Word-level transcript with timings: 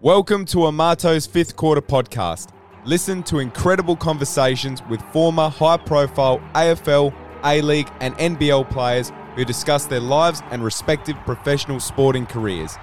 Welcome 0.00 0.44
to 0.46 0.66
Amato's 0.66 1.26
fifth 1.26 1.56
quarter 1.56 1.82
podcast. 1.82 2.50
Listen 2.84 3.20
to 3.24 3.40
incredible 3.40 3.96
conversations 3.96 4.80
with 4.88 5.02
former 5.12 5.48
high 5.48 5.76
profile 5.76 6.38
AFL, 6.54 7.12
A 7.44 7.60
League, 7.62 7.90
and 7.98 8.14
NBL 8.14 8.70
players 8.70 9.10
who 9.34 9.44
discuss 9.44 9.86
their 9.86 9.98
lives 9.98 10.40
and 10.52 10.62
respective 10.62 11.16
professional 11.26 11.80
sporting 11.80 12.26
careers. 12.26 12.76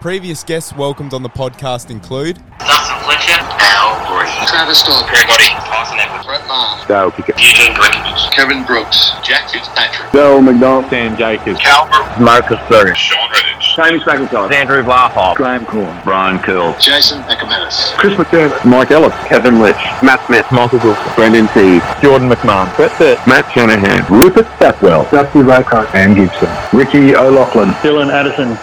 Previous 0.00 0.42
guests 0.42 0.74
welcomed 0.74 1.12
on 1.12 1.22
the 1.22 1.28
podcast 1.28 1.90
include 1.90 2.36
Dustin 2.58 2.96
Fletcher, 3.04 3.36
Al 3.60 4.00
Green, 4.08 4.46
Travis 4.48 4.80
Storm, 4.80 5.04
Greg 5.10 5.26
Gotti, 5.26 5.52
Tyson 5.68 5.98
Edwards, 5.98 6.24
Brett 6.24 6.48
Maher, 6.48 6.88
Dale 6.88 7.10
Pickett, 7.10 7.38
Eugene 7.38 7.74
Griffiths, 7.74 8.30
Kevin 8.30 8.64
Brooks, 8.64 9.10
Jack 9.22 9.50
Fitzpatrick, 9.50 10.10
Bill 10.12 10.40
McDonald, 10.40 10.88
Sam 10.88 11.14
Jacobs, 11.18 11.60
Calvert, 11.60 12.18
Marcus 12.18 12.58
Bergen, 12.70 12.94
Sean 12.94 13.28
Redditch, 13.28 13.53
James 13.74 14.02
McIntyre, 14.04 14.52
Andrew 14.52 14.82
Vlahoff. 14.82 15.34
Graham 15.34 15.66
Corn, 15.66 16.00
Brian 16.04 16.38
Curl, 16.38 16.76
Jason 16.78 17.20
Economidis, 17.22 17.96
Chris 17.98 18.14
McDermott, 18.14 18.64
Mike 18.64 18.90
Ellis, 18.90 19.14
Kevin 19.26 19.54
Litch, 19.54 20.02
Matt 20.02 20.24
Smith, 20.26 20.46
Michael 20.52 20.78
Wilson, 20.78 21.12
Brendan 21.16 21.48
T, 21.48 21.80
Jordan 22.00 22.28
McMahon, 22.28 22.74
Brett 22.76 22.96
Burt, 22.98 23.18
Matt 23.26 23.50
Shanahan, 23.52 24.04
Rupert 24.12 24.46
Stackwell, 24.56 25.10
Dusty 25.10 25.42
Lockhart, 25.42 25.92
and 25.94 26.14
Gibson, 26.14 26.48
Ricky 26.72 27.16
O'Loughlin, 27.16 27.70
Dylan 27.82 28.12
Addison, 28.12 28.56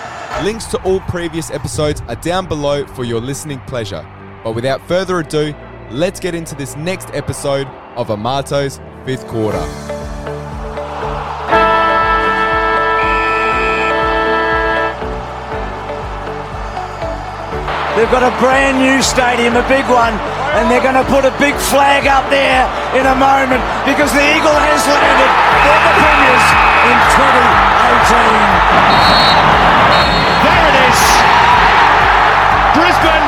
Links 0.43 0.65
to 0.65 0.81
all 0.81 1.01
previous 1.01 1.51
episodes 1.51 2.01
are 2.07 2.15
down 2.15 2.47
below 2.47 2.83
for 2.87 3.03
your 3.03 3.21
listening 3.21 3.59
pleasure. 3.67 4.03
But 4.43 4.55
without 4.55 4.81
further 4.87 5.19
ado, 5.19 5.53
let's 5.91 6.19
get 6.19 6.33
into 6.33 6.55
this 6.55 6.75
next 6.75 7.09
episode 7.13 7.67
of 7.95 8.09
Amato's 8.09 8.79
fifth 9.05 9.27
quarter. 9.27 9.59
They've 17.95 18.07
got 18.07 18.23
a 18.23 18.31
brand 18.39 18.79
new 18.79 19.03
stadium, 19.03 19.59
a 19.59 19.67
big 19.67 19.83
one, 19.91 20.15
and 20.55 20.71
they're 20.71 20.83
going 20.83 20.95
to 20.95 21.03
put 21.11 21.27
a 21.27 21.33
big 21.43 21.59
flag 21.59 22.07
up 22.07 22.23
there 22.31 22.63
in 22.95 23.03
a 23.03 23.15
moment 23.19 23.59
because 23.83 24.15
the 24.15 24.23
Eagle 24.23 24.55
has 24.55 24.79
landed. 24.87 25.31
The 25.59 25.93
premiers 25.99 26.47
in 26.87 26.97
2018. 27.19 29.11
There 30.39 30.65
it 30.71 30.77
is. 30.87 30.99
Brisbane 32.79 33.27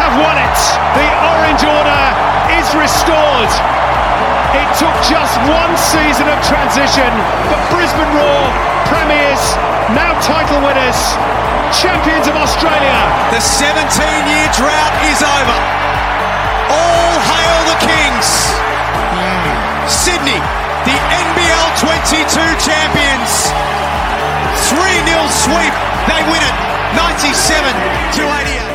have 0.00 0.16
won 0.16 0.40
it. 0.40 0.58
The 0.96 1.08
orange 1.36 1.62
order 1.68 2.04
is 2.56 2.64
restored. 2.72 3.52
It 4.54 4.68
took 4.78 4.94
just 5.02 5.34
one 5.50 5.74
season 5.74 6.30
of 6.30 6.38
transition, 6.46 7.10
but 7.50 7.58
Brisbane 7.74 8.10
Roar, 8.14 8.44
premiers, 8.86 9.42
now 9.90 10.14
title 10.22 10.62
winners, 10.62 10.98
champions 11.74 12.30
of 12.30 12.38
Australia. 12.38 12.94
The 13.34 13.42
17 13.42 13.74
year 14.30 14.48
drought 14.54 14.94
is 15.10 15.18
over. 15.26 15.58
All 16.70 17.14
hail 17.18 17.58
the 17.74 17.78
Kings. 17.82 18.28
Sydney, 19.90 20.38
the 20.86 20.96
NBL 20.96 21.68
22 21.82 22.38
champions. 22.62 23.50
3 24.70 24.78
0 25.02 25.18
sweep. 25.28 25.74
They 26.06 26.22
win 26.30 26.40
it 26.40 26.56
97 26.94 27.74
to 28.16 28.22
88. 28.22 28.73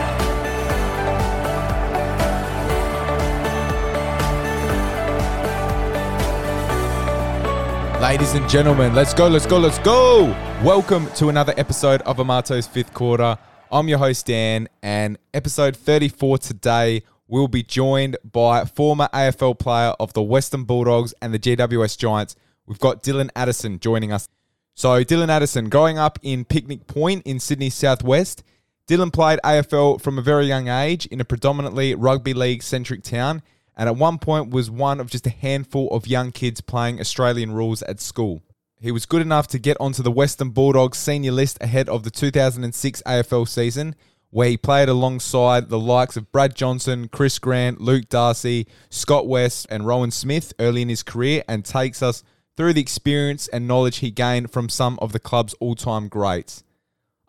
Ladies 7.99 8.33
and 8.33 8.49
gentlemen, 8.49 8.95
let's 8.95 9.13
go, 9.13 9.27
let's 9.27 9.45
go, 9.45 9.57
let's 9.57 9.77
go! 9.79 10.27
Welcome 10.63 11.07
to 11.15 11.27
another 11.27 11.53
episode 11.57 12.01
of 12.03 12.19
Amato's 12.19 12.65
fifth 12.65 12.93
quarter. 12.93 13.37
I'm 13.69 13.89
your 13.89 13.97
host, 13.97 14.25
Dan, 14.25 14.69
and 14.81 15.17
episode 15.33 15.75
34 15.75 16.37
today 16.37 17.03
will 17.27 17.49
be 17.49 17.61
joined 17.61 18.15
by 18.23 18.63
former 18.63 19.09
AFL 19.13 19.59
player 19.59 19.93
of 19.99 20.13
the 20.13 20.21
Western 20.21 20.63
Bulldogs 20.63 21.13
and 21.21 21.33
the 21.33 21.39
GWS 21.39 21.97
Giants. 21.97 22.37
We've 22.65 22.79
got 22.79 23.03
Dylan 23.03 23.31
Addison 23.35 23.79
joining 23.81 24.13
us. 24.13 24.29
So, 24.75 25.03
Dylan 25.03 25.27
Addison, 25.27 25.67
growing 25.67 25.97
up 25.97 26.19
in 26.21 26.45
Picnic 26.45 26.87
Point 26.87 27.23
in 27.27 27.37
Sydney 27.41 27.69
Southwest, 27.69 28.43
Dylan 28.87 29.11
played 29.11 29.41
AFL 29.43 29.99
from 29.99 30.17
a 30.17 30.21
very 30.21 30.45
young 30.45 30.69
age 30.69 31.05
in 31.07 31.19
a 31.19 31.25
predominantly 31.25 31.95
rugby 31.95 32.33
league 32.33 32.63
centric 32.63 33.03
town, 33.03 33.41
and 33.79 33.87
at 33.87 33.95
one 33.95 34.17
point 34.17 34.49
was 34.49 34.69
one 34.69 34.99
of 34.99 35.09
just 35.09 35.25
a 35.25 35.29
handful 35.29 35.87
of 35.91 36.05
young 36.05 36.33
kids 36.33 36.59
playing 36.59 36.99
Australian 36.99 37.53
rules 37.53 37.81
at 37.83 38.01
school. 38.01 38.43
He 38.81 38.91
was 38.91 39.05
good 39.05 39.21
enough 39.21 39.47
to 39.47 39.57
get 39.57 39.77
onto 39.79 40.03
the 40.03 40.11
Western 40.11 40.49
Bulldogs 40.49 40.97
senior 40.97 41.31
list 41.31 41.57
ahead 41.61 41.87
of 41.87 42.03
the 42.03 42.11
2006 42.11 43.01
AFL 43.05 43.47
season, 43.47 43.95
where 44.31 44.49
he 44.49 44.57
played 44.57 44.89
alongside 44.89 45.69
the 45.69 45.79
likes 45.79 46.17
of 46.17 46.29
Brad 46.33 46.55
Johnson, 46.55 47.07
Chris 47.07 47.39
Grant, 47.39 47.79
Luke 47.79 48.09
Darcy, 48.09 48.67
Scott 48.89 49.27
West, 49.27 49.65
and 49.69 49.87
Rowan 49.87 50.11
Smith 50.11 50.51
early 50.59 50.81
in 50.81 50.89
his 50.89 51.01
career, 51.01 51.45
and 51.47 51.63
takes 51.63 52.03
us 52.03 52.21
through 52.57 52.73
the 52.73 52.81
experience 52.81 53.47
and 53.47 53.65
knowledge 53.65 53.99
he 53.99 54.11
gained 54.11 54.51
from 54.51 54.67
some 54.67 54.99
of 55.01 55.13
the 55.13 55.19
club's 55.21 55.53
all 55.61 55.75
time 55.75 56.09
greats. 56.09 56.65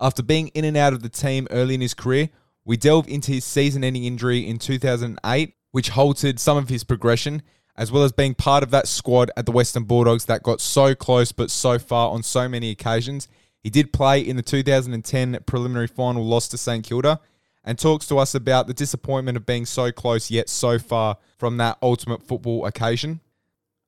After 0.00 0.24
being 0.24 0.48
in 0.48 0.64
and 0.64 0.76
out 0.76 0.94
of 0.94 1.02
the 1.04 1.08
team 1.08 1.46
early 1.52 1.74
in 1.74 1.80
his 1.80 1.94
career, 1.94 2.28
we 2.64 2.76
delve 2.76 3.06
into 3.06 3.30
his 3.30 3.44
season 3.44 3.84
ending 3.84 4.02
injury 4.02 4.40
in 4.40 4.58
2008, 4.58 5.54
which 5.72 5.90
halted 5.90 6.40
some 6.40 6.56
of 6.56 6.68
his 6.68 6.84
progression, 6.84 7.42
as 7.76 7.90
well 7.90 8.02
as 8.02 8.12
being 8.12 8.34
part 8.34 8.62
of 8.62 8.70
that 8.70 8.88
squad 8.88 9.30
at 9.36 9.46
the 9.46 9.52
Western 9.52 9.84
Bulldogs 9.84 10.26
that 10.26 10.42
got 10.42 10.60
so 10.60 10.94
close 10.94 11.32
but 11.32 11.50
so 11.50 11.78
far 11.78 12.10
on 12.10 12.22
so 12.22 12.48
many 12.48 12.70
occasions. 12.70 13.28
He 13.62 13.70
did 13.70 13.92
play 13.92 14.20
in 14.20 14.36
the 14.36 14.42
2010 14.42 15.38
preliminary 15.46 15.86
final 15.86 16.24
loss 16.24 16.48
to 16.48 16.58
St 16.58 16.84
Kilda 16.84 17.20
and 17.62 17.78
talks 17.78 18.06
to 18.08 18.18
us 18.18 18.34
about 18.34 18.66
the 18.66 18.74
disappointment 18.74 19.36
of 19.36 19.46
being 19.46 19.66
so 19.66 19.92
close 19.92 20.30
yet 20.30 20.48
so 20.48 20.78
far 20.78 21.16
from 21.38 21.58
that 21.58 21.78
ultimate 21.82 22.22
football 22.22 22.66
occasion. 22.66 23.20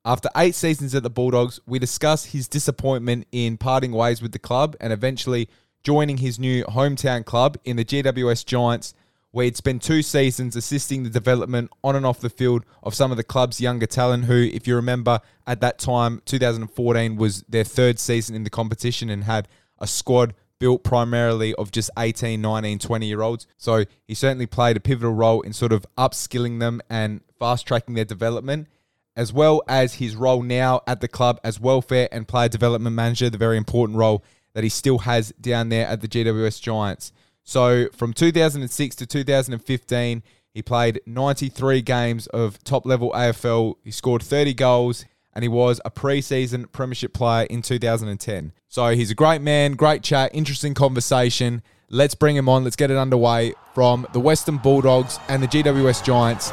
After 0.05 0.29
eight 0.37 0.55
seasons 0.55 0.95
at 0.95 1.03
the 1.03 1.11
Bulldogs, 1.11 1.61
we 1.67 1.79
discuss 1.79 2.27
his 2.27 2.49
disappointment 2.49 3.27
in 3.31 3.57
parting 3.57 3.93
ways 3.93 4.21
with 4.21 4.33
the 4.33 4.39
club 4.39 4.77
and 4.81 4.93
eventually 4.93 5.49
joining 5.85 6.19
his 6.19 6.39
new 6.39 6.65
hometown 6.65 7.25
club 7.25 7.57
in 7.65 7.77
the 7.77 7.85
GWS 7.85 8.45
Giants, 8.45 8.95
he'd 9.41 9.57
spent 9.57 9.83
two 9.83 10.03
seasons 10.03 10.57
assisting 10.57 11.03
the 11.03 11.11
development 11.11 11.71
on 11.83 11.97
and 11.97 12.05
off 12.05 12.21
the 12.21 12.29
field 12.29 12.65
of 12.83 12.95
some 12.95 13.11
of 13.11 13.17
the 13.17 13.25
club's 13.25 13.61
younger 13.61 13.87
talent, 13.87 14.27
who, 14.27 14.35
if 14.35 14.67
you 14.67 14.77
remember, 14.77 15.21
at 15.47 15.61
that 15.61 15.79
time, 15.79 16.21
2014 16.27 17.17
was 17.17 17.43
their 17.49 17.65
third 17.65 17.99
season 17.99 18.37
in 18.37 18.45
the 18.45 18.51
competition 18.51 19.09
and 19.09 19.25
had 19.25 19.49
a 19.79 19.87
squad 19.87 20.35
built 20.59 20.85
primarily 20.85 21.55
of 21.55 21.73
just 21.73 21.91
18, 21.99 22.41
19, 22.41 22.79
20 22.79 23.07
year 23.07 23.23
olds. 23.23 23.47
So 23.57 23.85
he 24.07 24.15
certainly 24.15 24.47
played 24.47 24.77
a 24.77 24.81
pivotal 24.81 25.13
role 25.13 25.41
in 25.41 25.53
sort 25.53 25.73
of 25.73 25.87
upskilling 25.99 26.61
them 26.61 26.81
and 26.89 27.23
fast 27.39 27.67
tracking 27.67 27.95
their 27.95 28.05
development 28.05 28.69
as 29.17 29.33
well 29.33 29.63
as 29.69 29.95
his 29.95 30.17
role 30.17 30.43
now 30.43 30.83
at 30.87 31.01
the 31.01 31.09
club 31.09 31.39
as 31.45 31.61
welfare 31.61 32.09
and 32.11 32.27
player 32.27 32.49
development 32.49 32.97
manager, 32.97 33.29
the 33.29 33.39
very 33.39 33.57
important 33.57 33.99
role 33.99 34.25
that 34.55 34.65
he 34.65 34.71
still 34.71 34.99
has 34.99 35.33
down 35.41 35.69
there 35.69 35.87
at 35.87 36.01
the 36.01 36.09
GWS 36.09 36.61
Giants. 36.61 37.13
So 37.45 37.89
from 37.97 38.13
2006 38.13 38.97
to 38.97 39.07
2015, 39.07 40.23
he 40.55 40.63
played 40.63 41.01
93 41.07 41.83
games 41.83 42.27
of 42.29 42.63
top 42.63 42.85
level 42.85 43.11
AFL. 43.13 43.77
He 43.83 43.91
scored 43.91 44.23
30 44.23 44.55
goals 44.55 45.05
and 45.35 45.43
he 45.43 45.49
was 45.49 45.81
a 45.85 45.91
preseason 45.91 46.71
premiership 46.73 47.15
player 47.15 47.47
in 47.47 47.63
2010. 47.63 48.53
So 48.69 48.95
he's 48.95 49.11
a 49.11 49.15
great 49.15 49.41
man, 49.41 49.73
great 49.73 50.03
chat, 50.03 50.31
interesting 50.35 50.75
conversation. 50.75 51.63
Let's 51.89 52.15
bring 52.15 52.37
him 52.37 52.49
on. 52.49 52.65
Let's 52.65 52.77
get 52.77 52.91
it 52.91 52.97
underway 52.97 53.55
from 53.75 54.07
the 54.13 54.21
Western 54.21 54.59
Bulldogs 54.59 55.19
and 55.29 55.43
the 55.43 55.49
GWS 55.49 56.05
Giants, 56.05 56.51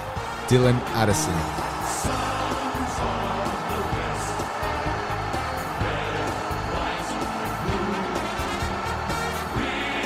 Dylan 0.47 0.79
Addison. 0.91 1.68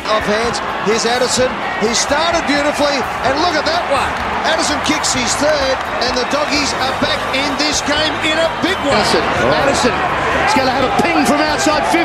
Off 0.08 0.26
hands. 0.28 0.60
Here's 0.88 1.06
Addison. 1.06 1.52
He 1.80 1.92
started 1.96 2.44
beautifully, 2.48 2.98
and 3.28 3.34
look 3.44 3.56
at 3.56 3.66
that 3.68 3.84
one. 3.92 4.12
Addison 4.44 4.80
kicks 4.84 5.16
his 5.16 5.32
third, 5.40 5.76
and 6.04 6.14
the 6.20 6.28
doggies 6.32 6.72
are 6.84 6.96
back 7.00 7.20
in 7.32 7.48
this 7.60 7.80
game 7.88 8.12
in 8.28 8.36
a 8.36 8.50
big 8.60 8.76
way. 8.84 8.92
Addison, 8.92 9.24
oh. 9.24 9.60
Addison 9.64 9.96
is 10.44 10.54
going 10.56 10.68
to 10.68 10.76
have 10.76 10.84
a 10.84 10.94
ping 11.00 11.24
from 11.24 11.40
outside 11.40 11.84
50. 11.96 12.04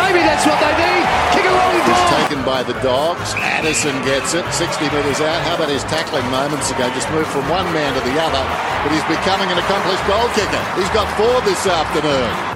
Maybe 0.00 0.24
that's 0.24 0.48
what 0.48 0.56
they 0.60 0.72
need. 0.80 1.04
Kick 1.36 1.44
a 1.44 1.52
long 1.52 1.76
ball. 1.84 2.08
taken 2.24 2.40
by 2.44 2.64
the 2.64 2.76
dogs. 2.80 3.36
Addison 3.36 3.92
gets 4.08 4.32
it, 4.32 4.44
60 4.48 4.88
metres 4.88 5.20
out. 5.20 5.40
How 5.44 5.60
about 5.60 5.68
his 5.68 5.84
tackling 5.92 6.24
moments 6.32 6.72
ago? 6.72 6.88
Just 6.96 7.10
moved 7.12 7.28
from 7.28 7.44
one 7.52 7.68
man 7.76 7.92
to 7.92 8.00
the 8.00 8.16
other, 8.16 8.44
but 8.80 8.90
he's 8.92 9.04
becoming 9.04 9.52
an 9.52 9.58
accomplished 9.60 10.04
goal 10.08 10.28
kicker. 10.32 10.64
He's 10.80 10.90
got 10.96 11.04
four 11.20 11.36
this 11.44 11.68
afternoon. 11.68 12.53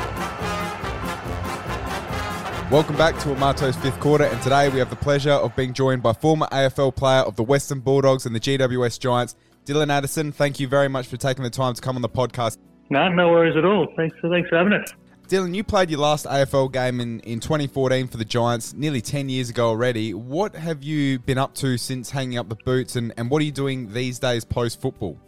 Welcome 2.70 2.96
back 2.98 3.18
to 3.20 3.32
Amato's 3.32 3.76
fifth 3.76 3.98
quarter, 3.98 4.24
and 4.24 4.42
today 4.42 4.68
we 4.68 4.78
have 4.78 4.90
the 4.90 4.96
pleasure 4.96 5.32
of 5.32 5.56
being 5.56 5.72
joined 5.72 6.02
by 6.02 6.12
former 6.12 6.46
AFL 6.52 6.94
player 6.94 7.20
of 7.22 7.34
the 7.34 7.42
Western 7.42 7.80
Bulldogs 7.80 8.26
and 8.26 8.36
the 8.36 8.40
GWS 8.40 9.00
Giants, 9.00 9.36
Dylan 9.64 9.90
Addison. 9.90 10.32
Thank 10.32 10.60
you 10.60 10.68
very 10.68 10.86
much 10.86 11.06
for 11.06 11.16
taking 11.16 11.44
the 11.44 11.48
time 11.48 11.72
to 11.72 11.80
come 11.80 11.96
on 11.96 12.02
the 12.02 12.10
podcast. 12.10 12.58
No, 12.90 13.08
no 13.08 13.30
worries 13.30 13.56
at 13.56 13.64
all. 13.64 13.88
Thanks 13.96 14.14
for 14.20 14.28
thanks 14.28 14.50
for 14.50 14.58
having 14.58 14.74
us. 14.74 14.92
Dylan, 15.28 15.54
you 15.54 15.64
played 15.64 15.88
your 15.88 16.00
last 16.00 16.26
AFL 16.26 16.70
game 16.70 17.00
in, 17.00 17.20
in 17.20 17.40
2014 17.40 18.06
for 18.06 18.18
the 18.18 18.24
Giants, 18.26 18.74
nearly 18.74 19.00
10 19.00 19.30
years 19.30 19.48
ago 19.48 19.68
already. 19.68 20.12
What 20.12 20.54
have 20.54 20.82
you 20.82 21.20
been 21.20 21.38
up 21.38 21.54
to 21.54 21.78
since 21.78 22.10
hanging 22.10 22.36
up 22.36 22.50
the 22.50 22.56
boots, 22.66 22.96
and, 22.96 23.14
and 23.16 23.30
what 23.30 23.40
are 23.40 23.46
you 23.46 23.52
doing 23.52 23.94
these 23.94 24.18
days 24.18 24.44
post 24.44 24.78
football? 24.78 25.18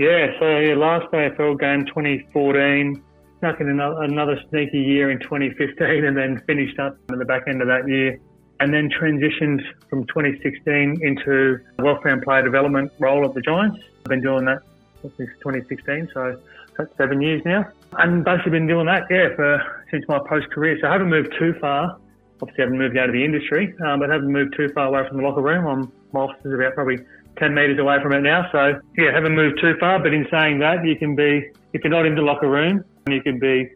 Yeah, 0.00 0.26
so 0.40 0.58
yeah, 0.58 0.74
last 0.74 1.06
AFL 1.12 1.60
game 1.60 1.86
2014, 1.86 3.04
snuck 3.38 3.60
in 3.60 3.68
another, 3.68 4.02
another 4.02 4.40
sneaky 4.50 4.78
year 4.78 5.10
in 5.10 5.18
2015, 5.20 6.04
and 6.04 6.16
then 6.16 6.42
finished 6.46 6.78
up 6.78 6.96
at 7.10 7.18
the 7.18 7.24
back 7.24 7.48
end 7.48 7.62
of 7.62 7.68
that 7.68 7.88
year, 7.88 8.18
and 8.60 8.72
then 8.72 8.90
transitioned 8.90 9.60
from 9.88 10.06
2016 10.06 10.98
into 11.02 11.58
welfare 11.78 12.12
and 12.12 12.22
player 12.22 12.42
development 12.42 12.92
role 12.98 13.24
at 13.24 13.34
the 13.34 13.40
Giants. 13.40 13.78
I've 13.98 14.10
been 14.10 14.22
doing 14.22 14.44
that 14.46 14.62
since 15.02 15.30
2016, 15.40 16.10
so 16.12 16.40
that's 16.76 16.96
seven 16.96 17.20
years 17.20 17.42
now, 17.44 17.64
and 17.98 18.24
basically 18.24 18.52
been 18.52 18.66
doing 18.66 18.86
that 18.86 19.04
yeah 19.10 19.34
for 19.34 19.84
since 19.90 20.04
my 20.08 20.18
post 20.28 20.50
career. 20.50 20.78
So 20.80 20.88
I 20.88 20.92
haven't 20.92 21.10
moved 21.10 21.34
too 21.38 21.54
far. 21.60 21.98
Obviously, 22.42 22.62
I 22.62 22.66
haven't 22.66 22.78
moved 22.78 22.98
out 22.98 23.08
of 23.08 23.14
the 23.14 23.24
industry, 23.24 23.74
um, 23.86 24.00
but 24.00 24.10
I 24.10 24.14
haven't 24.14 24.30
moved 24.30 24.54
too 24.56 24.68
far 24.74 24.86
away 24.86 25.08
from 25.08 25.16
the 25.16 25.22
locker 25.22 25.40
room. 25.40 25.66
I'm, 25.66 25.92
my 26.12 26.20
office 26.20 26.44
is 26.44 26.52
about 26.52 26.74
probably 26.74 26.98
10 27.38 27.54
metres 27.54 27.78
away 27.78 27.96
from 28.02 28.12
it 28.12 28.20
now. 28.20 28.46
So, 28.52 28.78
yeah, 28.98 29.12
haven't 29.12 29.34
moved 29.34 29.58
too 29.60 29.74
far. 29.80 29.98
But 29.98 30.12
in 30.12 30.26
saying 30.30 30.58
that, 30.58 30.84
you 30.84 30.96
can 30.96 31.16
be, 31.16 31.50
if 31.72 31.82
you're 31.82 31.90
not 31.90 32.04
in 32.04 32.14
the 32.14 32.20
locker 32.20 32.48
room, 32.48 32.84
you 33.12 33.22
can 33.22 33.38
be 33.38 33.70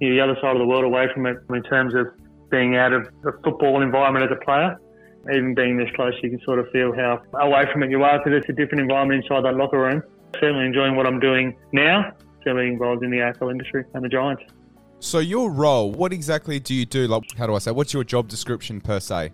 you 0.00 0.10
know, 0.10 0.14
the 0.14 0.20
other 0.20 0.40
side 0.40 0.54
of 0.54 0.58
the 0.58 0.66
world 0.66 0.84
away 0.84 1.06
from 1.12 1.26
it 1.26 1.38
in 1.50 1.62
terms 1.62 1.94
of 1.94 2.06
being 2.50 2.76
out 2.76 2.92
of 2.92 3.08
the 3.22 3.32
football 3.42 3.82
environment 3.82 4.30
as 4.30 4.36
a 4.36 4.44
player. 4.44 4.78
Even 5.32 5.54
being 5.54 5.78
this 5.78 5.88
close, 5.96 6.12
you 6.22 6.28
can 6.28 6.40
sort 6.42 6.58
of 6.58 6.70
feel 6.70 6.94
how 6.94 7.22
away 7.40 7.64
from 7.72 7.82
it 7.82 7.90
you 7.90 8.02
are 8.02 8.18
because 8.18 8.38
it's 8.38 8.48
a 8.50 8.52
different 8.52 8.82
environment 8.82 9.24
inside 9.24 9.42
that 9.44 9.56
locker 9.56 9.78
room. 9.78 10.02
Certainly 10.34 10.66
enjoying 10.66 10.96
what 10.96 11.06
I'm 11.06 11.18
doing 11.18 11.56
now, 11.72 12.12
certainly 12.42 12.68
involved 12.68 13.02
in 13.02 13.10
the 13.10 13.18
AFL 13.18 13.50
industry 13.50 13.84
and 13.94 14.04
the 14.04 14.08
Giants. 14.08 14.42
So, 15.00 15.18
your 15.18 15.50
role, 15.50 15.90
what 15.92 16.12
exactly 16.12 16.60
do 16.60 16.74
you 16.74 16.84
do? 16.84 17.06
Like, 17.06 17.22
how 17.38 17.46
do 17.46 17.54
I 17.54 17.58
say? 17.58 17.70
What's 17.70 17.94
your 17.94 18.04
job 18.04 18.28
description 18.28 18.80
per 18.82 19.00
se? 19.00 19.32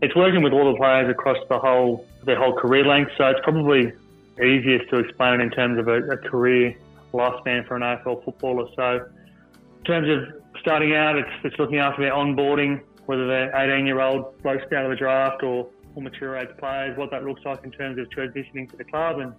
It's 0.00 0.14
working 0.14 0.42
with 0.42 0.52
all 0.52 0.72
the 0.72 0.78
players 0.78 1.10
across 1.10 1.38
the 1.48 1.58
whole 1.58 2.06
their 2.24 2.38
whole 2.38 2.56
career 2.56 2.84
length. 2.84 3.12
So 3.18 3.26
it's 3.26 3.40
probably 3.42 3.92
easiest 4.40 4.90
to 4.90 4.98
explain 4.98 5.40
in 5.40 5.50
terms 5.50 5.78
of 5.78 5.88
a, 5.88 6.02
a 6.10 6.16
career 6.16 6.76
lifespan 7.12 7.66
for 7.66 7.76
an 7.76 7.82
AFL 7.82 8.24
footballer. 8.24 8.66
So 8.76 9.06
in 9.78 9.84
terms 9.84 10.08
of 10.08 10.42
starting 10.60 10.94
out, 10.94 11.16
it's, 11.16 11.28
it's 11.44 11.58
looking 11.58 11.78
after 11.78 12.02
their 12.02 12.12
onboarding, 12.12 12.80
whether 13.06 13.26
they're 13.26 13.54
18 13.54 13.86
year 13.86 14.00
old 14.00 14.40
blokes 14.42 14.64
out 14.74 14.84
of 14.84 14.90
the 14.90 14.96
draft 14.96 15.42
or, 15.42 15.68
or 15.94 16.02
mature 16.02 16.36
age 16.36 16.48
players, 16.58 16.96
what 16.96 17.10
that 17.10 17.24
looks 17.24 17.42
like 17.44 17.64
in 17.64 17.70
terms 17.70 17.98
of 17.98 18.08
transitioning 18.10 18.70
to 18.70 18.76
the 18.76 18.84
club 18.84 19.18
and, 19.18 19.32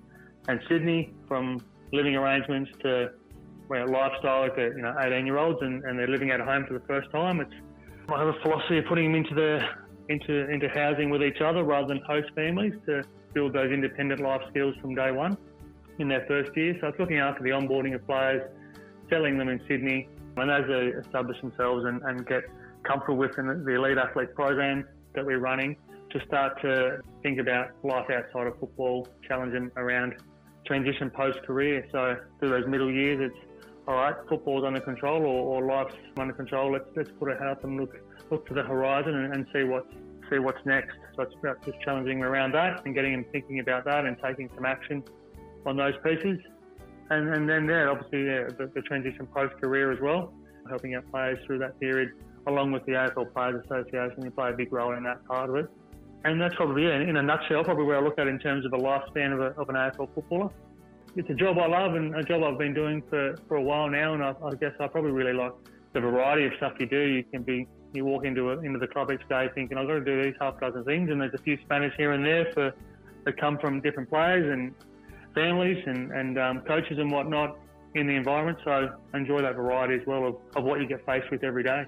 and 0.48 0.60
Sydney 0.68 1.14
from 1.28 1.64
living 1.92 2.16
arrangements 2.16 2.72
to 2.82 3.12
well, 3.70 3.90
lifestyle 3.90 4.42
like 4.42 4.58
you 4.58 4.82
know 4.82 4.94
18 5.00 5.26
year 5.26 5.38
olds 5.38 5.60
and, 5.62 5.84
and 5.86 5.98
they're 5.98 6.08
living 6.08 6.32
at 6.32 6.40
home 6.42 6.66
for 6.68 6.74
the 6.74 6.86
first 6.86 7.10
time. 7.12 7.40
It's 7.40 7.54
I 8.10 8.20
have 8.20 8.28
a 8.28 8.40
philosophy 8.42 8.80
of 8.80 8.86
putting 8.86 9.12
them 9.12 9.24
into 9.24 9.34
the 9.34 9.62
into 10.10 10.50
into 10.50 10.68
housing 10.70 11.10
with 11.10 11.24
each 11.24 11.42
other 11.42 11.64
rather 11.64 11.88
than 11.88 12.02
host 12.06 12.30
families 12.36 12.74
to 12.86 13.04
build 13.34 13.54
those 13.54 13.72
independent 13.72 14.22
life 14.22 14.42
skills 14.50 14.76
from 14.82 14.96
day 14.96 15.12
one 15.12 15.38
in 16.04 16.10
their 16.10 16.26
first 16.28 16.56
year. 16.56 16.78
So 16.80 16.88
it's 16.88 17.00
looking 17.00 17.18
after 17.18 17.42
the 17.42 17.50
onboarding 17.50 17.96
of 17.96 18.06
players, 18.06 18.44
selling 19.10 19.38
them 19.38 19.50
in 19.50 19.60
Sydney, 19.68 20.10
and 20.38 20.52
as 20.52 20.64
they 20.68 20.92
establish 21.00 21.40
themselves 21.42 21.86
and, 21.86 22.02
and 22.04 22.28
get 22.28 22.44
comfortable 22.84 23.18
with 23.18 23.36
the 23.36 23.76
elite 23.76 23.98
athlete 23.98 24.36
program 24.36 24.86
that 25.16 25.26
we're 25.26 25.40
running, 25.40 25.78
to 26.12 26.20
start 26.28 26.62
to 26.62 27.00
think 27.24 27.40
about 27.40 27.70
life 27.84 28.06
outside 28.12 28.48
of 28.48 28.60
football, 28.60 29.08
challenge 29.28 29.54
them 29.54 29.72
around 29.78 30.14
transition 30.66 31.10
post 31.10 31.40
career. 31.48 31.88
So 31.92 32.18
through 32.40 32.50
those 32.50 32.68
middle 32.68 32.92
years, 32.92 33.32
it's 33.32 33.50
all 33.88 33.96
right, 33.96 34.16
football's 34.30 34.64
under 34.66 34.80
control 34.80 35.24
or, 35.24 35.62
or 35.62 35.66
life's 35.66 35.96
under 36.18 36.34
control. 36.34 36.72
Let's 36.72 36.86
let's 36.96 37.10
put 37.20 37.30
it 37.32 37.42
out 37.42 37.64
and 37.64 37.80
look 37.80 37.96
look 38.30 38.46
to 38.48 38.54
the 38.54 38.64
horizon 38.64 39.16
and, 39.16 39.34
and 39.34 39.46
see 39.54 39.64
what's 39.64 39.92
see 40.30 40.40
what's 40.40 40.64
next. 40.66 40.98
So 41.16 41.24
it's 41.24 41.36
about 41.40 41.66
just 41.66 41.80
challenging 41.82 42.20
them 42.20 42.30
around 42.30 42.54
that 42.54 42.86
and 42.86 42.94
getting 42.94 43.14
them 43.14 43.26
thinking 43.32 43.60
about 43.60 43.86
that 43.86 44.06
and 44.06 44.16
taking 44.24 44.50
some 44.56 44.66
action 44.66 45.04
on 45.66 45.78
those 45.78 45.94
pieces. 46.04 46.40
And, 47.10 47.30
and 47.34 47.50
then 47.50 47.68
there, 47.68 47.90
obviously, 47.92 48.26
yeah, 48.26 48.48
the, 48.58 48.72
the 48.74 48.82
transition 48.82 49.28
post 49.28 49.56
career 49.62 49.92
as 49.92 50.00
well, 50.02 50.34
helping 50.70 50.96
out 50.96 51.10
players 51.12 51.40
through 51.46 51.60
that 51.60 51.80
period, 51.80 52.12
along 52.48 52.72
with 52.72 52.86
the 52.86 52.94
AFL 52.94 53.34
Players 53.34 53.64
Association, 53.66 54.24
you 54.24 54.32
play 54.32 54.50
a 54.50 54.54
big 54.54 54.72
role 54.72 54.94
in 54.94 55.04
that 55.04 55.26
part 55.26 55.50
of 55.50 55.56
it. 55.56 55.70
And 56.26 56.40
that's 56.40 56.56
probably, 56.56 56.84
yeah, 56.84 57.02
in 57.02 57.18
a 57.18 57.22
nutshell, 57.22 57.64
probably 57.64 57.84
where 57.84 57.98
I 57.98 58.02
look 58.02 58.18
at 58.18 58.28
in 58.28 58.40
terms 58.40 58.66
of 58.66 58.74
a 58.74 58.78
lifespan 58.78 59.34
of, 59.34 59.40
a, 59.42 59.60
of 59.60 59.70
an 59.70 59.76
AFL 59.76 60.14
footballer. 60.16 60.50
It's 61.16 61.30
a 61.30 61.36
job 61.36 61.58
I 61.60 61.68
love 61.68 61.96
and 61.96 62.16
a 62.16 62.24
job 62.24 62.44
I've 62.44 62.58
been 62.58 62.74
doing 62.74 63.04
for, 63.10 63.36
for 63.48 63.58
a 63.58 63.62
while 63.62 63.90
now, 63.90 64.14
and 64.14 64.24
I, 64.24 64.34
I 64.44 64.56
guess 64.56 64.72
I 64.80 64.88
probably 64.88 65.12
really 65.12 65.34
like 65.34 65.52
the 65.94 66.00
variety 66.00 66.46
of 66.46 66.54
stuff 66.58 66.74
you 66.80 66.88
do. 66.88 67.00
You 67.00 67.24
can 67.24 67.44
be 67.44 67.68
you 67.94 68.06
walk 68.06 68.26
into 68.26 68.50
a, 68.50 68.60
into 68.60 68.80
the 68.80 68.88
club 68.88 69.12
each 69.12 69.28
day 69.30 69.48
thinking 69.54 69.78
I've 69.78 69.88
got 69.88 69.94
to 69.94 70.04
do 70.04 70.24
these 70.24 70.34
half 70.40 70.60
dozen 70.60 70.84
things, 70.84 71.12
and 71.12 71.22
there's 71.22 71.34
a 71.34 71.44
few 71.44 71.58
Spanish 71.64 71.94
here 71.96 72.14
and 72.14 72.26
there 72.26 72.52
for 72.54 72.74
that 73.26 73.38
come 73.38 73.58
from 73.60 73.82
different 73.82 74.10
players 74.10 74.52
and 74.52 74.74
families 75.34 75.84
and 75.86 76.12
and 76.12 76.38
um, 76.40 76.62
coaches 76.62 76.98
and 76.98 77.12
whatnot 77.12 77.58
in 77.96 78.08
the 78.08 78.14
environment. 78.14 78.58
So 78.64 78.90
enjoy 79.14 79.42
that 79.42 79.56
variety 79.56 79.96
as 79.96 80.08
well 80.08 80.28
of, 80.28 80.36
of 80.56 80.64
what 80.64 80.80
you 80.80 80.88
get 80.88 81.06
faced 81.06 81.30
with 81.32 81.44
every 81.44 81.64
day. 81.64 81.86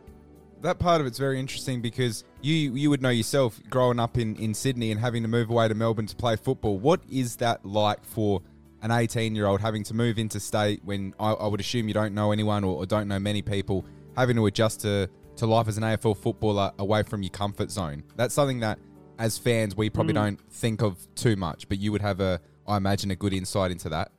That 0.62 0.80
part 0.80 1.02
of 1.02 1.08
it's 1.08 1.20
very 1.20 1.40
interesting 1.40 1.82
because 1.82 2.24
you 2.42 2.74
you 2.74 2.90
would 2.90 3.02
know 3.02 3.10
yourself 3.10 3.60
growing 3.70 4.00
up 4.00 4.18
in, 4.18 4.36
in 4.38 4.54
Sydney 4.54 4.92
and 4.92 5.00
having 5.00 5.24
to 5.24 5.30
move 5.30 5.50
away 5.50 5.68
to 5.68 5.76
Melbourne 5.76 6.08
to 6.08 6.16
play 6.16 6.36
football. 6.36 6.78
What 6.78 7.02
is 7.10 7.36
that 7.38 7.66
like 7.66 8.04
for 8.04 8.42
an 8.82 8.92
18 8.92 9.36
year 9.36 9.48
old 9.48 9.62
having 9.62 9.84
to 9.84 9.94
move 9.94 10.18
into 10.20 10.40
state 10.40 10.82
when 10.84 11.14
I, 11.20 11.32
I 11.32 11.48
would 11.48 11.60
assume 11.60 11.88
you 11.88 11.94
don't 11.94 12.14
know 12.14 12.32
anyone 12.32 12.64
or, 12.64 12.76
or 12.76 12.86
don't 12.86 13.08
know 13.08 13.20
many 13.20 13.42
people, 13.42 13.86
having 14.16 14.36
to 14.36 14.46
adjust 14.46 14.82
to 14.82 15.10
to 15.38 15.46
life 15.46 15.68
as 15.68 15.78
an 15.78 15.84
AFL 15.84 16.18
footballer 16.18 16.72
away 16.80 17.04
from 17.04 17.22
your 17.22 17.30
comfort 17.30 17.70
zone. 17.70 18.04
That's 18.16 18.34
something 18.34 18.60
that, 18.62 18.80
as 19.20 19.38
fans, 19.38 19.76
we 19.76 19.90
probably 19.90 20.14
mm. 20.14 20.24
don't 20.24 20.52
think 20.52 20.82
of 20.82 21.14
too 21.16 21.36
much, 21.36 21.68
but 21.68 21.78
you 21.78 21.92
would 21.92 22.02
have 22.02 22.20
a, 22.20 22.40
I 22.68 22.78
imagine, 22.78 23.12
a 23.12 23.16
good 23.16 23.34
insight 23.34 23.72
into 23.72 23.90
that. 23.90 24.12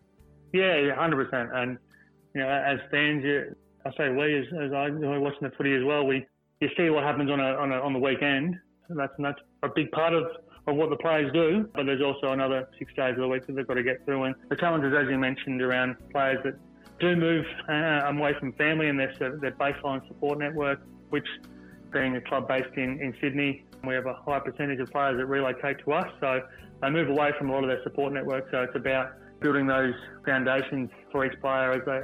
Yeah, 0.53 0.95
hundred 0.95 1.29
percent. 1.29 1.51
And 1.53 1.79
you 2.35 2.43
know, 2.43 2.49
as 2.49 2.79
fans, 2.91 3.25
you, 3.25 3.55
I 3.85 3.91
say 3.97 4.11
we 4.11 4.39
as, 4.39 4.47
as 4.61 4.73
I 4.73 4.87
enjoy 4.87 5.19
watching 5.21 5.43
the 5.43 5.51
footy 5.57 5.75
as 5.75 5.85
well. 5.85 6.07
We 6.07 6.27
you 6.61 6.69
see 6.77 6.91
what 6.91 7.05
happens 7.05 7.31
on 7.31 7.41
a 7.41 7.55
on, 7.55 7.73
a, 7.73 7.81
on 7.81 7.93
the 7.93 7.99
weekend. 7.99 8.57
And 8.89 8.99
That's 8.99 9.13
that's 9.19 9.41
a 9.63 9.69
big 9.75 9.91
part 9.91 10.15
of, 10.15 10.25
of 10.67 10.77
what 10.77 10.91
the 10.91 10.97
players 10.97 11.33
do. 11.33 11.69
But 11.75 11.87
there's 11.87 12.03
also 12.03 12.33
another 12.33 12.69
six 12.79 12.93
days 12.95 13.13
of 13.13 13.19
the 13.19 13.29
week 13.29 13.47
that 13.47 13.55
they've 13.55 13.67
got 13.67 13.75
to 13.75 13.83
get 13.83 14.05
through. 14.05 14.25
And 14.25 14.35
the 14.49 14.57
challenges, 14.57 14.95
as 14.97 15.11
you 15.11 15.19
mentioned, 15.19 15.61
around 15.61 15.97
players 16.13 16.39
that 16.45 16.55
do 17.01 17.17
move 17.17 17.45
uh, 17.69 18.03
away 18.07 18.35
from 18.39 18.53
family 18.55 18.89
and 18.89 18.99
their 18.99 19.13
their 19.19 19.53
baseline 19.53 20.07
support 20.09 20.39
network 20.39 20.81
which 21.11 21.27
being 21.93 22.17
a 22.17 22.21
club 22.21 22.49
based 22.49 22.77
in, 22.77 23.01
in 23.01 23.15
Sydney, 23.21 23.65
we 23.85 23.95
have 23.95 24.07
a 24.07 24.15
high 24.15 24.41
percentage 24.41 24.81
of 24.81 24.91
players 24.91 25.17
that 25.19 25.27
relocate 25.27 25.79
to 25.85 25.93
us. 25.93 26.11
So 26.21 26.41
they 26.83 26.91
move 26.91 27.09
away 27.09 27.33
from 27.39 27.51
a 27.51 27.53
lot 27.53 27.65
of 27.65 27.69
their 27.69 27.83
support 27.83 28.13
network. 28.13 28.47
So 28.51 28.63
it's 28.63 28.77
about 28.77 29.13
building 29.41 29.67
those 29.67 29.95
foundations 30.25 30.91
for 31.13 31.25
each 31.25 31.39
player 31.41 31.73
as 31.73 31.83
they, 31.85 32.01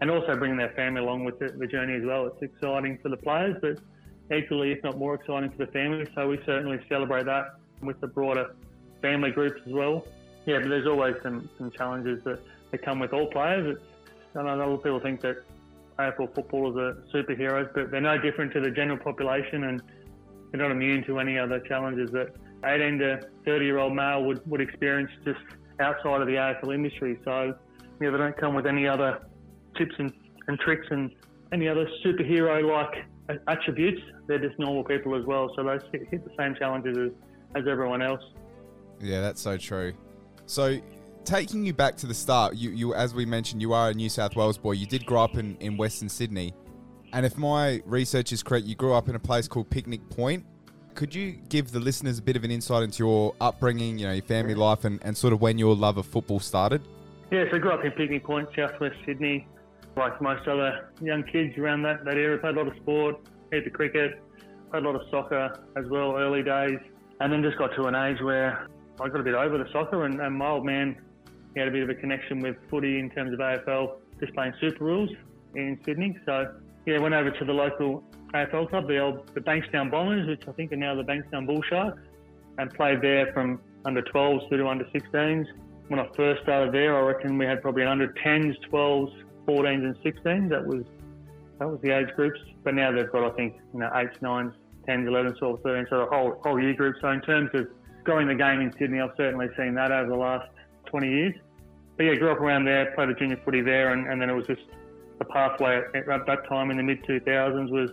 and 0.00 0.10
also 0.10 0.36
bringing 0.36 0.56
their 0.56 0.72
family 0.74 1.00
along 1.00 1.24
with 1.24 1.38
the, 1.38 1.48
the 1.48 1.66
journey 1.66 1.94
as 1.94 2.04
well. 2.04 2.26
It's 2.26 2.42
exciting 2.42 2.98
for 3.02 3.08
the 3.08 3.16
players, 3.16 3.56
but 3.60 3.78
equally, 4.36 4.72
if 4.72 4.82
not 4.82 4.98
more 4.98 5.14
exciting 5.14 5.50
for 5.50 5.66
the 5.66 5.72
family. 5.72 6.06
So 6.14 6.28
we 6.28 6.38
certainly 6.44 6.80
celebrate 6.88 7.26
that 7.26 7.56
with 7.80 8.00
the 8.00 8.08
broader 8.08 8.54
family 9.00 9.30
groups 9.30 9.60
as 9.66 9.72
well. 9.72 10.04
Yeah, 10.46 10.58
but 10.58 10.68
there's 10.68 10.86
always 10.86 11.14
some, 11.22 11.48
some 11.58 11.70
challenges 11.70 12.22
that, 12.24 12.40
that 12.70 12.82
come 12.82 12.98
with 12.98 13.12
all 13.12 13.26
players. 13.26 13.76
It's, 13.76 14.36
I 14.36 14.42
know 14.42 14.54
a 14.54 14.56
lot 14.56 14.68
of 14.70 14.82
people 14.82 15.00
think 15.00 15.20
that 15.20 15.44
AFL 15.98 16.34
footballers 16.34 16.76
are 16.76 17.02
superheroes, 17.12 17.72
but 17.74 17.90
they're 17.90 18.00
no 18.00 18.18
different 18.18 18.52
to 18.54 18.60
the 18.60 18.70
general 18.70 18.98
population 18.98 19.64
and 19.64 19.82
they're 20.52 20.60
not 20.60 20.70
immune 20.70 21.02
to 21.04 21.18
any 21.18 21.38
other 21.38 21.60
challenges 21.60 22.10
that 22.12 22.34
18 22.64 22.98
to 22.98 23.20
30 23.44 23.64
year 23.64 23.78
old 23.78 23.94
male 23.94 24.22
would, 24.24 24.46
would 24.48 24.60
experience 24.60 25.10
just 25.24 25.40
outside 25.80 26.20
of 26.20 26.26
the 26.26 26.34
AFL 26.34 26.74
industry. 26.74 27.18
So, 27.24 27.54
yeah, 28.00 28.10
they 28.10 28.18
don't 28.18 28.36
come 28.36 28.54
with 28.54 28.66
any 28.66 28.86
other 28.86 29.26
tips 29.76 29.94
and, 29.98 30.12
and 30.46 30.58
tricks 30.60 30.86
and 30.90 31.10
any 31.52 31.68
other 31.68 31.88
superhero 32.04 32.70
like 32.70 33.38
attributes. 33.48 34.00
They're 34.26 34.38
just 34.38 34.58
normal 34.58 34.84
people 34.84 35.16
as 35.16 35.24
well. 35.24 35.50
So 35.56 35.64
they 35.64 35.98
hit 36.10 36.24
the 36.24 36.32
same 36.38 36.54
challenges 36.54 36.96
as, 36.98 37.62
as 37.62 37.68
everyone 37.68 38.02
else. 38.02 38.22
Yeah, 39.00 39.20
that's 39.20 39.40
so 39.40 39.56
true. 39.56 39.94
So 40.46 40.78
taking 41.24 41.64
you 41.64 41.72
back 41.72 41.96
to 41.98 42.06
the 42.06 42.14
start, 42.14 42.56
you, 42.56 42.70
you 42.70 42.94
as 42.94 43.14
we 43.14 43.24
mentioned, 43.24 43.60
you 43.62 43.72
are 43.72 43.90
a 43.90 43.94
New 43.94 44.08
South 44.08 44.36
Wales 44.36 44.58
boy. 44.58 44.72
You 44.72 44.86
did 44.86 45.06
grow 45.06 45.24
up 45.24 45.36
in, 45.36 45.56
in 45.60 45.76
Western 45.76 46.08
Sydney. 46.08 46.54
And 47.12 47.26
if 47.26 47.36
my 47.36 47.82
research 47.84 48.32
is 48.32 48.42
correct, 48.42 48.66
you 48.66 48.74
grew 48.74 48.94
up 48.94 49.08
in 49.08 49.14
a 49.14 49.18
place 49.18 49.46
called 49.46 49.68
Picnic 49.68 50.08
Point. 50.08 50.46
Could 50.94 51.14
you 51.14 51.32
give 51.48 51.72
the 51.72 51.80
listeners 51.80 52.18
a 52.18 52.22
bit 52.22 52.36
of 52.36 52.44
an 52.44 52.50
insight 52.50 52.82
into 52.82 53.04
your 53.04 53.34
upbringing, 53.40 53.98
you 53.98 54.06
know, 54.06 54.12
your 54.12 54.22
family 54.22 54.54
life, 54.54 54.84
and, 54.84 54.98
and 55.02 55.16
sort 55.16 55.32
of 55.32 55.40
when 55.40 55.58
your 55.58 55.74
love 55.74 55.98
of 55.98 56.06
football 56.06 56.40
started? 56.40 56.82
Yeah, 57.30 57.44
so 57.50 57.56
I 57.56 57.58
grew 57.60 57.70
up 57.70 57.84
in 57.84 57.92
Picnic 57.92 58.24
Point, 58.24 58.48
southwest 58.56 58.96
Sydney. 59.06 59.46
Like 59.96 60.20
most 60.22 60.48
other 60.48 60.90
young 61.02 61.22
kids 61.24 61.56
around 61.58 61.82
that, 61.82 62.04
that 62.04 62.14
area, 62.14 62.38
played 62.38 62.56
a 62.56 62.58
lot 62.58 62.68
of 62.68 62.76
sport, 62.76 63.16
heaps 63.52 63.66
of 63.66 63.72
cricket, 63.74 64.22
played 64.70 64.82
a 64.82 64.86
lot 64.86 64.96
of 64.96 65.02
soccer 65.10 65.66
as 65.76 65.84
well, 65.90 66.16
early 66.16 66.42
days. 66.42 66.78
And 67.20 67.32
then 67.32 67.42
just 67.42 67.58
got 67.58 67.74
to 67.76 67.84
an 67.84 67.94
age 67.94 68.22
where 68.22 68.68
I 69.00 69.08
got 69.08 69.20
a 69.20 69.22
bit 69.22 69.34
over 69.34 69.58
the 69.58 69.70
soccer, 69.70 70.04
and, 70.06 70.20
and 70.20 70.36
my 70.36 70.48
old 70.48 70.64
man 70.64 70.96
he 71.54 71.60
had 71.60 71.68
a 71.68 71.72
bit 71.72 71.82
of 71.82 71.90
a 71.90 71.94
connection 71.94 72.40
with 72.40 72.56
footy 72.70 72.98
in 72.98 73.10
terms 73.10 73.32
of 73.32 73.38
AFL, 73.38 73.96
just 74.20 74.32
playing 74.34 74.54
Super 74.60 74.84
Rules 74.84 75.10
in 75.54 75.78
Sydney. 75.84 76.16
So 76.24 76.54
yeah, 76.86 76.98
went 76.98 77.14
over 77.14 77.30
to 77.30 77.44
the 77.44 77.52
local 77.52 78.02
AFL 78.34 78.68
club, 78.70 78.88
the 78.88 78.98
old 78.98 79.30
the 79.34 79.40
Bankstown 79.40 79.90
Bombers, 79.90 80.26
which 80.26 80.42
I 80.48 80.52
think 80.52 80.72
are 80.72 80.76
now 80.76 80.94
the 80.94 81.04
Bankstown 81.04 81.46
Bull 81.46 81.62
Sharks, 81.62 82.00
and 82.58 82.72
played 82.72 83.00
there 83.02 83.32
from 83.32 83.60
under 83.84 84.02
12s 84.02 84.48
through 84.48 84.58
to 84.58 84.68
under 84.68 84.84
16s. 84.86 85.46
When 85.88 86.00
I 86.00 86.08
first 86.16 86.42
started 86.42 86.72
there, 86.72 86.96
I 86.96 87.00
reckon 87.00 87.36
we 87.38 87.44
had 87.44 87.60
probably 87.60 87.84
under 87.84 88.08
10s, 88.24 88.56
12s, 88.70 89.12
14s, 89.46 89.84
and 89.84 89.96
16s. 89.96 90.48
That 90.48 90.66
was 90.66 90.84
that 91.58 91.68
was 91.68 91.80
the 91.82 91.90
age 91.90 92.08
groups. 92.16 92.40
But 92.64 92.74
now 92.74 92.90
they've 92.92 93.10
got, 93.10 93.30
I 93.30 93.34
think, 93.34 93.56
you 93.72 93.80
know, 93.80 93.90
8s, 93.94 94.18
9s, 94.20 94.54
10s, 94.88 95.06
11s, 95.06 95.38
12s, 95.38 95.62
13s, 95.62 95.90
so 95.90 95.98
the 95.98 96.06
whole 96.06 96.40
whole 96.42 96.60
year 96.60 96.74
group. 96.74 96.96
So 97.00 97.08
in 97.10 97.20
terms 97.20 97.50
of 97.54 97.68
growing 98.04 98.28
the 98.28 98.34
game 98.34 98.60
in 98.60 98.72
Sydney, 98.78 99.00
I've 99.00 99.10
certainly 99.16 99.48
seen 99.56 99.74
that 99.74 99.92
over 99.92 100.08
the 100.08 100.16
last 100.16 100.48
20 100.86 101.08
years. 101.08 101.34
But 101.96 102.04
yeah, 102.04 102.14
grew 102.14 102.32
up 102.32 102.40
around 102.40 102.64
there, 102.64 102.92
played 102.94 103.10
a 103.10 103.14
junior 103.14 103.38
footy 103.44 103.60
there, 103.60 103.92
and, 103.92 104.06
and 104.08 104.20
then 104.20 104.30
it 104.30 104.34
was 104.34 104.46
just 104.46 104.62
the 105.22 105.32
pathway 105.32 105.82
at, 105.94 106.08
at 106.08 106.26
that 106.26 106.48
time 106.48 106.70
in 106.70 106.76
the 106.76 106.82
mid 106.82 107.02
2000s 107.04 107.70
was 107.70 107.90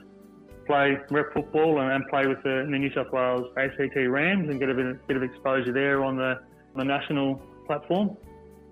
play 0.65 0.97
rep 1.09 1.33
football 1.33 1.79
and, 1.79 1.91
and 1.91 2.07
play 2.07 2.27
with 2.27 2.41
the, 2.43 2.67
the, 2.69 2.77
New 2.77 2.93
South 2.93 3.11
Wales 3.11 3.47
ACT 3.57 3.95
Rams 4.07 4.49
and 4.49 4.59
get 4.59 4.69
a 4.69 4.73
bit, 4.73 4.85
a 4.85 4.93
bit 5.07 5.17
of 5.17 5.23
exposure 5.23 5.73
there 5.73 6.03
on 6.03 6.15
the, 6.15 6.39
the 6.75 6.83
national 6.83 7.41
platform 7.65 8.15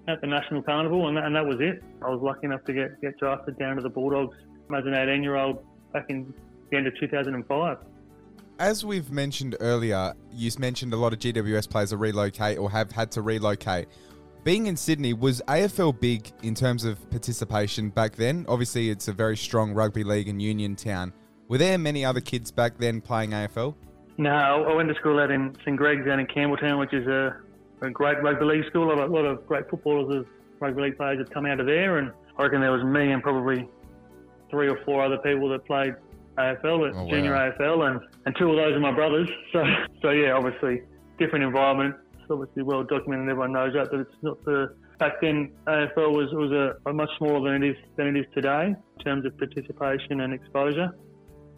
at 0.07 0.21
the 0.21 0.27
National 0.27 0.61
Carnival, 0.61 1.07
and 1.09 1.17
that, 1.17 1.25
and 1.25 1.35
that 1.35 1.45
was 1.45 1.57
it. 1.59 1.83
I 2.01 2.09
was 2.09 2.21
lucky 2.21 2.45
enough 2.45 2.63
to 2.65 2.73
get, 2.73 3.01
get 3.01 3.17
drafted 3.17 3.59
down 3.59 3.75
to 3.75 3.81
the 3.81 3.89
Bulldogs 3.89 4.37
as 4.75 4.85
an 4.85 4.93
18 4.93 5.21
year 5.21 5.35
old 5.35 5.65
back 5.91 6.05
in 6.09 6.33
the 6.71 6.77
end 6.77 6.87
of 6.87 6.93
2005. 6.99 7.77
As 8.59 8.85
we've 8.85 9.11
mentioned 9.11 9.55
earlier, 9.59 10.13
you've 10.31 10.59
mentioned 10.59 10.93
a 10.93 10.97
lot 10.97 11.13
of 11.13 11.19
GWS 11.19 11.69
players 11.69 11.93
are 11.93 11.97
relocate 11.97 12.57
or 12.57 12.71
have 12.71 12.91
had 12.91 13.11
to 13.11 13.21
relocate. 13.21 13.87
Being 14.43 14.67
in 14.67 14.77
Sydney, 14.77 15.13
was 15.13 15.41
AFL 15.47 15.99
big 15.99 16.31
in 16.41 16.55
terms 16.55 16.85
of 16.85 17.09
participation 17.09 17.89
back 17.89 18.15
then? 18.15 18.45
Obviously, 18.47 18.89
it's 18.89 19.07
a 19.07 19.13
very 19.13 19.35
strong 19.35 19.73
rugby 19.73 20.03
league 20.03 20.29
and 20.29 20.41
union 20.41 20.75
town. 20.75 21.11
Were 21.49 21.57
there 21.57 21.77
many 21.77 22.05
other 22.05 22.21
kids 22.21 22.51
back 22.51 22.77
then 22.77 23.01
playing 23.01 23.31
AFL? 23.31 23.75
No, 24.17 24.65
I 24.69 24.73
went 24.73 24.89
to 24.89 24.95
school 24.95 25.19
out 25.19 25.31
in 25.31 25.55
St 25.61 25.77
Greg's 25.77 26.05
down 26.05 26.19
in 26.19 26.27
Campbelltown, 26.27 26.79
which 26.79 26.93
is 26.93 27.05
a, 27.07 27.37
a 27.81 27.89
great 27.89 28.21
rugby 28.23 28.45
league 28.45 28.65
school. 28.67 28.91
A 28.91 28.95
lot, 28.95 29.09
a 29.09 29.11
lot 29.11 29.25
of 29.25 29.45
great 29.47 29.69
footballers 29.69 30.21
of 30.21 30.27
rugby 30.59 30.83
league 30.83 30.97
players 30.97 31.19
have 31.19 31.29
come 31.29 31.45
out 31.45 31.59
of 31.59 31.65
there, 31.65 31.97
and 31.99 32.11
I 32.37 32.43
reckon 32.43 32.61
there 32.61 32.71
was 32.71 32.83
me 32.83 33.11
and 33.11 33.21
probably 33.21 33.67
three 34.49 34.69
or 34.69 34.79
four 34.85 35.03
other 35.03 35.17
people 35.19 35.49
that 35.49 35.65
played 35.65 35.95
AFL, 36.37 36.93
oh, 36.95 37.09
junior 37.09 37.33
wow. 37.33 37.51
AFL, 37.51 37.91
and, 37.91 37.99
and 38.25 38.35
two 38.37 38.49
of 38.49 38.55
those 38.55 38.73
are 38.73 38.79
my 38.79 38.91
brothers. 38.91 39.29
So, 39.53 39.63
so 40.01 40.09
yeah, 40.11 40.33
obviously 40.33 40.81
different 41.17 41.43
environment, 41.43 41.95
obviously 42.29 42.63
well 42.63 42.83
documented. 42.83 43.29
Everyone 43.29 43.53
knows 43.53 43.73
that, 43.73 43.89
but 43.91 44.01
it's 44.01 44.15
not 44.21 44.43
the 44.45 44.75
back 44.99 45.21
then. 45.21 45.51
AFL 45.67 46.13
was 46.15 46.31
was 46.33 46.51
a, 46.51 46.89
a 46.89 46.93
much 46.93 47.09
smaller 47.17 47.51
than 47.51 47.63
it 47.63 47.71
is 47.71 47.77
than 47.95 48.07
it 48.07 48.19
is 48.19 48.25
today 48.33 48.75
in 48.75 49.03
terms 49.03 49.25
of 49.25 49.37
participation 49.37 50.21
and 50.21 50.33
exposure. 50.33 50.95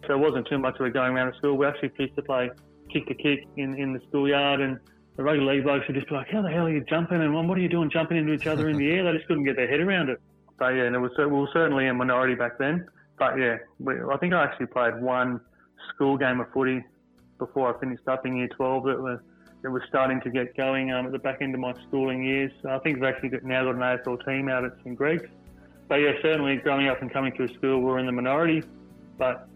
So 0.06 0.14
it 0.14 0.18
wasn't 0.18 0.48
too 0.48 0.58
much 0.58 0.78
of 0.80 0.86
a 0.86 0.90
going 0.90 1.14
around 1.14 1.32
the 1.32 1.36
school. 1.38 1.56
We 1.56 1.66
actually 1.66 1.92
used 1.98 2.16
to 2.16 2.22
play 2.22 2.50
kick 2.92 3.06
to 3.06 3.14
kick 3.14 3.46
in, 3.56 3.78
in 3.78 3.92
the 3.92 4.00
schoolyard 4.08 4.60
and 4.60 4.78
the 5.16 5.22
rugby 5.22 5.44
league 5.44 5.64
blokes 5.64 5.86
would 5.86 5.94
just 5.94 6.08
be 6.08 6.14
like, 6.14 6.28
how 6.28 6.42
the 6.42 6.48
hell 6.48 6.66
are 6.66 6.70
you 6.70 6.84
jumping 6.88 7.20
and 7.20 7.48
what 7.48 7.58
are 7.58 7.60
you 7.60 7.68
doing 7.68 7.90
jumping 7.90 8.16
into 8.16 8.32
each 8.32 8.46
other 8.46 8.68
in 8.68 8.78
the 8.78 8.90
air? 8.90 9.04
They 9.04 9.12
just 9.16 9.26
couldn't 9.28 9.44
get 9.44 9.56
their 9.56 9.68
head 9.68 9.80
around 9.80 10.08
it. 10.08 10.20
So 10.58 10.68
yeah, 10.68 10.84
and 10.84 10.96
it 10.96 10.98
was, 10.98 11.12
we 11.18 11.26
were 11.26 11.48
certainly 11.52 11.86
a 11.86 11.94
minority 11.94 12.34
back 12.34 12.58
then. 12.58 12.88
But 13.18 13.38
yeah, 13.38 13.58
we, 13.78 13.94
I 14.12 14.16
think 14.16 14.32
I 14.32 14.42
actually 14.44 14.66
played 14.66 15.00
one 15.00 15.40
school 15.94 16.16
game 16.16 16.40
of 16.40 16.50
footy 16.52 16.82
before 17.38 17.74
I 17.74 17.78
finished 17.80 18.06
up 18.08 18.26
in 18.26 18.36
year 18.36 18.48
12 18.48 18.84
that 18.84 19.00
was 19.00 19.20
it 19.62 19.68
was 19.68 19.82
starting 19.88 20.20
to 20.22 20.30
get 20.30 20.56
going 20.56 20.90
um, 20.92 21.06
at 21.06 21.12
the 21.12 21.18
back 21.18 21.38
end 21.40 21.54
of 21.54 21.60
my 21.60 21.74
schooling 21.88 22.24
years. 22.24 22.52
I 22.68 22.78
think 22.78 22.96
we've 22.96 23.04
actually 23.04 23.30
got, 23.30 23.44
now 23.44 23.64
got 23.64 23.74
an 23.74 23.80
AFL 23.80 24.24
team 24.24 24.48
out 24.48 24.64
at 24.64 24.72
St 24.78 24.96
Greg's. 24.96 25.28
But 25.88 25.96
yeah, 25.96 26.12
certainly 26.22 26.56
growing 26.56 26.88
up 26.88 27.02
and 27.02 27.12
coming 27.12 27.36
to 27.36 27.44
a 27.44 27.48
school, 27.48 27.80
we 27.80 27.84
were 27.84 27.98
in 27.98 28.06
the 28.06 28.12
minority. 28.12 28.62
But 29.18 29.48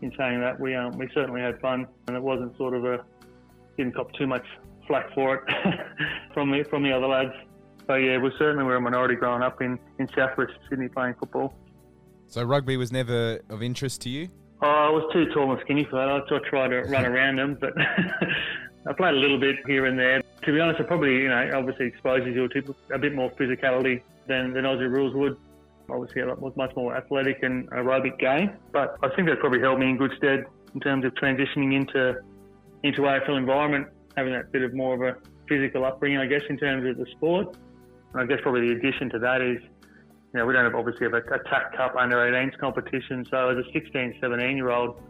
in 0.00 0.12
saying 0.18 0.40
that, 0.40 0.58
we 0.58 0.74
um, 0.74 0.96
we 0.98 1.08
certainly 1.14 1.40
had 1.40 1.60
fun, 1.60 1.86
and 2.08 2.16
it 2.16 2.22
wasn't 2.22 2.56
sort 2.56 2.74
of 2.74 2.84
a 2.84 3.04
didn't 3.76 3.94
cop 3.94 4.12
too 4.14 4.26
much 4.26 4.44
flack 4.86 5.12
for 5.14 5.36
it 5.36 5.42
from 6.34 6.50
the 6.50 6.64
from 6.64 6.82
the 6.82 6.92
other 6.92 7.06
lads. 7.06 7.32
So 7.86 7.94
yeah, 7.94 8.18
we 8.18 8.32
certainly 8.38 8.64
were 8.64 8.76
a 8.76 8.80
minority 8.80 9.14
growing 9.14 9.42
up 9.42 9.60
in 9.62 9.78
in 9.98 10.08
Southwest 10.08 10.52
Sydney 10.68 10.88
playing 10.88 11.14
football. 11.20 11.54
So 12.26 12.42
rugby 12.42 12.76
was 12.76 12.90
never 12.90 13.40
of 13.50 13.62
interest 13.62 14.00
to 14.02 14.08
you? 14.08 14.28
Oh, 14.62 14.66
I 14.66 14.90
was 14.90 15.04
too 15.12 15.26
tall 15.34 15.50
and 15.52 15.60
skinny 15.62 15.84
for 15.84 15.96
that. 15.96 16.08
I 16.08 16.20
tried 16.48 16.68
to 16.68 16.82
run 16.82 17.04
around 17.12 17.36
them, 17.36 17.58
but 17.60 17.74
I 18.86 18.92
played 18.92 19.14
a 19.14 19.18
little 19.18 19.38
bit 19.38 19.56
here 19.66 19.86
and 19.86 19.98
there. 19.98 20.22
To 20.22 20.52
be 20.52 20.60
honest, 20.60 20.80
it 20.80 20.88
probably, 20.88 21.14
you 21.22 21.28
know, 21.28 21.50
obviously 21.54 21.86
exposes 21.86 22.34
you 22.34 22.48
to 22.48 22.74
a 22.92 22.98
bit 22.98 23.14
more 23.14 23.30
physicality 23.32 24.02
than, 24.26 24.52
than 24.52 24.64
Aussie 24.64 24.90
rules 24.90 25.14
would. 25.14 25.36
Obviously, 25.88 26.22
it 26.22 26.38
was 26.40 26.56
much 26.56 26.74
more 26.74 26.96
athletic 26.96 27.42
and 27.42 27.70
aerobic 27.70 28.18
game, 28.18 28.50
but 28.72 28.96
I 29.02 29.08
think 29.14 29.28
that 29.28 29.40
probably 29.40 29.60
held 29.60 29.78
me 29.78 29.90
in 29.90 29.96
good 29.96 30.12
stead 30.16 30.44
in 30.74 30.80
terms 30.80 31.04
of 31.04 31.14
transitioning 31.14 31.74
into 31.74 32.20
into 32.82 33.02
AFL 33.02 33.36
environment, 33.36 33.86
having 34.16 34.32
that 34.32 34.50
bit 34.50 34.62
of 34.62 34.74
more 34.74 34.94
of 34.94 35.02
a 35.02 35.20
physical 35.48 35.84
upbringing, 35.84 36.18
I 36.18 36.26
guess, 36.26 36.42
in 36.48 36.56
terms 36.58 36.88
of 36.88 36.96
the 36.96 37.10
sport. 37.12 37.56
And 38.12 38.22
I 38.22 38.26
guess 38.26 38.38
probably 38.42 38.68
the 38.68 38.74
addition 38.74 39.08
to 39.10 39.18
that 39.20 39.40
is, 39.40 39.58
you 39.62 40.40
know, 40.40 40.46
we 40.46 40.52
don't 40.52 40.64
have 40.64 40.74
obviously 40.74 41.06
have 41.06 41.14
a, 41.14 41.18
a 41.18 41.38
TAC 41.44 41.76
Cup 41.76 41.94
under 41.96 42.16
18s 42.16 42.58
competition. 42.58 43.24
So 43.30 43.50
as 43.50 43.58
a 43.58 43.72
16, 43.72 44.18
17 44.20 44.56
year 44.56 44.70
old, 44.70 45.00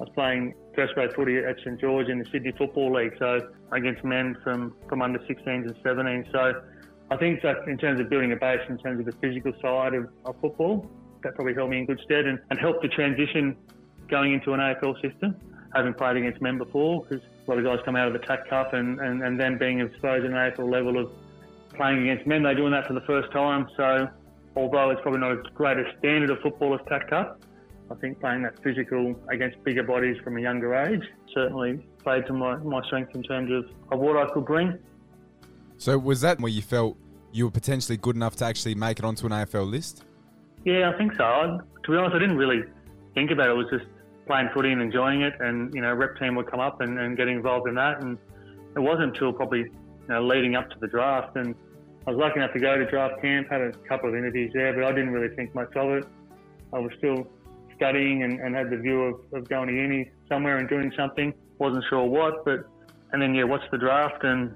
I 0.00 0.04
was 0.04 0.12
playing 0.14 0.54
first 0.74 0.94
grade 0.94 1.12
footy 1.14 1.38
at 1.38 1.56
St 1.58 1.80
George 1.80 2.08
in 2.08 2.18
the 2.18 2.24
Sydney 2.32 2.52
Football 2.58 2.94
League, 2.94 3.12
so 3.18 3.40
against 3.72 4.02
men 4.02 4.36
from, 4.42 4.74
from 4.88 5.02
under 5.02 5.20
16s 5.20 5.46
and 5.46 5.74
17s. 5.84 6.32
So 6.32 6.62
I 7.10 7.16
think 7.16 7.42
that 7.42 7.68
in 7.68 7.78
terms 7.78 8.00
of 8.00 8.10
building 8.10 8.32
a 8.32 8.36
base, 8.36 8.60
in 8.68 8.78
terms 8.78 8.98
of 9.00 9.06
the 9.06 9.12
physical 9.20 9.52
side 9.62 9.94
of, 9.94 10.08
of 10.24 10.34
football, 10.40 10.90
that 11.22 11.36
probably 11.36 11.54
held 11.54 11.70
me 11.70 11.78
in 11.78 11.86
good 11.86 12.00
stead 12.04 12.26
and, 12.26 12.40
and 12.50 12.58
helped 12.58 12.82
the 12.82 12.88
transition 12.88 13.56
going 14.08 14.34
into 14.34 14.52
an 14.52 14.60
AFL 14.60 15.00
system. 15.00 15.36
Having 15.74 15.94
played 15.94 16.16
against 16.16 16.40
men 16.40 16.58
before, 16.58 17.04
because 17.04 17.24
a 17.46 17.50
lot 17.50 17.58
of 17.58 17.64
guys 17.64 17.78
come 17.84 17.96
out 17.96 18.06
of 18.06 18.12
the 18.12 18.20
TAC 18.20 18.48
Cup 18.48 18.74
and, 18.74 19.00
and, 19.00 19.22
and 19.22 19.40
then 19.40 19.58
being 19.58 19.80
exposed 19.80 20.24
at 20.24 20.30
an 20.30 20.36
AFL 20.36 20.70
level 20.70 20.98
of 20.98 21.10
playing 21.74 22.02
against 22.08 22.26
men, 22.26 22.42
they're 22.42 22.54
doing 22.54 22.72
that 22.72 22.86
for 22.86 22.94
the 22.94 23.00
first 23.02 23.32
time. 23.32 23.66
So 23.76 24.08
although 24.56 24.90
it's 24.90 25.00
probably 25.02 25.20
not 25.20 25.32
as 25.32 25.38
great 25.54 25.78
a 25.78 25.84
standard 25.98 26.30
of 26.30 26.38
football 26.40 26.74
as 26.74 26.80
TAC 26.88 27.10
Cup, 27.10 27.40
I 27.94 28.00
think 28.00 28.20
playing 28.20 28.42
that 28.42 28.60
physical 28.62 29.14
against 29.28 29.62
bigger 29.62 29.84
bodies 29.84 30.16
from 30.24 30.36
a 30.36 30.40
younger 30.40 30.74
age 30.74 31.02
certainly 31.32 31.86
played 32.02 32.26
to 32.26 32.32
my, 32.32 32.56
my 32.56 32.84
strength 32.86 33.14
in 33.14 33.22
terms 33.22 33.52
of, 33.52 33.66
of 33.92 34.00
what 34.00 34.16
I 34.16 34.32
could 34.32 34.44
bring. 34.44 34.78
So 35.76 35.96
was 35.96 36.20
that 36.22 36.40
where 36.40 36.50
you 36.50 36.62
felt 36.62 36.96
you 37.32 37.44
were 37.44 37.50
potentially 37.52 37.96
good 37.96 38.16
enough 38.16 38.34
to 38.36 38.44
actually 38.44 38.74
make 38.74 38.98
it 38.98 39.04
onto 39.04 39.26
an 39.26 39.32
AFL 39.32 39.70
list? 39.70 40.04
Yeah, 40.64 40.90
I 40.92 40.98
think 40.98 41.14
so. 41.16 41.24
I, 41.24 41.58
to 41.84 41.90
be 41.90 41.96
honest, 41.96 42.16
I 42.16 42.18
didn't 42.18 42.36
really 42.36 42.62
think 43.14 43.30
about 43.30 43.48
it. 43.48 43.52
It 43.52 43.56
was 43.56 43.66
just 43.70 43.86
playing 44.26 44.48
footy 44.54 44.72
and 44.72 44.82
enjoying 44.82 45.22
it, 45.22 45.34
and 45.40 45.72
you 45.74 45.80
know, 45.80 45.92
rep 45.92 46.18
team 46.18 46.34
would 46.34 46.50
come 46.50 46.60
up 46.60 46.80
and, 46.80 46.98
and 46.98 47.16
get 47.16 47.28
involved 47.28 47.68
in 47.68 47.74
that. 47.74 48.02
And 48.02 48.18
it 48.74 48.80
wasn't 48.80 49.14
until 49.14 49.32
probably 49.32 49.60
you 49.60 50.08
know 50.08 50.24
leading 50.24 50.56
up 50.56 50.68
to 50.70 50.76
the 50.80 50.88
draft, 50.88 51.36
and 51.36 51.54
I 52.06 52.10
was 52.10 52.18
lucky 52.18 52.40
enough 52.40 52.52
to 52.54 52.60
go 52.60 52.76
to 52.76 52.86
draft 52.86 53.20
camp, 53.20 53.50
had 53.50 53.60
a 53.60 53.72
couple 53.88 54.08
of 54.08 54.16
interviews 54.16 54.52
there, 54.52 54.72
but 54.72 54.84
I 54.84 54.90
didn't 54.90 55.10
really 55.10 55.34
think 55.36 55.54
much 55.54 55.74
of 55.76 55.90
it. 55.90 56.06
I 56.72 56.78
was 56.78 56.92
still 56.98 57.26
studying 57.76 58.22
and, 58.22 58.40
and 58.40 58.54
had 58.54 58.70
the 58.70 58.76
view 58.76 59.02
of, 59.02 59.14
of 59.32 59.48
going 59.48 59.68
to 59.68 59.74
uni 59.74 60.10
somewhere 60.28 60.58
and 60.58 60.68
doing 60.68 60.92
something. 60.96 61.32
Wasn't 61.58 61.84
sure 61.88 62.04
what, 62.04 62.44
but 62.44 62.68
and 63.12 63.22
then 63.22 63.34
yeah, 63.34 63.44
what's 63.44 63.64
the 63.70 63.78
draft? 63.78 64.24
And 64.24 64.54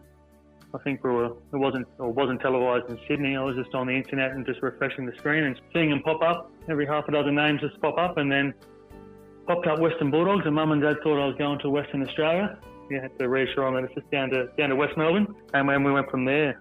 I 0.74 0.78
think 0.78 1.02
we 1.04 1.10
were 1.10 1.26
it 1.26 1.56
wasn't 1.56 1.86
or 1.98 2.10
wasn't 2.10 2.40
televised 2.40 2.90
in 2.90 2.98
Sydney. 3.08 3.36
I 3.36 3.42
was 3.42 3.56
just 3.56 3.74
on 3.74 3.86
the 3.86 3.94
internet 3.94 4.32
and 4.32 4.44
just 4.44 4.62
refreshing 4.62 5.06
the 5.06 5.16
screen 5.16 5.44
and 5.44 5.60
seeing 5.72 5.90
them 5.90 6.02
pop 6.02 6.22
up. 6.22 6.50
Every 6.68 6.86
half 6.86 7.08
a 7.08 7.12
dozen 7.12 7.34
names 7.34 7.60
just 7.60 7.80
pop 7.80 7.96
up, 7.98 8.18
and 8.18 8.30
then 8.30 8.52
popped 9.46 9.66
up 9.66 9.78
Western 9.78 10.10
Bulldogs. 10.10 10.44
And 10.44 10.54
Mum 10.54 10.72
and 10.72 10.82
Dad 10.82 10.96
thought 11.02 11.22
I 11.22 11.26
was 11.26 11.36
going 11.36 11.58
to 11.60 11.70
Western 11.70 12.02
Australia. 12.02 12.58
You 12.90 13.00
had 13.00 13.16
to 13.18 13.28
reassure 13.28 13.64
them 13.64 13.74
that 13.74 13.84
it's 13.84 13.94
just 13.94 14.10
down 14.10 14.30
to 14.30 14.48
down 14.58 14.70
to 14.70 14.76
West 14.76 14.96
Melbourne, 14.96 15.34
and 15.54 15.68
then 15.68 15.84
we 15.84 15.92
went 15.92 16.10
from 16.10 16.24
there. 16.24 16.60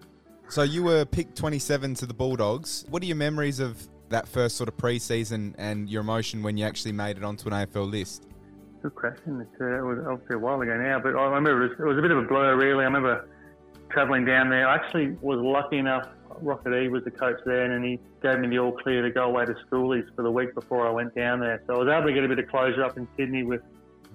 So 0.49 0.63
you 0.63 0.83
were 0.83 1.03
picked 1.03 1.35
27 1.35 1.95
to 1.95 2.05
the 2.05 2.13
Bulldogs. 2.13 2.85
What 2.89 3.03
are 3.03 3.05
your 3.05 3.17
memories 3.17 3.59
of 3.59 3.85
that 4.09 4.27
first 4.27 4.57
sort 4.57 4.69
of 4.69 4.77
pre-season 4.77 5.55
and 5.57 5.89
your 5.89 6.01
emotion 6.01 6.43
when 6.43 6.57
you 6.57 6.65
actually 6.65 6.91
made 6.91 7.17
it 7.17 7.23
onto 7.23 7.47
an 7.49 7.53
AFL 7.53 7.89
list? 7.89 8.27
Good 8.81 8.95
question. 8.95 9.41
It's, 9.41 9.61
uh, 9.61 9.79
it 9.79 9.81
was 9.81 9.99
obviously 10.07 10.35
a 10.35 10.39
while 10.39 10.61
ago 10.61 10.77
now, 10.77 10.99
but 10.99 11.15
I 11.15 11.25
remember 11.25 11.63
it 11.63 11.69
was, 11.69 11.79
it 11.79 11.83
was 11.83 11.97
a 11.97 12.01
bit 12.01 12.11
of 12.11 12.19
a 12.19 12.27
blur, 12.27 12.55
really. 12.55 12.81
I 12.81 12.87
remember 12.87 13.27
travelling 13.89 14.25
down 14.25 14.49
there. 14.49 14.67
I 14.67 14.75
actually 14.75 15.17
was 15.21 15.39
lucky 15.39 15.77
enough. 15.77 16.07
Rocket 16.39 16.83
E 16.83 16.87
was 16.87 17.03
the 17.03 17.11
coach 17.11 17.39
there, 17.45 17.71
and 17.71 17.83
he 17.83 17.99
gave 18.21 18.39
me 18.39 18.47
the 18.47 18.59
all 18.59 18.71
clear 18.71 19.01
to 19.01 19.09
go 19.09 19.23
away 19.23 19.45
to 19.45 19.55
schoolies 19.65 20.05
for 20.15 20.21
the 20.21 20.31
week 20.31 20.53
before 20.53 20.87
I 20.87 20.91
went 20.91 21.15
down 21.15 21.39
there. 21.39 21.63
So 21.65 21.73
I 21.73 21.77
was 21.79 21.87
able 21.87 22.07
to 22.07 22.13
get 22.13 22.23
a 22.23 22.27
bit 22.27 22.37
of 22.37 22.47
closure 22.47 22.83
up 22.83 22.95
in 22.95 23.07
Sydney 23.17 23.41
with 23.41 23.61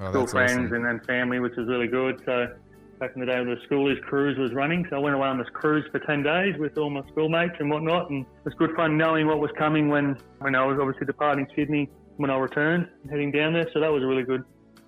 oh, 0.01 0.11
school 0.11 0.27
friends 0.29 0.53
awesome. 0.53 0.75
and, 0.75 0.87
and 0.87 1.05
family, 1.05 1.41
which 1.41 1.57
was 1.57 1.67
really 1.67 1.89
good. 1.89 2.23
So 2.25 2.55
back 3.02 3.11
in 3.16 3.21
the 3.21 3.26
day 3.26 3.37
of 3.37 3.47
the 3.47 3.56
schoolies 3.68 4.00
cruise 4.02 4.38
was 4.38 4.52
running. 4.52 4.87
So 4.88 4.94
I 4.94 4.99
went 5.00 5.16
away 5.16 5.26
on 5.26 5.37
this 5.37 5.49
cruise 5.52 5.85
for 5.90 5.99
10 5.99 6.23
days 6.23 6.54
with 6.56 6.78
all 6.78 6.88
my 6.88 7.02
schoolmates 7.11 7.54
and 7.59 7.68
whatnot. 7.68 8.09
And 8.11 8.25
it 8.25 8.44
was 8.44 8.54
good 8.54 8.71
fun 8.76 8.97
knowing 8.97 9.26
what 9.26 9.40
was 9.40 9.50
coming 9.59 9.88
when, 9.88 10.16
when 10.38 10.54
I 10.54 10.64
was 10.64 10.78
obviously 10.80 11.06
departing 11.06 11.49
Sydney 11.56 11.90
when 12.18 12.30
I 12.30 12.37
returned 12.37 12.87
heading 13.11 13.32
down 13.32 13.54
there. 13.54 13.66
So 13.75 13.80
that 13.80 13.90
was 13.90 14.04
really 14.04 14.23
good 14.23 14.44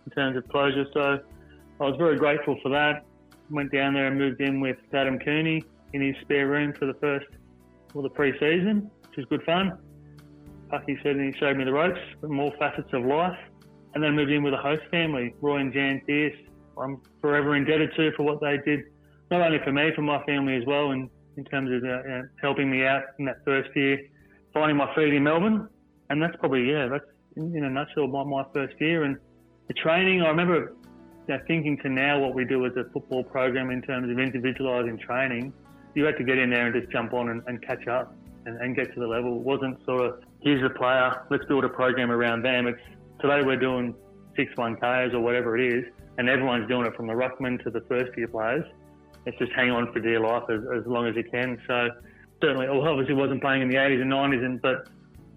in 0.06 0.12
terms 0.12 0.36
of 0.36 0.48
closure. 0.48 0.86
So 0.94 1.18
I 1.80 1.84
was 1.84 1.96
very 1.98 2.16
grateful 2.16 2.56
for 2.62 2.68
that. 2.68 3.04
Went 3.50 3.72
down 3.72 3.94
there 3.94 4.06
and 4.06 4.16
moved 4.16 4.40
in 4.40 4.60
with 4.60 4.76
Adam 4.92 5.18
Cooney 5.18 5.64
in 5.92 6.00
his 6.00 6.14
spare 6.22 6.46
room 6.46 6.72
for 6.72 6.86
the 6.86 6.94
first, 7.00 7.26
well, 7.94 8.04
the 8.04 8.10
pre-season, 8.10 8.92
which 9.08 9.16
was 9.16 9.26
good 9.26 9.42
fun. 9.42 9.76
Pucky 10.72 11.02
said, 11.02 11.16
and 11.16 11.34
he 11.34 11.40
showed 11.40 11.56
me 11.56 11.64
the 11.64 11.72
ropes, 11.72 11.98
but 12.20 12.30
more 12.30 12.52
facets 12.60 12.92
of 12.92 13.04
life. 13.04 13.36
And 13.94 14.04
then 14.04 14.14
moved 14.14 14.30
in 14.30 14.44
with 14.44 14.54
a 14.54 14.58
host 14.58 14.82
family, 14.92 15.34
Roy 15.40 15.56
and 15.56 15.72
Jan 15.72 16.00
Pierce. 16.06 16.36
I'm 16.78 17.00
forever 17.20 17.56
indebted 17.56 17.94
to 17.96 18.12
for 18.16 18.22
what 18.22 18.40
they 18.40 18.58
did, 18.64 18.84
not 19.30 19.40
only 19.40 19.58
for 19.64 19.72
me, 19.72 19.90
for 19.94 20.02
my 20.02 20.22
family 20.24 20.56
as 20.56 20.64
well, 20.66 20.90
and 20.90 21.08
in 21.36 21.44
terms 21.44 21.70
of 21.70 21.82
uh, 21.84 21.88
uh, 21.88 22.22
helping 22.40 22.70
me 22.70 22.84
out 22.84 23.02
in 23.18 23.24
that 23.26 23.44
first 23.44 23.70
year, 23.74 23.98
finding 24.52 24.76
my 24.76 24.94
feet 24.94 25.12
in 25.12 25.22
Melbourne. 25.22 25.68
And 26.10 26.22
that's 26.22 26.36
probably, 26.36 26.70
yeah, 26.70 26.88
that's 26.88 27.04
in 27.36 27.64
a 27.64 27.70
nutshell 27.70 28.06
my, 28.06 28.24
my 28.24 28.44
first 28.52 28.74
year. 28.80 29.04
And 29.04 29.16
the 29.68 29.74
training, 29.74 30.22
I 30.22 30.28
remember 30.28 30.74
you 31.26 31.34
know, 31.34 31.40
thinking 31.46 31.78
to 31.82 31.88
now 31.88 32.20
what 32.20 32.34
we 32.34 32.44
do 32.44 32.64
as 32.66 32.72
a 32.76 32.84
football 32.92 33.24
program 33.24 33.70
in 33.70 33.82
terms 33.82 34.10
of 34.10 34.16
individualising 34.18 35.00
training, 35.00 35.52
you 35.94 36.04
had 36.04 36.16
to 36.18 36.24
get 36.24 36.38
in 36.38 36.50
there 36.50 36.66
and 36.66 36.74
just 36.74 36.92
jump 36.92 37.12
on 37.14 37.30
and, 37.30 37.42
and 37.46 37.62
catch 37.66 37.86
up 37.88 38.14
and, 38.46 38.60
and, 38.60 38.76
get 38.76 38.92
to 38.94 39.00
the 39.00 39.06
level. 39.06 39.36
It 39.36 39.42
wasn't 39.42 39.82
sort 39.84 40.06
of, 40.06 40.20
here's 40.40 40.62
the 40.62 40.70
player, 40.70 41.24
let's 41.30 41.44
build 41.46 41.64
a 41.64 41.68
program 41.68 42.10
around 42.10 42.42
them. 42.42 42.66
It's 42.66 42.80
today 43.20 43.42
we're 43.42 43.56
doing 43.56 43.94
six 44.36 44.52
1Ks 44.54 45.14
or 45.14 45.20
whatever 45.20 45.56
it 45.56 45.72
is, 45.72 45.84
and 46.18 46.28
everyone's 46.28 46.68
doing 46.68 46.86
it 46.86 46.94
from 46.94 47.06
the 47.06 47.12
ruckman 47.12 47.62
to 47.64 47.70
the 47.70 47.80
first 47.82 48.16
year 48.16 48.28
players. 48.28 48.64
It's 49.26 49.38
just 49.38 49.52
hang 49.52 49.70
on 49.70 49.92
for 49.92 50.00
dear 50.00 50.20
life 50.20 50.44
as, 50.50 50.60
as 50.76 50.86
long 50.86 51.06
as 51.06 51.16
you 51.16 51.24
can. 51.24 51.60
So 51.66 51.88
certainly, 52.40 52.68
well, 52.68 52.86
obviously 52.86 53.14
wasn't 53.14 53.40
playing 53.40 53.62
in 53.62 53.68
the 53.68 53.76
80s 53.76 54.02
and 54.02 54.12
90s, 54.12 54.44
and, 54.44 54.62
but 54.62 54.88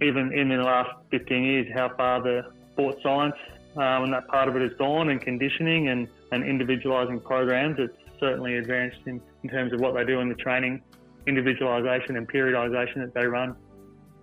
even 0.01 0.33
in 0.33 0.49
the 0.49 0.57
last 0.57 0.89
15 1.11 1.43
years, 1.43 1.67
how 1.73 1.95
far 1.95 2.21
the 2.21 2.51
sports 2.73 3.01
science 3.01 3.35
um, 3.75 4.03
and 4.03 4.13
that 4.13 4.27
part 4.27 4.47
of 4.47 4.55
it 4.55 4.61
has 4.61 4.77
gone 4.77 5.09
and 5.09 5.21
conditioning 5.21 5.89
and, 5.89 6.07
and 6.31 6.43
individualising 6.43 7.23
programs, 7.23 7.77
it's 7.79 7.97
certainly 8.19 8.57
advanced 8.57 8.99
in, 9.05 9.21
in 9.43 9.49
terms 9.49 9.73
of 9.73 9.79
what 9.79 9.93
they 9.93 10.03
do 10.03 10.19
in 10.19 10.29
the 10.29 10.35
training, 10.35 10.81
individualisation 11.27 12.17
and 12.17 12.27
periodisation 12.27 12.95
that 12.95 13.13
they 13.13 13.25
run. 13.25 13.55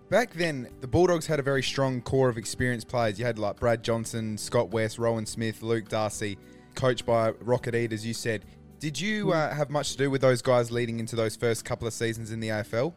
Back 0.09 0.33
then, 0.33 0.69
the 0.81 0.87
Bulldogs 0.87 1.25
had 1.25 1.39
a 1.39 1.43
very 1.43 1.63
strong 1.63 1.99
core 1.99 2.29
of 2.29 2.37
experienced 2.37 2.87
players. 2.87 3.17
You 3.17 3.25
had 3.25 3.39
like 3.39 3.59
Brad 3.59 3.83
Johnson, 3.83 4.37
Scott 4.37 4.69
West, 4.69 4.99
Rowan 4.99 5.25
Smith, 5.25 5.63
Luke 5.63 5.89
Darcy, 5.89 6.37
coached 6.75 7.07
by 7.07 7.31
Rocket 7.41 7.73
Eade, 7.73 7.91
as 7.91 8.05
you 8.05 8.13
said. 8.13 8.45
Did 8.79 8.99
you 8.99 9.31
uh, 9.31 9.51
have 9.53 9.71
much 9.71 9.93
to 9.93 9.97
do 9.97 10.11
with 10.11 10.21
those 10.21 10.43
guys 10.43 10.71
leading 10.71 10.99
into 10.99 11.15
those 11.15 11.35
first 11.35 11.65
couple 11.65 11.87
of 11.87 11.93
seasons 11.93 12.31
in 12.31 12.39
the 12.39 12.49
AFL? 12.49 12.93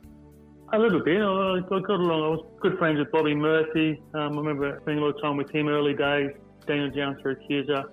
A 0.74 0.78
little 0.78 1.02
bit. 1.02 1.16
I 1.16 1.80
got 1.80 1.88
along. 1.88 2.24
I 2.24 2.28
was 2.28 2.44
good 2.60 2.76
friends 2.78 2.98
with 2.98 3.10
Bobby 3.10 3.34
Murphy. 3.34 4.02
Um, 4.12 4.34
I 4.34 4.36
remember 4.42 4.78
spending 4.82 5.02
a 5.02 5.06
lot 5.06 5.16
of 5.16 5.22
time 5.22 5.38
with 5.38 5.50
him 5.50 5.68
early 5.68 5.94
days. 5.94 6.32
Daniel 6.66 6.90
Giansiracusa. 6.90 7.84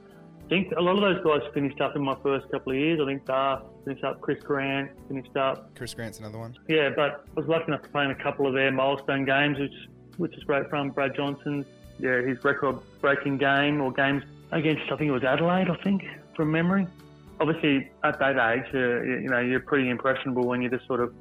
I 0.45 0.47
think 0.47 0.71
a 0.77 0.81
lot 0.81 0.95
of 0.95 1.01
those 1.01 1.23
guys 1.23 1.41
finished 1.55 1.81
up 1.81 1.95
in 1.95 2.03
my 2.03 2.15
first 2.21 2.49
couple 2.51 2.71
of 2.71 2.77
years. 2.77 2.99
I 3.01 3.05
think 3.07 3.25
Darth 3.25 3.63
finished 3.83 4.03
up, 4.03 4.21
Chris 4.21 4.43
Grant 4.43 4.91
finished 5.07 5.35
up. 5.35 5.75
Chris 5.75 5.95
Grant's 5.95 6.19
another 6.19 6.37
one. 6.37 6.55
Yeah, 6.67 6.89
but 6.95 7.25
I 7.35 7.39
was 7.39 7.47
lucky 7.47 7.65
enough 7.69 7.81
to 7.81 7.89
play 7.89 8.05
in 8.05 8.11
a 8.11 8.23
couple 8.23 8.45
of 8.45 8.53
their 8.53 8.71
milestone 8.71 9.25
games, 9.25 9.57
which 9.57 9.73
which 10.17 10.37
is 10.37 10.43
great 10.43 10.69
from 10.69 10.91
Brad 10.91 11.15
Johnson's. 11.15 11.65
Yeah, 11.99 12.21
his 12.21 12.43
record-breaking 12.43 13.37
game 13.37 13.81
or 13.81 13.91
games 13.91 14.23
against 14.51 14.83
I 14.91 14.97
think 14.97 15.09
it 15.09 15.13
was 15.13 15.23
Adelaide. 15.23 15.69
I 15.69 15.81
think 15.83 16.03
from 16.35 16.51
memory. 16.51 16.87
Obviously, 17.39 17.89
at 18.03 18.19
that 18.19 18.37
age, 18.37 18.65
uh, 18.73 19.01
you 19.01 19.29
know, 19.29 19.39
you're 19.39 19.59
pretty 19.59 19.89
impressionable 19.89 20.47
when 20.47 20.61
you're 20.61 20.71
just 20.71 20.85
sort 20.87 21.01
of 21.01 21.13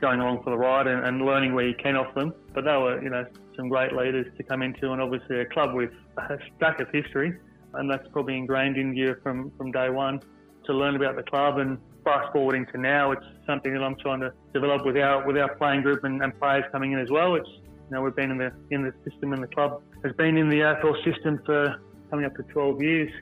going 0.00 0.20
along 0.20 0.42
for 0.42 0.50
the 0.50 0.56
ride 0.56 0.86
and, 0.86 1.06
and, 1.06 1.24
learning 1.24 1.54
where 1.54 1.66
you 1.66 1.74
can 1.74 1.96
off 1.96 2.12
them. 2.14 2.32
But 2.54 2.64
they 2.64 2.76
were, 2.76 3.00
you 3.02 3.10
know, 3.10 3.24
some 3.56 3.68
great 3.68 3.92
leaders 3.92 4.26
to 4.36 4.42
come 4.42 4.62
into, 4.62 4.90
and 4.90 5.00
obviously 5.00 5.40
a 5.40 5.44
club 5.44 5.74
with 5.74 5.92
a 6.16 6.38
stack 6.56 6.80
of 6.80 6.88
history, 6.90 7.38
and 7.74 7.90
that's 7.90 8.06
probably 8.12 8.36
ingrained 8.36 8.76
in 8.76 8.94
you 8.94 9.16
from 9.22 9.50
from 9.56 9.70
day 9.72 9.90
one 9.90 10.20
to 10.64 10.72
learn 10.72 10.96
about 10.96 11.16
the 11.16 11.22
club. 11.22 11.58
And 11.58 11.78
fast 12.04 12.32
forwarding 12.32 12.66
to 12.72 12.78
now, 12.78 13.12
it's 13.12 13.24
something 13.46 13.72
that 13.72 13.82
I'm 13.82 13.96
trying 13.96 14.20
to 14.20 14.32
develop 14.52 14.84
with 14.84 14.96
our 14.96 15.26
with 15.26 15.36
our 15.36 15.54
playing 15.56 15.82
group 15.82 16.04
and, 16.04 16.22
and 16.22 16.38
players 16.38 16.64
coming 16.72 16.92
in 16.92 16.98
as 16.98 17.10
well. 17.10 17.34
It's 17.34 17.48
you 17.48 17.96
know 17.96 18.02
we've 18.02 18.16
been 18.16 18.30
in 18.30 18.38
the 18.38 18.52
in 18.70 18.82
the 18.82 18.92
system, 19.08 19.32
and 19.32 19.42
the 19.42 19.48
club 19.48 19.82
has 20.04 20.12
been 20.14 20.36
in 20.36 20.48
the 20.48 20.60
AFL 20.60 21.04
system 21.04 21.40
for 21.44 21.80
coming 22.10 22.24
up 22.24 22.34
to 22.36 22.42
12 22.42 22.82
years, 22.82 23.12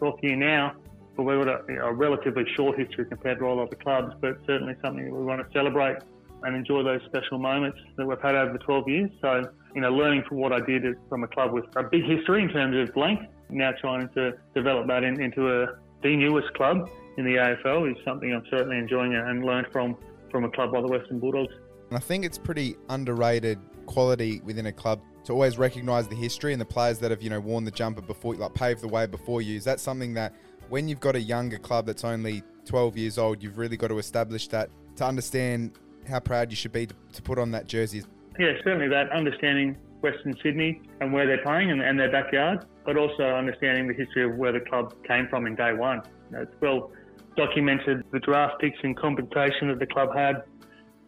12th 0.00 0.22
year 0.22 0.36
now. 0.36 0.74
But 1.16 1.22
we've 1.22 1.38
got 1.44 1.48
a, 1.48 1.62
you 1.68 1.78
know, 1.78 1.86
a 1.86 1.92
relatively 1.92 2.44
short 2.56 2.78
history 2.78 3.04
compared 3.04 3.38
to 3.38 3.44
all 3.44 3.60
other 3.60 3.76
clubs, 3.76 4.14
but 4.20 4.36
certainly 4.46 4.74
something 4.82 5.04
that 5.04 5.14
we 5.14 5.24
want 5.24 5.40
to 5.40 5.52
celebrate 5.52 5.98
and 6.42 6.56
enjoy 6.56 6.82
those 6.82 7.00
special 7.06 7.38
moments 7.38 7.78
that 7.96 8.06
we've 8.06 8.20
had 8.20 8.34
over 8.34 8.52
the 8.52 8.58
12 8.58 8.88
years. 8.88 9.10
So, 9.22 9.48
you 9.74 9.80
know, 9.80 9.90
learning 9.90 10.24
from 10.28 10.38
what 10.38 10.52
I 10.52 10.60
did 10.60 10.82
from 11.08 11.24
a 11.24 11.28
club 11.28 11.52
with 11.52 11.64
a 11.76 11.84
big 11.84 12.04
history 12.04 12.42
in 12.42 12.50
terms 12.50 12.76
of 12.76 12.94
length, 12.96 13.24
now 13.54 13.72
trying 13.80 14.08
to 14.10 14.32
develop 14.54 14.86
that 14.88 15.04
in, 15.04 15.20
into 15.20 15.48
a 15.48 15.66
the 16.02 16.14
newest 16.14 16.52
club 16.54 16.88
in 17.16 17.24
the 17.24 17.36
AFL 17.36 17.90
is 17.90 17.96
something 18.04 18.32
I'm 18.32 18.44
certainly 18.50 18.78
enjoying 18.78 19.14
and 19.14 19.44
learned 19.44 19.68
from 19.72 19.96
from 20.30 20.44
a 20.44 20.50
club 20.50 20.72
like 20.72 20.82
the 20.82 20.88
Western 20.88 21.20
Bulldogs. 21.20 21.54
And 21.88 21.96
I 21.96 22.00
think 22.00 22.24
it's 22.24 22.38
pretty 22.38 22.76
underrated 22.88 23.58
quality 23.86 24.40
within 24.44 24.66
a 24.66 24.72
club 24.72 25.00
to 25.24 25.32
always 25.32 25.56
recognise 25.58 26.08
the 26.08 26.16
history 26.16 26.52
and 26.52 26.60
the 26.60 26.66
players 26.66 26.98
that 26.98 27.10
have 27.10 27.22
you 27.22 27.30
know 27.30 27.40
worn 27.40 27.64
the 27.64 27.70
jumper 27.70 28.02
before, 28.02 28.34
like 28.34 28.54
paved 28.54 28.80
the 28.80 28.88
way 28.88 29.06
before 29.06 29.40
you. 29.40 29.56
Is 29.56 29.64
that 29.64 29.80
something 29.80 30.14
that 30.14 30.34
when 30.68 30.88
you've 30.88 31.00
got 31.00 31.16
a 31.16 31.20
younger 31.20 31.58
club 31.58 31.86
that's 31.86 32.04
only 32.04 32.42
12 32.66 32.96
years 32.96 33.18
old, 33.18 33.42
you've 33.42 33.58
really 33.58 33.76
got 33.76 33.88
to 33.88 33.98
establish 33.98 34.48
that 34.48 34.70
to 34.96 35.04
understand 35.04 35.78
how 36.08 36.20
proud 36.20 36.50
you 36.50 36.56
should 36.56 36.72
be 36.72 36.86
to, 36.86 36.94
to 37.12 37.22
put 37.22 37.38
on 37.38 37.50
that 37.52 37.66
jersey. 37.66 38.02
Yeah, 38.38 38.52
certainly 38.64 38.88
that 38.88 39.10
understanding 39.10 39.76
Western 40.04 40.36
Sydney 40.42 40.82
and 41.00 41.12
where 41.12 41.26
they're 41.26 41.42
playing 41.42 41.70
and, 41.70 41.80
and, 41.80 41.98
their 41.98 42.12
backyard, 42.12 42.66
but 42.84 42.96
also 42.96 43.24
understanding 43.24 43.88
the 43.88 43.94
history 43.94 44.22
of 44.24 44.36
where 44.36 44.52
the 44.52 44.60
club 44.60 44.94
came 45.04 45.26
from 45.28 45.46
in 45.46 45.56
day 45.56 45.72
one. 45.72 46.02
You 46.30 46.36
know, 46.36 46.42
it's 46.42 46.60
well 46.60 46.92
documented 47.36 48.04
the 48.12 48.20
draft 48.20 48.60
picks 48.60 48.78
and 48.82 48.96
compensation 48.96 49.68
that 49.68 49.78
the 49.78 49.86
club 49.86 50.14
had 50.14 50.44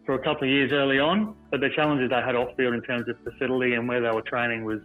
for 0.05 0.15
a 0.15 0.19
couple 0.19 0.43
of 0.47 0.49
years 0.49 0.71
early 0.73 0.99
on, 0.99 1.35
but 1.51 1.59
the 1.61 1.69
challenges 1.75 2.09
they 2.09 2.15
had 2.15 2.35
off 2.35 2.49
field 2.57 2.73
in 2.73 2.81
terms 2.81 3.07
of 3.07 3.15
facility 3.23 3.75
and 3.75 3.87
where 3.87 4.01
they 4.01 4.09
were 4.09 4.23
training 4.23 4.65
was 4.65 4.81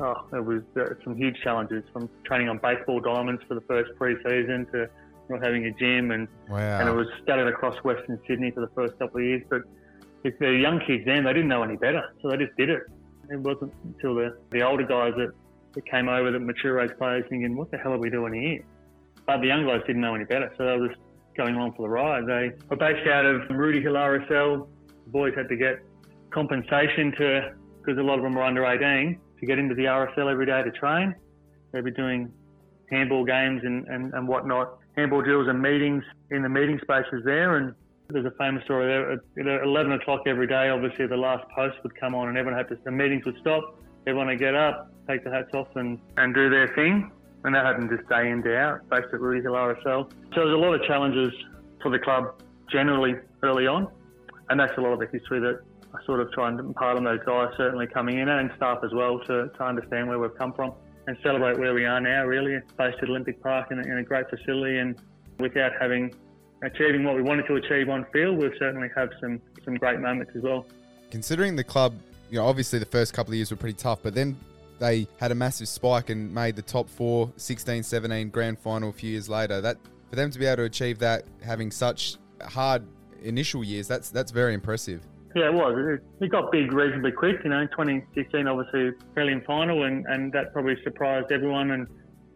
oh, 0.00 0.14
it 0.32 0.44
was 0.44 0.62
uh, 0.76 0.94
some 1.04 1.16
huge 1.16 1.36
challenges 1.42 1.82
from 1.92 2.08
training 2.24 2.48
on 2.48 2.58
baseball 2.58 3.00
diamonds 3.00 3.42
for 3.48 3.54
the 3.54 3.60
first 3.62 3.90
pre-season 3.96 4.66
to 4.72 4.88
not 5.28 5.42
having 5.42 5.66
a 5.66 5.72
gym, 5.72 6.10
and 6.10 6.28
wow. 6.48 6.80
and 6.80 6.88
it 6.88 6.92
was 6.92 7.06
scattered 7.22 7.48
across 7.48 7.76
Western 7.84 8.20
Sydney 8.26 8.50
for 8.50 8.60
the 8.60 8.72
first 8.74 8.98
couple 8.98 9.20
of 9.20 9.26
years. 9.26 9.42
But 9.48 9.62
if 10.24 10.38
the 10.38 10.52
young 10.52 10.80
kids 10.86 11.04
then, 11.06 11.24
they 11.24 11.32
didn't 11.32 11.48
know 11.48 11.62
any 11.62 11.76
better, 11.76 12.02
so 12.20 12.28
they 12.30 12.36
just 12.36 12.56
did 12.56 12.70
it. 12.70 12.82
It 13.30 13.38
wasn't 13.40 13.72
until 13.84 14.14
the, 14.14 14.36
the 14.50 14.62
older 14.62 14.84
guys 14.84 15.12
that, 15.16 15.32
that 15.74 15.86
came 15.86 16.08
over, 16.08 16.30
that 16.30 16.40
mature 16.40 16.80
age 16.80 16.90
players, 16.98 17.24
thinking, 17.28 17.56
"What 17.56 17.70
the 17.70 17.78
hell 17.78 17.92
are 17.92 17.98
we 17.98 18.10
doing 18.10 18.34
here?" 18.34 18.64
But 19.26 19.40
the 19.40 19.46
young 19.46 19.66
guys 19.66 19.80
didn't 19.86 20.02
know 20.02 20.14
any 20.14 20.24
better, 20.24 20.52
so 20.58 20.66
they 20.66 20.76
were 20.76 20.88
just 20.88 21.00
going 21.36 21.54
along 21.54 21.74
for 21.74 21.82
the 21.82 21.88
ride. 21.88 22.26
They 22.26 22.52
were 22.68 22.76
based 22.76 23.06
out 23.08 23.24
of 23.24 23.42
Rooty 23.50 23.80
Hill 23.80 23.94
RSL. 23.94 24.66
The 25.04 25.10
boys 25.10 25.32
had 25.36 25.48
to 25.48 25.56
get 25.56 25.80
compensation 26.30 27.12
to 27.18 27.54
because 27.78 27.98
a 27.98 28.02
lot 28.02 28.18
of 28.18 28.22
them 28.22 28.34
were 28.34 28.42
under 28.42 28.64
18 28.64 29.18
to 29.40 29.46
get 29.46 29.58
into 29.58 29.74
the 29.74 29.84
RSL 29.84 30.30
every 30.30 30.46
day 30.46 30.62
to 30.62 30.70
train. 30.72 31.14
They'd 31.72 31.84
be 31.84 31.90
doing 31.90 32.32
handball 32.90 33.24
games 33.24 33.62
and, 33.64 33.86
and, 33.88 34.12
and 34.12 34.28
whatnot 34.28 34.78
handball 34.96 35.22
drills 35.22 35.48
and 35.48 35.60
meetings 35.60 36.04
in 36.30 36.42
the 36.42 36.48
meeting 36.48 36.78
spaces 36.82 37.22
there. 37.24 37.56
And 37.56 37.74
there's 38.12 38.26
a 38.26 38.36
famous 38.38 38.64
story 38.64 38.86
there. 38.86 39.12
At 39.12 39.64
11 39.64 39.92
o'clock 39.92 40.22
every 40.26 40.46
day, 40.46 40.68
obviously 40.68 41.06
the 41.06 41.16
last 41.16 41.44
post 41.54 41.76
would 41.82 41.98
come 41.98 42.14
on 42.14 42.28
and 42.28 42.38
everyone 42.38 42.58
had 42.58 42.68
to, 42.68 42.78
the 42.84 42.90
meetings 42.90 43.24
would 43.24 43.36
stop. 43.40 43.78
Everyone 44.06 44.26
would 44.28 44.38
get 44.38 44.54
up, 44.54 44.92
take 45.08 45.24
their 45.24 45.32
hats 45.32 45.50
off 45.54 45.68
and, 45.76 45.98
and 46.16 46.34
do 46.34 46.50
their 46.50 46.68
thing. 46.74 47.10
And 47.44 47.54
that 47.54 47.64
happened 47.64 47.90
just 47.90 48.08
day 48.08 48.30
in, 48.30 48.42
day 48.42 48.56
out, 48.56 48.88
based 48.88 49.08
at 49.12 49.20
RSL. 49.20 49.84
So 49.84 50.06
there's 50.34 50.54
a 50.54 50.56
lot 50.56 50.74
of 50.74 50.82
challenges 50.86 51.32
for 51.82 51.90
the 51.90 51.98
club 51.98 52.40
generally 52.70 53.14
early 53.42 53.66
on. 53.66 53.88
And 54.48 54.60
that's 54.60 54.76
a 54.78 54.80
lot 54.80 54.92
of 54.92 55.00
the 55.00 55.06
history 55.06 55.40
that 55.40 55.60
I 55.94 56.04
sort 56.06 56.20
of 56.20 56.30
try 56.32 56.48
and 56.48 56.58
impart 56.60 56.96
on 56.96 57.04
those 57.04 57.20
guys, 57.26 57.48
certainly 57.56 57.86
coming 57.86 58.18
in 58.18 58.28
and 58.28 58.50
staff 58.56 58.78
as 58.84 58.92
well, 58.92 59.18
to, 59.26 59.48
to 59.48 59.64
understand 59.64 60.08
where 60.08 60.18
we've 60.18 60.34
come 60.36 60.52
from 60.52 60.72
and 61.06 61.16
celebrate 61.22 61.58
where 61.58 61.74
we 61.74 61.84
are 61.84 62.00
now, 62.00 62.24
really, 62.24 62.58
based 62.78 62.98
at 63.02 63.08
Olympic 63.08 63.42
Park 63.42 63.72
in 63.72 63.78
a, 63.78 63.82
in 63.82 63.98
a 63.98 64.02
great 64.02 64.30
facility. 64.30 64.78
And 64.78 65.00
without 65.38 65.72
having 65.80 66.14
achieving 66.62 67.04
what 67.04 67.16
we 67.16 67.22
wanted 67.22 67.46
to 67.46 67.56
achieve 67.56 67.88
on 67.88 68.06
field, 68.12 68.38
we've 68.38 68.52
certainly 68.58 68.88
had 68.94 69.10
some, 69.20 69.40
some 69.64 69.74
great 69.74 70.00
moments 70.00 70.32
as 70.36 70.42
well. 70.42 70.66
Considering 71.10 71.56
the 71.56 71.64
club, 71.64 71.94
you 72.30 72.38
know, 72.38 72.46
obviously 72.46 72.78
the 72.78 72.86
first 72.86 73.12
couple 73.12 73.32
of 73.32 73.36
years 73.36 73.50
were 73.50 73.56
pretty 73.56 73.76
tough, 73.76 74.00
but 74.02 74.14
then 74.14 74.36
they 74.78 75.06
had 75.18 75.30
a 75.30 75.34
massive 75.34 75.68
spike 75.68 76.10
and 76.10 76.32
made 76.34 76.56
the 76.56 76.62
top 76.62 76.88
four, 76.88 77.30
16, 77.36 77.82
17 77.82 78.30
grand 78.30 78.58
final 78.58 78.90
a 78.90 78.92
few 78.92 79.10
years 79.10 79.28
later. 79.28 79.60
That 79.60 79.76
for 80.10 80.16
them 80.16 80.30
to 80.30 80.38
be 80.38 80.46
able 80.46 80.56
to 80.56 80.64
achieve 80.64 80.98
that, 80.98 81.24
having 81.42 81.70
such 81.70 82.16
hard 82.42 82.82
initial 83.22 83.62
years, 83.62 83.86
that's 83.86 84.10
that's 84.10 84.30
very 84.30 84.54
impressive. 84.54 85.02
Yeah, 85.34 85.46
it 85.46 85.54
was. 85.54 85.98
It, 86.20 86.30
got 86.30 86.52
big 86.52 86.72
reasonably 86.72 87.12
quick. 87.12 87.36
You 87.44 87.50
know, 87.50 87.66
2016 87.66 88.46
obviously 88.46 88.90
prelim 89.14 89.44
final, 89.46 89.84
and, 89.84 90.04
and 90.06 90.32
that 90.32 90.52
probably 90.52 90.76
surprised 90.82 91.32
everyone, 91.32 91.70
and 91.70 91.86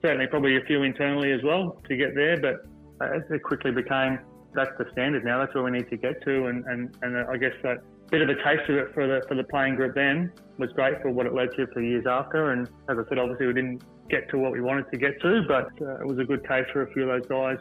certainly 0.01 0.27
probably 0.27 0.57
a 0.57 0.61
few 0.63 0.83
internally 0.83 1.33
as 1.33 1.43
well 1.43 1.83
to 1.89 1.97
get 1.97 2.15
there. 2.15 2.41
But 2.41 2.67
uh, 3.01 3.35
it 3.35 3.43
quickly 3.43 3.71
became 3.71 4.19
that's 4.55 4.71
the 4.79 4.87
standard 4.93 5.25
now. 5.25 5.39
That's 5.39 5.55
where 5.55 5.65
we 5.65 5.71
need 5.71 5.89
to 5.91 5.97
get 5.97 6.23
to, 6.25 6.47
and 6.47 6.65
and, 6.67 6.97
and 7.03 7.17
uh, 7.17 7.31
I 7.31 7.37
guess 7.37 7.53
that 7.63 7.79
bit 8.11 8.23
of 8.23 8.29
a 8.29 8.35
taste 8.37 8.69
of 8.69 8.77
it 8.77 8.95
for 8.95 9.07
the 9.07 9.23
for 9.29 9.35
the 9.35 9.45
playing 9.45 9.77
group 9.77 9.95
then 9.95 10.33
was 10.59 10.71
great 10.73 11.01
for 11.03 11.11
what 11.11 11.27
it 11.27 11.35
led 11.35 11.51
to 11.57 11.67
for 11.69 11.83
years 11.83 12.07
after. 12.09 12.53
And 12.53 12.69
as 12.89 12.97
I 12.99 13.09
said, 13.09 13.19
obviously 13.19 13.47
we 13.47 13.53
didn't 13.53 13.83
get 14.09 14.29
to 14.31 14.39
what 14.39 14.53
we 14.53 14.61
wanted 14.61 14.91
to 14.91 14.97
get 14.97 15.21
to, 15.21 15.43
but 15.47 15.69
uh, 15.83 16.01
it 16.01 16.07
was 16.07 16.19
a 16.19 16.25
good 16.25 16.45
taste 16.45 16.71
for 16.73 16.83
a 16.83 16.93
few 16.93 17.09
of 17.09 17.09
those 17.09 17.29
guys. 17.29 17.59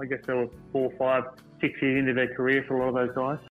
I 0.00 0.06
guess 0.06 0.20
they 0.26 0.32
were 0.32 0.48
four, 0.72 0.90
five, 0.98 1.24
six 1.60 1.80
years 1.82 2.00
into 2.00 2.14
their 2.14 2.34
career 2.34 2.64
for 2.66 2.76
a 2.76 2.78
lot 2.80 2.88
of 2.88 3.06
those 3.06 3.14
guys. 3.14 3.51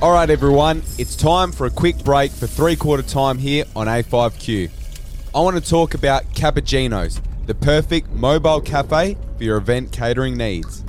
All 0.00 0.12
right, 0.12 0.30
everyone, 0.30 0.84
it's 0.96 1.16
time 1.16 1.50
for 1.50 1.66
a 1.66 1.70
quick 1.70 2.04
break 2.04 2.30
for 2.30 2.46
three 2.46 2.76
quarter 2.76 3.02
time 3.02 3.36
here 3.36 3.64
on 3.74 3.88
A5Q. 3.88 4.70
I 5.34 5.40
want 5.40 5.56
to 5.56 5.70
talk 5.70 5.94
about 5.94 6.22
Cuppacinos, 6.34 7.20
the 7.46 7.54
perfect 7.56 8.08
mobile 8.12 8.60
cafe 8.60 9.16
for 9.36 9.42
your 9.42 9.56
event 9.56 9.90
catering 9.90 10.36
needs. 10.36 10.84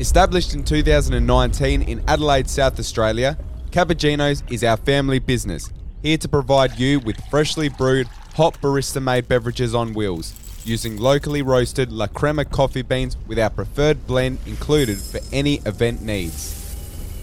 Established 0.00 0.52
in 0.52 0.64
2019 0.64 1.82
in 1.82 2.02
Adelaide, 2.08 2.50
South 2.50 2.80
Australia, 2.80 3.38
Cuppacinos 3.70 4.42
is 4.50 4.64
our 4.64 4.78
family 4.78 5.20
business, 5.20 5.70
here 6.02 6.18
to 6.18 6.28
provide 6.28 6.76
you 6.76 6.98
with 6.98 7.24
freshly 7.30 7.68
brewed, 7.68 8.08
hot 8.34 8.60
barista 8.60 9.00
made 9.00 9.28
beverages 9.28 9.76
on 9.76 9.94
wheels, 9.94 10.34
using 10.64 10.96
locally 10.96 11.42
roasted 11.42 11.92
La 11.92 12.08
Crema 12.08 12.44
coffee 12.44 12.82
beans 12.82 13.16
with 13.28 13.38
our 13.38 13.50
preferred 13.50 14.08
blend 14.08 14.40
included 14.44 14.98
for 14.98 15.20
any 15.30 15.58
event 15.66 16.02
needs. 16.02 16.59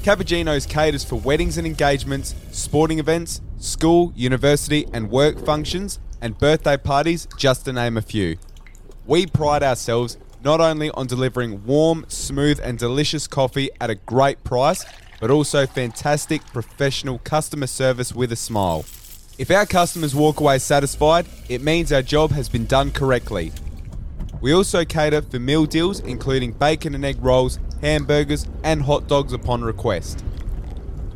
Cuppacinos 0.07 0.65
caters 0.69 1.03
for 1.03 1.17
weddings 1.17 1.57
and 1.57 1.67
engagements, 1.67 2.33
sporting 2.53 2.97
events, 2.97 3.41
school, 3.57 4.13
university, 4.15 4.87
and 4.93 5.11
work 5.11 5.37
functions, 5.37 5.99
and 6.21 6.37
birthday 6.37 6.77
parties, 6.77 7.27
just 7.35 7.65
to 7.65 7.73
name 7.73 7.97
a 7.97 8.01
few. 8.01 8.37
We 9.05 9.25
pride 9.25 9.63
ourselves 9.63 10.17
not 10.41 10.61
only 10.61 10.91
on 10.91 11.07
delivering 11.07 11.65
warm, 11.65 12.05
smooth, 12.07 12.57
and 12.63 12.79
delicious 12.79 13.27
coffee 13.27 13.69
at 13.81 13.89
a 13.89 13.95
great 13.95 14.41
price, 14.45 14.85
but 15.19 15.29
also 15.29 15.67
fantastic 15.67 16.41
professional 16.53 17.19
customer 17.25 17.67
service 17.67 18.15
with 18.15 18.31
a 18.31 18.37
smile. 18.37 18.85
If 19.37 19.51
our 19.51 19.65
customers 19.65 20.15
walk 20.15 20.39
away 20.39 20.59
satisfied, 20.59 21.25
it 21.49 21.61
means 21.61 21.91
our 21.91 22.01
job 22.01 22.31
has 22.31 22.47
been 22.47 22.65
done 22.65 22.91
correctly. 22.91 23.51
We 24.47 24.53
also 24.53 24.85
cater 24.85 25.21
for 25.21 25.39
meal 25.39 25.65
deals 25.65 25.99
including 25.99 26.53
bacon 26.53 26.95
and 26.95 27.03
egg 27.03 27.17
rolls, 27.19 27.59
hamburgers, 27.81 28.47
and 28.63 28.81
hot 28.81 29.09
dogs 29.09 29.33
upon 29.33 29.61
request. 29.61 30.23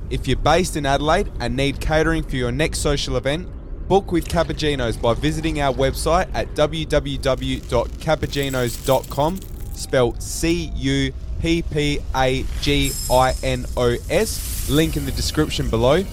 If 0.10 0.28
you're 0.28 0.36
based 0.36 0.76
in 0.76 0.86
Adelaide 0.86 1.32
and 1.39 1.56
need 1.56 1.80
catering 1.80 2.24
for 2.24 2.36
your 2.36 2.52
next 2.52 2.80
social 2.80 3.15
event, 3.15 3.48
book 3.88 4.12
with 4.12 4.28
Cuppacinos 4.28 5.02
by 5.02 5.13
visiting 5.13 5.62
our 5.62 5.74
website 5.74 6.28
at 6.34 6.54
www.cuppacinos.com, 6.56 9.39
spelled 9.76 10.22
C 10.22 10.70
U 10.76 11.13
P 11.39 11.62
P 11.62 12.00
A 12.13 12.46
G 12.60 12.91
I 13.10 13.34
N 13.44 13.65
O 13.78 13.96
S, 14.10 14.70
link 14.70 14.98
in 14.98 15.06
the 15.06 15.12
description 15.13 15.70
below, 15.70 16.04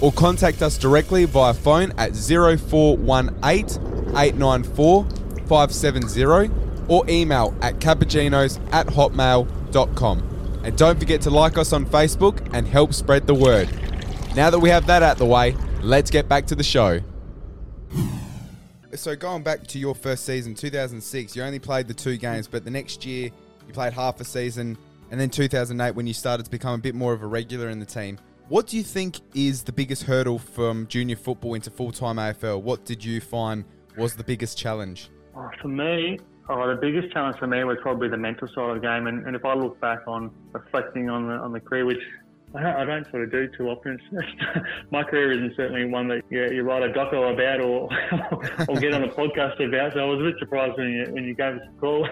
or 0.00 0.10
contact 0.10 0.62
us 0.62 0.78
directly 0.78 1.26
via 1.26 1.52
phone 1.52 1.92
at 1.98 2.16
0418 2.16 4.16
894 4.16 5.06
570 5.46 6.52
or 6.88 7.08
email 7.08 7.54
at 7.62 7.78
cuppacinos 7.78 8.60
at 8.72 8.86
hotmail.com. 8.86 10.60
And 10.64 10.76
don't 10.76 10.98
forget 10.98 11.20
to 11.22 11.30
like 11.30 11.58
us 11.58 11.72
on 11.72 11.86
Facebook 11.86 12.48
and 12.52 12.66
help 12.66 12.94
spread 12.94 13.26
the 13.26 13.34
word. 13.34 13.68
Now 14.36 14.50
that 14.50 14.58
we 14.58 14.70
have 14.70 14.86
that 14.86 15.02
out 15.02 15.18
the 15.18 15.26
way, 15.26 15.56
let's 15.82 16.10
get 16.10 16.28
back 16.28 16.46
to 16.46 16.54
the 16.54 16.62
show. 16.62 17.00
So 18.94 19.16
going 19.16 19.42
back 19.42 19.66
to 19.68 19.78
your 19.78 19.94
first 19.94 20.24
season, 20.24 20.54
2006, 20.54 21.34
you 21.34 21.42
only 21.42 21.58
played 21.58 21.88
the 21.88 21.94
two 21.94 22.16
games, 22.16 22.46
but 22.46 22.64
the 22.64 22.70
next 22.70 23.06
year 23.06 23.30
you 23.66 23.72
played 23.72 23.92
half 23.92 24.20
a 24.20 24.24
season, 24.24 24.76
and 25.10 25.20
then 25.20 25.30
2008 25.30 25.94
when 25.94 26.06
you 26.06 26.14
started 26.14 26.44
to 26.44 26.50
become 26.50 26.74
a 26.74 26.82
bit 26.82 26.94
more 26.94 27.12
of 27.12 27.22
a 27.22 27.26
regular 27.26 27.70
in 27.70 27.78
the 27.78 27.86
team. 27.86 28.18
What 28.48 28.66
do 28.66 28.76
you 28.76 28.82
think 28.82 29.20
is 29.34 29.62
the 29.62 29.72
biggest 29.72 30.02
hurdle 30.02 30.38
from 30.38 30.86
junior 30.88 31.16
football 31.16 31.54
into 31.54 31.70
full-time 31.70 32.16
AFL? 32.16 32.60
What 32.60 32.84
did 32.84 33.02
you 33.02 33.20
find 33.20 33.64
was 33.96 34.14
the 34.14 34.24
biggest 34.24 34.58
challenge? 34.58 35.10
Oh, 35.34 35.50
for 35.60 35.68
me, 35.68 36.18
oh, 36.48 36.68
the 36.68 36.78
biggest 36.80 37.12
challenge 37.12 37.38
for 37.38 37.46
me 37.46 37.64
was 37.64 37.78
probably 37.80 38.08
the 38.08 38.16
mental 38.16 38.48
side 38.48 38.70
of 38.70 38.74
the 38.76 38.86
game. 38.86 39.06
And, 39.06 39.26
and 39.26 39.34
if 39.34 39.44
I 39.44 39.54
look 39.54 39.80
back 39.80 40.00
on 40.06 40.30
reflecting 40.52 41.08
on 41.08 41.28
the 41.28 41.34
on 41.34 41.52
the 41.52 41.60
career, 41.60 41.86
which 41.86 42.02
I 42.54 42.62
don't, 42.62 42.76
I 42.76 42.84
don't 42.84 43.10
sort 43.10 43.22
of 43.24 43.32
do 43.32 43.48
too 43.56 43.68
often, 43.68 43.98
my 44.90 45.02
career 45.04 45.32
isn't 45.32 45.56
certainly 45.56 45.86
one 45.86 46.08
that 46.08 46.22
you, 46.28 46.50
you 46.50 46.62
write 46.62 46.82
a 46.82 46.92
doco 46.92 47.32
about 47.32 47.60
or 47.60 47.88
or 48.68 48.76
get 48.76 48.92
on 48.92 49.04
a 49.04 49.08
podcast 49.20 49.66
about. 49.66 49.94
So 49.94 50.00
I 50.00 50.04
was 50.04 50.20
a 50.20 50.24
bit 50.24 50.34
surprised 50.38 50.76
when 50.76 50.90
you 50.90 51.06
when 51.12 51.24
you 51.24 51.34
gave 51.34 51.54
us 51.54 51.62
a 51.66 51.80
call. 51.80 52.06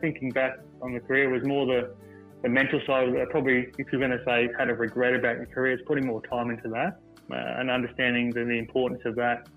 Thinking 0.00 0.30
back 0.30 0.58
on 0.82 0.92
the 0.92 1.00
career 1.00 1.30
was 1.30 1.44
more 1.44 1.66
the 1.66 1.94
the 2.42 2.48
mental 2.48 2.80
side 2.86 3.08
of 3.08 3.14
it. 3.14 3.30
Probably, 3.30 3.68
if 3.78 3.86
you're 3.90 4.00
going 4.00 4.16
to 4.16 4.22
say 4.24 4.48
had 4.58 4.68
a 4.68 4.74
regret 4.74 5.14
about 5.14 5.36
your 5.36 5.46
career, 5.46 5.72
it's 5.72 5.82
putting 5.86 6.06
more 6.06 6.22
time 6.26 6.50
into 6.50 6.68
that 6.68 7.00
uh, 7.32 7.60
and 7.60 7.70
understanding 7.70 8.30
the, 8.30 8.44
the 8.44 8.58
importance 8.58 9.00
of 9.04 9.16
that 9.16 9.48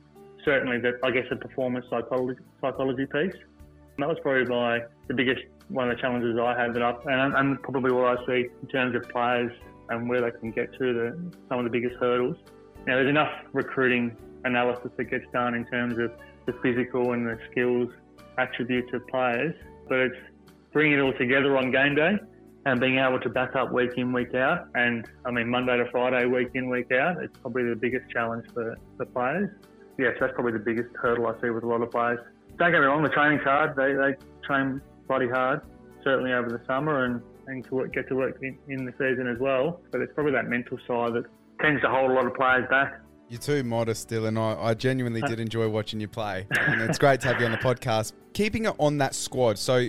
certainly 0.43 0.79
the, 0.79 0.99
I 1.03 1.11
guess 1.11 1.25
the 1.29 1.35
performance 1.35 1.85
psychology, 1.89 2.39
psychology 2.59 3.05
piece. 3.05 3.33
And 3.33 3.99
that 3.99 4.07
was 4.07 4.17
probably 4.21 4.45
my 4.45 4.81
the 5.07 5.13
biggest 5.13 5.41
one 5.69 5.89
of 5.89 5.95
the 5.95 6.01
challenges 6.01 6.37
I 6.39 6.59
had 6.59 6.73
that 6.73 6.81
up 6.81 7.05
and, 7.05 7.33
and 7.33 7.61
probably 7.61 7.91
what 7.91 8.19
I 8.19 8.25
see 8.25 8.47
in 8.61 8.67
terms 8.69 8.95
of 8.95 9.07
players 9.09 9.51
and 9.89 10.09
where 10.09 10.21
they 10.21 10.37
can 10.39 10.51
get 10.51 10.71
to 10.73 10.93
the 10.93 11.31
some 11.49 11.59
of 11.59 11.63
the 11.65 11.69
biggest 11.69 11.95
hurdles. 11.99 12.37
Now 12.87 12.95
there's 12.95 13.09
enough 13.09 13.31
recruiting 13.53 14.15
analysis 14.43 14.91
that 14.97 15.05
gets 15.05 15.25
done 15.33 15.53
in 15.53 15.65
terms 15.65 15.97
of 15.99 16.11
the 16.45 16.53
physical 16.63 17.13
and 17.13 17.27
the 17.27 17.37
skills 17.51 17.89
attributes 18.37 18.91
of 18.93 19.05
players, 19.07 19.53
but 19.87 19.99
it's 19.99 20.17
bringing 20.71 20.97
it 20.97 21.01
all 21.01 21.13
together 21.13 21.57
on 21.57 21.71
game 21.71 21.95
day 21.95 22.17
and 22.65 22.79
being 22.79 22.97
able 22.97 23.19
to 23.19 23.29
back 23.29 23.55
up 23.55 23.71
week 23.71 23.91
in, 23.97 24.13
week 24.13 24.33
out. 24.35 24.67
And 24.75 25.07
I 25.25 25.31
mean, 25.31 25.49
Monday 25.49 25.77
to 25.77 25.89
Friday, 25.91 26.25
week 26.25 26.49
in, 26.53 26.69
week 26.69 26.91
out, 26.91 27.21
it's 27.21 27.35
probably 27.37 27.63
the 27.69 27.75
biggest 27.75 28.09
challenge 28.09 28.45
for 28.53 28.77
the 28.97 29.05
players 29.05 29.49
yes, 30.01 30.17
that's 30.19 30.33
probably 30.33 30.53
the 30.53 30.59
biggest 30.59 30.89
hurdle 30.95 31.27
I 31.27 31.39
see 31.41 31.49
with 31.49 31.63
a 31.63 31.67
lot 31.67 31.81
of 31.81 31.91
players. 31.91 32.19
Don't 32.57 32.71
get 32.71 32.79
me 32.79 32.85
wrong, 32.85 33.03
the 33.03 33.09
training's 33.09 33.43
hard. 33.43 33.75
They, 33.75 33.93
they 33.93 34.15
train 34.43 34.81
bloody 35.07 35.29
hard, 35.29 35.61
certainly 36.03 36.33
over 36.33 36.49
the 36.49 36.61
summer 36.65 37.05
and, 37.05 37.21
and 37.47 37.63
to 37.65 37.75
work, 37.75 37.93
get 37.93 38.07
to 38.09 38.15
work 38.15 38.37
in, 38.41 38.57
in 38.67 38.85
the 38.85 38.91
season 38.93 39.27
as 39.27 39.39
well. 39.39 39.79
But 39.91 40.01
it's 40.01 40.13
probably 40.13 40.33
that 40.33 40.47
mental 40.47 40.77
side 40.87 41.13
that 41.13 41.25
tends 41.61 41.81
to 41.81 41.89
hold 41.89 42.11
a 42.11 42.13
lot 42.13 42.25
of 42.25 42.33
players 42.33 42.67
back. 42.69 42.99
You're 43.29 43.39
too 43.39 43.63
modest, 43.63 44.09
Dylan. 44.09 44.37
I, 44.37 44.61
I 44.61 44.73
genuinely 44.73 45.21
did 45.21 45.39
enjoy 45.39 45.69
watching 45.69 46.01
you 46.01 46.09
play. 46.09 46.45
And 46.51 46.81
it's 46.81 46.99
great 46.99 47.21
to 47.21 47.27
have 47.29 47.39
you 47.39 47.45
on 47.45 47.53
the 47.53 47.57
podcast. 47.59 48.11
Keeping 48.33 48.65
it 48.65 48.75
on 48.77 48.97
that 48.97 49.15
squad. 49.15 49.57
So, 49.57 49.87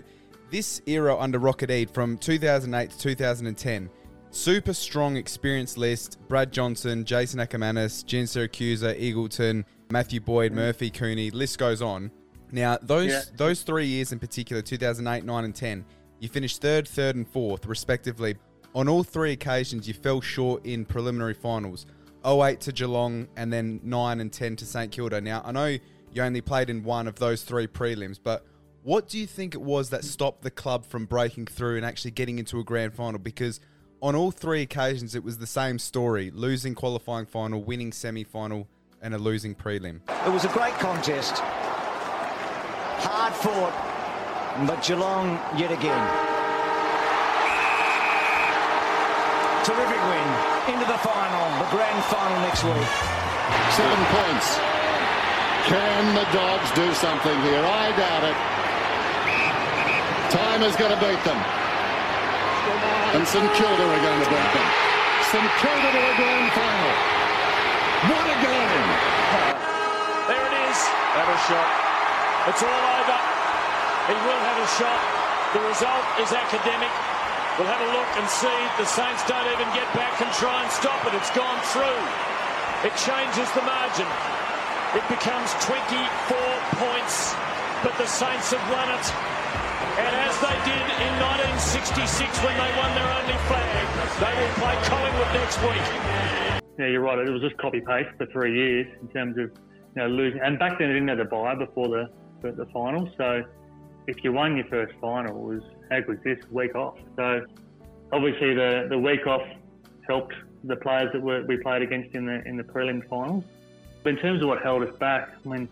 this 0.50 0.80
era 0.86 1.18
under 1.18 1.40
Rocket 1.40 1.70
Eade 1.70 1.90
from 1.90 2.18
2008 2.18 2.90
to 2.90 2.98
2010, 2.98 3.90
super 4.30 4.72
strong 4.72 5.16
experience 5.16 5.76
list 5.76 6.18
Brad 6.28 6.52
Johnson, 6.52 7.04
Jason 7.04 7.40
Akermanis, 7.40 8.04
Giansiracusa, 8.04 9.00
Eagleton, 9.00 9.64
Matthew 9.92 10.20
Boyd, 10.20 10.52
mm. 10.52 10.56
Murphy, 10.56 10.90
Cooney, 10.90 11.30
list 11.30 11.58
goes 11.58 11.82
on. 11.82 12.10
Now, 12.50 12.78
those 12.82 13.10
Yeah. 13.10 13.22
those 13.36 13.62
three 13.62 13.86
years 13.86 14.12
in 14.12 14.18
particular, 14.18 14.62
2008, 14.62 15.24
9, 15.24 15.44
and 15.44 15.54
10, 15.54 15.84
you 16.18 16.28
finished 16.28 16.60
third, 16.60 16.88
third, 16.88 17.14
and 17.16 17.28
fourth, 17.28 17.66
respectively. 17.66 18.36
On 18.74 18.88
all 18.88 19.04
three 19.04 19.32
occasions, 19.32 19.86
you 19.86 19.94
fell 19.94 20.20
short 20.20 20.64
in 20.64 20.84
preliminary 20.84 21.34
finals 21.34 21.86
08 22.24 22.60
to 22.60 22.72
Geelong, 22.72 23.28
and 23.36 23.52
then 23.52 23.80
9 23.82 24.20
and 24.20 24.32
10 24.32 24.56
to 24.56 24.64
St 24.64 24.90
Kilda. 24.92 25.20
Now, 25.20 25.42
I 25.44 25.52
know 25.52 25.66
you 26.12 26.22
only 26.22 26.40
played 26.40 26.70
in 26.70 26.84
one 26.84 27.08
of 27.08 27.16
those 27.16 27.42
three 27.42 27.66
prelims, 27.66 28.18
but 28.22 28.46
what 28.82 29.08
do 29.08 29.18
you 29.18 29.26
think 29.26 29.54
it 29.54 29.60
was 29.62 29.90
that 29.90 30.04
stopped 30.04 30.42
the 30.42 30.50
club 30.50 30.84
from 30.84 31.06
breaking 31.06 31.46
through 31.46 31.76
and 31.76 31.84
actually 31.84 32.12
getting 32.12 32.38
into 32.38 32.58
a 32.60 32.64
grand 32.64 32.94
final? 32.94 33.18
Because 33.18 33.60
on 34.00 34.14
all 34.14 34.30
three 34.30 34.62
occasions, 34.62 35.14
it 35.14 35.24
was 35.24 35.38
the 35.38 35.46
same 35.46 35.78
story 35.78 36.30
losing 36.32 36.74
qualifying 36.74 37.26
final, 37.26 37.62
winning 37.62 37.92
semi 37.92 38.24
final, 38.24 38.68
and 39.02 39.14
a 39.14 39.18
losing 39.18 39.54
prelim. 39.54 40.00
It 40.26 40.32
was 40.32 40.44
a 40.44 40.52
great 40.54 40.74
contest. 40.78 41.34
Hard 43.02 43.34
fought, 43.34 43.74
but 44.66 44.78
Geelong 44.86 45.42
yet 45.58 45.74
again. 45.74 46.06
Terrific 49.66 49.98
win. 50.06 50.28
Into 50.70 50.86
the 50.86 50.98
final, 51.02 51.44
the 51.58 51.68
grand 51.74 52.02
final 52.06 52.38
next 52.46 52.62
week. 52.62 52.90
Seven 53.74 54.02
points. 54.14 54.48
Can 55.66 56.14
the 56.14 56.26
Dogs 56.30 56.70
do 56.78 56.86
something 56.94 57.34
here? 57.42 57.62
I 57.62 57.90
doubt 57.98 58.22
it. 58.22 58.38
Time 60.30 60.62
is 60.62 60.74
going 60.78 60.94
to 60.94 61.00
beat 61.02 61.22
them. 61.26 61.38
And 63.18 63.26
St 63.26 63.50
Kilda 63.54 63.82
are 63.82 64.02
going 64.02 64.22
to 64.22 64.30
beat 64.30 64.50
them. 64.54 64.68
St 65.30 65.50
Kilda 65.58 65.88
to 65.90 66.00
a 66.06 66.14
grand 66.14 66.52
final. 66.54 67.21
What 68.02 68.26
a 68.26 68.36
game! 68.42 68.86
There 70.26 70.42
it 70.42 70.56
is. 70.66 70.78
Have 71.14 71.30
a 71.30 71.38
shot. 71.46 71.70
It's 72.50 72.62
all 72.66 72.84
over. 72.98 73.18
He 74.10 74.16
will 74.26 74.42
have 74.42 74.58
a 74.58 74.68
shot. 74.74 75.00
The 75.54 75.62
result 75.70 76.06
is 76.18 76.34
academic. 76.34 76.90
We'll 77.54 77.70
have 77.70 77.78
a 77.78 77.90
look 77.94 78.10
and 78.18 78.26
see. 78.26 78.58
The 78.74 78.90
Saints 78.90 79.22
don't 79.30 79.46
even 79.54 79.70
get 79.70 79.86
back 79.94 80.18
and 80.18 80.26
try 80.34 80.66
and 80.66 80.70
stop 80.74 80.98
it. 81.06 81.14
It's 81.14 81.30
gone 81.30 81.62
through. 81.70 82.02
It 82.82 82.90
changes 82.98 83.46
the 83.54 83.62
margin. 83.62 84.10
It 84.98 85.06
becomes 85.06 85.54
24 85.62 85.78
points, 86.82 87.38
but 87.86 87.94
the 88.02 88.08
Saints 88.10 88.50
have 88.50 88.66
won 88.66 88.90
it. 88.98 89.06
And 90.02 90.12
as 90.26 90.34
they 90.42 90.58
did 90.66 90.86
in 91.06 91.12
1966 91.70 92.18
when 92.42 92.58
they 92.58 92.70
won 92.74 92.90
their 92.98 93.10
only 93.14 93.38
flag, 93.46 93.86
they 94.18 94.34
will 94.34 94.54
play 94.58 94.74
Collingwood 94.90 95.30
next 95.38 95.62
week. 95.62 96.61
Yeah, 96.78 96.86
you're 96.86 97.00
right. 97.00 97.18
It 97.18 97.30
was 97.30 97.42
just 97.42 97.56
copy 97.58 97.80
paste 97.80 98.10
for 98.16 98.26
three 98.26 98.54
years 98.56 98.86
in 99.00 99.08
terms 99.08 99.36
of 99.38 99.50
you 99.94 100.02
know 100.02 100.08
losing. 100.08 100.40
And 100.40 100.58
back 100.58 100.78
then, 100.78 100.88
they 100.88 100.94
didn't 100.94 101.08
have 101.08 101.18
the 101.18 101.24
buy 101.24 101.54
before 101.54 101.88
the 101.88 102.10
the, 102.40 102.52
the 102.52 102.66
final. 102.66 103.10
So 103.16 103.44
if 104.06 104.24
you 104.24 104.32
won 104.32 104.56
your 104.56 104.66
first 104.66 104.94
final, 105.00 105.36
it 105.36 105.54
was 105.54 105.62
how 105.90 106.00
was 106.08 106.18
this 106.24 106.38
week 106.50 106.74
off? 106.74 106.96
So 107.16 107.44
obviously 108.12 108.54
the 108.54 108.86
the 108.88 108.98
week 108.98 109.26
off 109.26 109.46
helped 110.06 110.34
the 110.64 110.76
players 110.76 111.10
that 111.12 111.22
were, 111.22 111.44
we 111.46 111.56
played 111.56 111.82
against 111.82 112.14
in 112.14 112.26
the 112.26 112.42
in 112.46 112.56
the 112.56 112.64
prelim 112.64 113.06
finals. 113.08 113.44
But 114.02 114.14
in 114.14 114.18
terms 114.18 114.42
of 114.42 114.48
what 114.48 114.62
held 114.62 114.82
us 114.82 114.96
back, 114.98 115.30
I 115.44 115.48
mean, 115.48 115.68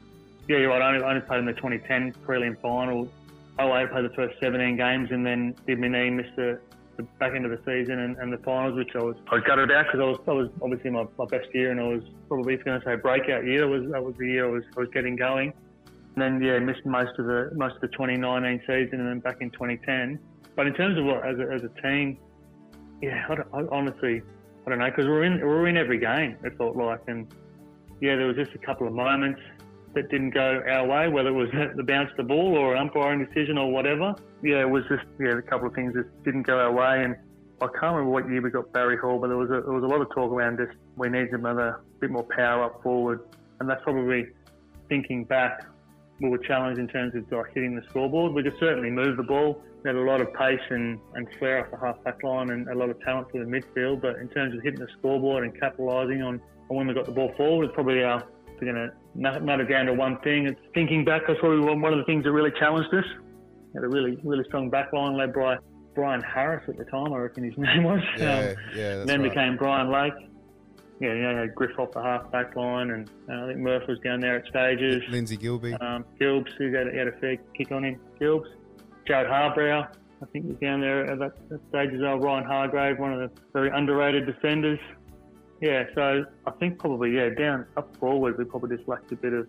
yeah, 0.49 0.59
you're 0.59 0.71
right. 0.71 0.83
I 0.83 0.95
only, 0.95 1.05
I 1.05 1.09
only 1.11 1.21
played 1.23 1.41
in 1.41 1.47
the 1.47 1.53
2010 1.53 2.13
prelim 2.25 2.61
final. 2.61 3.09
Oh, 3.59 3.73
I 3.73 3.85
played 3.87 4.05
the 4.05 4.15
first 4.15 4.39
17 4.41 4.77
games 4.77 5.11
and 5.11 5.27
then 5.27 5.55
knee, 5.67 6.11
missed 6.11 6.37
the, 6.37 6.61
the 7.01 7.09
back 7.19 7.35
end 7.35 7.45
of 7.45 7.51
the 7.51 7.59
season 7.65 8.01
and, 8.01 8.17
and 8.19 8.33
the 8.33 8.39
finals, 8.39 8.77
which 8.77 8.91
I 8.95 9.03
was 9.03 9.17
I 9.31 9.37
was 9.37 9.45
gutted 9.45 9.71
about 9.71 9.87
because 9.87 10.01
I 10.01 10.05
was, 10.05 10.19
I 10.27 10.33
was 10.33 10.49
obviously 10.63 10.91
my, 10.91 11.07
my 11.19 11.27
best 11.27 11.49
year 11.55 11.71
and 11.71 11.81
I 11.81 11.85
was 11.85 12.03
probably 12.29 12.57
going 12.57 12.81
to 12.81 12.87
say 12.87 12.97
breakout 12.97 13.45
year. 13.45 13.61
That 13.61 13.69
was 13.69 13.91
that 13.91 14.03
was 14.03 14.15
the 14.19 14.27
year 14.27 14.47
I 14.47 14.51
was 14.51 14.65
I 14.77 14.81
was 14.81 14.89
getting 14.93 15.17
going. 15.17 15.53
And 15.87 16.23
then 16.23 16.43
yeah, 16.43 16.59
missed 16.59 16.85
most 16.85 17.19
of 17.19 17.27
the 17.27 17.51
most 17.55 17.77
of 17.77 17.81
the 17.83 17.89
2019 17.89 18.61
season 18.67 19.01
and 19.01 19.09
then 19.09 19.21
back 19.21 19.39
in 19.41 19.51
2010. 19.51 20.19
But 20.57 20.67
in 20.67 20.75
terms 20.75 20.99
of 20.99 21.05
what 21.05 21.27
as 21.27 21.39
a, 21.39 21.53
as 21.53 21.63
a 21.63 21.81
team, 21.81 22.19
yeah, 23.01 23.27
I, 23.29 23.59
I 23.59 23.67
honestly 23.71 24.23
I 24.67 24.71
don't 24.71 24.79
know 24.79 24.91
because 24.91 25.07
we're 25.07 25.25
in 25.25 25.41
we're 25.41 25.67
in 25.69 25.77
every 25.77 25.99
game. 25.99 26.37
It 26.45 26.57
felt 26.59 26.77
like, 26.77 27.01
and 27.07 27.33
yeah, 28.01 28.17
there 28.17 28.27
was 28.27 28.37
just 28.37 28.55
a 28.55 28.59
couple 28.59 28.87
of 28.87 28.93
moments 28.93 29.41
that 29.95 30.11
didn't 30.11 30.31
go 30.31 30.63
our 30.69 30.87
way, 30.87 31.09
whether 31.09 31.31
it 31.31 31.33
was 31.33 31.49
the 31.77 31.83
bounce 31.83 32.11
of 32.13 32.17
the 32.17 32.23
ball 32.23 32.57
or 32.57 32.75
an 32.75 32.81
umpiring 32.81 33.25
decision 33.25 33.59
or 33.59 33.71
whatever. 33.71 34.15
Yeah, 34.43 34.61
it 34.61 34.71
was 34.71 34.85
just 34.89 35.05
yeah, 35.19 35.39
a 35.39 35.43
couple 35.43 35.67
of 35.69 35.75
things 35.75 35.95
that 35.95 36.25
didn't 36.25 36.43
go 36.43 36.59
our 36.59 36.73
way, 36.73 37.05
and 37.05 37.17
I 37.61 37.67
can't 37.67 37.95
remember 37.95 38.11
what 38.11 38.29
year 38.29 38.41
we 38.41 38.51
got 38.51 38.73
Barry 38.73 38.97
Hall, 38.97 39.19
but 39.19 39.29
there 39.29 39.37
was 39.37 39.51
a, 39.51 39.61
there 39.61 39.73
was 39.73 39.85
a 39.85 39.87
lot 39.87 40.01
of 40.01 40.09
talk 40.15 40.31
around 40.31 40.59
just 40.59 40.79
we 40.97 41.09
needed 41.09 41.33
another 41.33 41.81
bit 42.01 42.11
more 42.11 42.27
power 42.37 42.65
up 42.65 42.83
forward, 42.83 43.21
and 43.59 43.69
that's 43.69 43.83
probably 43.83 44.29
thinking 44.89 45.25
back. 45.25 45.67
We 46.21 46.29
were 46.29 46.39
challenged 46.39 46.79
in 46.79 46.89
terms 46.89 47.15
of 47.15 47.31
like 47.33 47.53
hitting 47.55 47.75
the 47.75 47.83
scoreboard. 47.89 48.33
We 48.33 48.43
could 48.43 48.57
certainly 48.61 48.91
move 48.91 49.17
the 49.17 49.23
ball. 49.23 49.63
We 49.83 49.89
had 49.89 49.97
a 49.97 50.03
lot 50.03 50.21
of 50.21 50.33
pace 50.35 50.61
and, 50.69 50.99
and 51.15 51.27
flair 51.39 51.65
off 51.65 51.71
the 51.71 51.79
half 51.79 52.05
back 52.05 52.23
line 52.23 52.51
and 52.51 52.69
a 52.69 52.75
lot 52.75 52.91
of 52.91 53.01
talent 53.01 53.31
for 53.31 53.43
the 53.43 53.47
midfield. 53.47 54.03
But 54.03 54.17
in 54.17 54.29
terms 54.29 54.55
of 54.55 54.63
hitting 54.63 54.81
the 54.81 54.89
scoreboard 54.99 55.45
and 55.45 55.59
capitalising 55.59 56.23
on, 56.23 56.43
on 56.69 56.77
when 56.77 56.87
we 56.87 56.93
got 56.93 57.07
the 57.07 57.13
ball 57.13 57.33
forward, 57.39 57.65
it's 57.65 57.75
probably 57.75 58.03
our 58.03 58.23
we're 58.61 58.73
going 58.73 58.89
to 58.89 58.95
it 59.17 59.69
down 59.69 59.87
to 59.87 59.95
one 59.95 60.19
thing. 60.21 60.47
It's 60.47 60.61
thinking 60.75 61.05
back. 61.05 61.23
That's 61.27 61.41
probably 61.41 61.61
one 61.61 61.93
of 61.93 61.99
the 61.99 62.05
things 62.05 62.25
that 62.25 62.33
really 62.33 62.53
challenged 62.59 62.93
us. 62.95 63.05
Had 63.75 63.85
a 63.85 63.89
really, 63.89 64.19
really 64.25 64.45
strong 64.45 64.69
back 64.69 64.93
line 64.93 65.17
led 65.17 65.33
by 65.33 65.59
Brian 65.95 66.21
Harris 66.23 66.65
at 66.69 66.77
the 66.77 66.85
time. 66.85 67.13
I 67.13 67.19
reckon 67.19 67.45
his 67.45 67.55
name 67.59 67.85
was. 67.85 68.01
Yeah, 68.19 68.39
um, 68.39 68.57
yeah. 68.75 69.05
Then 69.05 69.23
right. 69.23 69.31
became 69.31 69.57
Brian 69.57 69.91
Lake. 69.91 70.15
Yeah, 71.01 71.15
you 71.15 71.23
know, 71.23 71.49
Griff 71.55 71.79
off 71.79 71.93
the 71.93 72.03
half 72.03 72.31
back 72.31 72.55
line, 72.57 72.91
and 72.91 73.11
uh, 73.29 73.45
I 73.45 73.47
think 73.49 73.61
Murph 73.61 73.89
was 73.89 73.99
down 74.01 74.21
there 74.21 74.37
at 74.37 74.47
stages. 74.47 75.03
Lindsay 75.09 75.39
Gilbee. 75.39 75.81
Um, 75.81 76.05
Gilbs, 76.21 76.53
who 76.59 76.71
had, 76.75 76.95
had 76.95 77.09
a 77.09 77.13
fair 77.13 77.39
kick 77.57 77.73
on 77.73 77.85
him. 77.85 77.99
Gilbs. 78.21 78.49
Jarrod 79.09 79.31
Harbrow, 79.31 79.89
I 80.23 80.27
think 80.27 80.47
was 80.47 80.57
down 80.57 80.81
there 80.81 81.11
at 81.11 81.19
that, 81.19 81.49
that 81.49 81.61
stage 81.71 81.95
as 81.95 82.01
well. 82.01 82.19
Ryan 82.19 82.45
Hargrave, 82.45 82.99
one 82.99 83.15
of 83.15 83.21
the 83.21 83.41
very 83.53 83.71
underrated 83.71 84.27
defenders. 84.27 84.79
Yeah, 85.61 85.85
so 85.95 86.25
I 86.47 86.51
think 86.53 86.79
probably, 86.79 87.15
yeah, 87.15 87.29
down 87.31 87.67
up 87.77 87.95
forward, 87.97 88.39
we 88.39 88.45
probably 88.45 88.77
just 88.77 88.89
lacked 88.89 89.13
a 89.13 89.17
bit 89.17 89.33
of 89.33 89.47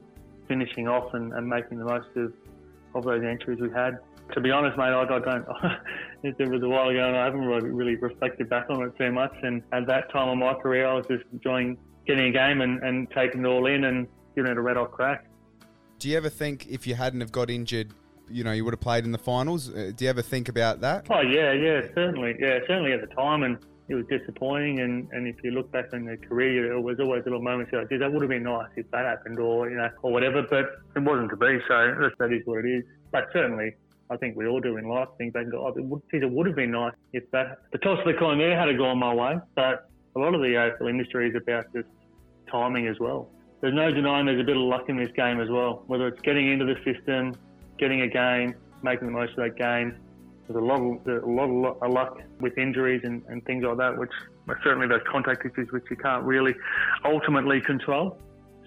finishing 0.48 0.88
off 0.88 1.14
and, 1.14 1.32
and 1.34 1.48
making 1.48 1.80
the 1.80 1.86
most 1.86 2.10
of, 2.16 2.34
of 2.94 3.06
those 3.06 3.24
entries 3.24 3.60
we 3.62 3.70
had. 3.72 4.00
To 4.34 4.42
be 4.42 4.52
honest, 4.52 4.78
mate, 4.78 4.86
I, 4.86 5.04
I 5.04 5.20
don't. 5.20 5.46
it 6.24 6.50
was 6.50 6.62
a 6.62 6.68
while 6.68 6.90
ago, 6.90 7.08
and 7.08 7.18
I 7.18 7.26
haven't 7.26 7.42
really, 7.42 7.70
really 7.70 7.96
reflected 7.96 8.50
back 8.50 8.70
on 8.70 8.84
it 8.84 8.98
too 8.98 9.12
much. 9.12 9.34
And 9.44 9.64
at 9.72 9.88
that 9.88 10.12
time 10.12 10.30
of 10.30 10.38
my 10.38 10.54
career, 10.56 10.88
I 10.88 10.94
was 10.96 11.06
just 11.08 11.24
enjoying 11.32 11.78
getting 12.06 12.28
a 12.28 12.32
game 12.32 12.62
and, 12.62 12.82
and 12.84 13.10
taking 13.12 13.42
it 13.42 13.48
all 13.48 13.66
in 13.66 13.86
and 13.86 14.08
giving 14.36 14.52
it 14.52 14.58
a 14.58 14.62
red 14.62 14.78
hot 14.78 14.92
crack. 14.92 15.26
Do 16.00 16.10
you 16.10 16.18
ever 16.18 16.30
think 16.30 16.68
if 16.68 16.88
you 16.88 16.96
hadn't 16.96 17.22
have 17.22 17.32
got 17.32 17.50
injured, 17.50 17.94
you 18.30 18.44
know, 18.44 18.52
you 18.52 18.66
would 18.66 18.74
have 18.74 18.82
played 18.82 19.06
in 19.06 19.12
the 19.12 19.18
finals? 19.18 19.70
Uh, 19.70 19.92
do 19.96 20.06
you 20.06 20.10
ever 20.10 20.22
think 20.22 20.50
about 20.50 20.82
that? 20.82 21.06
Oh 21.10 21.22
yeah, 21.22 21.52
yeah, 21.52 21.82
certainly, 21.94 22.36
yeah, 22.40 22.60
certainly 22.68 22.94
at 22.94 23.02
the 23.02 23.14
time, 23.16 23.44
and 23.44 23.58
it 23.88 23.96
was 23.96 24.06
disappointing. 24.08 24.80
And, 24.80 25.08
and 25.12 25.28
if 25.28 25.44
you 25.44 25.52
look 25.52 25.72
back 25.72 25.94
in 25.94 26.06
the 26.06 26.18
career, 26.18 26.74
it 26.74 26.82
was 26.82 27.00
always 27.00 27.24
little 27.26 27.42
moments 27.42 27.72
like, 27.74 27.90
that 27.90 28.12
would 28.12 28.22
have 28.22 28.30
been 28.30 28.44
nice 28.44 28.70
if 28.76 28.90
that 28.92 29.06
happened, 29.06 29.40
or 29.40 29.70
you 29.70 29.78
know, 29.78 29.90
or 30.02 30.12
whatever. 30.12 30.44
But 30.50 30.66
it 30.96 31.00
wasn't 31.00 31.30
to 31.32 31.38
be. 31.38 31.60
So 31.68 32.12
that- 32.20 32.32
is 32.32 32.46
what 32.46 32.66
it 32.66 32.70
is. 32.70 32.84
But 33.12 33.28
certainly, 33.34 33.76
I 34.10 34.18
think 34.18 34.36
we 34.36 34.48
all 34.48 34.60
do 34.60 34.78
in 34.78 34.88
life. 34.88 35.08
Think 35.18 35.34
back 35.34 35.44
and 35.44 35.52
go, 35.52 35.66
oh, 35.66 35.78
it 35.78 35.84
would, 35.84 36.02
geez, 36.12 36.22
it 36.22 36.32
would 36.32 36.48
have 36.48 36.56
been 36.56 36.72
nice 36.72 36.94
if 37.14 37.30
that 37.32 37.60
the 37.72 37.78
toss 37.78 38.00
of 38.00 38.06
the 38.06 38.14
coin 38.14 38.38
there 38.38 38.58
had 38.58 38.76
gone 38.78 39.00
my 39.00 39.14
way. 39.14 39.38
But 39.56 39.90
a 40.16 40.20
lot 40.20 40.34
of 40.34 40.42
the 40.42 40.56
uh, 40.56 40.78
AFL 40.78 40.90
industry 40.90 41.30
is 41.30 41.36
about 41.36 41.66
just 41.74 41.88
timing 42.50 42.88
as 42.88 43.00
well. 43.00 43.30
There's 43.62 43.74
no 43.74 43.92
denying 43.92 44.26
there's 44.26 44.42
a 44.42 44.44
bit 44.44 44.58
of 44.58 44.64
luck 44.64 44.90
in 44.90 44.98
this 44.98 45.12
game 45.16 45.40
as 45.40 45.50
well. 45.50 45.84
Whether 45.88 46.08
it's 46.08 46.22
getting 46.22 46.52
into 46.52 46.66
the 46.66 46.76
system, 46.84 47.36
getting 47.78 48.02
a 48.02 48.08
game, 48.08 48.56
making 48.84 49.08
the 49.08 49.14
most 49.14 49.32
of 49.32 49.38
that 49.38 49.56
game. 49.56 49.96
A 50.56 50.60
lot 50.60 50.82
of, 50.82 51.08
a 51.08 51.26
lot 51.26 51.78
of 51.82 51.92
luck 51.92 52.20
with 52.40 52.58
injuries 52.58 53.02
and, 53.04 53.24
and 53.28 53.44
things 53.46 53.64
like 53.64 53.78
that, 53.78 53.98
which 53.98 54.12
certainly 54.64 54.88
those 54.88 55.02
contact 55.10 55.46
issues 55.46 55.72
which 55.72 55.86
you 55.90 55.96
can't 55.96 56.24
really 56.24 56.54
ultimately 57.06 57.62
control. 57.62 58.18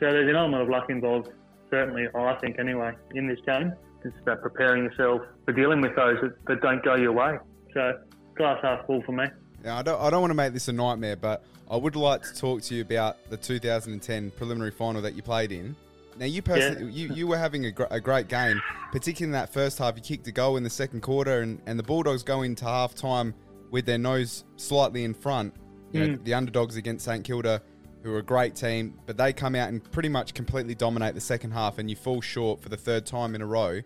So 0.00 0.06
there's 0.10 0.28
an 0.28 0.36
element 0.36 0.62
of 0.62 0.68
luck 0.68 0.90
involved, 0.90 1.30
certainly, 1.70 2.06
I 2.14 2.34
think 2.36 2.58
anyway, 2.58 2.92
in 3.14 3.26
this 3.26 3.38
game. 3.46 3.72
It's 4.04 4.14
about 4.20 4.42
preparing 4.42 4.84
yourself 4.84 5.22
for 5.46 5.52
dealing 5.52 5.80
with 5.80 5.96
those 5.96 6.18
that, 6.20 6.44
that 6.46 6.60
don't 6.60 6.84
go 6.84 6.94
your 6.94 7.12
way. 7.12 7.38
So 7.72 7.98
glass 8.36 8.58
half 8.62 8.86
full 8.86 9.02
for 9.02 9.12
me. 9.12 9.24
Now, 9.64 9.78
I 9.78 9.82
don't, 9.82 10.00
I 10.00 10.10
don't 10.10 10.20
want 10.20 10.30
to 10.30 10.34
make 10.34 10.52
this 10.52 10.68
a 10.68 10.72
nightmare, 10.72 11.16
but 11.16 11.42
I 11.70 11.76
would 11.76 11.96
like 11.96 12.22
to 12.22 12.34
talk 12.34 12.60
to 12.62 12.74
you 12.74 12.82
about 12.82 13.30
the 13.30 13.38
2010 13.38 14.30
preliminary 14.32 14.72
final 14.72 15.00
that 15.02 15.14
you 15.14 15.22
played 15.22 15.52
in. 15.52 15.74
Now, 16.18 16.26
you 16.26 16.42
personally, 16.42 16.92
you, 16.92 17.12
you 17.14 17.26
were 17.26 17.38
having 17.38 17.66
a, 17.66 17.70
gr- 17.72 17.84
a 17.90 18.00
great 18.00 18.28
game, 18.28 18.60
particularly 18.92 19.28
in 19.28 19.32
that 19.32 19.52
first 19.52 19.78
half. 19.78 19.96
You 19.96 20.02
kicked 20.02 20.26
a 20.28 20.32
goal 20.32 20.56
in 20.56 20.62
the 20.62 20.70
second 20.70 21.00
quarter, 21.00 21.40
and, 21.40 21.60
and 21.66 21.78
the 21.78 21.82
Bulldogs 21.82 22.22
go 22.22 22.42
into 22.42 22.64
half 22.64 22.94
time 22.94 23.34
with 23.70 23.84
their 23.86 23.98
nose 23.98 24.44
slightly 24.56 25.04
in 25.04 25.14
front. 25.14 25.54
You 25.92 26.00
know, 26.00 26.14
Mm. 26.16 26.24
the 26.24 26.34
underdogs 26.34 26.76
against 26.76 27.04
St 27.04 27.24
Kilda, 27.24 27.62
who 28.02 28.12
are 28.14 28.18
a 28.18 28.22
great 28.22 28.54
team, 28.54 28.98
but 29.06 29.16
they 29.16 29.32
come 29.32 29.54
out 29.54 29.68
and 29.68 29.82
pretty 29.92 30.08
much 30.08 30.34
completely 30.34 30.74
dominate 30.74 31.14
the 31.14 31.20
second 31.20 31.52
half, 31.52 31.78
and 31.78 31.88
you 31.88 31.96
fall 31.96 32.20
short 32.20 32.60
for 32.60 32.68
the 32.68 32.76
third 32.76 33.06
time 33.06 33.34
in 33.34 33.40
a 33.42 33.46
row. 33.46 33.80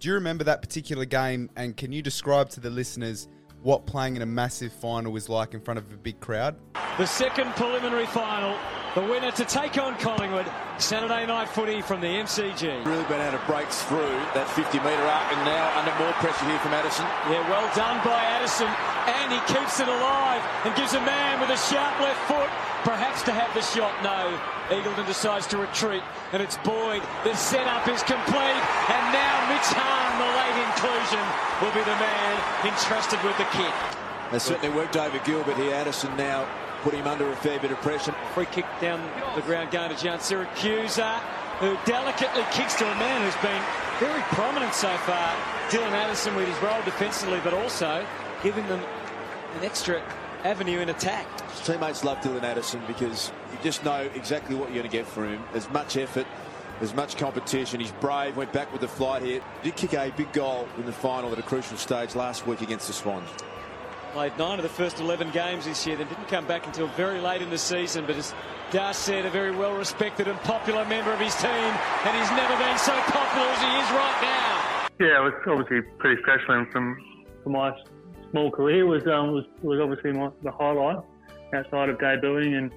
Do 0.00 0.08
you 0.08 0.14
remember 0.14 0.44
that 0.44 0.62
particular 0.62 1.04
game, 1.04 1.50
and 1.56 1.76
can 1.76 1.92
you 1.92 2.00
describe 2.02 2.48
to 2.50 2.60
the 2.60 2.70
listeners 2.70 3.26
what 3.62 3.86
playing 3.86 4.16
in 4.16 4.22
a 4.22 4.26
massive 4.26 4.72
final 4.72 5.16
is 5.16 5.28
like 5.28 5.54
in 5.54 5.60
front 5.60 5.78
of 5.78 5.92
a 5.92 5.96
big 5.96 6.20
crowd? 6.20 6.56
The 6.96 7.06
second 7.06 7.50
preliminary 7.56 8.06
final, 8.06 8.56
the 8.94 9.02
winner 9.02 9.30
to 9.32 9.44
take 9.44 9.78
on 9.78 9.96
Collingwood, 9.98 10.46
Saturday 10.78 11.26
night 11.26 11.48
footy 11.48 11.82
from 11.82 12.00
the 12.00 12.06
MCG. 12.06 12.84
Really 12.86 13.04
been 13.04 13.20
able 13.20 13.38
to 13.38 13.44
break 13.46 13.68
through 13.68 14.18
that 14.34 14.48
50 14.50 14.78
metre 14.78 15.02
arc 15.02 15.32
and 15.32 15.44
now 15.44 15.78
under 15.78 15.94
more 15.98 16.12
pressure 16.14 16.46
here 16.46 16.58
from 16.60 16.72
Addison. 16.72 17.06
Yeah, 17.30 17.42
well 17.50 17.66
done 17.74 18.02
by 18.04 18.22
Addison, 18.22 18.70
and 19.08 19.32
he 19.32 19.40
keeps 19.48 19.80
it 19.80 19.88
alive 19.88 20.42
and 20.64 20.76
gives 20.76 20.92
a 20.92 21.00
man 21.00 21.40
with 21.40 21.48
a 21.50 21.56
sharp 21.56 21.96
left 22.00 22.20
foot 22.28 22.50
perhaps 22.84 23.22
to 23.22 23.32
have 23.32 23.52
the 23.54 23.62
shot. 23.62 23.92
No, 24.04 24.38
Eagleton 24.70 25.06
decides 25.06 25.46
to 25.48 25.58
retreat, 25.58 26.02
and 26.32 26.42
it's 26.42 26.56
Boyd. 26.58 27.02
The 27.24 27.34
setup 27.34 27.88
is 27.88 28.02
complete, 28.02 28.62
and 28.88 29.04
now 29.12 29.34
Mitch 29.50 29.70
Hahn, 29.74 30.10
the 30.20 30.30
late 30.40 30.58
inclusion, 30.72 31.24
will 31.60 31.74
be 31.74 31.82
the 31.82 31.98
man 31.98 32.32
entrusted 32.64 33.20
with 33.24 33.36
the 33.38 33.48
kick. 33.56 33.74
They 34.30 34.38
certainly 34.38 34.74
worked 34.74 34.96
over 34.96 35.18
Gilbert 35.20 35.56
here. 35.56 35.74
Addison 35.74 36.14
now 36.16 36.46
put 36.82 36.94
him 36.94 37.06
under 37.06 37.28
a 37.28 37.36
fair 37.36 37.58
bit 37.58 37.72
of 37.72 37.80
pressure. 37.80 38.14
Free 38.34 38.46
kick 38.46 38.66
down 38.80 39.00
the 39.34 39.42
ground 39.42 39.70
going 39.70 39.90
to 39.90 39.96
Giansiracusa, 39.96 41.18
who 41.58 41.76
delicately 41.84 42.44
kicks 42.52 42.74
to 42.76 42.86
a 42.86 42.94
man 42.96 43.22
who's 43.22 43.42
been 43.42 43.62
very 43.98 44.22
prominent 44.36 44.74
so 44.74 44.94
far. 44.98 45.34
Dylan 45.70 45.90
Addison 45.92 46.36
with 46.36 46.46
his 46.46 46.62
role 46.62 46.80
defensively, 46.84 47.40
but 47.42 47.52
also 47.52 48.06
giving 48.42 48.66
them 48.68 48.80
an 49.56 49.64
extra 49.64 50.02
avenue 50.44 50.80
in 50.80 50.88
attack. 50.88 51.26
His 51.50 51.66
teammates 51.66 52.04
love 52.04 52.18
Dylan 52.18 52.42
Addison 52.42 52.80
because 52.86 53.32
you 53.52 53.58
just 53.62 53.84
know 53.84 54.08
exactly 54.14 54.54
what 54.54 54.68
you're 54.68 54.82
going 54.82 54.90
to 54.90 54.96
get 54.96 55.06
from 55.06 55.28
him. 55.28 55.42
There's 55.52 55.68
much 55.70 55.96
effort. 55.96 56.26
There's 56.78 56.94
much 56.94 57.16
competition. 57.16 57.80
He's 57.80 57.90
brave. 57.92 58.36
Went 58.36 58.52
back 58.52 58.70
with 58.70 58.80
the 58.80 58.88
flight 58.88 59.22
here. 59.22 59.40
Did 59.62 59.76
kick 59.76 59.94
a 59.94 60.12
big 60.16 60.32
goal 60.32 60.68
in 60.76 60.86
the 60.86 60.92
final 60.92 61.32
at 61.32 61.38
a 61.38 61.42
crucial 61.42 61.76
stage 61.76 62.14
last 62.14 62.46
week 62.46 62.60
against 62.60 62.86
the 62.86 62.92
Swans. 62.92 63.28
Played 64.12 64.38
nine 64.38 64.58
of 64.58 64.62
the 64.62 64.70
first 64.70 65.00
11 65.00 65.30
games 65.32 65.64
this 65.64 65.86
year, 65.86 65.96
then 65.96 66.08
didn't 66.08 66.28
come 66.28 66.46
back 66.46 66.66
until 66.66 66.86
very 66.88 67.20
late 67.20 67.42
in 67.42 67.50
the 67.50 67.58
season. 67.58 68.06
But 68.06 68.16
as 68.16 68.32
Dar 68.70 68.94
said, 68.94 69.26
a 69.26 69.30
very 69.30 69.50
well 69.50 69.74
respected 69.74 70.28
and 70.28 70.38
popular 70.40 70.84
member 70.84 71.12
of 71.12 71.20
his 71.20 71.34
team, 71.36 71.50
and 71.50 72.16
he's 72.16 72.30
never 72.30 72.56
been 72.56 72.78
so 72.78 72.94
popular 73.06 73.46
as 73.48 73.60
he 73.60 73.66
is 73.66 73.90
right 73.90 74.18
now. 74.22 74.88
Yeah, 75.00 75.20
it 75.20 75.24
was 75.24 75.34
obviously 75.46 75.82
pretty 75.98 76.22
special, 76.22 76.54
and 76.54 76.70
from 76.72 76.96
from 77.42 77.52
my 77.52 77.72
small 78.30 78.50
career 78.50 78.86
was 78.86 79.06
um, 79.06 79.32
was 79.32 79.44
was 79.62 79.80
obviously 79.80 80.12
my, 80.12 80.30
the 80.42 80.50
highlight 80.50 80.98
outside 81.54 81.88
of 81.88 81.98
debuting, 81.98 82.56
and 82.58 82.72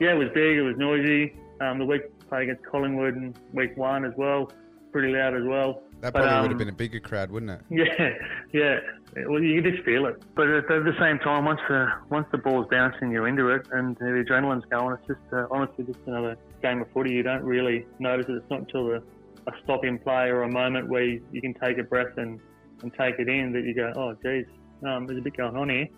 yeah, 0.00 0.12
it 0.12 0.18
was 0.18 0.28
big, 0.34 0.56
it 0.56 0.62
was 0.62 0.76
noisy. 0.76 1.36
Um, 1.60 1.78
the 1.78 1.84
week 1.84 2.02
played 2.28 2.48
against 2.48 2.64
Collingwood 2.64 3.14
and 3.14 3.38
week 3.52 3.76
one 3.76 4.04
as 4.04 4.12
well, 4.16 4.50
pretty 4.90 5.12
loud 5.12 5.34
as 5.34 5.44
well. 5.44 5.82
That 6.00 6.12
But, 6.12 6.22
probably 6.22 6.40
would 6.40 6.44
um, 6.44 6.50
have 6.50 6.58
been 6.58 6.68
a 6.68 6.72
bigger 6.72 6.98
crowd, 6.98 7.30
wouldn't 7.30 7.52
it? 7.52 7.60
Yeah, 7.70 8.10
yeah. 8.52 9.26
Well, 9.28 9.40
you 9.40 9.62
just 9.62 9.84
feel 9.84 10.06
it. 10.06 10.20
But 10.34 10.48
at 10.48 10.66
the, 10.66 10.76
at 10.76 10.84
the 10.84 10.96
same 10.98 11.18
time, 11.20 11.44
once 11.44 11.60
the 11.68 11.86
once 12.10 12.26
the 12.32 12.38
ball's 12.38 12.66
bouncing, 12.70 13.12
you're 13.12 13.28
into 13.28 13.48
it, 13.48 13.68
and 13.70 13.96
the 13.96 14.06
adrenaline's 14.06 14.64
going. 14.70 14.96
It's 14.96 15.06
just 15.06 15.32
uh, 15.32 15.46
honestly 15.50 15.84
just 15.84 16.00
another 16.06 16.36
game 16.62 16.80
of 16.82 16.90
footy. 16.92 17.12
You 17.12 17.22
don't 17.22 17.44
really 17.44 17.86
notice 17.98 18.26
it. 18.28 18.32
It's 18.32 18.50
not 18.50 18.60
until 18.60 18.86
the, 18.88 19.02
a 19.46 19.52
stop 19.62 19.84
in 19.84 19.98
play 19.98 20.28
or 20.30 20.42
a 20.42 20.50
moment 20.50 20.88
where 20.88 21.04
you, 21.04 21.24
you 21.30 21.40
can 21.40 21.54
take 21.54 21.78
a 21.78 21.82
breath 21.82 22.16
and, 22.16 22.40
and 22.82 22.92
take 22.94 23.18
it 23.18 23.28
in 23.28 23.52
that 23.52 23.64
you 23.64 23.74
go, 23.74 23.92
oh, 23.96 24.14
geez, 24.22 24.46
um, 24.86 25.06
there's 25.06 25.18
a 25.18 25.22
bit 25.22 25.36
going 25.36 25.56
on 25.56 25.68
here. 25.68 25.88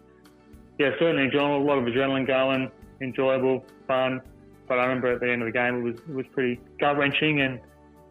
yeah, 0.79 0.90
certainly 0.99 1.25
enjoyable. 1.25 1.62
A 1.62 1.66
lot 1.66 1.79
of 1.79 1.85
adrenaline 1.85 2.27
going, 2.27 2.70
enjoyable, 3.01 3.64
fun. 3.87 4.20
But 4.66 4.79
I 4.79 4.85
remember 4.85 5.12
at 5.12 5.20
the 5.20 5.31
end 5.31 5.42
of 5.42 5.47
the 5.47 5.53
game, 5.53 5.77
it 5.77 5.83
was 5.83 5.94
it 6.09 6.14
was 6.14 6.27
pretty 6.33 6.59
gut 6.81 6.97
wrenching, 6.97 7.40
and, 7.42 7.61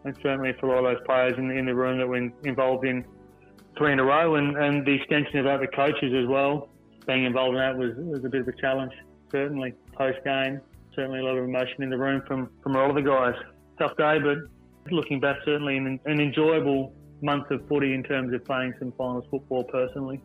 and 0.03 0.15
certainly 0.21 0.53
for 0.59 0.75
all 0.75 0.83
those 0.83 1.01
players 1.05 1.33
in 1.37 1.47
the, 1.47 1.55
in 1.55 1.65
the 1.65 1.73
room 1.73 1.97
that 1.97 2.07
were 2.07 2.29
involved 2.43 2.85
in 2.85 3.03
three 3.77 3.91
in 3.91 3.99
a 3.99 4.03
row, 4.03 4.35
and, 4.35 4.55
and 4.57 4.85
the 4.85 4.93
extension 4.93 5.39
of 5.39 5.59
the 5.59 5.67
coaches 5.67 6.13
as 6.13 6.27
well, 6.27 6.69
being 7.07 7.25
involved 7.25 7.55
in 7.55 7.59
that 7.59 7.75
was 7.75 7.95
was 7.97 8.23
a 8.23 8.29
bit 8.29 8.41
of 8.41 8.47
a 8.47 8.61
challenge. 8.61 8.93
Certainly 9.31 9.73
post 9.93 10.19
game, 10.23 10.61
certainly 10.95 11.19
a 11.19 11.23
lot 11.23 11.37
of 11.37 11.43
emotion 11.43 11.81
in 11.81 11.89
the 11.89 11.97
room 11.97 12.21
from 12.27 12.49
from 12.61 12.75
all 12.75 12.89
of 12.89 12.95
the 12.95 13.01
guys. 13.01 13.35
Tough 13.79 13.97
day, 13.97 14.19
but 14.19 14.37
looking 14.91 15.19
back, 15.19 15.37
certainly 15.43 15.77
an, 15.77 15.99
an 16.05 16.19
enjoyable 16.19 16.93
month 17.23 17.49
of 17.51 17.67
footy 17.67 17.93
in 17.93 18.03
terms 18.03 18.33
of 18.33 18.45
playing 18.45 18.73
some 18.79 18.91
finals 18.97 19.25
football 19.31 19.63
personally. 19.63 20.21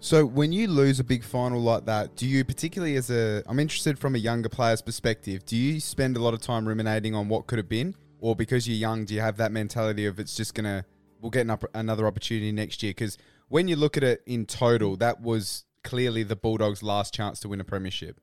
So 0.00 0.26
when 0.26 0.52
you 0.52 0.66
lose 0.66 0.98
a 0.98 1.04
big 1.04 1.22
final 1.22 1.60
like 1.60 1.86
that, 1.86 2.16
do 2.16 2.26
you 2.26 2.44
particularly 2.44 2.96
as 2.96 3.08
a 3.08 3.42
I'm 3.46 3.60
interested 3.60 3.98
from 3.98 4.14
a 4.16 4.18
younger 4.18 4.48
player's 4.48 4.82
perspective, 4.82 5.46
do 5.46 5.56
you 5.56 5.78
spend 5.78 6.16
a 6.16 6.20
lot 6.20 6.34
of 6.34 6.40
time 6.40 6.66
ruminating 6.66 7.14
on 7.14 7.28
what 7.28 7.46
could 7.46 7.58
have 7.58 7.68
been 7.68 7.94
or 8.20 8.34
because 8.34 8.68
you're 8.68 8.76
young 8.76 9.04
do 9.04 9.14
you 9.14 9.20
have 9.20 9.36
that 9.36 9.52
mentality 9.52 10.06
of 10.06 10.18
it's 10.18 10.36
just 10.36 10.54
going 10.54 10.64
to 10.64 10.84
we'll 11.20 11.30
get 11.30 11.46
an 11.46 11.56
another 11.74 12.06
opportunity 12.06 12.50
next 12.50 12.82
year 12.82 12.92
cuz 12.92 13.16
when 13.52 13.68
you 13.68 13.76
look 13.76 13.98
at 13.98 14.02
it 14.02 14.22
in 14.24 14.46
total, 14.46 14.96
that 14.96 15.20
was 15.20 15.66
clearly 15.84 16.22
the 16.22 16.34
Bulldogs' 16.34 16.82
last 16.82 17.12
chance 17.12 17.38
to 17.40 17.50
win 17.50 17.60
a 17.60 17.64
premiership. 17.64 18.18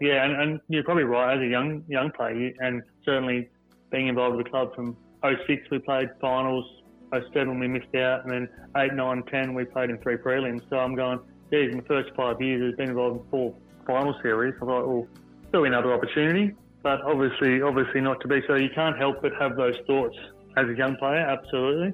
Yeah, 0.00 0.24
and, 0.24 0.40
and 0.40 0.60
you're 0.68 0.84
probably 0.84 1.02
right 1.02 1.36
as 1.36 1.42
a 1.42 1.48
young 1.48 1.84
young 1.88 2.12
player 2.12 2.52
and 2.60 2.82
certainly 3.04 3.50
being 3.90 4.06
involved 4.06 4.36
with 4.36 4.46
the 4.46 4.50
club 4.50 4.74
from 4.76 4.96
06 5.24 5.68
we 5.70 5.80
played 5.80 6.08
finals 6.20 6.64
07 7.12 7.58
we 7.58 7.68
missed 7.68 7.94
out, 7.94 8.24
and 8.24 8.32
then 8.32 8.48
8, 8.76 8.94
9, 8.94 9.22
10 9.24 9.54
we 9.54 9.64
played 9.64 9.90
in 9.90 9.98
three 9.98 10.16
prelims. 10.16 10.62
So 10.70 10.78
I'm 10.78 10.94
going, 10.94 11.20
geez, 11.50 11.70
in 11.72 11.78
the 11.78 11.84
first 11.84 12.10
five 12.16 12.40
years 12.40 12.62
has 12.62 12.76
been 12.76 12.90
involved 12.90 13.20
in 13.20 13.30
four 13.30 13.54
final 13.86 14.14
series. 14.22 14.54
I 14.62 14.66
thought, 14.66 14.86
well, 14.86 15.06
be 15.52 15.66
another 15.66 15.92
opportunity, 15.92 16.54
but 16.82 17.00
obviously, 17.02 17.62
obviously 17.62 18.00
not 18.00 18.20
to 18.20 18.28
be. 18.28 18.40
So 18.46 18.54
you 18.54 18.70
can't 18.74 18.96
help 18.96 19.22
but 19.22 19.32
have 19.40 19.56
those 19.56 19.74
thoughts 19.86 20.16
as 20.56 20.68
a 20.68 20.74
young 20.74 20.96
player, 20.96 21.18
absolutely. 21.18 21.92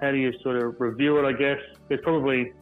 How 0.00 0.10
do 0.10 0.16
you 0.16 0.32
sort 0.42 0.56
of 0.56 0.80
review 0.80 1.18
it, 1.18 1.24
I 1.24 1.32
guess? 1.32 1.58
There's 1.88 2.00
probably, 2.02 2.52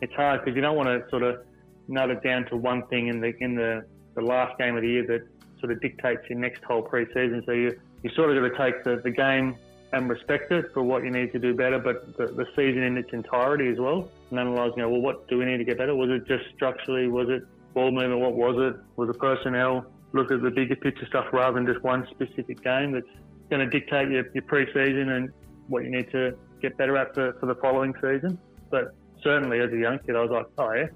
it's 0.00 0.12
hard 0.14 0.44
because 0.44 0.54
you 0.54 0.62
don't 0.62 0.76
want 0.76 0.88
to 0.88 1.08
sort 1.10 1.22
of 1.22 1.44
nut 1.88 2.10
it 2.10 2.22
down 2.22 2.46
to 2.46 2.56
one 2.56 2.86
thing 2.86 3.08
in 3.08 3.20
the, 3.20 3.32
in 3.40 3.54
the, 3.54 3.84
the 4.14 4.22
last 4.22 4.58
game 4.58 4.76
of 4.76 4.82
the 4.82 4.88
year 4.88 5.06
that 5.06 5.26
sort 5.60 5.72
of 5.72 5.80
dictates 5.80 6.22
your 6.28 6.38
next 6.38 6.62
whole 6.64 6.82
pre-season. 6.82 7.42
So 7.46 7.52
you, 7.52 7.78
you 8.02 8.10
sort 8.14 8.36
of 8.36 8.42
got 8.42 8.56
to 8.56 8.72
take 8.72 8.84
the, 8.84 9.00
the 9.02 9.10
game 9.10 9.56
and 9.94 10.08
respect 10.08 10.50
it 10.50 10.72
for 10.74 10.82
what 10.82 11.04
you 11.04 11.10
need 11.10 11.32
to 11.32 11.38
do 11.38 11.54
better, 11.54 11.78
but 11.78 12.16
the, 12.16 12.26
the 12.26 12.46
season 12.56 12.82
in 12.82 12.96
its 12.96 13.12
entirety 13.12 13.68
as 13.68 13.78
well. 13.78 14.10
And 14.30 14.38
analysing, 14.38 14.78
you 14.78 14.82
know, 14.82 14.90
well, 14.90 15.00
what 15.00 15.28
do 15.28 15.38
we 15.38 15.44
need 15.44 15.58
to 15.58 15.64
get 15.64 15.78
better? 15.78 15.94
Was 15.94 16.10
it 16.10 16.26
just 16.26 16.44
structurally? 16.54 17.08
Was 17.08 17.28
it 17.28 17.42
ball 17.74 17.92
movement? 17.92 18.20
What 18.20 18.34
was 18.34 18.56
it? 18.58 18.80
Was 18.96 19.08
it 19.08 19.18
personnel? 19.18 19.86
Look 20.12 20.32
at 20.32 20.42
the 20.42 20.50
bigger 20.50 20.76
picture 20.76 21.06
stuff 21.06 21.26
rather 21.32 21.54
than 21.54 21.66
just 21.66 21.82
one 21.82 22.06
specific 22.10 22.62
game 22.62 22.92
that's 22.92 23.06
going 23.50 23.60
to 23.60 23.66
dictate 23.66 24.10
your, 24.10 24.24
your 24.32 24.42
pre-season 24.42 25.10
and 25.10 25.32
what 25.68 25.84
you 25.84 25.90
need 25.90 26.10
to 26.10 26.36
get 26.60 26.76
better 26.76 26.96
at 26.96 27.14
for, 27.14 27.34
for 27.34 27.46
the 27.46 27.54
following 27.56 27.94
season. 27.94 28.38
But 28.70 28.94
certainly 29.22 29.60
as 29.60 29.72
a 29.72 29.76
young 29.76 29.98
kid, 30.00 30.16
I 30.16 30.22
was 30.22 30.30
like, 30.30 30.46
oh 30.58 30.72
yeah, 30.72 30.86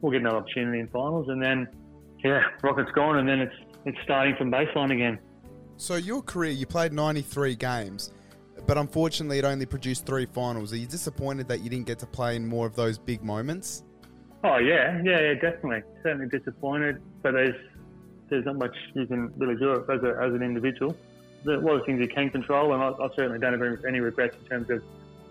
we'll 0.00 0.12
get 0.12 0.20
another 0.20 0.38
opportunity 0.38 0.80
in 0.80 0.88
finals. 0.88 1.28
And 1.28 1.42
then, 1.42 1.68
yeah, 2.22 2.42
Rocket's 2.62 2.92
gone 2.92 3.18
and 3.18 3.28
then 3.28 3.40
it's, 3.40 3.54
it's 3.84 3.98
starting 4.04 4.36
from 4.36 4.50
baseline 4.50 4.92
again. 4.92 5.18
So 5.76 5.96
your 5.96 6.22
career, 6.22 6.50
you 6.50 6.66
played 6.66 6.92
93 6.92 7.56
games 7.56 8.12
but 8.66 8.78
unfortunately, 8.78 9.38
it 9.38 9.44
only 9.44 9.66
produced 9.66 10.06
three 10.06 10.26
finals. 10.26 10.72
Are 10.72 10.76
you 10.76 10.86
disappointed 10.86 11.48
that 11.48 11.60
you 11.60 11.70
didn't 11.70 11.86
get 11.86 11.98
to 12.00 12.06
play 12.06 12.36
in 12.36 12.46
more 12.46 12.66
of 12.66 12.74
those 12.74 12.98
big 12.98 13.22
moments? 13.22 13.84
Oh 14.44 14.58
yeah, 14.58 15.00
yeah, 15.04 15.20
yeah, 15.20 15.34
definitely. 15.34 15.82
Certainly 16.02 16.28
disappointed, 16.28 17.00
but 17.22 17.32
there's 17.32 17.54
there's 18.28 18.44
not 18.44 18.56
much 18.56 18.74
you 18.94 19.06
can 19.06 19.32
really 19.36 19.56
do 19.56 19.72
as, 19.72 20.02
a, 20.02 20.18
as 20.22 20.32
an 20.32 20.42
individual. 20.42 20.96
There's 21.44 21.62
a 21.62 21.64
lot 21.64 21.80
of 21.80 21.86
things 21.86 22.00
you 22.00 22.08
can 22.08 22.30
control, 22.30 22.72
and 22.72 22.82
I, 22.82 22.88
I 22.88 23.08
certainly 23.14 23.38
don't 23.38 23.60
have 23.60 23.84
any 23.84 24.00
regrets 24.00 24.36
in 24.42 24.48
terms 24.48 24.70
of 24.70 24.82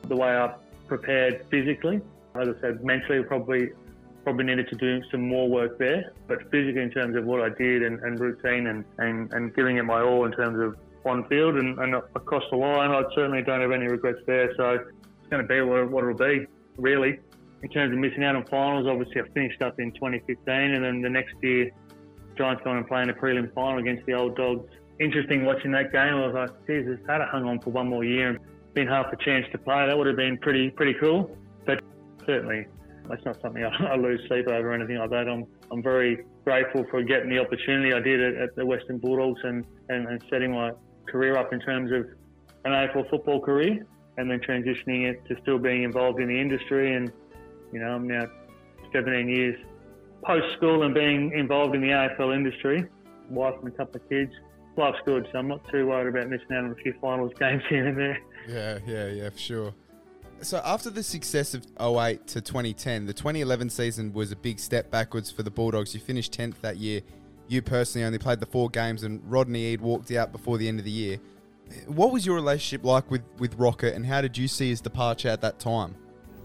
the 0.07 0.15
way 0.15 0.29
I 0.29 0.53
prepared 0.87 1.45
physically. 1.49 2.01
As 2.35 2.47
I 2.47 2.61
said, 2.61 2.83
mentally, 2.83 3.23
probably 3.23 3.71
probably 4.23 4.45
needed 4.45 4.67
to 4.69 4.75
do 4.75 5.01
some 5.09 5.27
more 5.27 5.49
work 5.49 5.77
there, 5.77 6.11
but 6.27 6.49
physically 6.51 6.81
in 6.81 6.91
terms 6.91 7.15
of 7.15 7.25
what 7.25 7.41
I 7.41 7.49
did 7.49 7.83
and, 7.83 7.99
and 8.01 8.19
routine 8.19 8.67
and, 8.67 8.85
and, 8.99 9.33
and 9.33 9.55
giving 9.55 9.77
it 9.77 9.83
my 9.83 10.01
all 10.01 10.25
in 10.25 10.31
terms 10.31 10.59
of 10.59 10.77
on 11.05 11.27
field 11.27 11.55
and, 11.55 11.77
and 11.79 11.95
across 11.95 12.43
the 12.51 12.57
line. 12.57 12.91
I 12.91 13.03
certainly 13.15 13.41
don't 13.41 13.61
have 13.61 13.71
any 13.71 13.87
regrets 13.87 14.19
there. 14.27 14.53
So 14.57 14.71
it's 14.71 15.29
going 15.29 15.41
to 15.41 15.47
be 15.47 15.61
what, 15.61 15.89
what 15.89 16.03
it'll 16.03 16.15
be, 16.15 16.45
really. 16.77 17.19
In 17.63 17.69
terms 17.69 17.93
of 17.93 17.99
missing 17.99 18.23
out 18.23 18.35
on 18.35 18.45
finals, 18.45 18.87
obviously 18.87 19.21
I 19.21 19.27
finished 19.33 19.61
up 19.61 19.79
in 19.79 19.91
2015, 19.93 20.47
and 20.47 20.83
then 20.83 21.01
the 21.01 21.09
next 21.09 21.35
year, 21.41 21.69
Giants 22.37 22.63
going 22.63 22.77
and 22.77 22.87
playing 22.87 23.09
a 23.09 23.13
prelim 23.13 23.53
final 23.53 23.79
against 23.79 24.05
the 24.05 24.13
old 24.13 24.35
dogs. 24.35 24.67
Interesting 24.99 25.45
watching 25.45 25.71
that 25.71 25.91
game. 25.91 26.15
I 26.15 26.27
was 26.27 26.33
like, 26.33 26.67
Jesus, 26.67 26.99
had 27.07 27.21
I 27.21 27.27
hung 27.27 27.45
on 27.45 27.59
for 27.59 27.71
one 27.71 27.87
more 27.87 28.03
year 28.03 28.29
and 28.29 28.39
been 28.73 28.87
half 28.87 29.11
a 29.11 29.17
chance 29.17 29.45
to 29.51 29.57
play, 29.57 29.85
that 29.87 29.97
would 29.97 30.07
have 30.07 30.15
been 30.15 30.37
pretty 30.37 30.69
pretty 30.69 30.93
cool. 30.99 31.35
But 31.65 31.83
certainly, 32.25 32.67
that's 33.09 33.23
not 33.25 33.41
something 33.41 33.63
I, 33.63 33.69
I 33.93 33.95
lose 33.95 34.21
sleep 34.27 34.47
over 34.47 34.69
or 34.69 34.73
anything 34.73 34.97
like 34.97 35.09
that. 35.09 35.27
I'm 35.27 35.45
I'm 35.71 35.83
very 35.83 36.23
grateful 36.43 36.85
for 36.89 37.03
getting 37.03 37.29
the 37.29 37.39
opportunity 37.39 37.93
I 37.93 37.99
did 37.99 38.21
at, 38.21 38.41
at 38.41 38.55
the 38.55 38.65
Western 38.65 38.97
Bulldogs 38.97 39.39
and, 39.43 39.65
and, 39.89 40.07
and 40.07 40.23
setting 40.29 40.51
my 40.51 40.71
career 41.11 41.37
up 41.37 41.53
in 41.53 41.59
terms 41.59 41.91
of 41.91 42.07
an 42.65 42.71
AFL 42.71 43.09
football 43.09 43.39
career 43.39 43.85
and 44.17 44.29
then 44.29 44.39
transitioning 44.39 45.09
it 45.09 45.25
to 45.27 45.35
still 45.41 45.57
being 45.57 45.83
involved 45.83 46.19
in 46.19 46.27
the 46.27 46.39
industry. 46.39 46.95
And, 46.95 47.11
you 47.71 47.79
know, 47.79 47.87
I'm 47.87 48.07
now 48.07 48.27
17 48.93 49.29
years 49.29 49.57
post 50.23 50.55
school 50.55 50.83
and 50.83 50.93
being 50.93 51.31
involved 51.31 51.75
in 51.75 51.81
the 51.81 51.89
AFL 51.89 52.33
industry, 52.35 52.85
wife 53.29 53.55
and 53.59 53.67
a 53.67 53.71
couple 53.71 54.01
of 54.01 54.09
kids. 54.09 54.31
Life's 54.77 54.99
good, 55.05 55.27
so 55.31 55.39
I'm 55.39 55.47
not 55.47 55.67
too 55.69 55.87
worried 55.87 56.07
about 56.07 56.29
missing 56.29 56.47
out 56.51 56.63
on 56.63 56.71
a 56.71 56.75
few 56.75 56.93
finals 57.01 57.31
games 57.39 57.63
here 57.69 57.87
and 57.87 57.97
there. 57.97 58.19
Yeah, 58.47 58.79
yeah, 58.85 59.07
yeah, 59.07 59.29
for 59.29 59.37
sure. 59.37 59.73
So 60.41 60.59
after 60.65 60.89
the 60.89 61.03
success 61.03 61.53
of 61.53 61.67
08 61.79 62.25
to 62.27 62.41
2010, 62.41 63.05
the 63.05 63.13
2011 63.13 63.69
season 63.69 64.11
was 64.13 64.31
a 64.31 64.35
big 64.35 64.59
step 64.59 64.89
backwards 64.89 65.29
for 65.29 65.43
the 65.43 65.51
Bulldogs. 65.51 65.93
You 65.93 65.99
finished 65.99 66.35
10th 66.35 66.61
that 66.61 66.77
year 66.77 67.01
you 67.51 67.61
personally 67.61 68.05
only 68.05 68.17
played 68.17 68.39
the 68.39 68.45
four 68.45 68.69
games 68.69 69.03
and 69.03 69.21
Rodney 69.29 69.73
Eade 69.73 69.81
walked 69.81 70.11
out 70.11 70.31
before 70.31 70.57
the 70.57 70.67
end 70.67 70.79
of 70.79 70.85
the 70.85 70.91
year. 70.91 71.17
What 71.87 72.11
was 72.11 72.25
your 72.25 72.35
relationship 72.35 72.85
like 72.85 73.09
with, 73.11 73.23
with 73.39 73.55
Rocket 73.55 73.93
and 73.93 74.05
how 74.05 74.21
did 74.21 74.37
you 74.37 74.47
see 74.47 74.69
his 74.69 74.81
departure 74.81 75.29
at 75.29 75.41
that 75.41 75.59
time? 75.59 75.95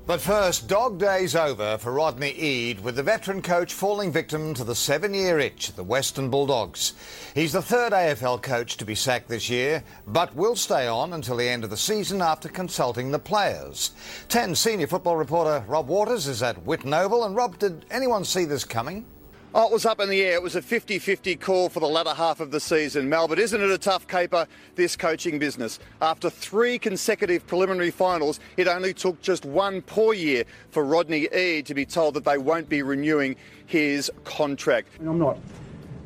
But 0.07 0.21
first, 0.21 0.69
dog 0.69 1.01
days 1.01 1.35
over 1.35 1.79
for 1.79 1.91
Rodney 1.91 2.31
Eade, 2.31 2.79
with 2.79 2.95
the 2.95 3.03
veteran 3.03 3.43
coach 3.43 3.73
falling 3.73 4.13
victim 4.13 4.55
to 4.55 4.63
the 4.63 4.77
seven 4.77 5.13
year 5.13 5.41
itch 5.41 5.69
at 5.69 5.75
the 5.75 5.83
Western 5.83 6.31
Bulldogs. 6.31 6.95
He's 7.35 7.55
the 7.55 7.61
third 7.61 7.93
AFL 7.93 8.41
coach 8.41 8.77
to 8.77 8.85
be 8.85 8.95
sacked 8.95 9.29
this 9.29 9.51
year, 9.51 9.83
but 10.07 10.33
will 10.37 10.55
stay 10.55 10.87
on 10.87 11.13
until 11.13 11.39
the 11.39 11.49
end 11.49 11.65
of 11.65 11.71
the 11.71 11.77
season 11.77 12.23
after 12.23 12.49
consulting 12.49 13.11
the 13.11 13.19
players. 13.19 13.91
10 14.29 14.55
senior 14.55 14.87
football 14.87 15.17
reporter 15.17 15.65
Rob 15.67 15.89
Waters 15.89 16.29
is 16.29 16.41
at 16.41 16.65
Whitten 16.65 16.97
Oval. 16.97 17.25
And 17.25 17.35
Rob, 17.35 17.59
did 17.59 17.85
anyone 17.91 18.25
see 18.25 18.45
this 18.45 18.63
coming? 18.63 19.07
Oh, 19.59 19.69
it 19.69 19.73
was 19.73 19.87
up 19.87 20.01
in 20.01 20.11
the 20.11 20.21
air. 20.21 20.35
It 20.35 20.43
was 20.43 20.55
a 20.55 20.61
50 20.61 20.99
50 20.99 21.35
call 21.37 21.71
for 21.71 21.81
the 21.81 21.89
latter 21.89 22.13
half 22.13 22.41
of 22.41 22.51
the 22.51 22.61
season. 22.61 23.09
Mel, 23.09 23.27
but 23.27 23.39
isn't 23.39 23.59
it 23.59 23.71
a 23.71 23.79
tough 23.79 24.07
caper, 24.07 24.47
this 24.75 24.97
coaching 24.97 25.39
business? 25.39 25.79
After 26.03 26.29
three 26.29 26.79
consecutive 26.79 27.47
preliminary 27.47 27.91
finals, 27.91 28.39
it 28.59 28.69
only 28.69 28.93
took 28.93 29.19
just 29.23 29.47
one 29.47 29.81
poor 29.81 30.13
year 30.13 30.45
for 30.69 30.85
Rodney 30.85 31.27
Eade 31.35 31.65
to 31.65 31.73
be 31.73 31.87
told 31.87 32.13
that 32.13 32.25
they 32.27 32.37
won't 32.37 32.69
be 32.69 32.83
renewing 32.83 33.35
his 33.65 34.13
contract. 34.25 34.89
I'm 35.01 35.19
not 35.19 35.39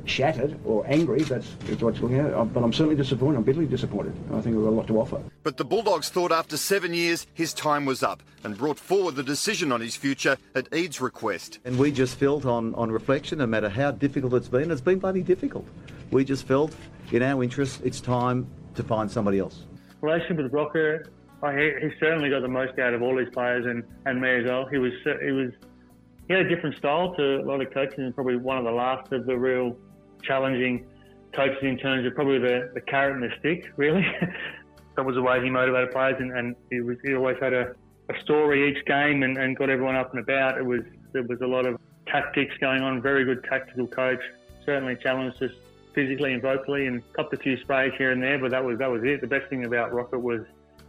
shattered 0.04 0.58
or 0.64 0.84
angry, 0.86 1.22
that's, 1.22 1.48
that's 1.66 1.82
what's 1.82 2.00
looking 2.00 2.18
at. 2.18 2.32
Uh, 2.32 2.44
but 2.44 2.62
I'm 2.62 2.72
certainly 2.72 2.96
disappointed. 2.96 3.38
I'm 3.38 3.42
bitterly 3.42 3.66
disappointed. 3.66 4.14
I 4.32 4.40
think 4.40 4.56
we've 4.56 4.64
got 4.64 4.70
a 4.70 4.78
lot 4.78 4.86
to 4.88 5.00
offer. 5.00 5.22
But 5.42 5.56
the 5.56 5.64
Bulldogs 5.64 6.08
thought 6.08 6.32
after 6.32 6.56
seven 6.56 6.94
years 6.94 7.26
his 7.34 7.52
time 7.52 7.84
was 7.84 8.02
up 8.02 8.22
and 8.44 8.56
brought 8.56 8.78
forward 8.78 9.16
the 9.16 9.22
decision 9.22 9.72
on 9.72 9.80
his 9.80 9.96
future 9.96 10.36
at 10.54 10.72
Eade's 10.74 11.00
request. 11.00 11.58
And 11.64 11.78
we 11.78 11.92
just 11.92 12.16
felt 12.16 12.44
on, 12.44 12.74
on 12.74 12.90
reflection, 12.90 13.38
no 13.38 13.46
matter 13.46 13.68
how 13.68 13.90
difficult 13.90 14.34
it's 14.34 14.48
been, 14.48 14.70
it's 14.70 14.80
been 14.80 14.98
bloody 14.98 15.22
difficult. 15.22 15.66
We 16.10 16.24
just 16.24 16.46
felt 16.46 16.74
in 17.12 17.22
our 17.22 17.42
interest 17.42 17.80
it's 17.84 18.00
time 18.00 18.46
to 18.74 18.82
find 18.82 19.10
somebody 19.10 19.38
else. 19.38 19.64
Relation 20.00 20.36
with 20.36 20.52
Rocket, 20.52 21.08
oh, 21.42 21.50
he, 21.50 21.72
he 21.82 21.90
certainly 22.00 22.30
got 22.30 22.42
the 22.42 22.48
most 22.48 22.78
out 22.78 22.94
of 22.94 23.02
all 23.02 23.16
these 23.16 23.32
players 23.32 23.66
and, 23.66 23.84
and 24.06 24.20
me 24.20 24.30
as 24.40 24.44
well. 24.46 24.66
He 24.66 24.78
was 24.78 24.92
he 25.04 25.32
was 25.32 25.52
he 26.28 26.34
had 26.34 26.46
a 26.46 26.48
different 26.48 26.76
style 26.76 27.14
to 27.16 27.40
a 27.40 27.44
lot 27.44 27.60
of 27.60 27.72
coaches 27.72 27.98
and 27.98 28.14
probably 28.14 28.36
one 28.36 28.56
of 28.56 28.64
the 28.64 28.70
last 28.70 29.12
of 29.12 29.26
the 29.26 29.36
real 29.36 29.76
challenging 30.22 30.86
coaches 31.32 31.58
in 31.62 31.78
terms 31.78 32.06
of 32.06 32.14
probably 32.14 32.38
the, 32.38 32.70
the 32.74 32.80
carrot 32.80 33.14
and 33.14 33.22
the 33.22 33.34
stick, 33.38 33.72
really. 33.76 34.06
that 34.96 35.04
was 35.04 35.14
the 35.14 35.22
way 35.22 35.42
he 35.42 35.50
motivated 35.50 35.92
players, 35.92 36.16
and, 36.18 36.36
and 36.36 36.56
he, 36.70 36.80
was, 36.80 36.96
he 37.04 37.14
always 37.14 37.36
had 37.40 37.52
a, 37.52 37.74
a 38.08 38.20
story 38.22 38.70
each 38.70 38.84
game 38.86 39.22
and, 39.22 39.36
and 39.38 39.56
got 39.56 39.70
everyone 39.70 39.96
up 39.96 40.10
and 40.10 40.20
about. 40.20 40.58
It 40.58 40.64
was 40.64 40.80
there 41.12 41.22
was 41.22 41.40
a 41.40 41.46
lot 41.46 41.66
of 41.66 41.78
tactics 42.06 42.54
going 42.60 42.82
on. 42.82 43.00
Very 43.02 43.24
good 43.24 43.44
tactical 43.44 43.86
coach. 43.86 44.20
Certainly 44.64 44.96
challenged 44.96 45.42
us 45.42 45.52
physically 45.94 46.32
and 46.32 46.42
vocally, 46.42 46.86
and 46.86 47.02
copped 47.14 47.32
a 47.34 47.36
few 47.36 47.58
sprays 47.60 47.92
here 47.98 48.12
and 48.12 48.22
there. 48.22 48.38
But 48.38 48.50
that 48.50 48.64
was 48.64 48.78
that 48.78 48.90
was 48.90 49.02
it. 49.04 49.20
The 49.20 49.26
best 49.26 49.48
thing 49.48 49.64
about 49.64 49.92
Rocket 49.92 50.18
was 50.18 50.42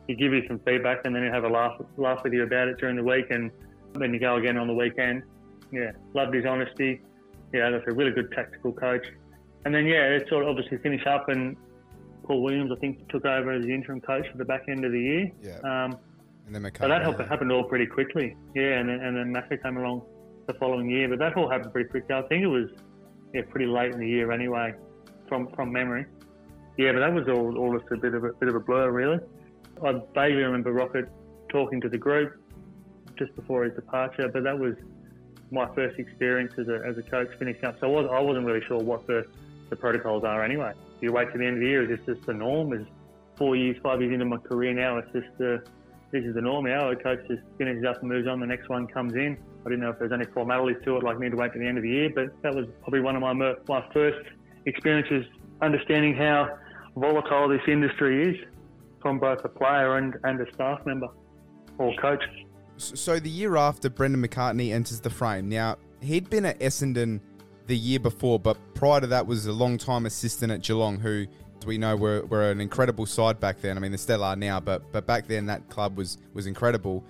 he'd 0.07 0.19
give 0.19 0.33
you 0.33 0.45
some 0.47 0.59
feedback, 0.59 1.01
and 1.05 1.15
then 1.15 1.23
he'd 1.23 1.33
have 1.33 1.43
a 1.43 1.49
laugh 1.49 1.81
laugh 1.97 2.23
with 2.23 2.33
you 2.33 2.43
about 2.43 2.67
it 2.67 2.77
during 2.77 2.95
the 2.95 3.03
week, 3.03 3.27
and 3.29 3.51
then 3.93 4.13
you 4.13 4.19
go 4.19 4.35
again 4.37 4.57
on 4.57 4.67
the 4.67 4.73
weekend. 4.73 5.23
Yeah, 5.71 5.91
loved 6.13 6.33
his 6.33 6.45
honesty. 6.45 7.01
Yeah, 7.53 7.69
that's 7.69 7.85
a 7.87 7.93
really 7.93 8.11
good 8.11 8.31
tactical 8.31 8.71
coach. 8.71 9.05
And 9.65 9.73
then 9.73 9.85
yeah, 9.85 10.15
it 10.15 10.27
sort 10.29 10.43
of 10.43 10.49
obviously 10.49 10.77
finished 10.79 11.07
up, 11.07 11.29
and 11.29 11.55
Paul 12.23 12.41
Williams 12.41 12.71
I 12.71 12.79
think 12.79 13.07
took 13.09 13.25
over 13.25 13.51
as 13.51 13.63
the 13.63 13.73
interim 13.73 14.01
coach 14.01 14.25
for 14.31 14.37
the 14.37 14.45
back 14.45 14.63
end 14.69 14.85
of 14.85 14.91
the 14.91 14.99
year. 14.99 15.31
Yeah. 15.41 15.57
Um, 15.59 15.97
And 16.45 16.55
then 16.55 16.71
so 16.79 16.87
that 16.87 17.03
happened, 17.03 17.29
happened 17.29 17.51
all 17.51 17.63
pretty 17.63 17.85
quickly. 17.85 18.35
Yeah, 18.55 18.79
and 18.79 18.89
then, 18.89 18.99
and 18.99 19.15
then 19.15 19.33
Macca 19.33 19.61
came 19.61 19.77
along 19.77 20.01
the 20.47 20.53
following 20.55 20.89
year, 20.89 21.07
but 21.07 21.19
that 21.19 21.37
all 21.37 21.49
happened 21.49 21.71
pretty 21.71 21.89
quickly. 21.89 22.15
I 22.15 22.21
think 22.23 22.43
it 22.43 22.47
was 22.47 22.69
yeah 23.33 23.41
pretty 23.49 23.67
late 23.67 23.93
in 23.93 23.99
the 23.99 24.07
year 24.07 24.31
anyway, 24.31 24.73
from 25.27 25.47
from 25.55 25.71
memory. 25.71 26.05
Yeah, 26.77 26.93
but 26.93 26.99
that 26.99 27.13
was 27.13 27.27
all, 27.27 27.57
all 27.57 27.77
just 27.77 27.91
a 27.91 27.97
bit 27.97 28.13
of 28.13 28.23
a 28.23 28.33
bit 28.33 28.49
of 28.49 28.55
a 28.55 28.59
blur 28.59 28.91
really. 28.91 29.19
I 29.83 29.93
vaguely 30.13 30.43
remember 30.43 30.71
Rocket 30.71 31.05
talking 31.49 31.81
to 31.81 31.89
the 31.89 31.97
group 31.97 32.39
just 33.17 33.35
before 33.35 33.63
his 33.63 33.73
departure, 33.73 34.27
but 34.29 34.43
that 34.43 34.57
was 34.57 34.75
my 35.51 35.67
first 35.75 35.99
experience 35.99 36.53
as 36.57 36.67
a, 36.69 36.81
as 36.87 36.97
a 36.97 37.03
coach 37.03 37.27
finishing 37.37 37.65
up. 37.65 37.77
So 37.79 37.87
I, 37.87 38.01
was, 38.01 38.09
I 38.11 38.19
wasn't 38.19 38.45
really 38.45 38.63
sure 38.67 38.79
what 38.79 39.05
the, 39.05 39.25
the 39.71 39.75
protocols 39.75 40.23
are 40.23 40.43
anyway. 40.43 40.73
Do 40.99 41.07
you 41.07 41.11
wait 41.11 41.31
to 41.31 41.37
the 41.39 41.45
end 41.45 41.55
of 41.55 41.61
the 41.61 41.67
year? 41.67 41.81
Is 41.89 41.97
this 41.97 42.15
just 42.15 42.27
the 42.27 42.33
norm? 42.33 42.73
Is 42.73 42.85
four 43.37 43.55
years, 43.55 43.75
five 43.81 43.99
years 44.01 44.13
into 44.13 44.25
my 44.25 44.37
career 44.37 44.73
now, 44.73 44.99
it's 44.99 45.11
just 45.11 45.41
uh, 45.41 45.57
this 46.11 46.23
is 46.23 46.35
the 46.35 46.41
norm 46.41 46.65
now. 46.65 46.91
A 46.91 46.95
coach 46.95 47.19
just 47.27 47.41
finishes 47.57 47.85
up 47.85 48.01
and 48.01 48.09
moves 48.09 48.27
on. 48.27 48.39
The 48.39 48.45
next 48.45 48.69
one 48.69 48.85
comes 48.85 49.13
in. 49.13 49.37
I 49.65 49.69
didn't 49.69 49.79
know 49.79 49.89
if 49.89 49.97
there's 49.97 50.11
any 50.11 50.25
formalities 50.25 50.77
to 50.83 50.97
it, 50.97 51.03
like 51.03 51.17
need 51.17 51.31
to 51.31 51.37
wait 51.37 51.53
to 51.53 51.59
the 51.59 51.65
end 51.65 51.77
of 51.77 51.83
the 51.83 51.89
year, 51.89 52.11
but 52.13 52.29
that 52.43 52.53
was 52.53 52.67
probably 52.81 52.99
one 52.99 53.15
of 53.15 53.21
my 53.21 53.33
my 53.33 53.83
first 53.93 54.19
experiences 54.65 55.25
understanding 55.61 56.15
how 56.15 56.57
volatile 56.95 57.47
this 57.47 57.61
industry 57.67 58.29
is 58.29 58.35
from 59.01 59.17
both 59.19 59.43
a 59.45 59.49
player 59.49 59.97
and, 59.97 60.15
and 60.23 60.39
a 60.39 60.53
staff 60.53 60.85
member 60.85 61.07
or 61.77 61.95
coach. 61.95 62.23
So 62.77 63.19
the 63.19 63.29
year 63.29 63.57
after 63.57 63.89
Brendan 63.89 64.23
McCartney 64.23 64.73
enters 64.73 64.99
the 64.99 65.09
frame, 65.09 65.49
now 65.49 65.77
he'd 66.01 66.29
been 66.29 66.45
at 66.45 66.59
Essendon 66.59 67.21
the 67.67 67.77
year 67.77 67.99
before, 67.99 68.39
but 68.39 68.57
prior 68.73 69.01
to 69.01 69.07
that 69.07 69.27
was 69.27 69.45
a 69.45 69.53
long 69.53 69.77
time 69.77 70.05
assistant 70.05 70.51
at 70.51 70.61
Geelong, 70.61 70.99
who 70.99 71.27
we 71.65 71.77
know 71.77 71.95
were, 71.95 72.25
were 72.25 72.51
an 72.51 72.59
incredible 72.59 73.05
side 73.05 73.39
back 73.39 73.61
then. 73.61 73.77
I 73.77 73.79
mean, 73.79 73.91
they 73.91 73.97
still 73.97 74.23
are 74.23 74.35
now, 74.35 74.59
but 74.59 74.91
but 74.91 75.05
back 75.05 75.27
then 75.27 75.45
that 75.47 75.69
club 75.69 75.97
was 75.97 76.17
was 76.33 76.47
incredible. 76.47 77.03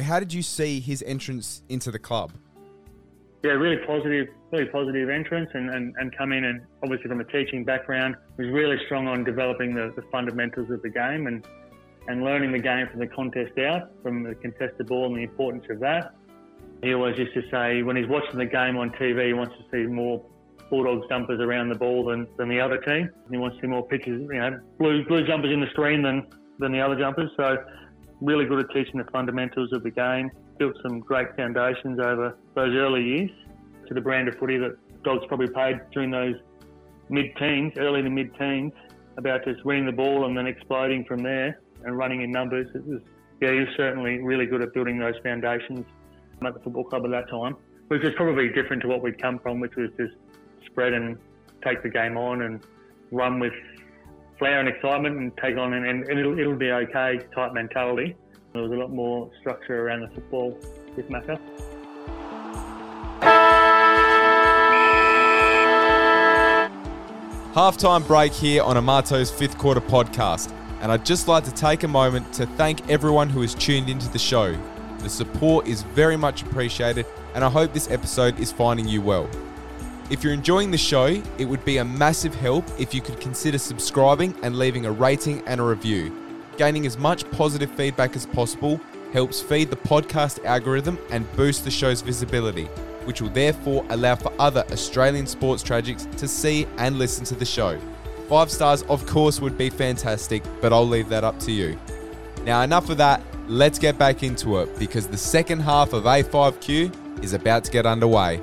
How 0.00 0.18
did 0.18 0.32
you 0.32 0.42
see 0.42 0.80
his 0.80 1.02
entrance 1.02 1.62
into 1.68 1.90
the 1.90 1.98
club? 1.98 2.32
Yeah, 3.44 3.52
really 3.52 3.84
positive, 3.84 4.28
really 4.52 4.66
positive 4.66 5.10
entrance 5.10 5.50
and, 5.52 5.68
and, 5.68 5.94
and 5.98 6.16
come 6.16 6.32
in 6.32 6.44
and 6.44 6.60
obviously 6.84 7.08
from 7.08 7.20
a 7.20 7.24
teaching 7.24 7.64
background 7.64 8.14
was 8.36 8.46
really 8.48 8.76
strong 8.86 9.08
on 9.08 9.24
developing 9.24 9.74
the, 9.74 9.92
the 9.96 10.02
fundamentals 10.12 10.70
of 10.70 10.80
the 10.82 10.88
game 10.88 11.26
and, 11.26 11.44
and 12.06 12.22
learning 12.22 12.52
the 12.52 12.60
game 12.60 12.86
from 12.88 13.00
the 13.00 13.06
contest 13.08 13.58
out, 13.58 13.90
from 14.00 14.22
the 14.22 14.36
contested 14.36 14.86
ball 14.86 15.06
and 15.06 15.16
the 15.16 15.24
importance 15.24 15.64
of 15.70 15.80
that. 15.80 16.14
He 16.82 16.94
always 16.94 17.16
used 17.16 17.34
to 17.34 17.42
say 17.50 17.82
when 17.82 17.96
he's 17.96 18.08
watching 18.08 18.38
the 18.38 18.46
game 18.46 18.76
on 18.76 18.90
TV, 18.90 19.28
he 19.28 19.32
wants 19.32 19.54
to 19.56 19.64
see 19.70 19.86
more 19.86 20.24
Bulldogs 20.68 21.06
jumpers 21.08 21.38
around 21.38 21.68
the 21.68 21.76
ball 21.76 22.04
than, 22.04 22.26
than 22.38 22.48
the 22.48 22.58
other 22.58 22.78
team. 22.78 23.08
He 23.30 23.36
wants 23.36 23.56
to 23.56 23.62
see 23.62 23.68
more 23.68 23.86
pictures, 23.86 24.20
you 24.32 24.40
know, 24.40 24.58
blue 24.78 25.04
blue 25.04 25.24
jumpers 25.26 25.52
in 25.52 25.60
the 25.60 25.68
screen 25.70 26.02
than, 26.02 26.26
than 26.58 26.72
the 26.72 26.80
other 26.80 26.96
jumpers. 26.96 27.30
So 27.36 27.56
really 28.20 28.46
good 28.46 28.58
at 28.58 28.70
teaching 28.74 28.98
the 28.98 29.10
fundamentals 29.12 29.72
of 29.72 29.82
the 29.84 29.90
game. 29.90 30.30
Built 30.58 30.74
some 30.82 31.00
great 31.00 31.36
foundations 31.36 32.00
over 32.00 32.36
those 32.54 32.74
early 32.74 33.02
years 33.04 33.30
to 33.86 33.94
the 33.94 34.00
brand 34.00 34.28
of 34.28 34.36
footy 34.38 34.58
that 34.58 34.76
Dogs 35.04 35.24
probably 35.28 35.48
played 35.48 35.80
during 35.92 36.10
those 36.10 36.36
mid-teens, 37.08 37.74
early 37.76 38.02
to 38.02 38.10
mid-teens, 38.10 38.72
about 39.18 39.44
just 39.44 39.64
winning 39.64 39.86
the 39.86 39.92
ball 39.92 40.26
and 40.26 40.36
then 40.36 40.46
exploding 40.46 41.04
from 41.04 41.22
there 41.22 41.60
and 41.84 41.96
running 41.96 42.22
in 42.22 42.30
numbers. 42.30 42.68
It 42.74 42.86
was, 42.86 43.00
yeah, 43.40 43.52
he 43.52 43.58
was 43.60 43.68
certainly 43.76 44.18
really 44.18 44.46
good 44.46 44.62
at 44.62 44.72
building 44.72 44.98
those 44.98 45.14
foundations 45.22 45.84
at 46.46 46.54
the 46.54 46.60
football 46.60 46.84
club 46.84 47.04
at 47.04 47.10
that 47.10 47.28
time, 47.30 47.56
which 47.88 48.02
was 48.02 48.12
probably 48.16 48.48
different 48.48 48.82
to 48.82 48.88
what 48.88 49.02
we'd 49.02 49.20
come 49.20 49.38
from, 49.38 49.60
which 49.60 49.76
was 49.76 49.90
just 49.96 50.14
spread 50.66 50.92
and 50.92 51.18
take 51.64 51.82
the 51.82 51.88
game 51.88 52.16
on 52.16 52.42
and 52.42 52.60
run 53.10 53.38
with 53.38 53.52
flair 54.38 54.58
and 54.58 54.68
excitement 54.68 55.16
and 55.16 55.32
take 55.38 55.56
on 55.56 55.74
and, 55.74 55.86
and 55.86 56.18
it'll, 56.18 56.38
it'll 56.38 56.56
be 56.56 56.70
okay 56.70 57.20
type 57.34 57.52
mentality. 57.52 58.16
There 58.52 58.62
was 58.62 58.72
a 58.72 58.74
lot 58.74 58.90
more 58.90 59.30
structure 59.40 59.86
around 59.86 60.00
the 60.00 60.08
football 60.08 60.58
with 60.96 61.08
Macca. 61.08 61.38
Halftime 67.54 68.06
break 68.06 68.32
here 68.32 68.62
on 68.62 68.78
Amato's 68.78 69.30
fifth 69.30 69.58
quarter 69.58 69.80
podcast, 69.80 70.52
and 70.80 70.90
I'd 70.90 71.04
just 71.04 71.28
like 71.28 71.44
to 71.44 71.52
take 71.52 71.82
a 71.82 71.88
moment 71.88 72.32
to 72.34 72.46
thank 72.46 72.88
everyone 72.88 73.28
who 73.28 73.42
has 73.42 73.54
tuned 73.54 73.90
into 73.90 74.08
the 74.08 74.18
show. 74.18 74.58
The 75.02 75.10
support 75.10 75.66
is 75.66 75.82
very 75.82 76.16
much 76.16 76.42
appreciated, 76.42 77.06
and 77.34 77.42
I 77.42 77.50
hope 77.50 77.72
this 77.72 77.90
episode 77.90 78.38
is 78.38 78.52
finding 78.52 78.86
you 78.86 79.02
well. 79.02 79.28
If 80.10 80.22
you're 80.22 80.32
enjoying 80.32 80.70
the 80.70 80.78
show, 80.78 81.20
it 81.38 81.44
would 81.44 81.64
be 81.64 81.78
a 81.78 81.84
massive 81.84 82.34
help 82.34 82.64
if 82.78 82.94
you 82.94 83.00
could 83.00 83.18
consider 83.18 83.58
subscribing 83.58 84.34
and 84.42 84.58
leaving 84.58 84.86
a 84.86 84.92
rating 84.92 85.42
and 85.48 85.60
a 85.60 85.64
review. 85.64 86.16
Gaining 86.56 86.86
as 86.86 86.98
much 86.98 87.28
positive 87.32 87.70
feedback 87.72 88.14
as 88.14 88.26
possible 88.26 88.80
helps 89.12 89.40
feed 89.40 89.70
the 89.70 89.76
podcast 89.76 90.44
algorithm 90.44 90.98
and 91.10 91.30
boost 91.34 91.64
the 91.64 91.70
show's 91.70 92.00
visibility, 92.00 92.66
which 93.04 93.20
will 93.20 93.30
therefore 93.30 93.84
allow 93.90 94.14
for 94.14 94.32
other 94.38 94.64
Australian 94.70 95.26
sports 95.26 95.64
tragics 95.64 96.08
to 96.16 96.28
see 96.28 96.66
and 96.78 96.98
listen 96.98 97.24
to 97.24 97.34
the 97.34 97.44
show. 97.44 97.76
Five 98.28 98.50
stars, 98.50 98.82
of 98.82 99.04
course, 99.06 99.40
would 99.40 99.58
be 99.58 99.68
fantastic, 99.68 100.44
but 100.60 100.72
I'll 100.72 100.86
leave 100.86 101.08
that 101.08 101.24
up 101.24 101.40
to 101.40 101.52
you. 101.52 101.76
Now, 102.44 102.62
enough 102.62 102.88
of 102.90 102.98
that, 102.98 103.22
let's 103.48 103.78
get 103.78 103.98
back 103.98 104.22
into 104.22 104.58
it 104.58 104.78
because 104.78 105.08
the 105.08 105.16
second 105.16 105.60
half 105.60 105.92
of 105.92 106.04
A5Q 106.04 107.24
is 107.24 107.32
about 107.32 107.64
to 107.64 107.70
get 107.70 107.86
underway. 107.86 108.40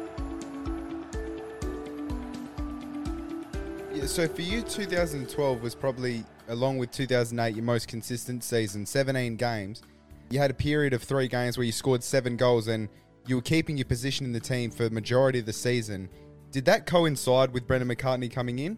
Yeah, 3.94 4.06
so 4.06 4.28
for 4.28 4.42
you, 4.42 4.62
2012 4.62 5.62
was 5.62 5.76
probably, 5.76 6.24
along 6.48 6.78
with 6.78 6.92
2008, 6.92 7.56
your 7.56 7.64
most 7.64 7.88
consistent 7.88 8.44
season 8.44 8.86
17 8.86 9.36
games. 9.36 9.82
You 10.30 10.40
had 10.40 10.52
a 10.52 10.54
period 10.54 10.94
of 10.94 11.02
three 11.02 11.28
games 11.28 11.58
where 11.58 11.66
you 11.66 11.72
scored 11.72 12.04
seven 12.04 12.38
goals 12.38 12.68
and 12.68 12.88
you 13.26 13.36
were 13.36 13.42
keeping 13.42 13.78
your 13.78 13.86
position 13.86 14.26
in 14.26 14.32
the 14.32 14.40
team 14.40 14.70
for 14.70 14.84
the 14.84 14.90
majority 14.90 15.40
of 15.40 15.46
the 15.46 15.54
season. 15.54 16.10
Did 16.52 16.66
that 16.66 16.86
coincide 16.86 17.52
with 17.52 17.68
Brendan 17.68 17.90
McCartney 17.90 18.32
coming 18.32 18.60
in? 18.60 18.78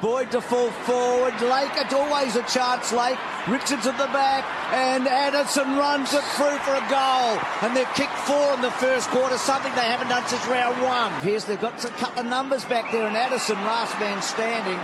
Boyd 0.00 0.30
to 0.32 0.42
full 0.42 0.70
forward. 0.84 1.40
Lake, 1.40 1.72
it's 1.76 1.94
always 1.94 2.36
a 2.36 2.42
chance, 2.42 2.92
Lake. 2.92 3.18
Richards 3.48 3.86
at 3.86 3.96
the 3.96 4.12
back, 4.12 4.44
and 4.72 5.08
Addison 5.08 5.76
runs 5.76 6.12
it 6.12 6.22
through 6.36 6.58
for 6.58 6.74
a 6.74 6.84
goal. 6.90 7.40
And 7.62 7.74
they've 7.74 7.88
kicked 7.94 8.18
four 8.28 8.52
in 8.54 8.60
the 8.60 8.70
first 8.72 9.08
quarter, 9.08 9.38
something 9.38 9.72
they 9.74 9.88
haven't 9.88 10.08
done 10.08 10.26
since 10.28 10.44
round 10.48 10.82
one. 10.82 11.12
Here's 11.22 11.44
they've 11.44 11.60
got 11.60 11.82
a 11.82 11.88
couple 11.88 12.20
of 12.20 12.26
numbers 12.26 12.64
back 12.66 12.92
there, 12.92 13.06
and 13.06 13.16
Addison, 13.16 13.56
last 13.64 13.98
man 13.98 14.20
standing, 14.20 14.78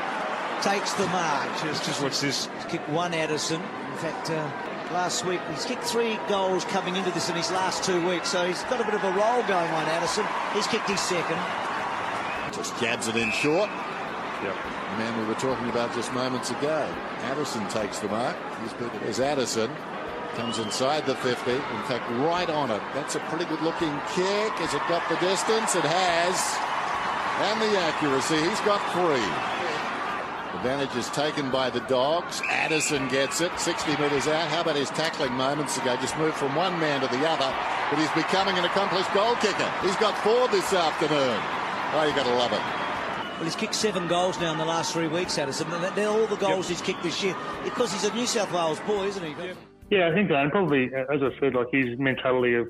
takes 0.62 0.94
the 0.94 1.06
mark. 1.08 1.48
Just, 1.60 1.84
just 1.84 2.02
watch 2.02 2.20
this. 2.20 2.48
He's 2.56 2.64
kicked 2.66 2.88
one 2.88 3.12
Addison. 3.12 3.60
In 3.60 3.98
fact, 3.98 4.30
uh, 4.30 4.50
last 4.94 5.26
week 5.26 5.40
he's 5.50 5.66
kicked 5.66 5.84
three 5.84 6.18
goals 6.26 6.64
coming 6.66 6.96
into 6.96 7.10
this 7.10 7.28
in 7.28 7.36
his 7.36 7.50
last 7.50 7.84
two 7.84 8.08
weeks, 8.08 8.30
so 8.30 8.46
he's 8.46 8.62
got 8.64 8.80
a 8.80 8.84
bit 8.84 8.94
of 8.94 9.04
a 9.04 9.10
roll 9.10 9.42
going 9.42 9.70
on, 9.72 9.84
Addison. 9.88 10.24
He's 10.54 10.66
kicked 10.66 10.88
his 10.88 11.00
second. 11.00 11.38
Just 12.54 12.78
jabs 12.80 13.08
it 13.08 13.16
in 13.16 13.30
short. 13.30 13.68
Yep. 14.42 14.56
The 14.56 14.98
man 14.98 15.18
we 15.20 15.24
were 15.26 15.38
talking 15.38 15.68
about 15.70 15.94
just 15.94 16.12
moments 16.12 16.50
ago. 16.50 16.88
Addison 17.22 17.66
takes 17.68 18.00
the 18.00 18.08
mark. 18.08 18.36
There's 19.02 19.20
Addison. 19.20 19.70
Comes 20.34 20.58
inside 20.58 21.06
the 21.06 21.14
50. 21.16 21.50
In 21.52 21.60
fact, 21.84 22.10
right 22.26 22.50
on 22.50 22.70
it. 22.70 22.82
That's 22.94 23.14
a 23.14 23.20
pretty 23.30 23.44
good 23.44 23.60
looking 23.60 23.92
kick. 24.14 24.50
Has 24.58 24.74
it 24.74 24.82
got 24.88 25.06
the 25.08 25.16
distance? 25.16 25.76
It 25.76 25.84
has. 25.84 26.36
And 27.38 27.60
the 27.60 27.78
accuracy. 27.78 28.36
He's 28.42 28.60
got 28.66 28.80
three. 28.92 29.62
Advantage 30.56 30.94
is 30.96 31.08
taken 31.10 31.50
by 31.50 31.70
the 31.70 31.80
Dogs. 31.80 32.42
Addison 32.48 33.08
gets 33.08 33.40
it, 33.40 33.50
60 33.58 33.96
metres 33.96 34.28
out. 34.28 34.48
How 34.48 34.60
about 34.60 34.76
his 34.76 34.90
tackling 34.90 35.32
moments 35.32 35.78
ago? 35.78 35.96
Just 35.96 36.16
moved 36.18 36.36
from 36.36 36.54
one 36.54 36.78
man 36.78 37.00
to 37.00 37.08
the 37.08 37.26
other, 37.28 37.52
but 37.90 37.98
he's 37.98 38.10
becoming 38.12 38.56
an 38.58 38.64
accomplished 38.64 39.12
goal 39.14 39.34
kicker. 39.36 39.70
He's 39.82 39.96
got 39.96 40.16
four 40.18 40.48
this 40.48 40.72
afternoon. 40.72 41.40
Oh, 41.94 42.04
you 42.08 42.14
got 42.14 42.26
to 42.26 42.34
love 42.34 42.52
it. 42.52 42.81
Well, 43.42 43.50
he's 43.50 43.56
kicked 43.56 43.74
seven 43.74 44.06
goals 44.06 44.38
now 44.38 44.52
in 44.52 44.58
the 44.58 44.64
last 44.64 44.92
three 44.92 45.08
weeks, 45.08 45.36
Addison. 45.36 45.66
And 45.72 45.96
they're 45.96 46.08
all 46.08 46.28
the 46.28 46.36
goals 46.36 46.68
he's 46.68 46.80
kicked 46.80 47.02
this 47.02 47.24
year 47.24 47.34
because 47.64 47.92
he's 47.92 48.04
a 48.04 48.14
New 48.14 48.24
South 48.24 48.52
Wales 48.52 48.78
boy, 48.86 49.06
isn't 49.06 49.24
he? 49.24 49.34
Yeah, 49.90 50.08
I 50.08 50.14
think 50.14 50.28
so. 50.28 50.36
And 50.36 50.52
probably, 50.52 50.94
uh, 50.94 51.12
as 51.12 51.22
I 51.24 51.40
said, 51.40 51.56
like 51.56 51.66
his 51.72 51.98
mentality 51.98 52.54
of 52.54 52.68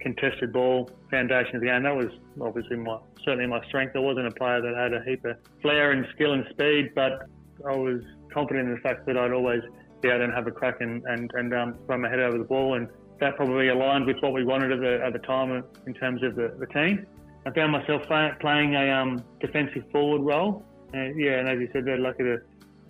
contested 0.00 0.52
ball, 0.52 0.90
foundation 1.08 1.54
of 1.54 1.60
the 1.60 1.68
game, 1.68 1.84
that 1.84 1.94
was 1.94 2.08
obviously 2.40 2.78
my 2.78 2.98
certainly 3.24 3.46
my 3.46 3.64
strength. 3.68 3.94
I 3.94 4.00
wasn't 4.00 4.26
a 4.26 4.32
player 4.32 4.60
that 4.60 4.74
had 4.74 4.92
a 4.92 5.04
heap 5.08 5.24
of 5.24 5.36
flair 5.62 5.92
and 5.92 6.04
skill 6.16 6.32
and 6.32 6.44
speed, 6.50 6.96
but 6.96 7.28
I 7.64 7.76
was 7.76 8.02
confident 8.34 8.70
in 8.70 8.74
the 8.74 8.80
fact 8.80 9.06
that 9.06 9.16
I'd 9.16 9.30
always 9.30 9.62
be 10.00 10.08
able 10.08 10.26
to 10.26 10.32
have 10.34 10.48
a 10.48 10.50
crack 10.50 10.80
and, 10.80 11.00
and, 11.04 11.30
and 11.34 11.54
um, 11.54 11.78
throw 11.86 11.96
my 11.96 12.08
head 12.08 12.18
over 12.18 12.38
the 12.38 12.44
ball. 12.44 12.74
And 12.74 12.88
that 13.20 13.36
probably 13.36 13.68
aligned 13.68 14.06
with 14.06 14.16
what 14.18 14.32
we 14.32 14.44
wanted 14.44 14.72
at 14.72 14.80
the, 14.80 15.00
at 15.00 15.12
the 15.12 15.20
time 15.20 15.62
in 15.86 15.94
terms 15.94 16.24
of 16.24 16.34
the, 16.34 16.56
the 16.58 16.66
team. 16.66 17.06
I 17.48 17.54
found 17.54 17.72
myself 17.72 18.02
play, 18.06 18.30
playing 18.40 18.74
a 18.74 18.90
um, 18.90 19.24
defensive 19.40 19.84
forward 19.90 20.20
role. 20.20 20.62
Uh, 20.92 20.98
yeah, 21.16 21.38
and 21.38 21.48
as 21.48 21.58
you 21.58 21.68
said, 21.72 21.86
they're 21.86 21.96
lucky 21.96 22.22
to, 22.22 22.42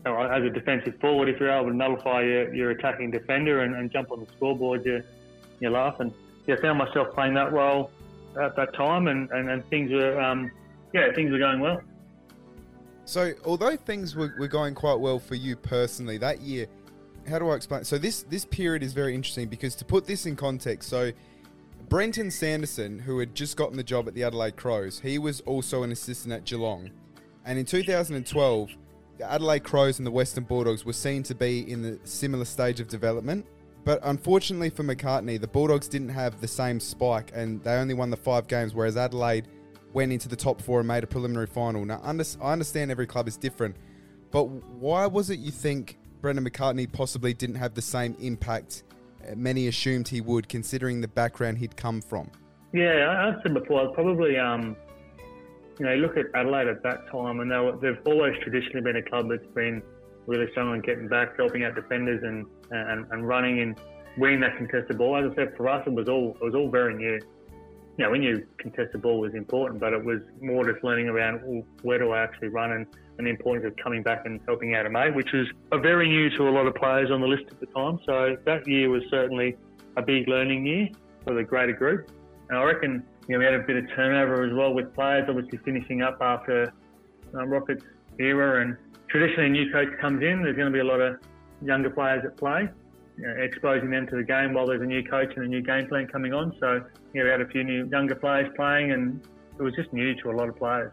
as 0.05 0.43
a 0.43 0.51
defensive 0.51 0.99
forward, 1.01 1.29
if 1.29 1.39
you're 1.39 1.51
able 1.51 1.71
to 1.71 1.77
nullify 1.77 2.23
your, 2.23 2.53
your 2.53 2.71
attacking 2.71 3.13
defender 3.13 3.63
and, 3.63 3.77
and 3.77 3.93
jump 3.93 4.11
on 4.11 4.19
the 4.19 4.27
scoreboard, 4.37 4.85
you, 4.85 5.71
laugh. 5.71 6.01
And 6.01 6.13
yeah, 6.49 6.57
I 6.57 6.61
found 6.61 6.79
myself 6.79 7.15
playing 7.15 7.35
that 7.35 7.53
role 7.53 7.93
at 8.41 8.57
that 8.57 8.75
time, 8.75 9.07
and, 9.07 9.31
and, 9.31 9.49
and 9.49 9.69
things 9.71 9.93
were 9.93 10.21
um, 10.21 10.51
yeah 10.93 11.13
things 11.15 11.31
were 11.31 11.39
going 11.39 11.61
well. 11.61 11.81
So, 13.05 13.35
although 13.45 13.77
things 13.77 14.17
were, 14.17 14.35
were 14.39 14.49
going 14.49 14.75
quite 14.75 14.99
well 14.99 15.19
for 15.21 15.35
you 15.35 15.55
personally 15.57 16.19
that 16.19 16.41
year, 16.41 16.67
how 17.29 17.39
do 17.39 17.49
I 17.49 17.55
explain? 17.55 17.85
So 17.85 17.97
this 17.97 18.23
this 18.25 18.45
period 18.45 18.83
is 18.83 18.93
very 18.93 19.15
interesting 19.15 19.49
because 19.49 19.77
to 19.77 19.85
put 19.85 20.07
this 20.07 20.27
in 20.27 20.35
context, 20.35 20.89
so 20.89 21.13
Brenton 21.89 22.31
Sanderson, 22.31 22.99
who 22.99 23.19
had 23.19 23.35
just 23.35 23.57
gotten 23.57 23.77
the 23.79 23.83
job 23.83 24.09
at 24.09 24.15
the 24.15 24.23
Adelaide 24.23 24.57
Crows, 24.57 25.01
he 25.01 25.19
was 25.19 25.41
also 25.41 25.83
an 25.83 25.91
assistant 25.91 26.35
at 26.35 26.45
Geelong, 26.45 26.91
and 27.47 27.59
in 27.59 27.65
2012, 27.65 28.71
the 29.17 29.31
Adelaide 29.31 29.65
Crows 29.65 29.99
and 29.99 30.07
the 30.07 30.11
Western 30.11 30.45
Bulldogs 30.45 30.85
were 30.85 30.93
seen 30.93 31.23
to 31.23 31.35
be 31.35 31.71
in 31.71 31.83
the 31.83 31.99
similar 32.05 32.45
stage 32.45 32.79
of 32.79 32.89
development. 32.89 33.47
But 33.85 34.01
unfortunately 34.03 34.69
for 34.69 34.85
McCartney, 34.85 35.41
the 35.41 35.49
Bulldogs 35.49 35.89
didn't 35.89 36.11
have 36.11 36.41
the 36.43 36.47
same 36.47 36.79
spike, 36.79 37.33
and 37.35 37.63
they 37.65 37.73
only 37.73 37.95
won 37.95 38.11
the 38.11 38.19
five 38.19 38.47
games, 38.49 38.75
whereas 38.75 38.99
Adelaide 38.99 39.49
went 39.95 40.13
into 40.13 40.29
the 40.29 40.37
top 40.37 40.61
four 40.61 40.81
and 40.81 40.87
made 40.87 41.05
a 41.05 41.07
preliminary 41.07 41.47
final. 41.47 41.87
Now, 41.87 42.03
I 42.05 42.53
understand 42.53 42.91
every 42.91 43.07
club 43.07 43.29
is 43.29 43.39
different, 43.39 43.77
but 44.31 44.45
why 44.45 45.07
was 45.07 45.31
it 45.31 45.39
you 45.39 45.51
think 45.51 45.99
Brendan 46.21 46.45
McCartney 46.45 46.93
possibly 46.93 47.33
didn't 47.33 47.57
have 47.57 47.73
the 47.73 47.83
same 47.83 48.15
impact 48.21 48.83
many 49.37 49.69
assumed 49.69 50.09
he 50.09 50.21
would, 50.21 50.49
considering 50.49 51.01
the 51.01 51.09
background 51.09 51.59
he'd 51.59 51.77
come 51.77 52.01
from? 52.01 52.31
Yeah, 52.73 53.33
I 53.37 53.43
said 53.43 53.55
before, 53.55 53.89
I'd 53.89 53.95
probably, 53.95 54.37
um, 54.39 54.77
you 55.79 55.87
know, 55.87 55.95
look 55.97 56.17
at 56.17 56.27
Adelaide 56.35 56.69
at 56.69 56.83
that 56.83 57.11
time, 57.11 57.41
and 57.41 57.51
they 57.51 57.57
were, 57.57 57.77
they've 57.81 58.01
always 58.07 58.35
traditionally 58.43 58.83
been 58.83 58.97
a 58.97 59.03
club 59.03 59.29
that's 59.31 59.47
been 59.55 59.83
really 60.27 60.51
strong 60.51 60.69
on 60.69 60.81
getting 60.81 61.09
back, 61.09 61.37
helping 61.37 61.65
out 61.65 61.75
defenders, 61.75 62.23
and 62.23 62.47
and, 62.71 63.07
and 63.11 63.27
running 63.27 63.61
and 63.61 63.81
winning 64.19 64.41
that 64.41 64.57
contested 64.57 64.99
ball. 64.99 65.17
As 65.17 65.33
I 65.33 65.35
said, 65.35 65.57
for 65.57 65.69
us, 65.69 65.87
it 65.87 65.93
was 65.93 66.09
all 66.09 66.37
it 66.41 66.45
was 66.45 66.55
all 66.55 66.71
very 66.71 66.95
new. 66.95 67.19
You 67.97 68.05
know, 68.05 68.11
we 68.11 68.19
knew 68.19 68.47
contested 68.59 69.03
ball 69.03 69.19
was 69.21 69.35
important, 69.35 69.81
but 69.81 69.93
it 69.93 70.05
was 70.05 70.21
more 70.41 70.71
just 70.71 70.85
learning 70.85 71.09
around 71.09 71.41
well, 71.45 71.65
where 71.83 71.99
do 71.99 72.13
I 72.13 72.23
actually 72.23 72.49
run 72.49 72.73
and, 72.73 72.87
and 73.19 73.27
the 73.27 73.31
importance 73.31 73.67
of 73.67 73.77
coming 73.83 74.03
back 74.03 74.23
and 74.25 74.41
helping 74.47 74.75
out 74.75 74.87
a 74.87 74.91
mate, 74.91 75.15
which 75.15 75.33
was 75.33 75.47
very 75.83 76.09
new 76.09 76.31
to 76.37 76.49
a 76.49 76.51
lot 76.51 76.67
of 76.67 76.75
players 76.75 77.11
on 77.11 77.21
the 77.21 77.27
list 77.27 77.45
at 77.51 77.61
the 77.61 77.67
time. 77.67 77.99
So 78.07 78.37
that 78.47 78.67
year 78.67 78.89
was 78.89 79.03
certainly 79.11 79.57
a 79.97 80.03
big 80.03 80.29
learning 80.29 80.67
year 80.67 80.89
for 81.25 81.35
the 81.35 81.43
greater 81.43 81.73
group. 81.73 82.11
And 82.49 82.57
I 82.57 82.63
reckon 82.63 83.03
you 83.29 83.35
know, 83.35 83.41
we 83.41 83.45
had 83.45 83.55
a 83.55 83.59
bit 83.59 83.77
of 83.77 83.85
turnover 83.95 84.45
as 84.45 84.55
well 84.55 84.73
with 84.73 84.95
players, 84.95 85.27
obviously 85.29 85.59
finishing 85.65 86.01
up 86.01 86.17
after 86.21 86.73
um, 87.35 87.51
Rockets 87.51 87.85
era. 88.19 88.63
And 88.63 88.77
traditionally, 89.09 89.47
a 89.47 89.51
new 89.51 89.71
coach 89.71 89.89
comes 90.01 90.23
in, 90.23 90.43
there's 90.43 90.57
going 90.57 90.73
to 90.73 90.73
be 90.73 90.81
a 90.81 90.85
lot 90.85 91.01
of 91.01 91.19
younger 91.63 91.91
players 91.91 92.25
at 92.25 92.39
play, 92.39 92.69
you 93.19 93.27
know, 93.27 93.35
exposing 93.43 93.91
them 93.91 94.07
to 94.07 94.17
the 94.17 94.23
game 94.23 94.55
while 94.55 94.67
there's 94.67 94.81
a 94.81 94.87
new 94.87 95.03
coach 95.05 95.31
and 95.37 95.45
a 95.45 95.49
new 95.49 95.61
game 95.61 95.87
plan 95.89 96.07
coming 96.07 96.33
on. 96.33 96.55
So, 96.59 96.81
you 97.13 97.21
know, 97.21 97.25
we 97.25 97.31
had 97.31 97.43
a 97.43 97.49
few 97.49 97.65
new 97.65 97.87
younger 97.93 98.15
players 98.15 98.49
playing, 98.57 98.93
and 98.93 99.21
it 99.59 99.63
was 99.63 99.75
just 99.75 99.93
new 99.93 100.15
to 100.23 100.31
a 100.31 100.35
lot 100.35 100.49
of 100.49 100.57
players. 100.57 100.93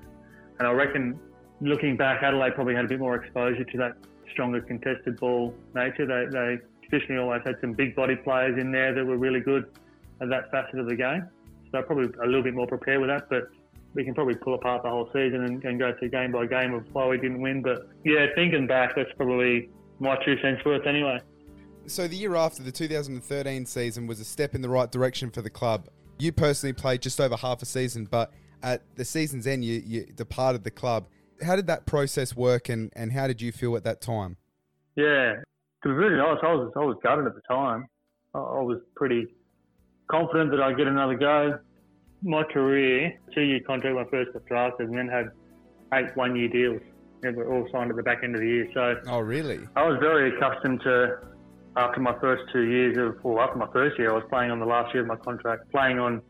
And 0.59 0.67
I 0.67 0.71
reckon, 0.71 1.17
looking 1.61 1.97
back, 1.97 2.23
Adelaide 2.23 2.55
probably 2.55 2.75
had 2.75 2.85
a 2.85 2.87
bit 2.87 2.99
more 2.99 3.15
exposure 3.15 3.63
to 3.63 3.77
that 3.77 3.97
stronger 4.31 4.61
contested 4.61 5.19
ball 5.19 5.53
nature. 5.73 6.05
They, 6.05 6.25
they 6.31 6.57
traditionally 6.89 7.21
always 7.21 7.41
had 7.45 7.55
some 7.61 7.73
big 7.73 7.95
body 7.95 8.15
players 8.15 8.59
in 8.59 8.71
there 8.71 8.93
that 8.93 9.05
were 9.05 9.17
really 9.17 9.39
good 9.39 9.65
at 10.21 10.29
that 10.29 10.51
facet 10.51 10.79
of 10.79 10.87
the 10.87 10.95
game. 10.95 11.27
So 11.71 11.81
probably 11.81 12.09
a 12.23 12.25
little 12.25 12.43
bit 12.43 12.53
more 12.53 12.67
prepared 12.67 13.01
with 13.01 13.09
that, 13.09 13.29
but 13.29 13.49
we 13.93 14.03
can 14.03 14.13
probably 14.13 14.35
pull 14.35 14.53
apart 14.53 14.83
the 14.83 14.89
whole 14.89 15.07
season 15.13 15.45
and, 15.45 15.63
and 15.63 15.79
go 15.79 15.93
through 15.97 16.09
game 16.09 16.31
by 16.31 16.45
game 16.45 16.73
of 16.73 16.85
why 16.93 17.07
we 17.07 17.17
didn't 17.17 17.41
win. 17.41 17.61
But 17.61 17.89
yeah, 18.03 18.27
thinking 18.35 18.67
back, 18.67 18.95
that's 18.95 19.11
probably 19.15 19.69
my 19.99 20.17
two 20.25 20.37
cents 20.41 20.63
worth 20.65 20.85
anyway. 20.85 21.19
So 21.87 22.07
the 22.07 22.15
year 22.15 22.35
after 22.35 22.63
the 22.63 22.71
2013 22.71 23.65
season 23.65 24.07
was 24.07 24.19
a 24.19 24.25
step 24.25 24.55
in 24.55 24.61
the 24.61 24.69
right 24.69 24.91
direction 24.91 25.31
for 25.31 25.41
the 25.41 25.49
club. 25.49 25.87
You 26.17 26.31
personally 26.31 26.73
played 26.73 27.01
just 27.01 27.21
over 27.21 27.35
half 27.35 27.61
a 27.61 27.65
season, 27.65 28.05
but 28.05 28.31
at 28.63 28.83
the 28.95 29.05
season's 29.05 29.47
end, 29.47 29.63
you, 29.63 29.81
you 29.85 30.05
departed 30.15 30.63
the 30.63 30.71
club. 30.71 31.07
How 31.43 31.55
did 31.55 31.67
that 31.67 31.85
process 31.85 32.35
work, 32.35 32.69
and, 32.69 32.91
and 32.95 33.11
how 33.11 33.27
did 33.27 33.41
you 33.41 33.51
feel 33.51 33.75
at 33.75 33.83
that 33.83 34.01
time? 34.01 34.37
Yeah, 34.95 35.35
to 35.83 35.89
be 35.89 35.91
really 35.91 36.19
honest, 36.19 36.43
I 36.43 36.53
was 36.53 36.71
I 36.75 36.79
was 36.79 36.97
gutted 37.03 37.25
at 37.25 37.35
the 37.35 37.41
time. 37.41 37.87
I, 38.33 38.39
I 38.39 38.61
was 38.61 38.79
pretty 38.95 39.27
confident 40.09 40.51
that 40.51 40.61
I'd 40.61 40.77
get 40.77 40.87
another 40.87 41.15
go. 41.15 41.59
My 42.21 42.43
career, 42.43 43.13
two-year 43.33 43.59
contract 43.67 43.95
when 43.95 44.05
I 44.05 44.09
first 44.09 44.33
got 44.33 44.45
drafted, 44.45 44.89
and 44.89 44.97
then 44.97 45.07
had 45.07 45.27
eight 45.93 46.15
one-year 46.15 46.49
deals. 46.49 46.81
And 47.23 47.35
were 47.35 47.51
all 47.51 47.67
signed 47.71 47.89
at 47.89 47.95
the 47.95 48.03
back 48.03 48.19
end 48.23 48.35
of 48.35 48.41
the 48.41 48.47
year. 48.47 48.69
So, 48.73 49.01
oh 49.07 49.19
really? 49.19 49.59
I 49.75 49.87
was 49.87 49.97
very 49.99 50.35
accustomed 50.35 50.81
to 50.81 51.17
after 51.75 51.99
my 51.99 52.13
first 52.19 52.43
two 52.53 52.63
years 52.63 52.97
of, 52.97 53.25
or 53.25 53.41
after 53.41 53.57
my 53.57 53.67
first 53.73 53.97
year, 53.97 54.11
I 54.11 54.13
was 54.13 54.25
playing 54.29 54.51
on 54.51 54.59
the 54.59 54.65
last 54.65 54.93
year 54.93 55.01
of 55.01 55.07
my 55.07 55.15
contract, 55.15 55.71
playing 55.71 55.97
on, 55.97 56.21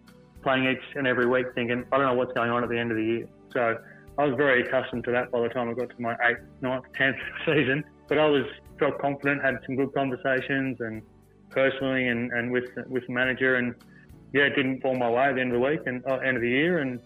playing 0.42 0.66
each 0.66 0.96
and 0.96 1.06
every 1.06 1.26
week, 1.26 1.48
thinking 1.54 1.84
I 1.92 1.98
don't 1.98 2.06
know 2.06 2.14
what's 2.14 2.32
going 2.34 2.50
on 2.50 2.64
at 2.64 2.70
the 2.70 2.78
end 2.78 2.92
of 2.92 2.98
the 2.98 3.04
year. 3.04 3.28
So 3.52 3.78
I 4.18 4.26
was 4.26 4.36
very 4.36 4.62
accustomed 4.62 5.04
to 5.06 5.12
that 5.12 5.32
by 5.32 5.42
the 5.42 5.50
time 5.50 5.70
I 5.70 5.74
got 5.74 5.90
to 5.90 6.02
my 6.02 6.16
eighth, 6.28 6.40
ninth, 6.62 6.86
tenth 6.96 7.18
season. 7.46 7.84
But 8.08 8.18
I 8.18 8.28
was 8.28 8.46
felt 8.80 9.00
confident, 9.00 9.44
had 9.44 9.60
some 9.66 9.76
good 9.76 9.94
conversations, 9.94 10.80
and 10.80 11.02
personally 11.50 12.08
and, 12.08 12.32
and 12.32 12.52
with 12.52 12.70
with 12.88 13.06
the 13.08 13.14
manager, 13.14 13.56
and 13.56 13.76
yeah, 14.34 14.44
it 14.44 14.56
didn't 14.56 14.82
fall 14.82 14.96
my 14.96 15.10
way 15.10 15.24
at 15.26 15.36
the 15.36 15.42
end 15.42 15.54
of 15.54 15.62
the 15.62 15.68
week 15.68 15.82
and 15.86 16.06
uh, 16.06 16.16
end 16.16 16.38
of 16.38 16.42
the 16.42 16.50
year, 16.50 16.80
and 16.80 17.00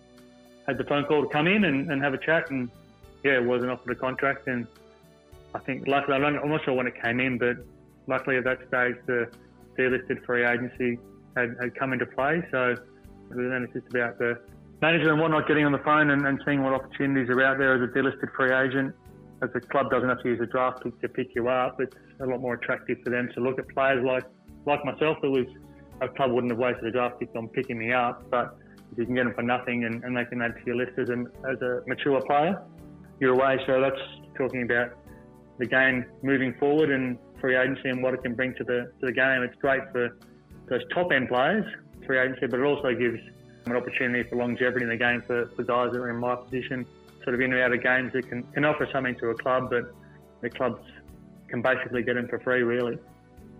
had 0.68 0.78
the 0.78 0.84
phone 0.84 1.05
call 1.05 1.22
to 1.22 1.30
come 1.30 1.47
in 1.47 1.64
and, 1.66 1.91
and 1.91 2.01
have 2.01 2.14
a 2.14 2.18
chat, 2.18 2.49
and 2.51 2.70
yeah, 3.24 3.34
it 3.34 3.43
wasn't 3.43 3.72
offered 3.72 3.91
a 3.91 3.99
contract, 3.99 4.47
and 4.47 4.68
I 5.55 5.60
think 5.60 5.88
luckily 5.88 6.16
I'm 6.16 6.49
not 6.49 6.64
sure 6.64 6.74
when 6.74 6.88
it 6.88 7.01
came 7.01 7.20
in, 7.20 7.38
but 7.38 7.57
luckily 8.07 8.38
at 8.38 8.43
that 8.43 8.60
stage 8.68 8.95
the 9.05 9.30
delisted 9.78 10.26
free 10.26 10.45
agency 10.45 10.99
had, 11.36 11.55
had 11.60 11.76
come 11.76 11.93
into 11.93 12.05
play, 12.05 12.43
so 12.51 12.76
then 13.30 13.64
it's 13.64 13.74
just 13.74 13.88
about 13.89 14.18
the 14.20 14.39
manager 14.82 15.11
and 15.11 15.21
whatnot 15.21 15.47
getting 15.47 15.65
on 15.65 15.71
the 15.71 15.80
phone 15.80 16.11
and, 16.11 16.25
and 16.25 16.39
seeing 16.45 16.63
what 16.63 16.73
opportunities 16.73 17.30
are 17.30 17.43
out 17.43 17.57
there 17.57 17.75
as 17.75 17.82
a 17.82 17.91
delisted 17.93 18.34
free 18.36 18.51
agent 18.51 18.95
as 19.41 19.49
the 19.53 19.61
club 19.61 19.89
doesn't 19.89 20.09
have 20.09 20.21
to 20.21 20.30
use 20.30 20.39
a 20.41 20.45
draft 20.45 20.84
pick 20.84 20.99
to 21.01 21.09
pick 21.09 21.27
you 21.36 21.47
up, 21.47 21.80
it's 21.80 21.95
a 22.21 22.25
lot 22.25 22.41
more 22.41 22.55
attractive 22.55 22.97
for 23.03 23.09
them 23.09 23.30
to 23.34 23.39
look 23.39 23.59
at 23.59 23.67
players 23.69 24.03
like 24.05 24.23
like 24.65 24.84
myself. 24.84 25.17
It 25.23 25.27
was 25.27 25.45
a 26.01 26.07
club 26.09 26.32
wouldn't 26.32 26.51
have 26.51 26.59
wasted 26.59 26.86
a 26.86 26.91
draft 26.91 27.19
pick 27.19 27.30
on 27.36 27.47
picking 27.49 27.80
me 27.80 27.93
up, 27.93 28.30
but 28.30 28.57
if 28.91 28.97
you 28.97 29.05
can 29.05 29.15
get 29.15 29.25
them 29.25 29.34
for 29.34 29.43
nothing 29.43 29.86
and, 29.86 30.03
and 30.03 30.15
they 30.15 30.25
can 30.25 30.41
add 30.41 30.55
to 30.55 30.61
your 30.65 30.75
list 30.75 30.91
as 30.97 31.09
a, 31.09 31.19
as 31.49 31.61
a 31.61 31.82
mature 31.88 32.21
player, 32.21 32.61
you're 33.19 33.34
away. 33.34 33.59
So 33.65 33.80
that's 33.80 34.01
talking 34.38 34.63
about 34.63 34.97
the 35.57 35.65
game 35.65 36.05
moving 36.21 36.53
forward 36.59 36.89
and 36.89 37.17
free 37.39 37.55
agency 37.55 37.89
and 37.89 38.01
what 38.01 38.13
it 38.13 38.23
can 38.23 38.36
bring 38.36 38.53
to 38.55 38.63
the 38.63 38.91
to 38.99 39.05
the 39.05 39.11
game. 39.11 39.43
It's 39.43 39.55
great 39.61 39.82
for 39.91 40.17
those 40.69 40.82
top 40.93 41.11
end 41.11 41.30
players, 41.30 41.65
free 42.05 42.19
agency, 42.19 42.47
but 42.47 42.59
it 42.59 42.63
also 42.63 42.93
gives 42.93 43.19
an 43.72 43.78
opportunity 43.78 44.28
for 44.30 44.36
longevity 44.36 44.84
in 44.84 44.89
the 44.89 44.97
game 44.97 45.22
for, 45.26 45.47
for 45.55 45.63
guys 45.63 45.91
that 45.91 45.99
are 45.99 46.09
in 46.09 46.17
my 46.17 46.36
position 46.36 46.86
sort 47.24 47.36
of 47.36 47.41
in 47.41 47.53
and 47.53 47.61
out 47.61 47.74
of 47.74 47.84
games 47.84 48.13
that 48.13 48.28
can, 48.28 48.43
can 48.53 48.65
offer 48.65 48.88
something 48.91 49.15
to 49.15 49.30
a 49.30 49.36
club, 49.36 49.70
but 49.70 49.93
the 50.41 50.49
clubs 50.49 50.82
can 51.47 51.61
basically 51.61 52.03
get 52.03 52.15
them 52.15 52.28
for 52.28 52.39
free, 52.39 52.63
really. 52.63 52.97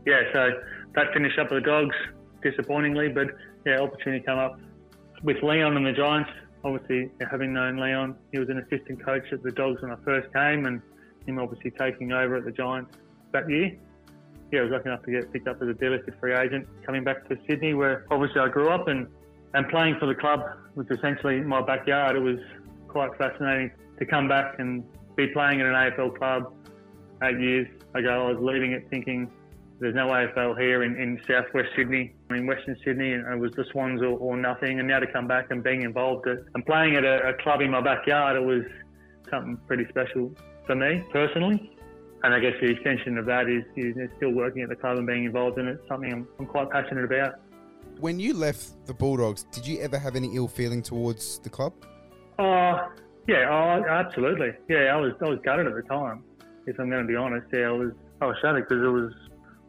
Yeah, 0.05 0.22
so 0.34 0.49
that 0.95 1.14
finished 1.14 1.38
up 1.38 1.51
with 1.51 1.64
the 1.64 1.70
Dogs, 1.70 1.95
disappointingly, 2.41 3.10
but 3.10 3.28
yeah, 3.66 3.80
opportunity 3.80 4.24
come 4.26 4.39
up 4.39 4.60
with 5.24 5.38
Leon 5.43 5.76
and 5.76 5.86
the 5.86 5.91
Giants. 5.91 6.30
Obviously, 6.64 7.12
having 7.30 7.53
known 7.53 7.78
Leon, 7.78 8.16
he 8.32 8.39
was 8.39 8.49
an 8.49 8.60
assistant 8.60 9.03
coach 9.03 9.26
at 9.32 9.43
the 9.43 9.51
Dogs 9.51 9.82
when 9.82 9.91
I 9.91 9.97
first 10.05 10.34
came, 10.34 10.66
and 10.66 10.82
him 11.26 11.39
obviously 11.39 11.72
taking 11.72 12.12
over 12.12 12.38
at 12.38 12.45
the 12.45 12.51
Giants 12.51 12.95
that 13.32 13.49
year. 13.49 13.76
Yeah, 14.51 14.62
I 14.62 14.64
was 14.64 14.72
lucky 14.72 14.89
enough 14.89 15.03
to 15.03 15.12
get 15.12 15.32
picked 15.32 15.47
up 15.47 15.62
as 15.62 15.70
a 15.70 15.74
delisted 15.74 16.20
free 16.20 16.34
agent, 16.34 16.68
coming 16.86 17.03
back 17.03 17.28
to 17.30 17.38
Sydney, 17.47 17.74
where 17.74 18.05
obviously 18.10 18.41
I 18.41 18.47
grew 18.47 18.70
up 18.70 18.88
and, 18.88 19.07
and 19.54 19.68
playing 19.70 19.97
for 20.00 20.06
the 20.06 20.16
club 20.16 20.41
was 20.76 20.86
essentially 20.91 21.41
my 21.41 21.62
backyard. 21.62 22.16
It 22.16 22.22
was 22.22 22.39
quite 22.88 23.16
fascinating 23.18 23.72
to 23.97 24.06
come 24.06 24.28
back 24.28 24.60
and 24.60 24.84
be 25.16 25.28
playing 25.28 25.60
in 25.60 25.66
an 25.66 25.74
AFL 25.74 26.18
club 26.18 26.54
eight 27.24 27.39
years 27.39 27.68
ago. 27.95 28.28
I 28.28 28.32
was 28.32 28.38
leaving 28.41 28.72
it 28.72 28.88
thinking 28.89 29.30
there's 29.80 29.95
no 29.95 30.08
AFL 30.08 30.60
here 30.60 30.84
in, 30.84 30.95
in 31.00 31.20
southwest 31.28 31.70
Sydney, 31.76 32.14
in 32.32 32.45
Western 32.45 32.78
Sydney, 32.84 33.14
and 33.14 33.26
it 33.34 33.39
was 33.39 33.52
the 33.54 33.66
Swans 33.72 34.02
or, 34.02 34.18
or 34.18 34.36
nothing. 34.36 34.80
And 34.80 34.88
now 34.88 35.00
to 35.00 35.08
come 35.08 35.28
back 35.28 35.47
and 35.52 35.64
being 35.64 35.84
involved 35.84 36.28
at, 36.28 36.39
and 36.54 36.66
playing 36.66 36.95
at 36.95 37.06
a, 37.06 37.30
a 37.30 37.34
club 37.41 37.62
in 37.62 37.72
my 37.72 37.82
backyard, 37.82 38.36
it 38.36 38.45
was 38.45 38.64
something 39.30 39.58
pretty 39.68 39.86
special 39.89 40.34
for 40.66 40.76
me 40.76 41.04
personally. 41.12 41.72
And 42.24 42.34
I 42.34 42.39
guess 42.39 42.54
the 42.62 42.70
extension 42.70 43.18
of 43.18 43.26
that 43.28 43.47
is, 43.47 43.64
is 43.78 43.95
still 44.18 44.32
working 44.32 44.64
at 44.64 44.70
the 44.70 44.76
club 44.76 44.97
and 44.97 45.08
being 45.08 45.24
involved 45.24 45.58
in 45.58 45.68
it. 45.68 45.80
Something 45.88 46.12
I'm, 46.12 46.28
I'm 46.38 46.45
quite 46.45 46.70
passionate 46.70 47.06
about. 47.06 47.39
When 48.00 48.18
you 48.18 48.34
left 48.34 48.86
the 48.86 48.93
Bulldogs, 48.93 49.43
did 49.52 49.68
you 49.68 49.82
ever 49.82 49.97
have 49.97 50.16
any 50.16 50.34
ill 50.34 50.47
feeling 50.47 50.82
towards 50.82 51.39
the 51.39 51.50
club? 51.50 51.74
Oh, 52.38 52.91
yeah, 53.28 53.50
oh, 53.50 53.84
absolutely. 53.89 54.54
Yeah, 54.70 54.95
I 54.95 54.95
was 54.95 55.14
I 55.22 55.28
was 55.28 55.39
gutted 55.43 55.68
at 55.68 55.76
the 55.76 55.82
time. 55.82 56.24
If 56.66 56.80
I'm 56.80 56.89
going 56.89 57.06
to 57.06 57.08
be 57.08 57.18
honest, 57.18 57.47
yeah, 57.52 57.68
I 57.68 57.72
was 57.72 57.91
I 58.22 58.28
was 58.28 58.38
shattered 58.41 58.70
because 58.70 58.84
it 58.84 58.88
was 58.88 59.12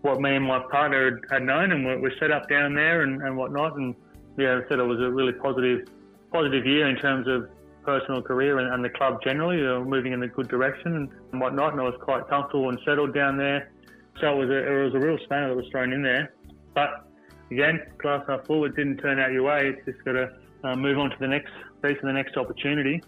what 0.02 0.20
me 0.20 0.36
and 0.36 0.46
my 0.46 0.60
partner 0.70 1.10
had, 1.10 1.20
had 1.28 1.42
known, 1.42 1.72
and 1.72 1.84
we're, 1.84 2.00
we're 2.00 2.18
set 2.20 2.30
up 2.30 2.48
down 2.48 2.72
there 2.74 3.02
and, 3.02 3.20
and 3.20 3.36
whatnot. 3.36 3.76
And 3.76 3.96
yeah, 4.38 4.60
I 4.64 4.68
said 4.68 4.78
it 4.78 4.84
was 4.84 5.00
a 5.00 5.10
really 5.10 5.32
positive 5.32 5.88
positive 6.32 6.64
year 6.64 6.88
in 6.88 6.96
terms 6.96 7.26
of 7.26 7.50
personal 7.84 8.22
career 8.22 8.58
and, 8.60 8.72
and 8.72 8.84
the 8.84 8.90
club 8.90 9.18
generally, 9.24 9.56
you 9.56 9.64
know, 9.64 9.84
moving 9.84 10.12
in 10.12 10.22
a 10.22 10.28
good 10.28 10.46
direction 10.46 10.94
and, 10.94 11.08
and 11.32 11.40
whatnot. 11.40 11.72
And 11.72 11.80
I 11.80 11.84
was 11.84 11.98
quite 12.00 12.28
comfortable 12.28 12.68
and 12.68 12.78
settled 12.84 13.12
down 13.12 13.36
there. 13.36 13.72
So 14.20 14.30
it 14.30 14.38
was 14.38 14.50
a, 14.50 14.72
it 14.72 14.84
was 14.84 14.94
a 14.94 15.00
real 15.00 15.18
spanner 15.24 15.48
that 15.48 15.56
was 15.56 15.66
thrown 15.72 15.92
in 15.92 16.02
there. 16.02 16.32
But 16.74 17.09
again, 17.50 17.80
class 17.98 18.24
half 18.28 18.46
forward 18.46 18.76
didn't 18.76 18.98
turn 18.98 19.18
out 19.18 19.32
your 19.32 19.42
way. 19.42 19.68
It's 19.68 19.84
just 19.84 20.04
got 20.04 20.12
to 20.12 20.30
uh, 20.64 20.76
move 20.76 20.98
on 20.98 21.10
to 21.10 21.16
the 21.18 21.28
next 21.28 21.52
piece 21.82 21.96
and 22.00 22.08
the 22.08 22.12
next 22.12 22.36
opportunity. 22.36 23.02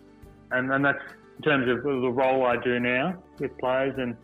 And, 0.51 0.73
and 0.73 0.85
that's 0.85 1.03
in 1.37 1.43
terms 1.43 1.69
of 1.71 1.83
the 1.83 2.11
role 2.11 2.45
I 2.47 2.57
do 2.57 2.79
now 2.79 3.23
with 3.39 3.57
players 3.59 3.95
and 3.99 4.17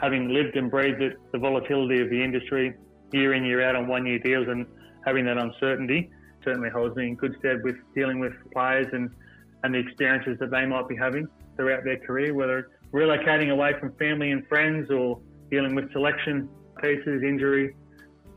having 0.00 0.28
lived 0.28 0.56
and 0.56 0.70
breathed 0.70 1.02
it, 1.02 1.18
the 1.32 1.38
volatility 1.38 2.00
of 2.00 2.10
the 2.10 2.22
industry 2.22 2.74
year 3.12 3.34
in, 3.34 3.44
year 3.44 3.62
out 3.62 3.74
on 3.74 3.88
one 3.88 4.06
year 4.06 4.18
deals 4.18 4.48
and 4.48 4.66
having 5.04 5.24
that 5.26 5.38
uncertainty 5.38 6.10
certainly 6.44 6.70
holds 6.70 6.94
me 6.96 7.08
in 7.08 7.14
good 7.16 7.34
stead 7.38 7.62
with 7.64 7.76
dealing 7.94 8.20
with 8.20 8.32
players 8.52 8.86
and, 8.92 9.10
and 9.64 9.74
the 9.74 9.78
experiences 9.78 10.36
that 10.38 10.50
they 10.50 10.64
might 10.66 10.88
be 10.88 10.96
having 10.96 11.26
throughout 11.56 11.84
their 11.84 11.98
career, 11.98 12.32
whether 12.32 12.58
it's 12.60 12.68
relocating 12.92 13.50
away 13.50 13.72
from 13.80 13.92
family 13.94 14.30
and 14.30 14.46
friends 14.46 14.90
or 14.90 15.18
dealing 15.50 15.74
with 15.74 15.90
selection 15.92 16.48
pieces, 16.80 17.22
injury, 17.22 17.74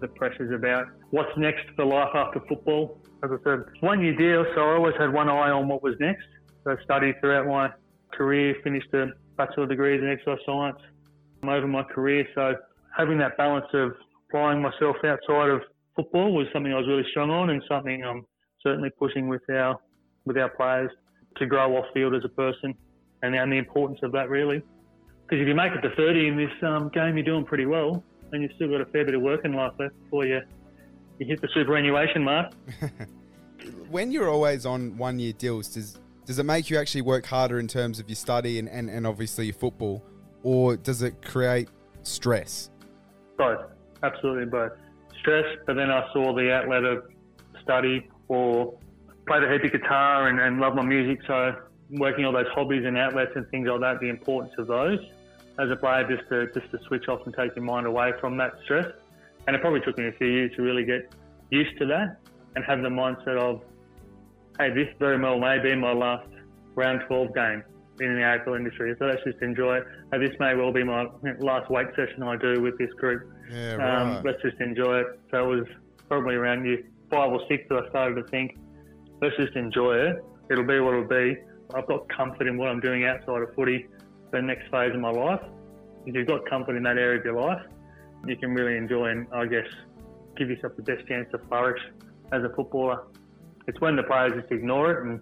the 0.02 0.08
pressures 0.08 0.54
about 0.54 0.88
what's 1.12 1.32
next 1.38 1.64
for 1.76 1.86
life 1.86 2.10
after 2.14 2.41
football. 2.49 2.99
As 3.24 3.30
I 3.32 3.38
said, 3.43 3.60
one 3.82 4.02
year 4.02 4.16
deal, 4.16 4.45
so 4.56 4.62
I 4.62 4.76
always 4.76 4.95
had 4.99 5.14
one 5.14 5.30
eye 5.30 5.52
on 5.52 5.68
what 5.68 5.84
was 5.84 5.95
next. 5.99 6.26
So 6.64 6.72
I 6.72 6.84
studied 6.84 7.16
throughout 7.22 7.47
my 7.47 7.72
career, 8.12 8.56
finished 8.64 8.93
a 8.93 9.08
Bachelor 9.38 9.64
of 9.64 9.70
Degrees 9.70 10.02
in 10.02 10.10
Exercise 10.10 10.39
Science 10.45 10.78
over 11.43 11.68
my 11.68 11.84
career. 11.84 12.28
So 12.36 12.56
having 12.95 13.18
that 13.20 13.38
balance 13.38 13.66
of 13.74 13.93
applying 14.30 14.62
myself 14.62 14.95
outside 15.06 15.49
of 15.49 15.62
football 15.95 16.34
was 16.34 16.47
something 16.54 16.74
I 16.74 16.78
was 16.78 16.88
really 16.88 17.06
strong 17.12 17.30
on 17.30 17.49
and 17.49 17.62
something 17.68 18.04
I'm 18.04 18.26
certainly 18.64 18.89
pushing 18.97 19.28
with 19.28 19.41
our 19.49 19.78
with 20.26 20.38
our 20.38 20.49
players 20.49 20.91
to 21.38 21.45
grow 21.45 21.76
off 21.78 21.86
field 21.93 22.14
as 22.14 22.22
a 22.24 22.30
person 22.30 22.76
and, 23.24 23.36
and 23.36 23.52
the 23.52 23.58
importance 23.58 23.99
of 24.04 24.12
that 24.12 24.30
really. 24.30 24.62
Because 25.24 25.41
if 25.41 25.47
you 25.47 25.56
make 25.56 25.72
it 25.72 25.82
to 25.82 25.95
30 25.95 26.28
in 26.28 26.38
this 26.38 26.52
um, 26.62 26.89
game, 26.89 27.16
you're 27.16 27.26
doing 27.26 27.45
pretty 27.45 27.66
well, 27.66 28.04
and 28.32 28.41
you've 28.41 28.51
still 28.53 28.69
got 28.69 28.82
a 28.82 28.86
fair 28.86 29.05
bit 29.05 29.15
of 29.15 29.21
work 29.21 29.45
in 29.45 29.53
life 29.53 29.73
left 29.79 30.01
before 30.03 30.25
you 30.25 30.41
you 31.19 31.27
hit 31.27 31.41
the 31.41 31.49
superannuation 31.53 32.23
mark. 32.23 32.51
when 33.89 34.11
you're 34.11 34.29
always 34.29 34.65
on 34.65 34.97
one 34.97 35.19
year 35.19 35.34
deals, 35.34 35.67
does 35.67 35.99
does 36.25 36.39
it 36.39 36.43
make 36.43 36.69
you 36.69 36.77
actually 36.77 37.01
work 37.01 37.25
harder 37.25 37.59
in 37.59 37.67
terms 37.67 37.99
of 37.99 38.07
your 38.07 38.15
study 38.15 38.59
and, 38.59 38.69
and, 38.69 38.89
and 38.89 39.05
obviously 39.05 39.45
your 39.45 39.53
football, 39.53 40.03
or 40.43 40.77
does 40.77 41.01
it 41.01 41.21
create 41.23 41.67
stress? 42.03 42.69
Both, 43.38 43.59
absolutely 44.03 44.45
both. 44.45 44.71
Stress, 45.19 45.45
but 45.65 45.75
then 45.75 45.91
I 45.91 46.07
saw 46.13 46.34
the 46.34 46.51
outlet 46.53 46.84
of 46.84 47.03
study 47.61 48.07
or 48.27 48.77
played 49.27 49.43
the 49.43 49.51
heap 49.51 49.63
of 49.63 49.71
guitar 49.82 50.27
and, 50.27 50.39
and 50.39 50.59
love 50.59 50.75
my 50.75 50.84
music, 50.84 51.19
so 51.27 51.53
working 51.89 52.25
all 52.25 52.32
those 52.32 52.47
hobbies 52.53 52.86
and 52.86 52.97
outlets 52.97 53.32
and 53.36 53.47
things 53.49 53.67
like 53.67 53.82
that, 53.82 53.99
the 53.99 54.09
importance 54.09 54.53
of 54.57 54.67
those 54.67 54.99
as 55.60 55.70
a 55.70 55.76
player 55.76 56.08
just 56.08 56.28
to 56.30 56.47
just 56.60 56.72
to 56.72 56.80
switch 56.88 57.08
off 57.08 57.22
and 57.26 57.36
take 57.36 57.56
your 57.56 57.66
mind 57.66 57.86
away 57.86 58.12
from 58.20 58.38
that 58.38 58.54
stress. 58.64 58.88
And 59.47 59.56
it 59.56 59.62
probably 59.62 59.82
took 59.82 59.97
me 59.97 60.08
a 60.08 60.12
few 60.14 60.28
years 60.28 60.52
to 60.56 60.62
really 60.62 60.86
get 60.86 61.14
used 61.49 61.78
to 61.80 61.86
that 61.88 62.18
and 62.56 62.64
have 62.66 62.82
the 62.82 62.89
mindset 62.89 63.38
of, 63.38 63.62
hey, 64.60 64.70
this 64.70 64.88
very 64.99 65.20
well 65.20 65.39
may 65.39 65.58
be 65.60 65.76
my 65.76 65.93
last 65.93 66.28
round 66.76 67.02
12 67.08 67.34
game 67.34 67.64
in 67.99 68.16
the 68.16 68.22
AFL 68.22 68.56
industry. 68.58 68.93
So 68.99 69.06
let's 69.06 69.24
just 69.24 69.41
enjoy 69.41 69.78
it. 69.78 69.84
And 70.12 70.22
this 70.24 70.36
may 70.39 70.56
well 70.56 70.72
be 70.72 70.84
my 70.84 71.06
last 71.39 71.70
weight 71.70 71.88
session 71.95 72.24
I 72.24 72.36
do 72.38 72.62
with 72.62 72.78
this 72.78 72.91
group. 72.93 73.32
Yeah, 73.52 73.74
Um, 73.74 73.80
right. 74.16 74.26
let's 74.26 74.41
just 74.41 74.60
enjoy 74.62 74.99
it. 74.99 75.08
So 75.32 75.52
it 75.52 75.56
was 75.60 75.68
probably 76.08 76.36
around 76.36 76.66
year 76.66 76.84
five 77.10 77.32
or 77.32 77.41
six 77.49 77.64
that 77.70 77.84
I 77.84 77.89
started 77.89 78.16
to 78.16 78.24
think, 78.30 78.58
let's 79.22 79.36
just 79.38 79.56
enjoy 79.56 79.95
it. 79.97 80.24
It'll 80.49 80.66
be 80.66 80.80
what 80.80 80.93
it'll 80.93 81.08
be. 81.08 81.38
I've 81.76 81.88
got 81.88 82.08
comfort 82.10 82.47
in 82.47 82.58
what 82.58 82.70
I'm 82.70 82.80
doing 82.80 83.06
outside 83.06 83.41
of 83.41 83.54
footy 83.56 83.88
the 84.32 84.41
next 84.41 84.69
phase 84.71 84.93
of 84.93 84.99
my 84.99 85.11
life. 85.11 85.41
If 86.05 86.15
you've 86.15 86.27
got 86.27 86.49
comfort 86.49 86.75
in 86.75 86.84
that 86.84 86.97
area 86.97 87.19
of 87.19 87.25
your 87.25 87.39
life, 87.39 87.61
you 88.25 88.36
can 88.36 88.53
really 88.53 88.77
enjoy 88.77 89.07
and, 89.07 89.27
I 89.34 89.45
guess, 89.45 89.67
give 90.38 90.49
yourself 90.49 90.75
the 90.75 90.84
best 90.84 91.07
chance 91.07 91.27
to 91.32 91.38
flourish 91.47 91.82
as 92.32 92.43
a 92.43 92.49
footballer. 92.49 93.03
It's 93.67 93.79
when 93.82 93.95
the 93.95 94.03
players 94.03 94.34
just 94.39 94.51
ignore 94.51 94.91
it 94.91 95.05
and 95.05 95.19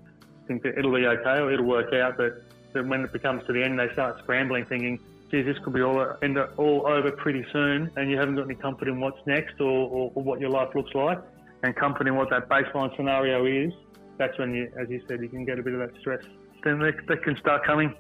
think 0.48 0.64
that 0.64 0.78
it'll 0.78 0.94
be 0.94 1.06
okay 1.06 1.40
or 1.40 1.52
it'll 1.52 1.66
work 1.66 1.94
out, 1.94 2.18
but, 2.18 2.44
when 2.86 3.02
it 3.02 3.12
becomes 3.12 3.46
to 3.48 3.52
the 3.54 3.64
end, 3.64 3.80
they 3.80 3.92
start 3.94 4.20
scrambling, 4.20 4.64
thinking, 4.66 5.00
geez, 5.32 5.44
this 5.44 5.58
could 5.64 5.74
be 5.74 5.82
all, 5.82 6.16
end 6.22 6.38
up 6.38 6.54
all 6.58 6.86
over 6.86 7.12
pretty 7.12 7.44
soon, 7.52 7.90
and 7.96 8.12
you 8.12 8.18
haven't 8.18 8.36
got 8.36 8.46
any 8.46 8.54
comfort 8.54 8.88
in 8.88 9.00
what's 9.00 9.20
next 9.26 9.60
or, 9.60 9.90
or, 9.90 10.12
or 10.14 10.24
what 10.24 10.40
your 10.40 10.52
life 10.52 10.70
looks 10.76 10.94
like, 10.94 11.20
and 11.64 11.76
comfort 11.76 12.08
in 12.08 12.16
what 12.16 12.30
that 12.30 12.48
baseline 12.48 12.96
scenario 12.96 13.46
is. 13.46 13.74
That's 14.18 14.38
when 14.38 14.54
you, 14.54 14.72
as 14.80 14.88
you 14.88 15.02
said, 15.08 15.20
you 15.22 15.30
can 15.30 15.46
get 15.46 15.58
a 15.58 15.64
bit 15.64 15.74
of 15.74 15.80
that 15.80 16.00
stress. 16.00 16.24
Then 16.64 16.80
they 16.80 17.18
can 17.18 17.36
start 17.38 17.66
coming. 17.66 17.96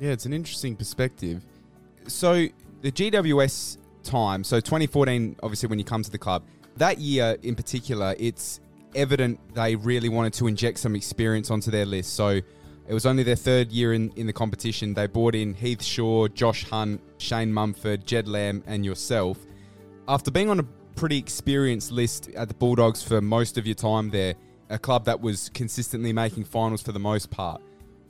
Yeah, 0.00 0.10
it's 0.10 0.26
an 0.26 0.32
interesting 0.32 0.76
perspective. 0.76 1.42
So 2.06 2.46
the 2.82 2.92
GWS 2.92 3.78
time, 4.02 4.44
so 4.44 4.60
2014, 4.60 5.36
obviously 5.42 5.68
when 5.68 5.78
you 5.78 5.84
come 5.84 6.02
to 6.02 6.10
the 6.10 6.18
club, 6.18 6.42
that 6.76 6.98
year 6.98 7.36
in 7.42 7.54
particular, 7.54 8.14
it's 8.18 8.60
evident 8.94 9.38
they 9.54 9.76
really 9.76 10.08
wanted 10.08 10.32
to 10.34 10.46
inject 10.46 10.78
some 10.78 10.94
experience 10.94 11.50
onto 11.50 11.70
their 11.70 11.86
list. 11.86 12.14
So 12.14 12.40
it 12.86 12.92
was 12.92 13.06
only 13.06 13.22
their 13.22 13.36
third 13.36 13.72
year 13.72 13.94
in, 13.94 14.10
in 14.16 14.26
the 14.26 14.32
competition. 14.32 14.94
They 14.94 15.06
brought 15.06 15.34
in 15.34 15.54
Heath 15.54 15.82
Shaw, 15.82 16.28
Josh 16.28 16.64
Hunt, 16.64 17.00
Shane 17.18 17.52
Mumford, 17.52 18.06
Jed 18.06 18.28
Lamb, 18.28 18.62
and 18.66 18.84
yourself. 18.84 19.38
After 20.06 20.30
being 20.30 20.50
on 20.50 20.60
a 20.60 20.64
pretty 20.94 21.16
experienced 21.16 21.90
list 21.90 22.28
at 22.36 22.48
the 22.48 22.54
Bulldogs 22.54 23.02
for 23.02 23.20
most 23.20 23.56
of 23.56 23.66
your 23.66 23.74
time 23.74 24.10
there, 24.10 24.34
a 24.68 24.78
club 24.78 25.06
that 25.06 25.20
was 25.20 25.50
consistently 25.54 26.12
making 26.12 26.44
finals 26.44 26.82
for 26.82 26.92
the 26.92 26.98
most 26.98 27.30
part, 27.30 27.62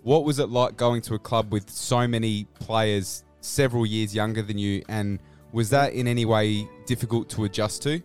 what 0.05 0.25
was 0.25 0.39
it 0.39 0.51
like 0.51 0.77
going 0.77 1.01
to 1.01 1.15
a 1.15 1.19
club 1.19 1.51
with 1.51 1.69
so 1.71 2.07
many 2.07 2.45
players 2.61 3.25
several 3.41 3.87
years 3.87 4.15
younger 4.15 4.43
than 4.43 4.59
you? 4.59 4.83
And 4.87 5.19
was 5.53 5.71
that 5.71 5.95
in 5.95 6.07
any 6.07 6.27
way 6.27 6.69
difficult 6.87 7.31
to 7.31 7.45
adjust 7.45 7.83
to? 7.83 8.03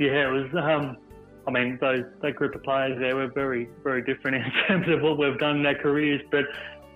Yeah, 0.00 0.28
it 0.28 0.32
was. 0.32 0.50
Um, 0.54 0.96
I 1.46 1.50
mean, 1.50 1.78
those 1.82 2.04
that 2.22 2.34
group 2.36 2.54
of 2.54 2.62
players 2.62 2.98
there 2.98 3.14
were 3.14 3.28
very, 3.28 3.68
very 3.82 4.02
different 4.02 4.36
in 4.46 4.52
terms 4.66 4.88
of 4.88 5.02
what 5.02 5.18
we've 5.18 5.38
done 5.38 5.58
in 5.58 5.62
their 5.62 5.78
careers. 5.78 6.22
But 6.30 6.46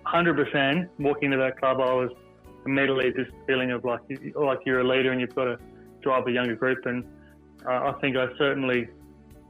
100%, 0.06 0.88
walking 0.98 1.30
to 1.30 1.36
that 1.36 1.60
club, 1.60 1.80
I 1.80 1.92
was 1.92 2.10
immediately 2.64 3.10
this 3.10 3.28
feeling 3.46 3.70
of 3.70 3.84
like, 3.84 4.00
like 4.34 4.60
you're 4.64 4.80
a 4.80 4.88
leader 4.88 5.12
and 5.12 5.20
you've 5.20 5.34
got 5.34 5.44
to 5.44 5.58
drive 6.00 6.26
a 6.26 6.32
younger 6.32 6.56
group. 6.56 6.86
And 6.86 7.04
uh, 7.66 7.92
I 7.92 7.94
think 8.00 8.16
I 8.16 8.28
certainly 8.38 8.88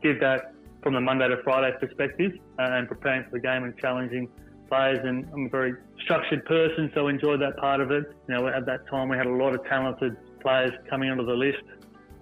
did 0.02 0.20
that 0.22 0.54
from 0.82 0.94
the 0.94 1.00
Monday 1.00 1.28
to 1.28 1.40
Friday 1.44 1.76
perspective 1.78 2.32
uh, 2.58 2.62
and 2.62 2.88
preparing 2.88 3.22
for 3.24 3.30
the 3.30 3.40
game 3.40 3.62
and 3.62 3.78
challenging 3.78 4.28
players. 4.68 4.98
And 5.02 5.28
I'm 5.32 5.46
a 5.46 5.48
very 5.48 5.74
structured 6.02 6.44
person, 6.44 6.90
so 6.94 7.08
I 7.08 7.10
enjoyed 7.10 7.40
that 7.40 7.56
part 7.56 7.80
of 7.80 7.90
it. 7.90 8.04
You 8.28 8.34
know, 8.34 8.48
at 8.48 8.66
that 8.66 8.86
time 8.88 9.08
we 9.08 9.16
had 9.16 9.26
a 9.26 9.34
lot 9.34 9.54
of 9.54 9.64
talented 9.64 10.16
players 10.40 10.72
coming 10.88 11.10
onto 11.10 11.26
the 11.26 11.32
list 11.32 11.62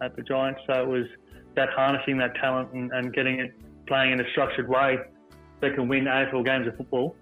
at 0.02 0.16
the 0.16 0.22
Giants, 0.22 0.60
so 0.66 0.74
it 0.74 0.86
was 0.86 1.06
that 1.54 1.70
harnessing 1.70 2.18
that 2.18 2.34
talent 2.36 2.72
and, 2.72 2.92
and 2.92 3.12
getting 3.12 3.40
it 3.40 3.54
playing 3.86 4.12
in 4.12 4.20
a 4.20 4.30
structured 4.30 4.68
way 4.68 4.98
that 5.60 5.74
can 5.74 5.88
win 5.88 6.04
AFL 6.04 6.44
games 6.44 6.66
of 6.66 6.76
football. 6.76 7.16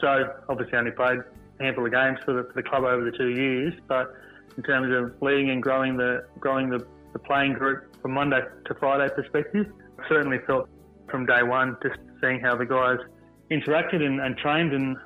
So 0.00 0.34
obviously 0.48 0.74
I 0.74 0.80
only 0.80 0.90
played 0.92 1.18
a 1.58 1.62
handful 1.62 1.86
of 1.86 1.92
games 1.92 2.18
for 2.24 2.34
the, 2.34 2.44
for 2.44 2.52
the 2.54 2.62
club 2.62 2.84
over 2.84 3.04
the 3.04 3.16
two 3.16 3.30
years, 3.30 3.72
but 3.88 4.14
in 4.56 4.62
terms 4.62 4.94
of 4.94 5.20
leading 5.22 5.50
and 5.50 5.62
growing 5.62 5.96
the 5.96 6.26
growing 6.38 6.68
the, 6.68 6.84
the 7.12 7.18
playing 7.18 7.54
group 7.54 7.96
from 8.02 8.12
Monday 8.12 8.40
to 8.66 8.74
Friday 8.74 9.12
perspective, 9.14 9.66
I 9.98 10.08
certainly 10.08 10.38
felt 10.46 10.68
from 11.10 11.26
day 11.26 11.42
one 11.42 11.76
just 11.82 11.98
seeing 12.20 12.40
how 12.40 12.56
the 12.56 12.66
guys 12.66 12.98
interacted 13.50 14.02
and, 14.02 14.20
and 14.20 14.36
trained 14.36 14.72
and, 14.72 14.96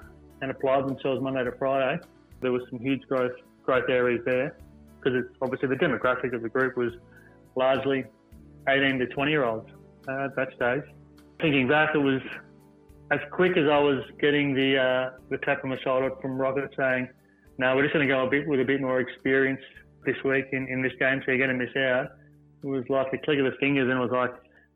and 0.41 0.51
applied 0.51 0.89
themselves 0.89 1.23
Monday 1.23 1.45
to 1.45 1.53
Friday. 1.53 2.03
There 2.41 2.53
was 2.53 2.63
some 2.71 2.81
huge 2.81 3.03
growth 3.03 3.33
growth 3.63 3.89
areas 3.89 4.21
there 4.25 4.57
because 4.99 5.25
it's 5.25 5.37
obviously 5.41 5.69
the 5.69 5.77
demographic 5.77 6.35
of 6.35 6.43
the 6.43 6.49
group 6.49 6.77
was 6.77 6.93
largely 7.55 8.05
18 8.69 8.99
to 8.99 9.07
20 9.07 9.31
year 9.31 9.45
olds 9.45 9.69
uh, 10.09 10.25
at 10.25 10.37
that 10.37 10.49
stage. 10.57 10.83
Thinking 11.41 11.69
back, 11.69 11.95
it 11.95 11.99
was 11.99 12.21
as 13.11 13.21
quick 13.31 13.57
as 13.57 13.69
I 13.69 13.79
was 13.79 14.03
getting 14.21 14.55
the 14.55 14.79
uh, 14.79 15.11
the 15.29 15.39
tap 15.39 15.65
on 15.65 15.71
the 15.71 15.79
shoulder 15.81 16.11
from 16.21 16.39
Rocket 16.39 16.73
saying, 16.77 17.09
"No, 17.59 17.75
we're 17.77 17.83
just 17.83 17.95
going 17.95 18.07
to 18.07 18.13
go 18.13 18.27
a 18.27 18.31
bit 18.31 18.47
with 18.49 18.61
a 18.61 18.65
bit 18.65 18.81
more 18.81 19.01
experience 19.01 19.61
this 20.05 20.17
week 20.25 20.47
in, 20.53 20.67
in 20.69 20.83
this 20.83 20.93
game, 20.99 21.21
so 21.25 21.33
you're 21.33 21.45
going 21.45 21.57
to 21.57 21.65
miss 21.65 21.77
out." 21.77 22.13
It 22.63 22.67
was 22.67 22.85
like 22.89 23.13
a 23.13 23.19
click 23.19 23.39
of 23.39 23.45
the 23.45 23.57
fingers, 23.59 23.89
and 23.91 23.99
it 23.99 24.03
was 24.03 24.13
like, 24.13 24.33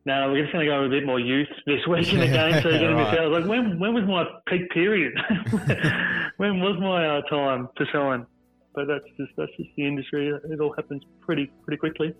"No, 0.06 0.30
we're 0.32 0.42
just 0.42 0.52
going 0.52 0.64
to 0.64 0.70
go 0.72 0.82
with 0.82 0.92
a 0.92 0.94
bit 0.96 1.04
more 1.04 1.20
youth 1.20 1.48
this 1.66 1.86
week 1.86 2.10
in 2.12 2.20
the 2.20 2.26
game, 2.28 2.62
so 2.62 2.68
you're 2.70 2.78
going 2.78 2.96
to 2.96 2.96
miss 2.96 3.06
Right. 3.08 3.18
out." 3.18 3.24
I 3.24 3.26
was 3.28 3.40
like, 3.40 3.48
"When 3.50 3.78
when 3.78 3.92
was 3.92 4.04
my 4.04 4.24
peak 4.46 4.70
period? 4.70 5.12
when 6.38 6.60
was 6.60 6.78
my 6.80 7.06
uh, 7.18 7.22
time 7.22 7.68
to 7.76 7.86
shine?" 7.86 8.26
But 8.74 8.86
that's 8.88 9.04
just 9.16 9.32
that's 9.36 9.52
just 9.56 9.70
the 9.76 9.86
industry. 9.86 10.28
It 10.28 10.60
all 10.60 10.72
happens 10.74 11.02
pretty 11.20 11.50
pretty 11.64 11.78
quickly. 11.78 12.14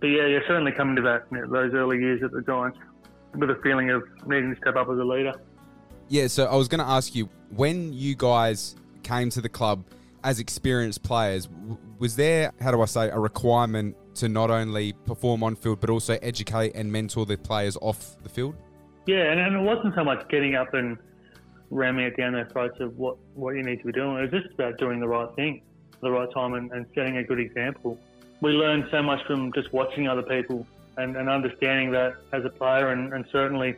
But 0.00 0.06
yeah, 0.08 0.26
yeah, 0.26 0.40
certainly 0.48 0.72
coming 0.72 0.96
to 0.96 1.02
that 1.02 1.26
you 1.30 1.38
know, 1.42 1.46
those 1.52 1.72
early 1.74 1.98
years 1.98 2.22
at 2.22 2.32
the 2.32 2.42
Giants 2.42 2.78
with 3.36 3.50
a 3.50 3.54
feeling 3.62 3.90
of 3.90 4.02
needing 4.26 4.52
to 4.54 4.60
step 4.60 4.76
up 4.76 4.88
as 4.90 4.98
a 4.98 5.04
leader. 5.04 5.32
Yeah, 6.08 6.26
so 6.26 6.46
I 6.46 6.56
was 6.56 6.68
going 6.68 6.80
to 6.80 6.86
ask 6.86 7.14
you 7.14 7.28
when 7.54 7.92
you 7.92 8.14
guys 8.14 8.74
came 9.02 9.30
to 9.30 9.40
the 9.40 9.48
club 9.48 9.84
as 10.24 10.38
experienced 10.40 11.02
players, 11.02 11.48
was 11.98 12.16
there, 12.16 12.52
how 12.60 12.70
do 12.70 12.80
I 12.82 12.84
say, 12.86 13.08
a 13.10 13.18
requirement 13.18 13.96
to 14.14 14.28
not 14.28 14.50
only 14.50 14.92
perform 14.92 15.42
on 15.42 15.56
field 15.56 15.80
but 15.80 15.90
also 15.90 16.18
educate 16.22 16.72
and 16.74 16.90
mentor 16.90 17.26
the 17.26 17.36
players 17.36 17.76
off 17.80 18.16
the 18.22 18.28
field? 18.28 18.54
Yeah, 19.06 19.30
and, 19.30 19.40
and 19.40 19.56
it 19.56 19.62
wasn't 19.62 19.94
so 19.94 20.04
much 20.04 20.28
getting 20.28 20.54
up 20.54 20.74
and 20.74 20.96
ramming 21.70 22.04
it 22.04 22.16
down 22.16 22.34
their 22.34 22.46
throats 22.46 22.78
of 22.80 22.98
what, 22.98 23.16
what 23.34 23.56
you 23.56 23.62
need 23.62 23.78
to 23.80 23.86
be 23.86 23.92
doing. 23.92 24.18
It 24.18 24.32
was 24.32 24.42
just 24.42 24.54
about 24.54 24.78
doing 24.78 25.00
the 25.00 25.08
right 25.08 25.34
thing 25.34 25.62
at 25.94 26.00
the 26.00 26.10
right 26.10 26.30
time 26.32 26.54
and, 26.54 26.70
and 26.72 26.86
setting 26.94 27.16
a 27.16 27.24
good 27.24 27.40
example. 27.40 27.98
We 28.40 28.52
learned 28.52 28.88
so 28.90 29.02
much 29.02 29.24
from 29.26 29.52
just 29.52 29.72
watching 29.72 30.08
other 30.08 30.22
people 30.22 30.66
and, 30.96 31.16
and 31.16 31.28
understanding 31.28 31.90
that 31.92 32.16
as 32.32 32.44
a 32.44 32.50
player 32.50 32.90
and, 32.90 33.12
and 33.12 33.24
certainly 33.32 33.76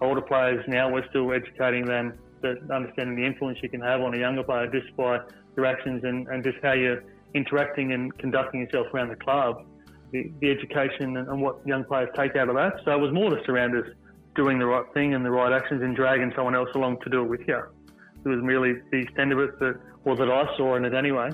older 0.00 0.20
players 0.20 0.64
now, 0.66 0.90
we're 0.90 1.08
still 1.08 1.32
educating 1.32 1.84
them 1.84 2.14
that 2.42 2.70
understanding 2.70 3.16
the 3.16 3.24
influence 3.24 3.58
you 3.62 3.68
can 3.68 3.80
have 3.80 4.00
on 4.00 4.14
a 4.14 4.18
younger 4.18 4.42
player 4.42 4.66
just 4.66 4.94
by 4.96 5.20
your 5.56 5.66
actions 5.66 6.04
and, 6.04 6.28
and 6.28 6.44
just 6.44 6.58
how 6.62 6.72
you're 6.72 7.02
interacting 7.36 7.92
and 7.92 8.16
conducting 8.18 8.60
yourself 8.60 8.86
around 8.94 9.08
the 9.08 9.16
club. 9.16 9.64
The, 10.12 10.32
the 10.40 10.50
education 10.50 11.16
and, 11.16 11.28
and 11.28 11.42
what 11.42 11.66
young 11.66 11.84
players 11.84 12.08
take 12.16 12.36
out 12.36 12.48
of 12.48 12.54
that. 12.54 12.74
So 12.84 12.92
it 12.92 13.00
was 13.00 13.12
more 13.12 13.34
just 13.34 13.48
around 13.48 13.76
us 13.76 13.86
doing 14.36 14.58
the 14.58 14.66
right 14.66 14.84
thing 14.94 15.14
and 15.14 15.24
the 15.24 15.30
right 15.30 15.52
actions 15.52 15.82
and 15.82 15.96
dragging 15.96 16.32
someone 16.36 16.54
else 16.54 16.68
along 16.74 17.00
to 17.00 17.10
do 17.10 17.22
it 17.22 17.28
with 17.28 17.40
you. 17.48 17.60
It 18.24 18.28
was 18.28 18.40
merely 18.42 18.74
the 18.90 18.98
extent 18.98 19.32
of 19.32 19.38
it 19.40 19.58
that, 19.60 19.80
or 20.04 20.16
that 20.16 20.30
I 20.30 20.56
saw 20.56 20.76
in 20.76 20.84
it 20.84 20.94
anyway. 20.94 21.30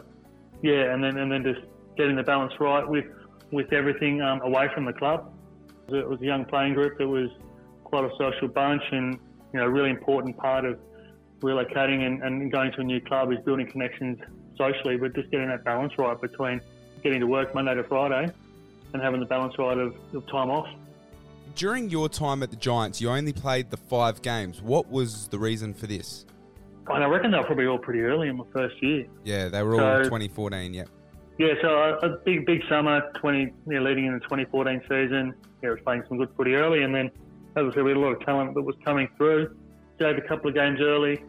Yeah, 0.63 0.95
and 0.95 1.03
then 1.03 1.19
and 1.19 1.31
then 1.31 1.43
just 1.43 1.67
getting 1.97 2.17
the 2.17 2.23
balance 2.23 2.53
right 2.61 2.87
with 2.87 3.07
with 3.51 3.73
everything 3.73 4.23
um, 4.23 4.41
away 4.43 4.69
from 4.75 4.85
the 4.85 4.93
club. 4.93 5.33
It 5.89 6.09
was 6.09 6.21
a 6.21 6.25
young 6.25 6.45
playing 6.45 6.75
group 6.75 6.97
that 6.99 7.09
was 7.09 7.29
quite 7.85 8.05
a 8.05 8.11
social 8.17 8.49
bunch 8.49 8.83
and 8.93 9.19
you 9.53 9.61
know 9.61 9.67
a 9.67 9.71
really 9.71 9.91
important 9.91 10.37
part 10.39 10.65
of 10.65 10.79
relocating 11.41 12.07
and, 12.07 12.23
and 12.23 12.51
going 12.51 12.73
to 12.73 12.81
a 12.81 12.85
new 12.85 13.01
club 13.01 13.33
is 13.33 13.39
building 13.45 13.69
connections 13.71 14.19
socially, 14.57 14.97
but 14.97 15.15
just 15.15 15.31
getting 15.31 15.49
that 15.49 15.65
balance 15.65 15.93
right 15.99 16.21
between 16.21 16.61
getting 17.03 17.21
to 17.21 17.27
work 17.27 17.55
Monday 17.55 17.75
to 17.75 17.85
Friday 17.85 18.31
and 18.93 19.03
having 19.03 19.21
the 19.21 19.27
balance 19.27 19.55
right 19.59 19.79
of, 19.79 19.95
of 20.15 20.27
time 20.27 20.51
off. 20.51 20.69
During 21.55 21.91
your 21.91 22.09
time 22.09 22.43
at 22.43 22.51
the 22.51 22.57
Giants, 22.57 23.01
you 23.01 23.11
only 23.11 23.33
played 23.33 23.71
the 23.71 23.77
five 23.77 24.23
games. 24.23 24.63
What 24.63 24.91
was 24.91 25.29
the 25.29 25.39
reason 25.39 25.75
for 25.75 25.87
this? 25.87 26.25
And 26.89 27.05
I 27.05 27.07
reckon 27.07 27.31
they 27.31 27.39
were 27.39 27.45
probably 27.45 27.67
all 27.67 27.79
pretty 27.79 28.01
early 28.01 28.29
in 28.29 28.37
my 28.37 28.45
first 28.53 28.83
year. 28.83 29.07
Yeah, 29.25 29.49
they 29.49 29.63
were 29.63 29.81
all 29.81 30.03
2014. 30.03 30.75
Yep. 30.75 30.89
Yeah, 31.39 31.55
so 31.61 31.99
a, 32.03 32.09
big, 32.25 32.47
big 32.47 32.61
summer, 32.69 33.11
20, 33.17 33.53
yeah, 33.67 33.81
leading 33.81 34.07
in 34.07 34.15
the 34.15 34.21
2014 34.21 34.81
season. 34.83 35.35
Yeah, 35.63 35.71
I 35.71 35.73
was 35.73 35.81
playing 35.85 36.05
some 36.09 36.19
good 36.19 36.29
footy 36.37 36.55
early, 36.55 36.83
and 36.83 36.95
then 36.95 37.11
as 37.57 37.67
I 37.71 37.75
said, 37.75 37.85
we 37.85 37.91
had 37.91 37.97
a 37.97 38.01
lot 38.01 38.13
of 38.13 38.21
talent 38.25 38.55
that 38.55 38.63
was 38.63 38.77
coming 38.85 39.09
through. 39.17 39.57
Gave 39.99 40.17
a 40.17 40.23
couple 40.23 40.49
of 40.49 40.55
games 40.55 40.81
early, 40.81 41.23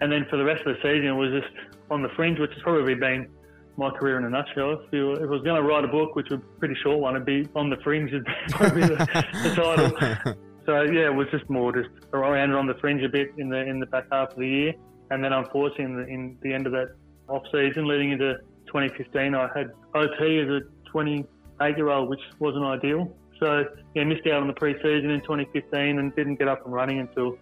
and 0.00 0.10
then 0.10 0.26
for 0.30 0.36
the 0.36 0.44
rest 0.44 0.66
of 0.66 0.76
the 0.76 0.82
season, 0.82 1.06
it 1.06 1.12
was 1.12 1.30
just 1.32 1.52
on 1.90 2.02
the 2.02 2.08
fringe, 2.16 2.38
which 2.38 2.52
has 2.52 2.62
probably 2.62 2.94
been 2.94 3.28
my 3.76 3.90
career 3.90 4.18
in 4.18 4.24
a 4.24 4.30
nutshell. 4.30 4.72
If, 4.72 4.92
you, 4.92 5.12
if 5.12 5.22
I 5.22 5.26
was 5.26 5.42
going 5.42 5.60
to 5.60 5.66
write 5.66 5.84
a 5.84 5.88
book, 5.88 6.14
which 6.16 6.28
was 6.30 6.40
a 6.40 6.58
pretty 6.58 6.76
short 6.82 7.00
one, 7.00 7.16
it'd 7.16 7.26
be 7.26 7.48
on 7.54 7.70
the 7.70 7.76
fringe. 7.82 8.10
Probably 8.50 8.82
the, 8.82 8.96
the 9.42 9.54
title. 9.54 10.36
So 10.66 10.82
yeah, 10.82 11.06
it 11.06 11.14
was 11.14 11.26
just 11.32 11.48
more 11.48 11.72
just 11.72 11.88
around 12.12 12.52
on 12.52 12.66
the 12.66 12.74
fringe 12.74 13.02
a 13.02 13.08
bit 13.08 13.32
in 13.38 13.48
the 13.48 13.56
in 13.56 13.80
the 13.80 13.86
back 13.86 14.04
half 14.12 14.32
of 14.32 14.36
the 14.36 14.46
year, 14.46 14.74
and 15.10 15.24
then 15.24 15.32
unfortunately 15.32 15.84
in 15.84 15.96
the, 15.96 16.06
in 16.06 16.38
the 16.42 16.52
end 16.52 16.66
of 16.66 16.72
that 16.72 16.94
off 17.28 17.42
season, 17.50 17.88
leading 17.88 18.12
into 18.12 18.34
2015, 18.66 19.34
I 19.34 19.48
had 19.56 19.70
OP 19.94 20.20
as 20.20 20.48
a 20.48 20.60
28 20.90 21.76
year 21.76 21.88
old, 21.88 22.08
which 22.08 22.20
wasn't 22.38 22.64
ideal. 22.64 23.12
So 23.40 23.64
yeah, 23.94 24.04
missed 24.04 24.26
out 24.26 24.42
on 24.42 24.46
the 24.46 24.52
pre-season 24.52 25.10
in 25.10 25.20
2015 25.22 25.98
and 25.98 26.14
didn't 26.14 26.36
get 26.36 26.46
up 26.46 26.64
and 26.64 26.74
running 26.74 27.00
until 27.00 27.36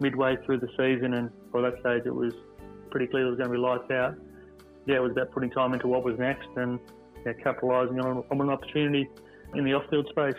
midway 0.00 0.36
through 0.44 0.58
the 0.58 0.68
season. 0.76 1.14
And 1.14 1.30
by 1.52 1.62
that 1.62 1.80
stage, 1.80 2.02
it 2.06 2.14
was 2.14 2.32
pretty 2.90 3.06
clear 3.06 3.26
it 3.26 3.30
was 3.30 3.38
going 3.38 3.50
to 3.50 3.54
be 3.54 3.58
lights 3.58 3.90
out. 3.90 4.16
Yeah, 4.86 4.96
it 4.96 5.02
was 5.02 5.12
about 5.12 5.30
putting 5.32 5.50
time 5.50 5.74
into 5.74 5.88
what 5.88 6.04
was 6.04 6.18
next 6.18 6.48
and 6.56 6.78
yeah, 7.26 7.32
capitalising 7.32 8.02
on, 8.02 8.24
on 8.30 8.40
an 8.40 8.50
opportunity 8.50 9.08
in 9.54 9.64
the 9.64 9.74
off-field 9.74 10.08
space. 10.10 10.36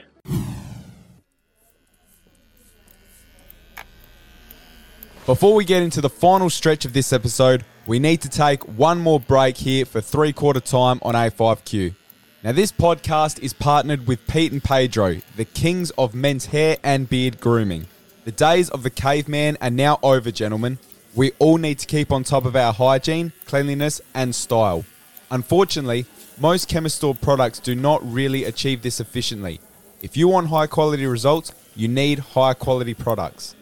Before 5.25 5.53
we 5.53 5.63
get 5.63 5.83
into 5.83 6.01
the 6.01 6.09
final 6.09 6.49
stretch 6.49 6.85
of 6.85 6.93
this 6.93 7.13
episode, 7.13 7.63
we 7.85 7.99
need 7.99 8.21
to 8.21 8.29
take 8.29 8.67
one 8.67 8.99
more 8.99 9.19
break 9.19 9.57
here 9.57 9.85
for 9.85 10.01
three 10.01 10.33
quarter 10.33 10.59
time 10.59 10.99
on 11.03 11.13
A5Q. 11.13 11.93
Now, 12.43 12.53
this 12.53 12.71
podcast 12.71 13.39
is 13.39 13.53
partnered 13.53 14.07
with 14.07 14.25
Pete 14.25 14.51
and 14.51 14.63
Pedro, 14.63 15.17
the 15.35 15.45
kings 15.45 15.91
of 15.97 16.15
men's 16.15 16.47
hair 16.47 16.77
and 16.83 17.07
beard 17.07 17.39
grooming. 17.39 17.85
The 18.23 18.31
days 18.31 18.69
of 18.69 18.81
the 18.81 18.89
caveman 18.89 19.57
are 19.61 19.69
now 19.69 19.99
over, 20.01 20.31
gentlemen. 20.31 20.79
We 21.15 21.31
all 21.39 21.57
need 21.57 21.79
to 21.79 21.87
keep 21.87 22.11
on 22.11 22.23
top 22.23 22.45
of 22.45 22.55
our 22.55 22.71
hygiene, 22.71 23.33
cleanliness, 23.45 23.99
and 24.13 24.35
style. 24.35 24.85
Unfortunately, 25.31 26.05
most 26.39 26.69
chemist 26.69 26.97
store 26.97 27.15
products 27.15 27.59
do 27.59 27.75
not 27.75 28.01
really 28.03 28.43
achieve 28.43 28.83
this 28.83 28.99
efficiently. 28.99 29.59
If 30.01 30.15
you 30.15 30.27
want 30.27 30.47
high 30.47 30.67
quality 30.67 31.05
results, 31.05 31.51
you 31.75 31.87
need 31.87 32.19
high 32.19 32.53
quality 32.53 32.93
products. 32.93 33.55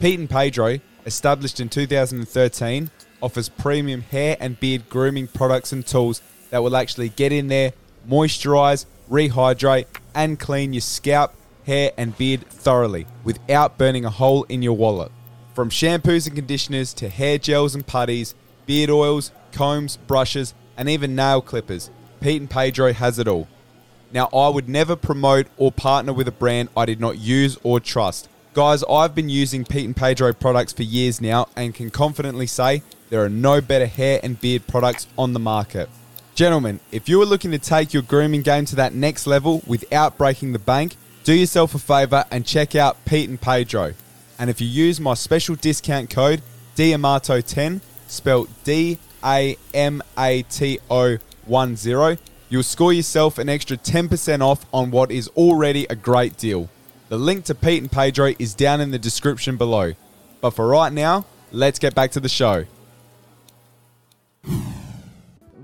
Pete 0.00 0.18
and 0.18 0.30
Pedro, 0.30 0.78
established 1.04 1.60
in 1.60 1.68
2013, 1.68 2.90
offers 3.22 3.48
premium 3.48 4.02
hair 4.02 4.36
and 4.40 4.58
beard 4.58 4.88
grooming 4.88 5.28
products 5.28 5.72
and 5.72 5.86
tools 5.86 6.22
that 6.50 6.62
will 6.62 6.76
actually 6.76 7.10
get 7.10 7.32
in 7.32 7.48
there, 7.48 7.72
moisturize, 8.08 8.86
rehydrate, 9.10 9.86
and 10.14 10.38
clean 10.40 10.72
your 10.72 10.80
scalp, 10.80 11.34
hair, 11.66 11.92
and 11.96 12.16
beard 12.16 12.46
thoroughly 12.48 13.06
without 13.24 13.76
burning 13.78 14.04
a 14.04 14.10
hole 14.10 14.44
in 14.44 14.62
your 14.62 14.76
wallet. 14.76 15.12
From 15.54 15.70
shampoos 15.70 16.26
and 16.26 16.34
conditioners 16.34 16.92
to 16.94 17.08
hair 17.08 17.38
gels 17.38 17.76
and 17.76 17.86
putties, 17.86 18.34
beard 18.66 18.90
oils, 18.90 19.30
combs, 19.52 19.96
brushes, 19.96 20.52
and 20.76 20.88
even 20.88 21.14
nail 21.14 21.40
clippers, 21.40 21.90
Pete 22.20 22.40
and 22.40 22.50
Pedro 22.50 22.92
has 22.92 23.20
it 23.20 23.28
all. 23.28 23.46
Now, 24.12 24.28
I 24.34 24.48
would 24.48 24.68
never 24.68 24.96
promote 24.96 25.46
or 25.56 25.70
partner 25.70 26.12
with 26.12 26.26
a 26.26 26.32
brand 26.32 26.70
I 26.76 26.86
did 26.86 26.98
not 26.98 27.18
use 27.18 27.56
or 27.62 27.78
trust. 27.78 28.28
Guys, 28.52 28.82
I've 28.90 29.14
been 29.14 29.28
using 29.28 29.64
Pete 29.64 29.84
and 29.84 29.96
Pedro 29.96 30.32
products 30.32 30.72
for 30.72 30.82
years 30.82 31.20
now 31.20 31.46
and 31.54 31.72
can 31.72 31.90
confidently 31.90 32.48
say 32.48 32.82
there 33.10 33.24
are 33.24 33.28
no 33.28 33.60
better 33.60 33.86
hair 33.86 34.18
and 34.24 34.40
beard 34.40 34.66
products 34.66 35.06
on 35.16 35.34
the 35.34 35.40
market. 35.40 35.88
Gentlemen, 36.34 36.80
if 36.90 37.08
you 37.08 37.22
are 37.22 37.26
looking 37.26 37.52
to 37.52 37.58
take 37.58 37.94
your 37.94 38.02
grooming 38.02 38.42
game 38.42 38.64
to 38.64 38.76
that 38.76 38.92
next 38.92 39.24
level 39.24 39.62
without 39.68 40.18
breaking 40.18 40.52
the 40.52 40.58
bank, 40.58 40.96
do 41.22 41.32
yourself 41.32 41.76
a 41.76 41.78
favor 41.78 42.24
and 42.32 42.44
check 42.44 42.74
out 42.74 43.04
Pete 43.04 43.28
and 43.28 43.40
Pedro. 43.40 43.94
And 44.38 44.50
if 44.50 44.60
you 44.60 44.66
use 44.66 45.00
my 45.00 45.14
special 45.14 45.54
discount 45.54 46.10
code 46.10 46.42
DAMATO10, 46.76 47.80
spelled 48.08 48.48
D 48.64 48.98
A 49.24 49.56
M 49.72 50.02
A 50.18 50.42
T 50.42 50.78
O 50.90 51.18
10, 51.48 52.18
you'll 52.48 52.62
score 52.62 52.92
yourself 52.92 53.38
an 53.38 53.48
extra 53.48 53.76
10% 53.76 54.40
off 54.40 54.66
on 54.72 54.90
what 54.90 55.10
is 55.10 55.28
already 55.28 55.86
a 55.88 55.96
great 55.96 56.36
deal. 56.36 56.68
The 57.08 57.18
link 57.18 57.44
to 57.46 57.54
Pete 57.54 57.82
and 57.82 57.92
Pedro 57.92 58.32
is 58.38 58.54
down 58.54 58.80
in 58.80 58.90
the 58.90 58.98
description 58.98 59.56
below. 59.56 59.92
But 60.40 60.50
for 60.50 60.66
right 60.66 60.92
now, 60.92 61.26
let's 61.52 61.78
get 61.78 61.94
back 61.94 62.10
to 62.12 62.20
the 62.20 62.28
show. 62.28 62.64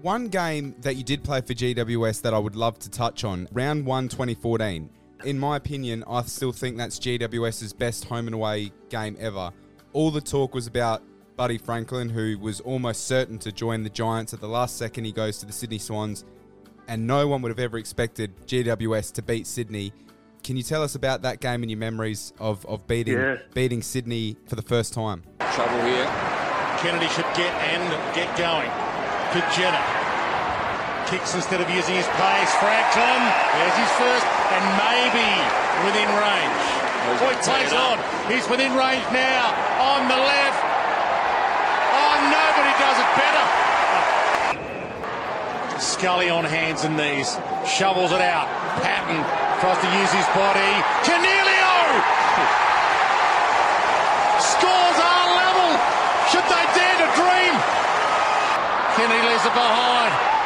One 0.03 0.29
game 0.29 0.75
that 0.81 0.97
you 0.97 1.05
did 1.05 1.25
play 1.25 1.41
for 1.43 1.53
GWS 1.53 2.23
that 2.23 2.33
I 2.33 2.39
would 2.39 2.57
love 2.57 2.79
to 2.81 2.91
touch 2.91 3.25
on, 3.25 3.49
round 3.53 3.85
1 3.85 4.09
2014. 4.09 4.89
In 5.25 5.39
my 5.39 5.57
opinion, 5.57 6.05
I 6.09 6.23
still 6.23 6.53
think 6.53 6.77
that's 6.79 6.99
GWS's 6.99 7.73
best 7.73 8.05
home 8.07 8.27
and 8.27 8.35
away 8.35 8.73
game 8.89 9.17
ever. 9.21 9.53
All 9.93 10.11
the 10.11 10.21
talk 10.21 10.55
was 10.55 10.67
about 10.67 11.03
Buddy 11.37 11.59
Franklin, 11.59 12.09
who 12.09 12.39
was 12.39 12.61
almost 12.61 13.07
certain 13.07 13.39
to 13.41 13.53
join 13.53 13.83
the 13.83 13.91
Giants. 13.91 14.33
At 14.33 14.41
the 14.41 14.49
last 14.49 14.77
second, 14.77 15.05
he 15.05 15.13
goes 15.13 15.39
to 15.39 15.47
the 15.47 15.53
Sydney 15.53 15.79
Swans, 15.79 16.25
and 16.89 17.07
no 17.07 17.27
one 17.27 17.43
would 17.43 17.51
have 17.51 17.59
ever 17.59 17.77
expected 17.79 18.33
GWS 18.47 19.13
to 19.15 19.23
beat 19.23 19.47
Sydney. 19.47 19.93
Can 20.43 20.57
you 20.57 20.63
tell 20.63 20.83
us 20.83 20.95
about 20.95 21.23
that 21.23 21.41
game 21.41 21.63
and 21.63 21.71
your 21.71 21.79
memories 21.79 22.33
of, 22.39 22.65
of 22.67 22.87
beating 22.87 23.15
Yeah. 23.19 23.37
beating 23.53 23.83
Sydney 23.83 24.37
for 24.47 24.57
the 24.57 24.63
first 24.63 24.95
time? 24.95 25.23
Trouble 25.53 25.83
here. 25.83 26.07
Kennedy 26.79 27.09
should 27.09 27.27
get 27.37 27.53
and 27.61 28.15
get 28.15 28.35
going. 28.39 28.71
To 29.33 29.55
Jenner. 29.55 30.00
Kicks 31.11 31.35
instead 31.35 31.61
of 31.61 31.67
using 31.75 31.99
his 31.99 32.07
pace. 32.07 32.55
Franklin. 32.63 33.21
There's 33.59 33.77
his 33.83 33.91
first 33.99 34.23
and 34.55 34.63
maybe 34.79 35.27
within 35.83 36.07
range. 36.07 36.63
Boy 37.19 37.35
plays 37.43 37.75
on. 37.75 37.99
He's 38.31 38.47
within 38.47 38.71
range 38.79 39.03
now. 39.11 39.51
On 39.83 40.07
the 40.07 40.15
left. 40.15 40.63
Oh, 41.99 42.15
nobody 42.31 42.71
does 42.79 42.95
it 43.03 43.11
better. 43.19 43.47
Scully 45.83 46.31
on 46.31 46.45
hands 46.45 46.85
and 46.85 46.97
knees. 46.97 47.35
Shovels 47.67 48.13
it 48.13 48.23
out. 48.23 48.47
Patton 48.79 49.19
tries 49.59 49.83
to 49.83 49.91
use 49.91 50.13
his 50.15 50.29
body. 50.31 50.73
Cornelio! 51.03 51.75
Scores 54.39 54.99
are 55.03 55.27
level. 55.35 55.75
Should 56.31 56.47
they 56.47 56.65
dare 56.71 57.03
to 57.03 57.09
dream? 57.19 57.55
Kennedy 58.95 59.27
leaves 59.27 59.43
it 59.43 59.55
behind. 59.59 60.40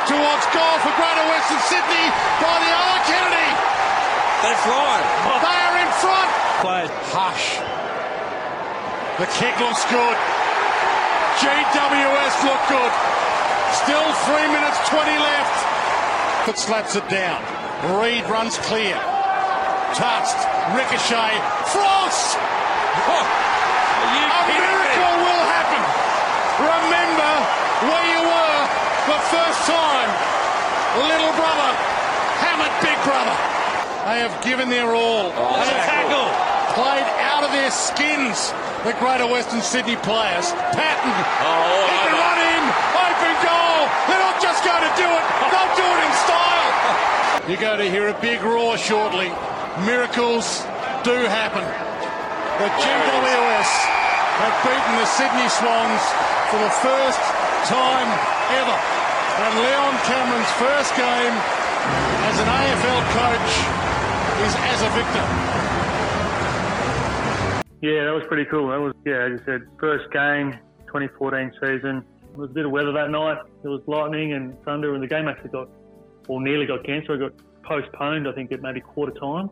Hack 0.00 0.08
towards 0.08 0.46
goal 0.56 0.76
for 0.80 0.92
Greater 0.96 1.26
Western 1.28 1.60
Sydney 1.68 2.06
by 2.40 2.56
the 2.56 2.72
other 2.72 3.00
Kennedy. 3.04 3.50
They 4.40 4.54
fly. 4.64 4.96
They 5.44 5.58
are 5.60 5.76
in 5.76 5.90
front. 6.00 6.30
Hush. 7.12 7.60
The 9.20 9.28
kick 9.36 9.52
looks 9.60 9.84
good. 9.92 10.16
GWS 11.40 12.34
look 12.48 12.62
good. 12.72 12.92
Still 13.84 14.08
3 14.32 14.48
minutes 14.48 14.78
20 14.88 15.04
left. 15.20 15.56
But 16.46 16.58
slaps 16.58 16.96
it 16.96 17.06
down. 17.08 17.40
Reed 18.00 18.24
runs 18.24 18.56
clear. 18.64 18.96
Touched. 19.92 20.40
Ricochet. 20.72 21.36
Frost! 21.76 22.38
Oh, 23.04 23.26
a 24.00 24.42
miracle 24.48 25.14
will 25.28 25.44
happen. 25.44 25.82
Remember 26.60 27.32
where 27.84 28.06
you 28.08 28.20
were 28.28 28.79
the 29.10 29.22
first 29.34 29.66
time. 29.66 30.10
Little 31.10 31.34
brother 31.34 31.70
hammered 32.38 32.74
big 32.78 32.98
brother. 33.02 33.34
They 34.06 34.22
have 34.22 34.34
given 34.42 34.70
their 34.70 34.94
all. 34.94 35.34
Oh, 35.34 35.58
and 35.58 35.66
a 35.66 35.78
tackle. 35.82 36.30
tackle. 36.30 36.78
played 36.78 37.08
out 37.26 37.42
of 37.42 37.50
their 37.50 37.70
skins, 37.70 38.54
the 38.86 38.94
Greater 39.02 39.26
Western 39.26 39.62
Sydney 39.62 39.98
players. 40.06 40.54
Patton, 40.74 41.10
Oh, 41.10 41.90
he 41.90 41.96
can 42.06 42.14
run 42.14 42.38
in, 42.38 42.62
open 43.06 43.34
goal. 43.42 43.78
They're 44.06 44.22
not 44.22 44.38
just 44.38 44.62
going 44.62 44.82
to 44.82 44.92
do 44.94 45.06
it, 45.06 45.24
they'll 45.50 45.74
do 45.74 45.86
it 45.86 46.00
in 46.06 46.12
style. 46.22 46.70
You're 47.50 47.62
going 47.62 47.82
to 47.82 47.90
hear 47.90 48.08
a 48.08 48.18
big 48.22 48.42
roar 48.42 48.78
shortly. 48.78 49.30
Miracles 49.86 50.62
do 51.02 51.18
happen. 51.26 51.66
The 52.62 52.70
GWS 52.78 53.70
have 54.42 54.54
beaten 54.62 54.94
the 55.02 55.08
Sydney 55.18 55.48
Swans 55.50 56.02
for 56.50 56.58
the 56.62 56.72
first 56.82 57.22
time 57.70 58.08
ever. 58.58 58.99
And 59.42 59.56
Leon 59.56 59.96
Cameron's 60.04 60.52
first 60.60 60.94
game 60.96 61.34
as 62.28 62.36
an 62.40 62.46
AFL 62.46 63.00
coach 63.16 63.52
is 64.44 64.54
as 64.54 64.82
a 64.82 64.90
victor. 64.90 65.26
Yeah, 67.80 68.04
that 68.04 68.14
was 68.14 68.24
pretty 68.28 68.44
cool. 68.44 68.68
That 68.68 68.80
was, 68.80 68.92
yeah, 69.06 69.24
as 69.24 69.30
you 69.30 69.40
said, 69.46 69.62
first 69.78 70.12
game, 70.12 70.52
2014 70.88 71.52
season. 71.54 72.04
There 72.32 72.38
was 72.38 72.50
a 72.50 72.52
bit 72.52 72.66
of 72.66 72.70
weather 72.70 72.92
that 72.92 73.10
night. 73.10 73.38
There 73.62 73.70
was 73.70 73.80
lightning 73.86 74.34
and 74.34 74.62
thunder, 74.64 74.92
and 74.92 75.02
the 75.02 75.08
game 75.08 75.26
actually 75.26 75.50
got, 75.50 75.70
or 76.28 76.42
nearly 76.42 76.66
got 76.66 76.84
cancelled. 76.84 77.22
It 77.22 77.36
got 77.38 77.62
postponed, 77.62 78.28
I 78.28 78.32
think, 78.32 78.52
at 78.52 78.60
maybe 78.60 78.80
quarter 78.80 79.12
time. 79.18 79.48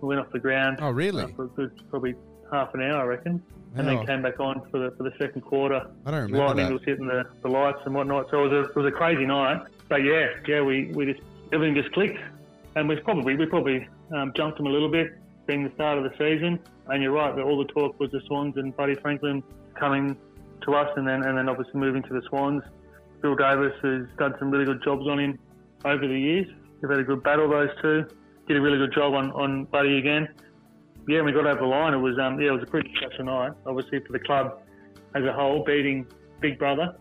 We 0.00 0.08
went 0.08 0.20
off 0.20 0.32
the 0.32 0.40
ground. 0.40 0.78
Oh, 0.80 0.90
really? 0.90 1.22
uh, 1.22 1.28
for 1.36 1.44
a 1.44 1.48
good, 1.48 1.80
probably 1.90 2.16
half 2.50 2.74
an 2.74 2.82
hour, 2.82 3.02
I 3.02 3.04
reckon. 3.04 3.40
And 3.74 3.88
then 3.88 4.06
came 4.06 4.22
back 4.22 4.38
on 4.38 4.60
for 4.70 4.78
the 4.78 4.90
for 4.96 5.04
the 5.04 5.12
second 5.18 5.42
quarter. 5.42 5.86
I 6.04 6.10
don't 6.10 6.22
remember 6.22 6.46
Lightning 6.46 6.66
that. 6.66 6.72
was 6.72 6.82
hitting 6.84 7.06
the, 7.06 7.24
the 7.42 7.48
lights 7.48 7.80
and 7.86 7.94
whatnot. 7.94 8.30
So 8.30 8.44
it 8.44 8.50
was 8.50 8.52
a 8.52 8.68
it 8.68 8.76
was 8.76 8.86
a 8.86 8.90
crazy 8.90 9.24
night. 9.24 9.62
But 9.88 10.04
yeah, 10.04 10.28
yeah, 10.46 10.60
we, 10.60 10.92
we 10.94 11.06
just 11.06 11.20
everything 11.52 11.74
just 11.74 11.92
clicked, 11.92 12.20
and 12.76 12.88
we 12.88 12.96
probably 12.96 13.36
we 13.36 13.46
probably 13.46 13.88
um, 14.14 14.32
jumped 14.36 14.58
them 14.58 14.66
a 14.66 14.70
little 14.70 14.90
bit, 14.90 15.18
being 15.46 15.64
the 15.64 15.72
start 15.74 15.98
of 15.98 16.04
the 16.04 16.10
season. 16.18 16.58
And 16.88 17.02
you're 17.02 17.12
right, 17.12 17.34
that 17.34 17.42
all 17.42 17.58
the 17.58 17.72
talk 17.72 17.98
was 17.98 18.10
the 18.10 18.20
Swans 18.26 18.56
and 18.56 18.76
Buddy 18.76 18.94
Franklin 18.96 19.42
coming 19.74 20.16
to 20.62 20.74
us, 20.74 20.90
and 20.96 21.08
then 21.08 21.22
and 21.22 21.38
then 21.38 21.48
obviously 21.48 21.80
moving 21.80 22.02
to 22.02 22.12
the 22.12 22.22
Swans. 22.28 22.62
Phil 23.22 23.36
Davis 23.36 23.72
has 23.82 24.02
done 24.18 24.34
some 24.38 24.50
really 24.50 24.64
good 24.64 24.82
jobs 24.82 25.06
on 25.06 25.18
him 25.18 25.38
over 25.84 26.06
the 26.06 26.18
years. 26.18 26.46
We've 26.80 26.90
had 26.90 26.98
a 26.98 27.04
good 27.04 27.22
battle 27.22 27.48
those 27.48 27.70
two. 27.80 28.04
Did 28.48 28.56
a 28.56 28.60
really 28.60 28.78
good 28.78 28.92
job 28.92 29.14
on, 29.14 29.30
on 29.32 29.64
Buddy 29.66 29.98
again. 29.98 30.28
Yeah, 31.08 31.22
we 31.22 31.32
got 31.32 31.46
over 31.46 31.60
the 31.60 31.66
line. 31.66 31.94
It 31.94 31.98
was 31.98 32.18
um, 32.18 32.40
yeah, 32.40 32.48
it 32.48 32.52
was 32.52 32.62
a 32.62 32.70
pretty 32.70 32.92
special 32.96 33.24
night. 33.24 33.52
Obviously 33.66 34.00
for 34.00 34.12
the 34.12 34.20
club 34.20 34.62
as 35.14 35.24
a 35.24 35.32
whole, 35.32 35.64
beating 35.64 36.06
Big 36.40 36.58
Brother. 36.58 36.94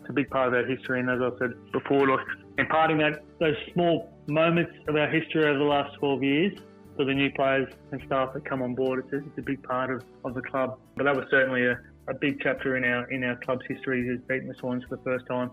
It's 0.00 0.10
a 0.10 0.12
big 0.12 0.30
part 0.30 0.48
of 0.48 0.54
our 0.54 0.64
history, 0.64 1.00
and 1.00 1.10
as 1.10 1.20
I 1.20 1.30
said 1.38 1.54
before, 1.72 2.08
like 2.08 2.26
imparting 2.58 2.98
that 2.98 3.22
those 3.40 3.56
small 3.72 4.12
moments 4.26 4.72
of 4.88 4.96
our 4.96 5.08
history 5.08 5.44
over 5.44 5.58
the 5.58 5.64
last 5.64 5.96
12 5.98 6.22
years 6.22 6.58
for 6.96 7.04
the 7.04 7.14
new 7.14 7.30
players 7.32 7.72
and 7.92 8.02
staff 8.06 8.34
that 8.34 8.44
come 8.44 8.60
on 8.60 8.74
board. 8.74 9.04
It's 9.04 9.12
a, 9.12 9.18
it's 9.18 9.38
a 9.38 9.42
big 9.42 9.62
part 9.62 9.90
of, 9.90 10.02
of 10.24 10.34
the 10.34 10.42
club. 10.42 10.78
But 10.96 11.04
that 11.04 11.16
was 11.16 11.26
certainly 11.30 11.64
a, 11.64 11.78
a 12.08 12.14
big 12.14 12.40
chapter 12.42 12.76
in 12.76 12.84
our 12.84 13.10
in 13.10 13.24
our 13.24 13.36
club's 13.36 13.64
history, 13.68 14.06
is 14.08 14.20
beating 14.28 14.48
the 14.48 14.54
Swans 14.54 14.84
for 14.88 14.96
the 14.96 15.02
first 15.02 15.26
time. 15.26 15.50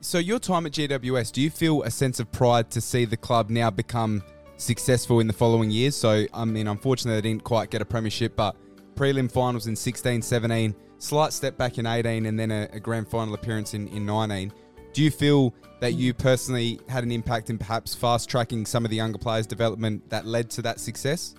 So 0.00 0.18
your 0.18 0.38
time 0.38 0.64
at 0.64 0.72
GWS, 0.72 1.32
do 1.32 1.42
you 1.42 1.50
feel 1.50 1.82
a 1.82 1.90
sense 1.90 2.20
of 2.20 2.30
pride 2.30 2.70
to 2.70 2.80
see 2.80 3.04
the 3.04 3.16
club 3.16 3.50
now 3.50 3.68
become 3.68 4.22
successful 4.58 5.20
in 5.20 5.26
the 5.26 5.32
following 5.32 5.70
years? 5.70 5.96
So, 5.96 6.26
I 6.34 6.44
mean, 6.44 6.68
unfortunately, 6.68 7.20
they 7.20 7.28
didn't 7.30 7.44
quite 7.44 7.70
get 7.70 7.80
a 7.80 7.84
premiership, 7.84 8.36
but 8.36 8.56
prelim 8.94 9.30
finals 9.30 9.66
in 9.66 9.74
16, 9.74 10.22
17, 10.22 10.74
slight 10.98 11.32
step 11.32 11.56
back 11.56 11.78
in 11.78 11.86
18, 11.86 12.26
and 12.26 12.38
then 12.38 12.50
a, 12.50 12.68
a 12.72 12.80
grand 12.80 13.08
final 13.08 13.34
appearance 13.34 13.74
in, 13.74 13.88
in 13.88 14.04
19. 14.04 14.52
Do 14.92 15.02
you 15.02 15.10
feel 15.10 15.54
that 15.80 15.94
you 15.94 16.12
personally 16.12 16.80
had 16.88 17.04
an 17.04 17.12
impact 17.12 17.50
in 17.50 17.58
perhaps 17.58 17.94
fast 17.94 18.28
tracking 18.28 18.66
some 18.66 18.84
of 18.84 18.90
the 18.90 18.96
younger 18.96 19.18
players' 19.18 19.46
development 19.46 20.08
that 20.10 20.26
led 20.26 20.50
to 20.50 20.62
that 20.62 20.80
success? 20.80 21.34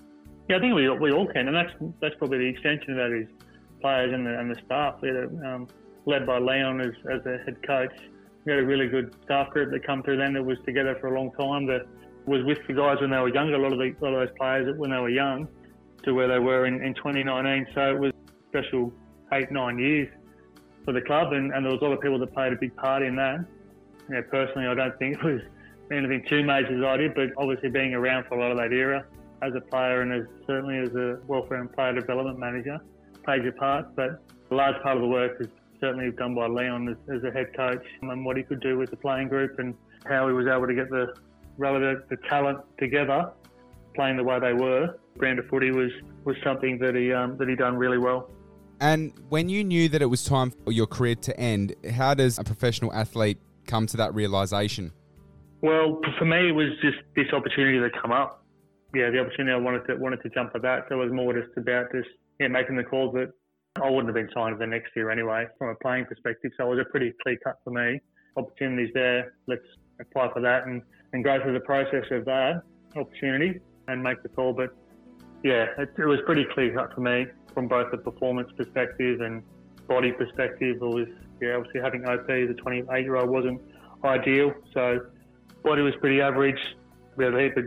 Yeah, 0.48 0.58
I 0.58 0.60
think 0.60 0.74
we, 0.74 0.90
we 0.90 1.12
all 1.12 1.28
can, 1.28 1.48
and 1.48 1.56
that's 1.56 1.72
that's 2.02 2.16
probably 2.16 2.40
the 2.40 2.48
extension 2.48 2.92
of 2.92 2.98
that 2.98 3.16
is 3.16 3.28
players 3.82 4.14
and 4.14 4.26
the, 4.26 4.40
and 4.40 4.50
the 4.50 4.60
staff. 4.66 4.96
Um, 5.04 5.68
led 6.06 6.26
by 6.26 6.40
Leon 6.40 6.82
as, 6.82 6.94
as 7.12 7.24
the 7.24 7.38
head 7.46 7.62
coach. 7.66 7.94
We 8.46 8.52
had 8.52 8.62
a 8.62 8.66
really 8.66 8.88
good 8.88 9.14
staff 9.24 9.52
group 9.52 9.72
that 9.72 9.86
come 9.86 10.02
through 10.02 10.18
then 10.18 10.34
that 10.34 10.44
was 10.44 10.58
together 10.66 10.98
for 11.00 11.14
a 11.14 11.20
long 11.20 11.32
time. 11.32 11.68
That 11.68 11.86
was 12.30 12.44
with 12.46 12.60
the 12.68 12.74
guys 12.74 12.98
when 13.02 13.10
they 13.10 13.18
were 13.18 13.34
younger. 13.34 13.56
A 13.56 13.62
lot 13.62 13.74
of 13.74 13.80
the, 13.80 13.96
lot 14.02 14.14
of 14.14 14.28
those 14.28 14.38
players 14.38 14.78
when 14.78 14.92
they 14.92 14.98
were 14.98 15.10
young 15.10 15.48
to 16.04 16.14
where 16.14 16.28
they 16.28 16.40
were 16.40 16.66
in, 16.66 16.82
in 16.84 16.94
2019. 16.94 17.68
So 17.74 17.96
it 17.96 18.00
was 18.00 18.14
special 18.50 18.94
eight 19.34 19.52
nine 19.52 19.80
years 19.80 20.08
for 20.86 20.94
the 20.94 21.02
club, 21.02 21.34
and, 21.34 21.54
and 21.54 21.66
there 21.66 21.72
was 21.72 21.82
a 21.82 21.86
lot 21.86 21.94
of 21.94 22.02
people 22.02 22.20
that 22.20 22.34
played 22.34 22.54
a 22.54 22.56
big 22.56 22.76
part 22.76 23.04
in 23.04 23.16
that. 23.16 23.46
Personally, 24.32 24.68
I 24.68 24.74
don't 24.74 24.98
think 24.98 25.18
it 25.18 25.24
was 25.24 25.42
anything 25.92 26.24
too 26.28 26.44
major 26.44 26.78
as 26.78 26.84
I 26.84 26.98
did, 26.98 27.16
but 27.16 27.30
obviously 27.38 27.70
being 27.70 27.94
around 27.94 28.26
for 28.28 28.38
a 28.38 28.42
lot 28.42 28.52
of 28.52 28.58
that 28.58 28.74
era 28.74 29.06
as 29.42 29.54
a 29.56 29.62
player 29.62 30.02
and 30.02 30.14
as 30.14 30.24
certainly 30.46 30.78
as 30.78 30.94
a 30.96 31.20
welfare 31.28 31.62
and 31.62 31.72
player 31.72 31.94
development 31.94 32.40
manager 32.40 32.80
played 33.24 33.44
your 33.44 33.54
part. 33.54 33.96
But 33.96 34.22
a 34.52 34.56
large 34.56 34.82
part 34.82 34.98
of 34.98 35.02
the 35.02 35.08
work 35.08 35.38
is 35.40 35.48
certainly 35.80 36.12
done 36.12 36.36
by 36.36 36.48
Leon 36.48 36.90
as, 36.90 36.98
as 37.16 37.24
a 37.24 37.32
head 37.32 37.56
coach 37.56 37.86
and 38.02 38.26
what 38.26 38.38
he 38.38 38.44
could 38.44 38.60
do 38.60 38.78
with 38.78 38.90
the 38.90 38.98
playing 38.98 39.30
group 39.30 39.60
and 39.60 39.74
how 40.06 40.28
he 40.28 40.34
was 40.34 40.48
able 40.48 40.68
to 40.68 40.74
get 40.74 40.90
the 40.90 41.14
rather 41.60 41.80
the, 41.80 42.16
the 42.16 42.18
talent 42.28 42.60
together 42.80 43.32
playing 43.94 44.18
the 44.18 44.24
way 44.24 44.40
they 44.40 44.54
were. 44.54 44.96
Brand 45.18 45.40
of 45.40 45.48
footy 45.48 45.72
was, 45.72 45.92
was 46.24 46.36
something 46.44 46.80
that 46.80 46.96
he 46.96 47.12
um, 47.12 47.38
that 47.38 47.50
he 47.50 47.56
done 47.56 47.76
really 47.76 47.98
well. 47.98 48.30
And 48.80 49.12
when 49.28 49.50
you 49.50 49.64
knew 49.64 49.90
that 49.90 50.02
it 50.02 50.06
was 50.06 50.24
time 50.24 50.52
for 50.52 50.72
your 50.72 50.88
career 50.88 51.16
to 51.16 51.38
end, 51.38 51.76
how 51.92 52.14
does 52.14 52.40
a 52.40 52.44
professional 52.46 52.94
athlete 52.94 53.38
come 53.68 53.86
to 53.88 53.98
that 53.98 54.16
realization? 54.16 54.94
Well, 55.62 56.00
for 56.18 56.24
me, 56.24 56.50
it 56.50 56.54
was 56.54 56.70
just 56.82 56.98
this 57.16 57.28
opportunity 57.34 57.78
that 57.80 57.92
come 58.02 58.14
up. 58.14 58.46
Yeah, 58.96 59.10
the 59.10 59.20
opportunity 59.20 59.52
I 59.52 59.58
wanted 59.58 59.86
to 59.88 59.96
wanted 59.98 60.24
to 60.24 60.30
jump 60.30 60.52
at 60.56 60.62
that. 60.62 60.86
So 60.88 60.96
it 60.96 61.04
was 61.04 61.14
more 61.14 61.34
just 61.34 61.56
about 61.58 61.92
just 61.94 62.08
yeah 62.40 62.48
making 62.48 62.78
the 62.78 62.84
calls 62.84 63.14
that 63.16 63.34
I 63.82 63.90
wouldn't 63.90 64.08
have 64.08 64.16
been 64.16 64.34
signed 64.34 64.56
for 64.56 64.60
the 64.60 64.68
next 64.68 64.96
year 64.96 65.12
anyway 65.12 65.46
from 65.58 65.70
a 65.70 65.76
playing 65.76 66.06
perspective. 66.06 66.52
So 66.58 66.68
it 66.68 66.78
was 66.78 66.86
a 66.88 66.90
pretty 66.90 67.14
clear 67.22 67.38
cut 67.44 67.58
for 67.64 67.72
me. 67.72 68.00
Opportunities 68.38 68.92
there. 68.94 69.34
Let's 69.48 69.68
apply 70.00 70.32
for 70.34 70.42
that 70.42 70.66
and, 70.66 70.82
and 71.14 71.24
go 71.24 71.42
through 71.42 71.54
the 71.54 71.60
process 71.62 72.06
of 72.12 72.22
uh, 72.24 72.26
that 72.26 72.64
opportunity 72.96 73.60
and 73.88 74.04
make 74.04 74.22
the 74.24 74.30
call. 74.30 74.54
But 74.54 74.76
yeah, 75.44 75.66
it, 75.78 75.90
it 75.98 76.06
was 76.06 76.20
pretty 76.26 76.46
clear 76.54 76.74
cut 76.74 76.94
for 76.94 77.02
me 77.02 77.26
from 77.54 77.68
both 77.68 77.92
the 77.92 77.98
performance 77.98 78.50
perspective 78.56 79.22
and 79.22 79.44
body 79.88 80.12
perspective. 80.12 80.78
It 80.82 80.86
was 80.86 81.08
yeah, 81.42 81.56
obviously 81.56 81.82
having 81.82 82.06
OP 82.06 82.30
a 82.30 82.54
28 82.54 83.04
year 83.04 83.16
old 83.16 83.30
wasn't 83.30 83.62
ideal. 84.04 84.54
So 84.74 85.00
body 85.64 85.82
was 85.82 85.94
pretty 86.00 86.22
average. 86.22 86.60
We 87.16 87.26
had 87.26 87.34
a 87.34 87.42
heap 87.42 87.58
of 87.58 87.66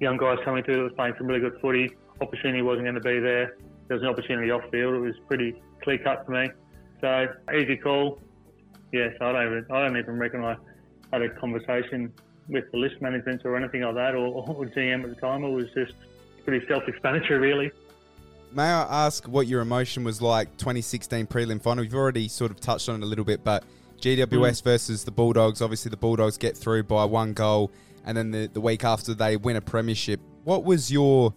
young 0.00 0.16
guys 0.16 0.38
coming 0.44 0.64
through 0.64 0.76
that 0.76 0.82
was 0.82 0.92
playing 0.96 1.14
some 1.18 1.26
really 1.26 1.40
good 1.40 1.60
footy. 1.60 1.90
Opportunity 2.20 2.62
wasn't 2.62 2.84
going 2.84 2.94
to 2.94 3.00
be 3.00 3.18
there. 3.20 3.56
There 3.88 3.96
was 3.96 4.02
an 4.02 4.08
opportunity 4.08 4.50
off 4.50 4.62
field. 4.70 4.94
It 4.94 5.00
was 5.00 5.14
pretty 5.26 5.54
clear 5.82 5.98
cut 5.98 6.24
for 6.26 6.32
me. 6.32 6.48
So 7.00 7.26
easy 7.54 7.76
call. 7.76 8.20
Yes, 8.92 9.12
I 9.20 9.32
don't 9.32 9.46
even, 9.46 9.66
I 9.70 9.86
don't 9.86 9.96
even 9.96 10.18
reckon 10.18 10.44
I 10.44 10.56
had 11.12 11.22
a 11.22 11.30
conversation 11.30 12.12
with 12.50 12.70
the 12.72 12.78
list 12.78 13.00
management 13.00 13.42
or 13.44 13.56
anything 13.56 13.82
like 13.82 13.94
that, 13.94 14.14
or, 14.14 14.26
or 14.48 14.66
GM 14.66 15.04
at 15.04 15.10
the 15.10 15.20
time. 15.20 15.44
It 15.44 15.50
was 15.50 15.70
just 15.74 15.94
pretty 16.44 16.66
self-explanatory, 16.66 17.38
really. 17.38 17.70
May 18.52 18.64
I 18.64 19.06
ask 19.06 19.28
what 19.28 19.46
your 19.46 19.60
emotion 19.60 20.02
was 20.02 20.20
like 20.20 20.56
2016 20.56 21.26
prelim 21.28 21.62
final? 21.62 21.84
You've 21.84 21.94
already 21.94 22.26
sort 22.26 22.50
of 22.50 22.58
touched 22.60 22.88
on 22.88 22.96
it 22.96 23.04
a 23.04 23.06
little 23.06 23.24
bit, 23.24 23.44
but 23.44 23.62
GWS 24.00 24.26
mm. 24.28 24.64
versus 24.64 25.04
the 25.04 25.12
Bulldogs. 25.12 25.62
Obviously, 25.62 25.90
the 25.90 25.96
Bulldogs 25.96 26.36
get 26.36 26.56
through 26.56 26.84
by 26.84 27.04
one 27.04 27.32
goal, 27.32 27.70
and 28.04 28.16
then 28.16 28.32
the, 28.32 28.50
the 28.52 28.60
week 28.60 28.84
after 28.84 29.14
they 29.14 29.36
win 29.36 29.56
a 29.56 29.60
premiership. 29.60 30.20
What 30.42 30.64
was 30.64 30.90
your 30.90 31.32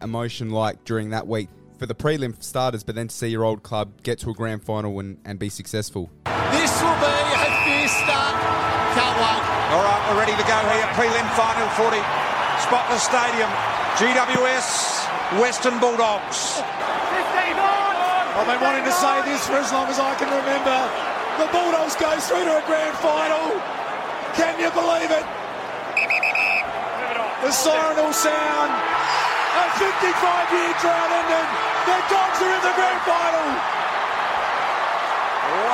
emotion 0.00 0.50
like 0.50 0.84
during 0.84 1.10
that 1.10 1.26
week 1.26 1.48
for 1.78 1.86
the 1.86 1.94
prelim 1.94 2.40
starters, 2.42 2.82
but 2.82 2.94
then 2.94 3.08
to 3.08 3.14
see 3.14 3.28
your 3.28 3.44
old 3.44 3.62
club 3.62 4.02
get 4.02 4.18
to 4.20 4.30
a 4.30 4.34
grand 4.34 4.62
final 4.62 4.98
and, 5.00 5.18
and 5.24 5.38
be 5.38 5.48
successful? 5.48 6.10
This 6.24 6.80
will 6.80 6.94
be 6.94 7.06
a 7.06 7.64
fierce 7.64 7.92
start. 7.92 8.40
Can't 8.94 9.48
wait. 9.48 9.53
We're 10.14 10.22
ready 10.30 10.38
to 10.38 10.46
go 10.46 10.60
here. 10.70 10.86
Prelim 10.94 11.26
final 11.34 11.66
footy. 11.74 11.98
Spotless 12.62 13.02
Stadium. 13.02 13.50
GWS, 13.98 15.10
Western 15.42 15.82
Bulldogs. 15.82 16.62
I've 16.62 18.46
been 18.46 18.62
wanting 18.62 18.86
to 18.86 18.94
say 18.94 19.26
this 19.26 19.42
for 19.50 19.58
as 19.58 19.74
long 19.74 19.90
as 19.90 19.98
I 19.98 20.14
can 20.14 20.30
remember. 20.30 20.78
The 21.42 21.50
Bulldogs 21.50 21.98
go 21.98 22.14
through 22.22 22.46
to 22.46 22.62
a 22.62 22.64
grand 22.70 22.94
final. 23.02 23.58
Can 24.38 24.54
you 24.62 24.70
believe 24.70 25.10
it? 25.10 25.26
The 27.42 27.50
siren 27.50 27.98
will 27.98 28.14
sound. 28.14 28.70
A 28.70 29.66
55-year 29.82 30.78
drought 30.78 31.10
ended. 31.10 31.46
The 31.90 31.98
Dogs 32.06 32.38
are 32.38 32.54
in 32.54 32.62
the 32.62 32.74
grand 32.78 33.02
final. 33.02 33.46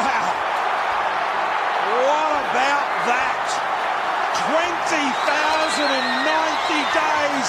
Wow. 0.00 0.32
What 2.08 2.32
about 2.40 2.88
that? 3.04 3.39
20,090 4.50 6.82
days 6.90 7.48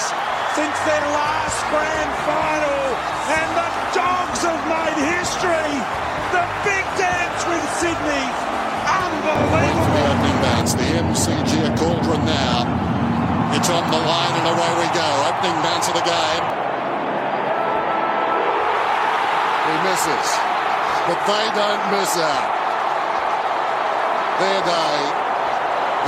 since 0.54 0.78
their 0.86 1.02
last 1.10 1.58
grand 1.72 2.12
final, 2.22 2.94
and 3.26 3.50
the 3.58 3.66
Dogs 3.92 4.40
have 4.46 4.62
made 4.70 4.94
history. 5.04 5.74
The 6.32 6.40
big 6.64 6.80
dance 6.96 7.44
with 7.44 7.60
Sydney. 7.76 8.24
Unbelievable. 8.88 10.00
Bounce, 10.42 10.74
the 10.74 10.82
MCG 10.82 11.76
cauldron 11.76 12.24
now. 12.24 12.64
It's 13.52 13.68
on 13.68 13.84
the 13.90 13.98
line 14.00 14.34
and 14.40 14.48
away 14.48 14.72
we 14.80 14.88
go. 14.96 15.04
Opening 15.28 15.60
bounce 15.60 15.88
of 15.88 15.94
the 15.94 16.00
game. 16.08 16.44
He 19.68 19.76
misses, 19.86 20.28
but 21.06 21.20
they 21.28 21.46
don't 21.52 21.84
miss 21.92 22.16
out. 22.16 22.48
Their 24.40 24.60
day, 24.64 24.98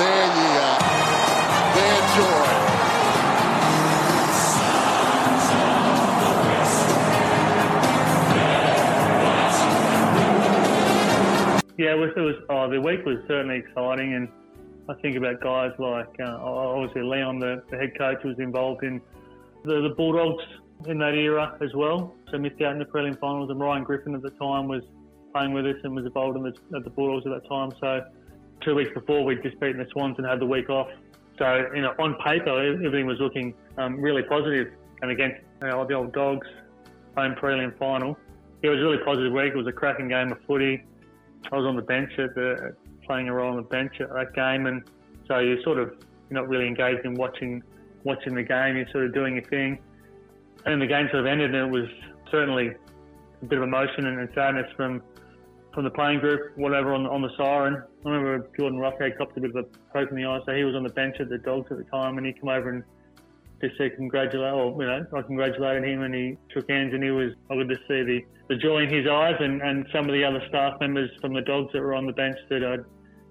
their 0.00 0.24
year, 0.40 0.53
Yeah, 11.76 11.94
was, 11.94 12.10
it 12.16 12.20
was 12.20 12.36
oh, 12.50 12.70
the 12.70 12.80
week 12.80 13.04
was 13.04 13.18
certainly 13.26 13.58
exciting, 13.58 14.14
and 14.14 14.28
I 14.88 14.94
think 15.00 15.16
about 15.16 15.40
guys 15.40 15.72
like 15.78 16.14
uh, 16.20 16.36
obviously 16.40 17.02
Leon, 17.02 17.40
the, 17.40 17.62
the 17.70 17.76
head 17.76 17.98
coach, 17.98 18.22
was 18.22 18.38
involved 18.38 18.84
in 18.84 19.00
the, 19.64 19.80
the 19.80 19.94
Bulldogs 19.96 20.44
in 20.86 20.98
that 20.98 21.14
era 21.14 21.56
as 21.60 21.74
well. 21.74 22.14
So 22.30 22.38
missed 22.38 22.60
out 22.62 22.72
in 22.72 22.78
the 22.78 22.84
prelim 22.84 23.18
finals, 23.18 23.50
and 23.50 23.58
Ryan 23.58 23.84
Griffen 23.84 24.14
at 24.14 24.22
the 24.22 24.30
time 24.30 24.68
was 24.68 24.82
playing 25.32 25.52
with 25.52 25.66
us 25.66 25.76
and 25.82 25.96
was 25.96 26.04
involved 26.04 26.36
in 26.36 26.44
the, 26.44 26.76
at 26.76 26.84
the 26.84 26.90
Bulldogs 26.90 27.26
at 27.26 27.32
that 27.32 27.48
time. 27.48 27.70
So 27.80 28.04
two 28.60 28.74
weeks 28.76 28.90
before 28.94 29.24
we'd 29.24 29.42
just 29.42 29.58
beaten 29.58 29.78
the 29.78 29.86
Swans 29.90 30.16
and 30.18 30.26
had 30.26 30.40
the 30.40 30.46
week 30.46 30.70
off. 30.70 30.88
So 31.38 31.66
you 31.74 31.82
know, 31.82 31.94
on 31.98 32.14
paper, 32.24 32.76
everything 32.84 33.06
was 33.06 33.18
looking 33.18 33.54
um, 33.78 34.00
really. 34.00 34.22
And 35.02 35.10
against 35.10 35.40
you 35.60 35.68
know, 35.68 35.84
the 35.86 35.94
old 35.94 36.12
Dogs, 36.12 36.46
home 37.16 37.34
prelim 37.34 37.76
final, 37.78 38.16
it 38.62 38.68
was 38.68 38.78
a 38.78 38.82
really 38.82 39.04
positive 39.04 39.32
week. 39.32 39.52
It 39.52 39.56
was 39.56 39.66
a 39.66 39.72
cracking 39.72 40.08
game 40.08 40.30
of 40.30 40.38
footy. 40.46 40.84
I 41.52 41.56
was 41.56 41.66
on 41.66 41.76
the 41.76 41.82
bench 41.82 42.10
at 42.18 42.34
the 42.34 42.74
playing 43.06 43.28
a 43.28 43.34
role 43.34 43.50
on 43.50 43.56
the 43.56 43.62
bench 43.62 44.00
at 44.00 44.08
that 44.10 44.34
game, 44.34 44.66
and 44.66 44.82
so 45.28 45.38
you're 45.38 45.62
sort 45.62 45.78
of 45.78 45.94
not 46.30 46.48
really 46.48 46.66
engaged 46.66 47.04
in 47.04 47.14
watching 47.14 47.62
watching 48.04 48.34
the 48.34 48.42
game. 48.42 48.76
You're 48.76 48.88
sort 48.90 49.04
of 49.04 49.14
doing 49.14 49.34
your 49.34 49.44
thing, 49.44 49.78
and 50.64 50.72
then 50.72 50.78
the 50.78 50.86
game 50.86 51.08
sort 51.10 51.20
of 51.20 51.26
ended, 51.26 51.54
and 51.54 51.74
it 51.74 51.80
was 51.80 51.88
certainly 52.30 52.72
a 53.42 53.44
bit 53.44 53.58
of 53.58 53.64
emotion 53.64 54.06
and 54.06 54.28
sadness 54.34 54.70
from 54.76 55.02
from 55.72 55.84
the 55.84 55.90
playing 55.90 56.20
group, 56.20 56.56
whatever 56.56 56.94
on 56.94 57.06
on 57.06 57.22
the 57.22 57.30
siren. 57.36 57.82
I 58.04 58.08
remember 58.08 58.48
Jordan 58.58 58.78
Roughead 58.78 59.18
copped 59.18 59.36
a 59.36 59.40
bit 59.40 59.50
of 59.50 59.56
a 59.56 59.64
poke 59.92 60.10
in 60.10 60.16
the 60.16 60.24
eye, 60.24 60.40
so 60.46 60.54
he 60.54 60.64
was 60.64 60.74
on 60.74 60.82
the 60.82 60.90
bench 60.92 61.16
at 61.20 61.28
the 61.28 61.38
Dogs 61.38 61.70
at 61.70 61.78
the 61.78 61.84
time, 61.84 62.18
and 62.18 62.26
he 62.26 62.32
came 62.32 62.48
over 62.48 62.70
and 62.70 62.84
just 63.64 63.78
said 63.78 63.96
congratulate, 63.96 64.52
or 64.52 64.70
you 64.80 64.86
know, 64.86 65.06
I 65.16 65.22
congratulated 65.22 65.84
him, 65.84 66.02
and 66.02 66.14
he 66.14 66.36
shook 66.52 66.68
hands, 66.68 66.92
and 66.94 67.02
he 67.02 67.10
was 67.10 67.32
I 67.50 67.54
could 67.54 67.68
just 67.68 67.82
see 67.88 68.02
the, 68.02 68.20
the 68.48 68.56
joy 68.56 68.82
in 68.82 68.92
his 68.92 69.06
eyes, 69.06 69.36
and, 69.40 69.62
and 69.62 69.86
some 69.92 70.06
of 70.06 70.12
the 70.12 70.24
other 70.24 70.42
staff 70.48 70.74
members 70.80 71.10
from 71.20 71.32
the 71.34 71.42
Dogs 71.42 71.72
that 71.72 71.80
were 71.80 71.94
on 71.94 72.06
the 72.06 72.12
bench 72.12 72.36
that 72.50 72.64
I'd 72.64 72.84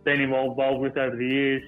been 0.03 0.21
involved 0.21 0.59
with 0.81 0.97
over 0.97 1.15
the 1.15 1.25
years. 1.25 1.63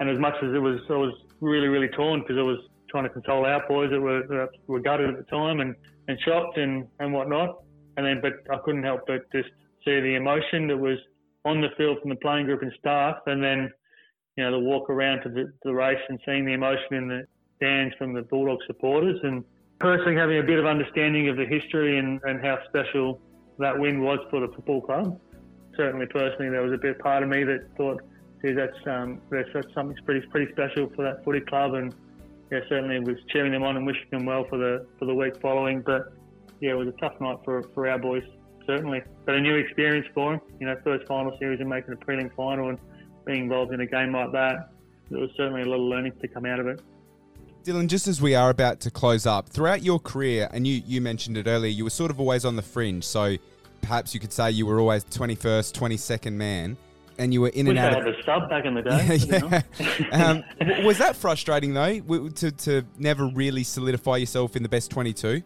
And 0.00 0.10
as 0.10 0.18
much 0.18 0.34
as 0.42 0.52
it 0.54 0.58
was, 0.58 0.80
I 0.90 0.94
was 0.94 1.14
really 1.40 1.68
really 1.68 1.88
torn 1.88 2.20
because 2.20 2.38
I 2.38 2.42
was 2.42 2.58
trying 2.90 3.04
to 3.04 3.10
console 3.10 3.44
our 3.44 3.66
boys 3.68 3.90
that 3.90 4.00
were 4.00 4.22
that 4.28 4.48
were 4.66 4.80
gutted 4.80 5.10
at 5.10 5.16
the 5.16 5.24
time 5.24 5.60
and, 5.60 5.74
and 6.08 6.18
shocked 6.24 6.58
and, 6.58 6.86
and 7.00 7.12
whatnot. 7.12 7.62
And 7.96 8.06
then, 8.06 8.20
but 8.20 8.34
I 8.52 8.58
couldn't 8.64 8.82
help 8.82 9.02
but 9.06 9.30
just 9.32 9.48
see 9.84 10.00
the 10.00 10.14
emotion 10.14 10.66
that 10.68 10.76
was 10.76 10.98
on 11.44 11.60
the 11.60 11.68
field 11.76 11.98
from 12.00 12.10
the 12.10 12.16
playing 12.16 12.46
group 12.46 12.62
and 12.62 12.72
staff, 12.78 13.16
and 13.26 13.42
then 13.42 13.70
you 14.36 14.44
know 14.44 14.52
the 14.52 14.58
walk 14.58 14.90
around 14.90 15.22
to 15.22 15.28
the, 15.28 15.52
the 15.62 15.72
race 15.72 16.00
and 16.08 16.18
seeing 16.24 16.44
the 16.44 16.52
emotion 16.52 16.92
in 16.92 17.08
the 17.08 17.22
from 17.98 18.12
the 18.12 18.22
Bulldog 18.22 18.58
supporters, 18.66 19.20
and 19.22 19.44
personally 19.78 20.16
having 20.16 20.38
a 20.38 20.42
bit 20.42 20.58
of 20.58 20.66
understanding 20.66 21.28
of 21.28 21.36
the 21.36 21.46
history 21.46 21.98
and, 21.98 22.20
and 22.24 22.44
how 22.44 22.58
special 22.68 23.20
that 23.58 23.78
win 23.78 24.00
was 24.00 24.18
for 24.30 24.40
the 24.40 24.48
football 24.48 24.80
club. 24.80 25.20
Certainly, 25.76 26.06
personally, 26.06 26.50
there 26.50 26.62
was 26.62 26.72
a 26.72 26.78
bit 26.78 26.98
part 26.98 27.22
of 27.22 27.28
me 27.28 27.44
that 27.44 27.66
thought, 27.76 28.00
"Gee, 28.42 28.52
that's 28.52 28.76
um, 28.86 29.20
that's, 29.30 29.48
that's 29.52 29.72
something 29.74 29.96
pretty 30.04 30.26
pretty 30.28 30.52
special 30.52 30.90
for 30.94 31.02
that 31.02 31.24
footy 31.24 31.40
club," 31.40 31.74
and 31.74 31.94
yeah, 32.50 32.60
certainly 32.68 33.00
was 33.00 33.16
cheering 33.30 33.52
them 33.52 33.64
on 33.64 33.76
and 33.76 33.86
wishing 33.86 34.08
them 34.10 34.26
well 34.26 34.44
for 34.48 34.58
the 34.58 34.86
for 34.98 35.06
the 35.06 35.14
week 35.14 35.40
following. 35.40 35.82
But 35.82 36.12
yeah, 36.60 36.72
it 36.72 36.78
was 36.78 36.88
a 36.88 36.92
tough 36.92 37.20
night 37.20 37.38
for 37.44 37.62
for 37.74 37.88
our 37.88 37.98
boys, 37.98 38.22
certainly. 38.66 39.02
But 39.24 39.34
a 39.34 39.40
new 39.40 39.56
experience 39.56 40.06
for 40.14 40.32
them. 40.32 40.40
You 40.60 40.66
know, 40.66 40.76
first 40.84 41.06
final 41.08 41.36
series 41.38 41.60
and 41.60 41.68
making 41.68 41.92
a 41.92 41.96
prelim 41.96 42.34
final 42.36 42.68
and 42.68 42.78
being 43.26 43.44
involved 43.44 43.72
in 43.72 43.80
a 43.80 43.86
game 43.86 44.12
like 44.12 44.32
that. 44.32 44.70
There 45.10 45.20
was 45.20 45.30
certainly 45.36 45.62
a 45.62 45.66
lot 45.66 45.76
of 45.76 45.82
learning 45.82 46.12
to 46.22 46.28
come 46.28 46.46
out 46.46 46.60
of 46.60 46.66
it. 46.66 46.80
Dylan, 47.64 47.88
just 47.88 48.06
as 48.06 48.20
we 48.20 48.34
are 48.34 48.50
about 48.50 48.80
to 48.80 48.90
close 48.90 49.24
up, 49.24 49.48
throughout 49.48 49.82
your 49.82 49.98
career, 49.98 50.48
and 50.52 50.66
you, 50.66 50.82
you 50.86 51.00
mentioned 51.00 51.38
it 51.38 51.46
earlier, 51.46 51.70
you 51.70 51.84
were 51.84 51.90
sort 51.90 52.10
of 52.10 52.20
always 52.20 52.44
on 52.44 52.56
the 52.56 52.62
fringe. 52.62 53.04
So 53.04 53.36
perhaps 53.80 54.12
you 54.12 54.20
could 54.20 54.32
say 54.32 54.50
you 54.50 54.66
were 54.66 54.78
always 54.78 55.04
21st, 55.04 55.72
22nd 55.72 56.34
man, 56.34 56.76
and 57.18 57.32
you 57.32 57.40
were 57.40 57.48
in 57.48 57.66
Wish 57.66 57.78
and 57.78 57.78
I 57.78 57.86
out 57.86 57.94
had 57.94 58.08
of. 58.08 58.16
the 58.16 58.22
sub 58.22 58.50
back 58.50 58.66
in 58.66 58.74
the 58.74 58.82
day. 58.82 59.62
yeah. 60.12 60.12
um, 60.12 60.84
was 60.84 60.98
that 60.98 61.16
frustrating 61.16 61.72
though, 61.72 62.00
to, 62.00 62.52
to 62.52 62.84
never 62.98 63.28
really 63.28 63.64
solidify 63.64 64.18
yourself 64.18 64.56
in 64.56 64.62
the 64.62 64.68
best 64.68 64.90
22? 64.90 65.42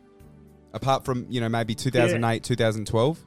Apart 0.75 1.05
from, 1.05 1.25
you 1.31 1.41
know, 1.41 1.49
maybe 1.49 1.75
2008, 1.75 2.43
2012? 2.43 3.27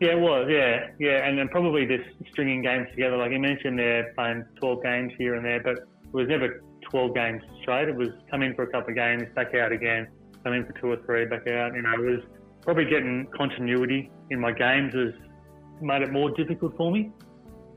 Yeah, 0.00 0.08
it 0.08 0.18
was. 0.18 0.48
Yeah, 0.50 0.88
yeah, 0.98 1.28
and 1.28 1.38
then 1.38 1.48
probably 1.48 1.86
just 1.86 2.08
stringing 2.32 2.62
games 2.62 2.88
together. 2.90 3.16
Like 3.16 3.30
you 3.30 3.38
mentioned, 3.38 3.78
they're 3.78 4.12
playing 4.14 4.44
12 4.56 4.82
games 4.82 5.12
here 5.16 5.36
and 5.36 5.44
there, 5.44 5.62
but 5.62 5.76
it 5.76 6.12
was 6.12 6.26
never 6.28 6.62
12 6.90 7.14
games 7.14 7.42
straight. 7.62 7.88
It 7.88 7.96
was 7.96 8.08
come 8.30 8.42
in 8.42 8.54
for 8.54 8.64
a 8.64 8.70
couple 8.70 8.90
of 8.90 8.96
games, 8.96 9.24
back 9.34 9.54
out 9.54 9.72
again, 9.72 10.08
come 10.44 10.52
in 10.52 10.66
for 10.66 10.72
two 10.80 10.92
or 10.92 10.96
three, 11.06 11.24
back 11.24 11.48
out. 11.48 11.74
You 11.74 11.82
know, 11.82 11.92
it 11.94 12.00
was 12.00 12.20
probably 12.62 12.84
getting 12.84 13.26
continuity 13.36 14.10
in 14.30 14.40
my 14.40 14.52
games 14.52 14.94
has 14.94 15.12
made 15.80 16.02
it 16.02 16.12
more 16.12 16.30
difficult 16.30 16.76
for 16.76 16.90
me. 16.90 17.10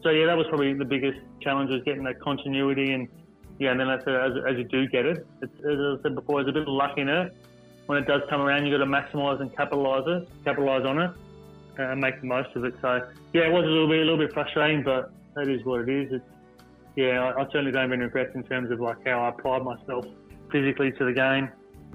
So 0.04 0.10
yeah, 0.10 0.28
that 0.28 0.38
was 0.38 0.46
probably 0.48 0.74
the 0.74 0.86
biggest 0.86 1.20
challenge 1.42 1.72
was 1.72 1.82
getting 1.84 2.04
that 2.04 2.20
continuity 2.22 2.94
and 2.94 3.08
yeah, 3.58 3.72
and 3.72 3.80
then 3.80 3.90
as, 3.90 4.02
as, 4.06 4.58
you 4.58 4.66
do 4.66 4.86
get 4.88 5.06
it, 5.06 5.26
it's, 5.42 5.54
as 5.60 5.80
I 5.80 5.96
said 6.04 6.16
before, 6.16 6.44
there's 6.44 6.50
a 6.50 6.60
bit 6.60 6.64
of 6.64 6.74
luck 6.74 6.98
in 6.98 7.08
it. 7.08 7.34
When 7.86 7.98
it 7.98 8.06
does 8.06 8.22
come 8.30 8.42
around, 8.42 8.66
you've 8.66 8.78
got 8.78 8.84
to 8.84 8.92
maximise 8.92 9.40
and 9.40 9.56
capitalise 9.56 10.04
it, 10.08 10.30
capitalise 10.44 10.86
on 10.86 11.00
it, 11.00 11.12
uh, 11.80 11.84
and 11.84 12.02
make 12.02 12.20
the 12.20 12.28
most 12.28 12.50
of 12.56 12.66
it. 12.66 12.74
So 12.82 13.00
yeah, 13.34 13.44
it 13.44 13.52
was 13.52 13.64
a 13.64 13.68
little 13.68 13.88
bit, 13.88 14.00
a 14.00 14.04
little 14.04 14.18
bit 14.18 14.34
frustrating, 14.34 14.84
but 14.84 15.14
that 15.36 15.48
is 15.48 15.64
what 15.64 15.88
it 15.88 15.90
is. 15.90 16.12
It's 16.12 16.26
yeah, 16.96 17.24
I, 17.24 17.41
I 17.41 17.46
certainly 17.46 17.72
don't 17.72 17.84
have 17.84 17.91
any 17.91 18.04
regrets 18.04 18.32
in 18.36 18.43
terms 18.43 18.72
of 18.72 18.80
like 18.80 18.98
how 19.06 19.22
I 19.22 19.30
applied 19.30 19.64
myself 19.64 20.06
physically 20.52 20.91
to 20.93 21.06
the 21.06 21.14
game 21.14 21.50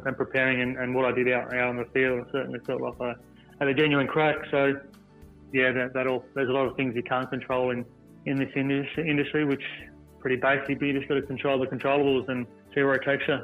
and 0.05 0.17
preparing 0.17 0.61
and, 0.61 0.77
and 0.77 0.95
what 0.95 1.05
I 1.05 1.13
did 1.13 1.31
out, 1.33 1.55
out 1.55 1.69
on 1.69 1.77
the 1.77 1.85
field. 1.93 2.27
I 2.27 2.33
certainly 2.33 2.61
felt 2.61 2.81
like 2.81 2.95
I 3.01 3.15
had 3.59 3.69
a 3.69 3.75
genuine 3.75 4.07
crack. 4.07 4.37
So 4.51 4.75
yeah, 5.53 5.73
that, 5.73 5.93
that 5.95 6.07
all 6.07 6.25
there's 6.35 6.49
a 6.49 6.53
lot 6.53 6.67
of 6.67 6.77
things 6.77 6.95
you 6.95 7.03
can't 7.03 7.29
control 7.31 7.71
in 7.71 7.85
in 8.27 8.37
this 8.37 8.51
industry, 8.55 9.09
industry 9.09 9.45
which 9.45 9.63
pretty 10.21 10.37
basic. 10.37 10.81
You 10.81 10.93
just 10.93 11.09
got 11.09 11.15
to 11.15 11.23
control 11.23 11.59
the 11.59 11.67
controllables 11.67 12.29
and 12.29 12.47
see 12.75 12.83
where 12.83 12.95
it 12.95 13.05
takes 13.05 13.27
you. 13.27 13.39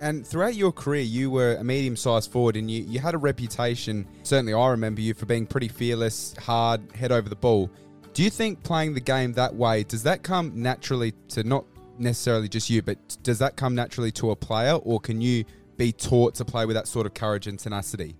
And 0.00 0.26
throughout 0.26 0.54
your 0.54 0.72
career, 0.72 1.02
you 1.02 1.30
were 1.30 1.56
a 1.56 1.64
medium 1.64 1.96
sized 1.96 2.30
forward 2.30 2.56
and 2.56 2.70
you, 2.70 2.82
you 2.82 3.00
had 3.00 3.14
a 3.14 3.18
reputation, 3.18 4.06
certainly 4.22 4.52
I 4.52 4.68
remember 4.68 5.00
you, 5.00 5.14
for 5.14 5.26
being 5.26 5.46
pretty 5.46 5.68
fearless, 5.68 6.34
hard, 6.36 6.92
head 6.94 7.12
over 7.12 7.28
the 7.28 7.36
ball. 7.36 7.70
Do 8.14 8.22
you 8.22 8.30
think 8.30 8.62
playing 8.62 8.94
the 8.94 9.00
game 9.00 9.32
that 9.32 9.56
way, 9.56 9.82
does 9.82 10.04
that 10.04 10.22
come 10.22 10.52
naturally 10.54 11.14
to 11.30 11.42
not 11.42 11.64
necessarily 11.98 12.48
just 12.48 12.70
you, 12.70 12.80
but 12.80 12.96
does 13.24 13.40
that 13.40 13.56
come 13.56 13.74
naturally 13.74 14.12
to 14.12 14.30
a 14.30 14.36
player 14.36 14.74
or 14.74 15.00
can 15.00 15.20
you 15.20 15.44
be 15.76 15.90
taught 15.90 16.36
to 16.36 16.44
play 16.44 16.64
with 16.64 16.76
that 16.76 16.86
sort 16.86 17.06
of 17.06 17.14
courage 17.14 17.48
and 17.48 17.58
tenacity? 17.58 18.14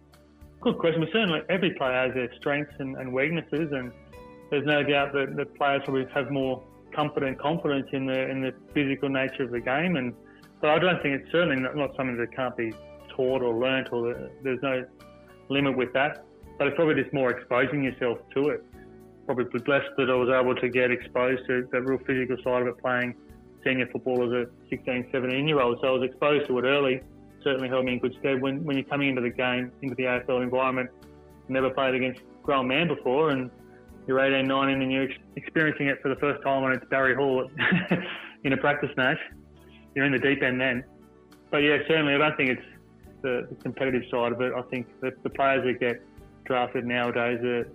Good 0.62 0.78
question. 0.78 1.06
Certainly 1.12 1.42
every 1.48 1.74
player 1.74 2.06
has 2.06 2.14
their 2.14 2.34
strengths 2.38 2.74
and, 2.80 2.96
and 2.96 3.12
weaknesses, 3.12 3.70
and 3.70 3.92
there's 4.50 4.66
no 4.66 4.82
doubt 4.82 5.12
that, 5.12 5.36
that 5.36 5.54
players 5.54 5.82
probably 5.84 6.06
have 6.12 6.28
more 6.28 6.60
comfort 6.92 7.22
and 7.22 7.38
confidence 7.38 7.86
in 7.92 8.06
the 8.06 8.28
in 8.30 8.40
the 8.40 8.52
physical 8.72 9.08
nature 9.08 9.44
of 9.44 9.52
the 9.52 9.60
game. 9.60 9.94
And 9.94 10.12
but 10.60 10.70
I 10.70 10.78
don't 10.80 11.00
think 11.02 11.20
it's 11.20 11.30
certainly 11.30 11.56
not, 11.56 11.76
not 11.76 11.94
something 11.96 12.16
that 12.16 12.34
can't 12.34 12.56
be 12.56 12.72
taught 13.10 13.42
or 13.42 13.54
learnt, 13.54 13.92
or 13.92 14.08
the, 14.08 14.30
there's 14.42 14.62
no 14.62 14.84
limit 15.50 15.76
with 15.76 15.92
that. 15.92 16.24
But 16.58 16.66
it's 16.68 16.76
probably 16.76 17.00
just 17.00 17.14
more 17.14 17.30
exposing 17.30 17.84
yourself 17.84 18.18
to 18.34 18.48
it. 18.48 18.64
Probably 19.26 19.44
blessed 19.60 19.90
that 19.96 20.10
I 20.10 20.14
was 20.14 20.28
able 20.28 20.54
to 20.54 20.68
get 20.68 20.90
exposed 20.90 21.46
to 21.46 21.66
that 21.72 21.80
real 21.82 21.98
physical 22.06 22.36
side 22.44 22.62
of 22.62 22.68
it, 22.68 22.78
playing 22.78 23.14
senior 23.64 23.86
football 23.90 24.22
as 24.24 24.46
a 24.46 24.50
16, 24.68 25.08
17 25.10 25.48
year 25.48 25.60
old. 25.60 25.78
So 25.80 25.88
I 25.88 25.90
was 25.92 26.08
exposed 26.08 26.46
to 26.48 26.58
it 26.58 26.64
early. 26.64 27.00
Certainly 27.42 27.68
held 27.68 27.84
me 27.84 27.94
in 27.94 27.98
good 27.98 28.14
stead 28.20 28.40
when, 28.40 28.64
when 28.64 28.76
you're 28.76 28.86
coming 28.86 29.08
into 29.08 29.22
the 29.22 29.30
game, 29.30 29.72
into 29.82 29.94
the 29.94 30.04
AFL 30.04 30.42
environment. 30.42 30.90
Never 31.48 31.70
played 31.70 31.94
against 31.94 32.20
grown 32.42 32.68
man 32.68 32.88
before, 32.88 33.30
and 33.30 33.50
you're 34.06 34.20
18, 34.20 34.46
19, 34.46 34.82
and 34.82 34.92
you're 34.92 35.08
experiencing 35.36 35.88
it 35.88 36.00
for 36.02 36.08
the 36.08 36.16
first 36.16 36.42
time 36.42 36.62
when 36.62 36.72
it's 36.72 36.84
Barry 36.90 37.14
Hall 37.14 37.48
in 38.44 38.52
a 38.52 38.56
practice 38.56 38.90
match. 38.96 39.18
You're 39.94 40.04
in 40.04 40.12
the 40.12 40.18
deep 40.18 40.42
end 40.42 40.60
then. 40.60 40.84
But 41.50 41.58
yeah, 41.58 41.78
certainly 41.88 42.14
I 42.14 42.18
don't 42.18 42.36
think 42.36 42.50
it's 42.50 42.66
the, 43.22 43.46
the 43.48 43.54
competitive 43.62 44.02
side 44.10 44.32
of 44.32 44.40
it. 44.40 44.52
I 44.54 44.62
think 44.62 44.86
that 45.00 45.22
the 45.22 45.30
players 45.30 45.64
that 45.64 45.80
get 45.80 46.02
drafted 46.44 46.84
nowadays 46.86 47.40
are 47.42 47.66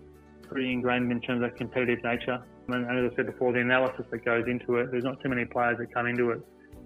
pretty 0.49 0.71
ingrained 0.71 1.11
in 1.11 1.21
terms 1.21 1.43
of 1.43 1.55
competitive 1.55 2.03
nature. 2.03 2.39
And, 2.67 2.85
and 2.85 3.05
as 3.05 3.11
I 3.11 3.15
said 3.15 3.25
before, 3.27 3.53
the 3.53 3.59
analysis 3.59 4.05
that 4.11 4.25
goes 4.25 4.45
into 4.47 4.75
it, 4.77 4.91
there's 4.91 5.03
not 5.03 5.21
too 5.21 5.29
many 5.29 5.45
players 5.45 5.77
that 5.79 5.93
come 5.93 6.07
into 6.07 6.31
it, 6.31 6.41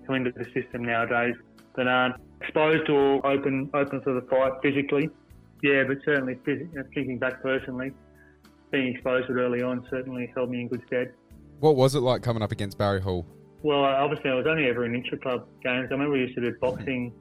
come 0.05 0.15
into 0.15 0.31
the 0.31 0.45
system 0.53 0.83
nowadays 0.83 1.35
that 1.75 1.87
aren't 1.87 2.15
exposed 2.41 2.89
or 2.89 3.25
open 3.25 3.69
open 3.73 4.01
for 4.01 4.13
the 4.13 4.21
fight 4.29 4.51
physically. 4.61 5.09
Yeah, 5.61 5.83
but 5.87 5.97
certainly 6.03 6.33
uh, 6.47 6.83
thinking 6.93 7.17
back 7.19 7.41
personally, 7.41 7.93
being 8.71 8.93
exposed 8.93 9.27
to 9.27 9.33
it 9.33 9.41
early 9.41 9.61
on 9.61 9.85
certainly 9.89 10.31
held 10.35 10.49
me 10.49 10.61
in 10.61 10.67
good 10.67 10.83
stead. 10.87 11.13
What 11.59 11.75
was 11.75 11.95
it 11.95 12.01
like 12.01 12.21
coming 12.21 12.43
up 12.43 12.51
against 12.51 12.77
Barry 12.77 13.01
Hall? 13.01 13.25
Well, 13.61 13.85
obviously 13.85 14.29
I 14.29 14.33
was 14.33 14.45
only 14.45 14.67
ever 14.67 14.85
in 14.85 14.93
intra 14.93 15.17
club 15.17 15.47
games. 15.63 15.87
I 15.89 15.93
remember 15.93 16.13
we 16.13 16.19
used 16.19 16.35
to 16.35 16.41
do 16.41 16.53
boxing 16.59 17.13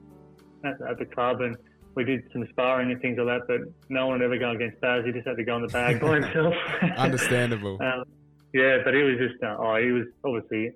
at, 0.65 0.75
at 0.91 0.99
the 0.99 1.07
club, 1.07 1.41
and 1.41 1.57
we 1.95 2.05
did 2.05 2.23
some 2.33 2.47
sparring 2.51 2.91
and 2.91 3.01
things 3.01 3.19
like 3.19 3.27
that, 3.27 3.47
but 3.47 3.61
no 3.89 4.07
one 4.07 4.19
would 4.19 4.25
ever 4.25 4.39
go 4.39 4.51
against 4.51 4.81
Baz. 4.81 5.05
He 5.05 5.13
just 5.13 5.27
had 5.27 5.37
to 5.37 5.45
go 5.45 5.55
on 5.55 5.63
the 5.63 5.69
bag 5.69 6.01
by 6.01 6.21
himself. 6.21 6.55
Understandable. 6.97 7.79
um, 7.83 8.05
yeah, 8.55 8.79
but 8.85 8.95
he 8.95 9.03
was 9.03 9.17
just, 9.19 9.43
uh, 9.43 9.57
oh, 9.59 9.77
he 9.77 9.91
was 9.91 10.07
obviously 10.25 10.69
a 10.69 10.73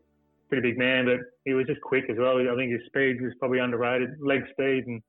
pretty 0.49 0.71
big 0.71 0.79
man, 0.79 1.07
but 1.07 1.21
he 1.45 1.55
was 1.55 1.67
just 1.67 1.81
quick 1.81 2.05
as 2.11 2.17
well. 2.19 2.39
I 2.39 2.57
think 2.57 2.73
his 2.73 2.83
speed 2.87 3.21
was 3.21 3.33
probably 3.39 3.59
underrated, 3.59 4.21
leg 4.21 4.43
speed 4.53 4.87
and 4.87 5.03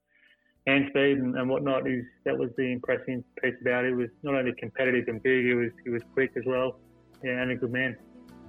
hand 0.67 0.85
speed 0.89 1.17
and, 1.17 1.35
and 1.37 1.49
whatnot. 1.49 1.87
He's, 1.87 2.03
that 2.25 2.37
was 2.37 2.49
the 2.57 2.71
impressive 2.71 3.23
piece 3.41 3.55
about 3.61 3.85
it. 3.85 3.89
He 3.89 3.95
was 3.95 4.09
not 4.23 4.35
only 4.35 4.53
competitive 4.59 5.07
and 5.07 5.21
big, 5.23 5.45
he 5.45 5.53
was 5.53 5.71
he 5.83 5.89
was 5.89 6.01
quick 6.13 6.31
as 6.35 6.43
well. 6.45 6.79
Yeah, 7.23 7.41
and 7.41 7.51
a 7.51 7.55
good 7.55 7.71
man. 7.71 7.97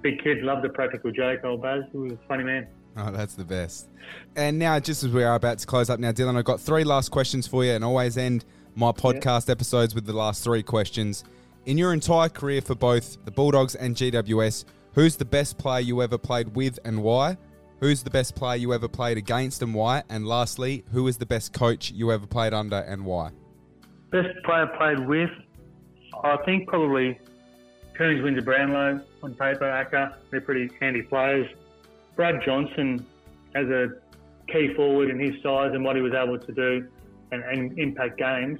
Big 0.01 0.21
kid, 0.23 0.43
loved 0.43 0.63
the 0.63 0.69
practical 0.69 1.11
joke, 1.11 1.39
old 1.43 1.61
Baz. 1.61 1.83
He 1.91 1.97
was 1.97 2.13
a 2.13 2.27
funny 2.27 2.43
man. 2.43 2.67
Oh, 3.07 3.11
that's 3.11 3.35
the 3.35 3.45
best. 3.45 3.87
And 4.35 4.59
now, 4.59 4.79
just 4.79 5.03
as 5.03 5.09
we 5.09 5.23
are 5.23 5.35
about 5.35 5.59
to 5.59 5.67
close 5.67 5.89
up 5.89 5.99
now, 5.99 6.11
Dylan, 6.11 6.35
I've 6.35 6.43
got 6.43 6.59
three 6.59 6.83
last 6.83 7.09
questions 7.09 7.47
for 7.47 7.63
you, 7.63 7.71
and 7.71 7.83
I 7.83 7.87
always 7.87 8.17
end 8.17 8.43
my 8.75 8.91
podcast 8.91 9.49
episodes 9.49 9.95
with 9.95 10.05
the 10.05 10.13
last 10.13 10.43
three 10.43 10.63
questions. 10.63 11.23
In 11.65 11.77
your 11.77 11.93
entire 11.93 12.29
career 12.29 12.61
for 12.61 12.75
both 12.75 13.23
the 13.25 13.31
Bulldogs 13.31 13.75
and 13.75 13.95
GWS, 13.95 14.65
who's 14.93 15.15
the 15.15 15.25
best 15.25 15.57
player 15.57 15.81
you 15.81 16.01
ever 16.01 16.17
played 16.17 16.55
with 16.55 16.79
and 16.83 17.03
why? 17.03 17.37
Who's 17.79 18.03
the 18.03 18.09
best 18.09 18.35
player 18.35 18.57
you 18.57 18.73
ever 18.73 18.87
played 18.87 19.17
against 19.17 19.61
and 19.61 19.73
why? 19.73 20.03
And 20.09 20.27
lastly, 20.27 20.83
who 20.91 21.07
is 21.07 21.17
the 21.17 21.25
best 21.25 21.53
coach 21.53 21.91
you 21.91 22.11
ever 22.11 22.27
played 22.27 22.53
under 22.53 22.77
and 22.77 23.05
why? 23.05 23.31
Best 24.11 24.29
player 24.43 24.67
played 24.77 25.07
with, 25.07 25.29
I 26.23 26.37
think 26.45 26.67
probably 26.67 27.19
Kearns 27.93 28.21
Windsor 28.21 28.41
Brownlow 28.41 29.01
on 29.23 29.33
paper, 29.35 29.69
Acker. 29.69 30.15
They're 30.31 30.41
pretty 30.41 30.69
handy 30.79 31.01
players. 31.03 31.47
Brad 32.19 32.41
Johnson 32.43 33.05
as 33.55 33.65
a 33.67 33.87
key 34.51 34.73
forward 34.75 35.09
in 35.09 35.17
his 35.17 35.41
size 35.41 35.71
and 35.73 35.85
what 35.85 35.95
he 35.95 36.01
was 36.01 36.11
able 36.13 36.37
to 36.37 36.51
do 36.51 36.85
and, 37.31 37.41
and 37.45 37.79
impact 37.79 38.17
games. 38.17 38.59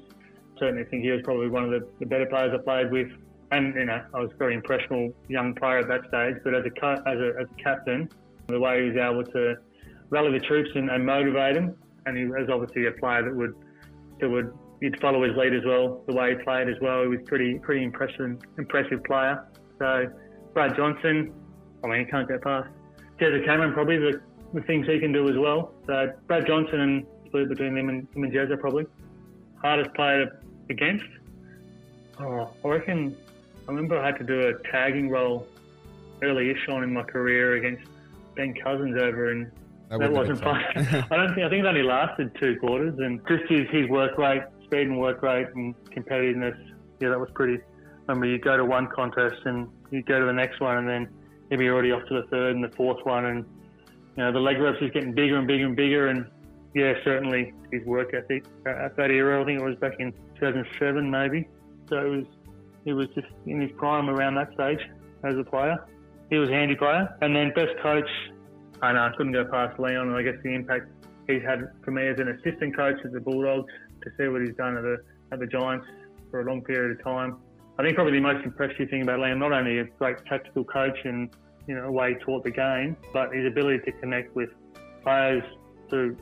Certainly 0.57 0.85
think 0.85 1.03
he 1.03 1.11
was 1.11 1.19
probably 1.25 1.49
one 1.49 1.65
of 1.65 1.71
the, 1.71 1.85
the, 1.99 2.05
better 2.05 2.25
players 2.25 2.57
I 2.57 2.63
played 2.63 2.89
with. 2.89 3.09
And, 3.51 3.75
you 3.75 3.83
know, 3.83 4.01
I 4.13 4.19
was 4.21 4.31
a 4.33 4.37
very 4.37 4.55
impressionable 4.55 5.13
young 5.27 5.55
player 5.55 5.79
at 5.79 5.89
that 5.89 6.07
stage, 6.07 6.41
but 6.41 6.55
as 6.55 6.63
a, 6.63 6.91
as 7.05 7.19
a, 7.19 7.41
as 7.41 7.47
a 7.51 7.61
captain, 7.61 8.07
the 8.47 8.57
way 8.57 8.81
he 8.81 8.91
was 8.91 8.97
able 8.97 9.25
to 9.25 9.57
rally 10.09 10.39
the 10.39 10.45
troops 10.45 10.69
and, 10.75 10.89
and 10.89 11.05
motivate 11.05 11.55
them, 11.55 11.75
and 12.05 12.17
he 12.17 12.27
was 12.27 12.47
obviously 12.49 12.85
a 12.85 12.93
player 12.93 13.23
that 13.23 13.35
would 13.35 13.55
that 14.21 14.29
would 14.29 14.53
he'd 14.79 14.97
follow 15.01 15.21
his 15.27 15.35
lead 15.35 15.53
as 15.53 15.65
well. 15.65 16.01
The 16.07 16.15
way 16.15 16.33
he 16.33 16.43
played 16.45 16.69
as 16.69 16.79
well, 16.81 17.01
he 17.01 17.09
was 17.09 17.19
pretty 17.25 17.59
pretty 17.59 17.83
impressive 17.83 18.39
impressive 18.57 19.03
player. 19.03 19.45
So 19.79 20.05
Brad 20.53 20.77
Johnson, 20.77 21.33
I 21.83 21.87
mean, 21.87 22.05
he 22.05 22.09
can't 22.09 22.27
get 22.27 22.41
past. 22.41 22.69
Jezza 23.19 23.43
Cameron 23.45 23.73
probably 23.73 23.97
the, 23.97 24.21
the 24.53 24.61
things 24.61 24.87
he 24.87 24.99
can 24.99 25.11
do 25.11 25.29
as 25.29 25.37
well. 25.37 25.73
So 25.85 26.13
Brad 26.27 26.47
Johnson 26.47 26.79
and 26.79 27.05
split 27.25 27.49
between 27.49 27.77
him 27.77 27.89
and 27.89 28.07
him 28.15 28.23
and 28.23 28.33
Jezza 28.33 28.59
probably. 28.59 28.85
Hardest 29.61 29.93
player 29.93 30.39
against. 30.69 31.05
Oh, 32.19 32.49
I 32.63 32.67
reckon. 32.67 33.15
I 33.67 33.71
remember 33.71 33.99
I 33.99 34.05
had 34.05 34.17
to 34.17 34.23
do 34.23 34.47
a 34.47 34.53
tagging 34.71 35.09
role 35.09 35.47
early-ish 36.21 36.67
on 36.69 36.83
in 36.83 36.93
my 36.93 37.03
career 37.03 37.55
against 37.55 37.83
Ben 38.35 38.53
Cousins 38.53 38.97
over 38.99 39.31
in 39.31 39.51
That 39.89 39.99
that, 39.99 40.11
wasn't 40.11 40.41
fun. 40.41 40.63
I 40.75 41.15
don't 41.15 41.33
think 41.35 41.45
I 41.45 41.49
think 41.49 41.63
it 41.63 41.65
only 41.65 41.83
lasted 41.83 42.35
two 42.39 42.57
quarters, 42.59 42.97
and 42.99 43.21
just 43.27 43.49
his, 43.49 43.69
his 43.69 43.89
work 43.89 44.17
rate, 44.17 44.43
speed 44.63 44.87
and 44.87 44.99
work 44.99 45.21
rate, 45.21 45.47
and 45.55 45.75
competitiveness. 45.91 46.57
Yeah, 46.99 47.09
that 47.09 47.19
was 47.19 47.29
pretty. 47.33 47.61
Remember, 48.07 48.25
you 48.25 48.39
go 48.39 48.57
to 48.57 48.65
one 48.65 48.87
contest 48.87 49.41
and 49.45 49.69
you 49.91 50.01
go 50.01 50.19
to 50.19 50.25
the 50.25 50.33
next 50.33 50.59
one, 50.59 50.77
and 50.77 50.87
then 50.87 51.09
maybe 51.49 51.65
you're 51.65 51.73
already 51.73 51.91
off 51.91 52.07
to 52.07 52.21
the 52.21 52.27
third 52.27 52.55
and 52.55 52.63
the 52.63 52.75
fourth 52.75 53.05
one, 53.05 53.25
and 53.25 53.45
you 54.15 54.23
know 54.23 54.31
the 54.31 54.39
leg 54.39 54.59
reps 54.59 54.81
is 54.81 54.91
getting 54.91 55.13
bigger 55.13 55.37
and 55.37 55.47
bigger 55.47 55.65
and 55.65 55.75
bigger, 55.75 56.07
and 56.07 56.25
yeah, 56.75 56.93
certainly 57.03 57.53
his 57.71 57.83
work 57.85 58.13
ethic 58.13 58.45
uh, 58.65 58.85
at 58.85 58.95
that 58.97 59.11
era. 59.11 59.41
I 59.41 59.45
think 59.45 59.59
it 59.59 59.65
was 59.65 59.75
back 59.75 59.93
in 59.99 60.11
2007, 60.39 61.09
maybe. 61.09 61.47
So 61.89 61.97
it 61.97 62.09
was 62.09 62.25
he 62.85 62.93
was 62.93 63.07
just 63.15 63.27
in 63.45 63.61
his 63.61 63.71
prime 63.77 64.09
around 64.09 64.35
that 64.35 64.53
stage 64.53 64.79
as 65.23 65.37
a 65.37 65.43
player. 65.43 65.77
He 66.29 66.37
was 66.37 66.49
a 66.49 66.53
handy 66.53 66.75
player, 66.75 67.15
and 67.21 67.35
then 67.35 67.51
best 67.55 67.77
coach. 67.81 68.09
I 68.81 68.93
know 68.93 69.01
I 69.01 69.11
couldn't 69.17 69.33
go 69.33 69.45
past 69.45 69.79
Leon. 69.79 70.07
and 70.07 70.15
I 70.15 70.21
guess 70.21 70.35
the 70.43 70.53
impact 70.53 70.87
he's 71.27 71.41
had 71.43 71.71
for 71.83 71.91
me 71.91 72.07
as 72.07 72.17
an 72.19 72.29
assistant 72.29 72.75
coach 72.75 72.95
at 73.03 73.11
the 73.11 73.19
Bulldogs 73.19 73.71
to 74.03 74.09
see 74.17 74.27
what 74.29 74.41
he's 74.41 74.55
done 74.55 74.77
at 74.77 74.83
the 74.83 74.97
at 75.31 75.39
the 75.39 75.47
Giants 75.47 75.85
for 76.31 76.41
a 76.41 76.45
long 76.45 76.61
period 76.61 76.97
of 76.97 77.03
time. 77.03 77.37
I 77.79 77.81
think 77.81 77.95
probably 77.95 78.11
the 78.11 78.19
most 78.19 78.43
impressive 78.43 78.89
thing 78.89 79.03
about 79.03 79.21
Leon, 79.21 79.39
not 79.39 79.53
only 79.53 79.79
a 79.79 79.85
great 79.85 80.17
tactical 80.25 80.65
coach 80.65 80.97
and 81.05 81.29
you 81.65 81.75
know 81.75 81.89
way 81.89 82.13
taught 82.25 82.43
the 82.43 82.51
game, 82.51 82.97
but 83.13 83.33
his 83.33 83.47
ability 83.47 83.79
to 83.85 83.93
connect 83.93 84.35
with 84.35 84.49
players 85.01 85.43
through 85.89 86.17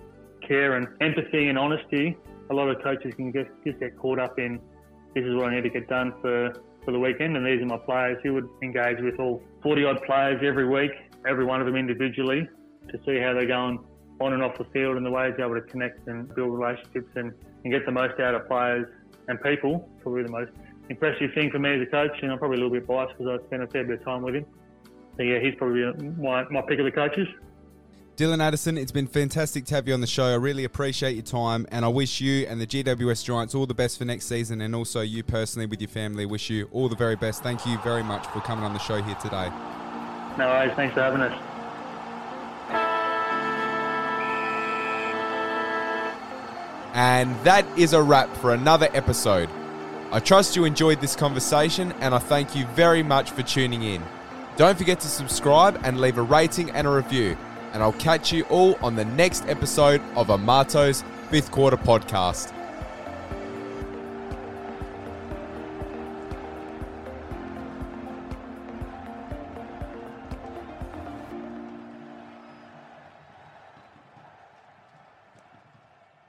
care 0.47 0.75
and 0.75 0.87
empathy 1.01 1.47
and 1.47 1.57
honesty. 1.57 2.15
A 2.51 2.53
lot 2.53 2.69
of 2.69 2.79
coaches 2.83 3.11
can 3.15 3.33
just, 3.33 3.49
just 3.65 3.79
get 3.79 3.97
caught 3.97 4.19
up 4.19 4.37
in 4.37 4.59
this 5.15 5.25
is 5.25 5.35
what 5.35 5.47
I 5.47 5.55
need 5.55 5.63
to 5.63 5.71
get 5.71 5.89
done 5.89 6.13
for, 6.21 6.53
for 6.85 6.91
the 6.91 6.99
weekend 6.99 7.35
and 7.35 7.43
these 7.43 7.59
are 7.59 7.65
my 7.65 7.77
players. 7.77 8.19
He 8.21 8.29
would 8.29 8.47
engage 8.61 8.99
with 9.01 9.19
all 9.19 9.41
40 9.63 9.83
odd 9.83 10.03
players 10.03 10.39
every 10.45 10.69
week, 10.69 10.91
every 11.27 11.43
one 11.43 11.59
of 11.59 11.65
them 11.65 11.75
individually 11.75 12.47
to 12.89 12.97
see 13.03 13.19
how 13.19 13.33
they're 13.33 13.47
going 13.47 13.79
on 14.21 14.33
and 14.33 14.43
off 14.43 14.55
the 14.59 14.65
field 14.65 14.95
and 14.95 15.03
the 15.03 15.09
way 15.09 15.31
he's 15.31 15.39
able 15.39 15.55
to 15.55 15.61
connect 15.61 16.07
and 16.07 16.33
build 16.35 16.53
relationships 16.53 17.09
and, 17.15 17.33
and 17.63 17.73
get 17.73 17.83
the 17.87 17.91
most 17.91 18.19
out 18.19 18.35
of 18.35 18.47
players 18.47 18.85
and 19.27 19.41
people. 19.41 19.89
Probably 20.03 20.21
the 20.21 20.29
most 20.29 20.51
impressive 20.89 21.33
thing 21.33 21.51
for 21.51 21.59
me 21.59 21.75
as 21.75 21.81
a 21.81 21.85
coach 21.85 22.17
and 22.21 22.31
I'm 22.31 22.39
probably 22.39 22.57
a 22.57 22.61
little 22.61 22.73
bit 22.73 22.88
biased 22.88 23.17
because 23.17 23.39
I 23.39 23.45
spent 23.47 23.63
a 23.63 23.67
fair 23.67 23.83
bit 23.83 23.99
of 23.99 24.05
time 24.05 24.21
with 24.21 24.35
him. 24.35 24.45
So 25.17 25.23
yeah, 25.23 25.39
he's 25.39 25.55
probably 25.55 25.83
my, 26.17 26.47
my 26.49 26.61
pick 26.61 26.79
of 26.79 26.85
the 26.85 26.91
coaches. 26.91 27.27
Dylan 28.17 28.41
Addison, 28.41 28.79
it's 28.79 28.91
been 28.91 29.05
fantastic 29.05 29.65
to 29.65 29.75
have 29.75 29.88
you 29.88 29.93
on 29.93 30.01
the 30.01 30.07
show. 30.07 30.25
I 30.25 30.35
really 30.35 30.63
appreciate 30.63 31.13
your 31.13 31.23
time, 31.23 31.67
and 31.71 31.85
I 31.85 31.88
wish 31.88 32.19
you 32.19 32.47
and 32.47 32.59
the 32.59 32.65
GWS 32.65 33.23
Giants 33.23 33.53
all 33.53 33.67
the 33.67 33.75
best 33.75 33.99
for 33.99 34.05
next 34.05 34.25
season, 34.25 34.59
and 34.61 34.73
also 34.73 35.01
you 35.01 35.21
personally 35.21 35.67
with 35.67 35.81
your 35.81 35.88
family. 35.88 36.25
Wish 36.25 36.49
you 36.49 36.67
all 36.71 36.89
the 36.89 36.95
very 36.95 37.15
best. 37.15 37.43
Thank 37.43 37.63
you 37.67 37.77
very 37.83 38.01
much 38.01 38.25
for 38.27 38.39
coming 38.39 38.65
on 38.65 38.73
the 38.73 38.79
show 38.79 39.03
here 39.03 39.13
today. 39.21 39.51
No 40.35 40.47
worries. 40.47 40.73
Thanks 40.75 40.95
for 40.95 41.01
having 41.01 41.21
us. 41.21 41.39
And 46.95 47.35
that 47.43 47.67
is 47.77 47.93
a 47.93 48.01
wrap 48.01 48.35
for 48.38 48.51
another 48.51 48.89
episode. 48.93 49.47
I 50.11 50.19
trust 50.19 50.55
you 50.55 50.63
enjoyed 50.63 51.01
this 51.01 51.15
conversation, 51.15 51.91
and 51.99 52.15
I 52.15 52.19
thank 52.19 52.55
you 52.55 52.65
very 52.67 53.03
much 53.03 53.31
for 53.31 53.43
tuning 53.43 53.83
in. 53.83 54.01
Don't 54.55 54.77
forget 54.77 54.99
to 55.01 55.07
subscribe 55.07 55.79
and 55.83 55.99
leave 55.99 56.17
a 56.17 56.21
rating 56.21 56.71
and 56.71 56.88
a 56.88 56.89
review. 56.89 57.38
And 57.73 57.84
I'll 57.84 57.93
catch 57.93 58.31
you 58.31 58.43
all 58.45 58.75
on 58.81 58.95
the 58.95 59.05
next 59.05 59.45
episode 59.47 60.01
of 60.15 60.29
Amato's 60.29 61.03
Fifth 61.29 61.51
Quarter 61.51 61.77
Podcast. 61.77 62.56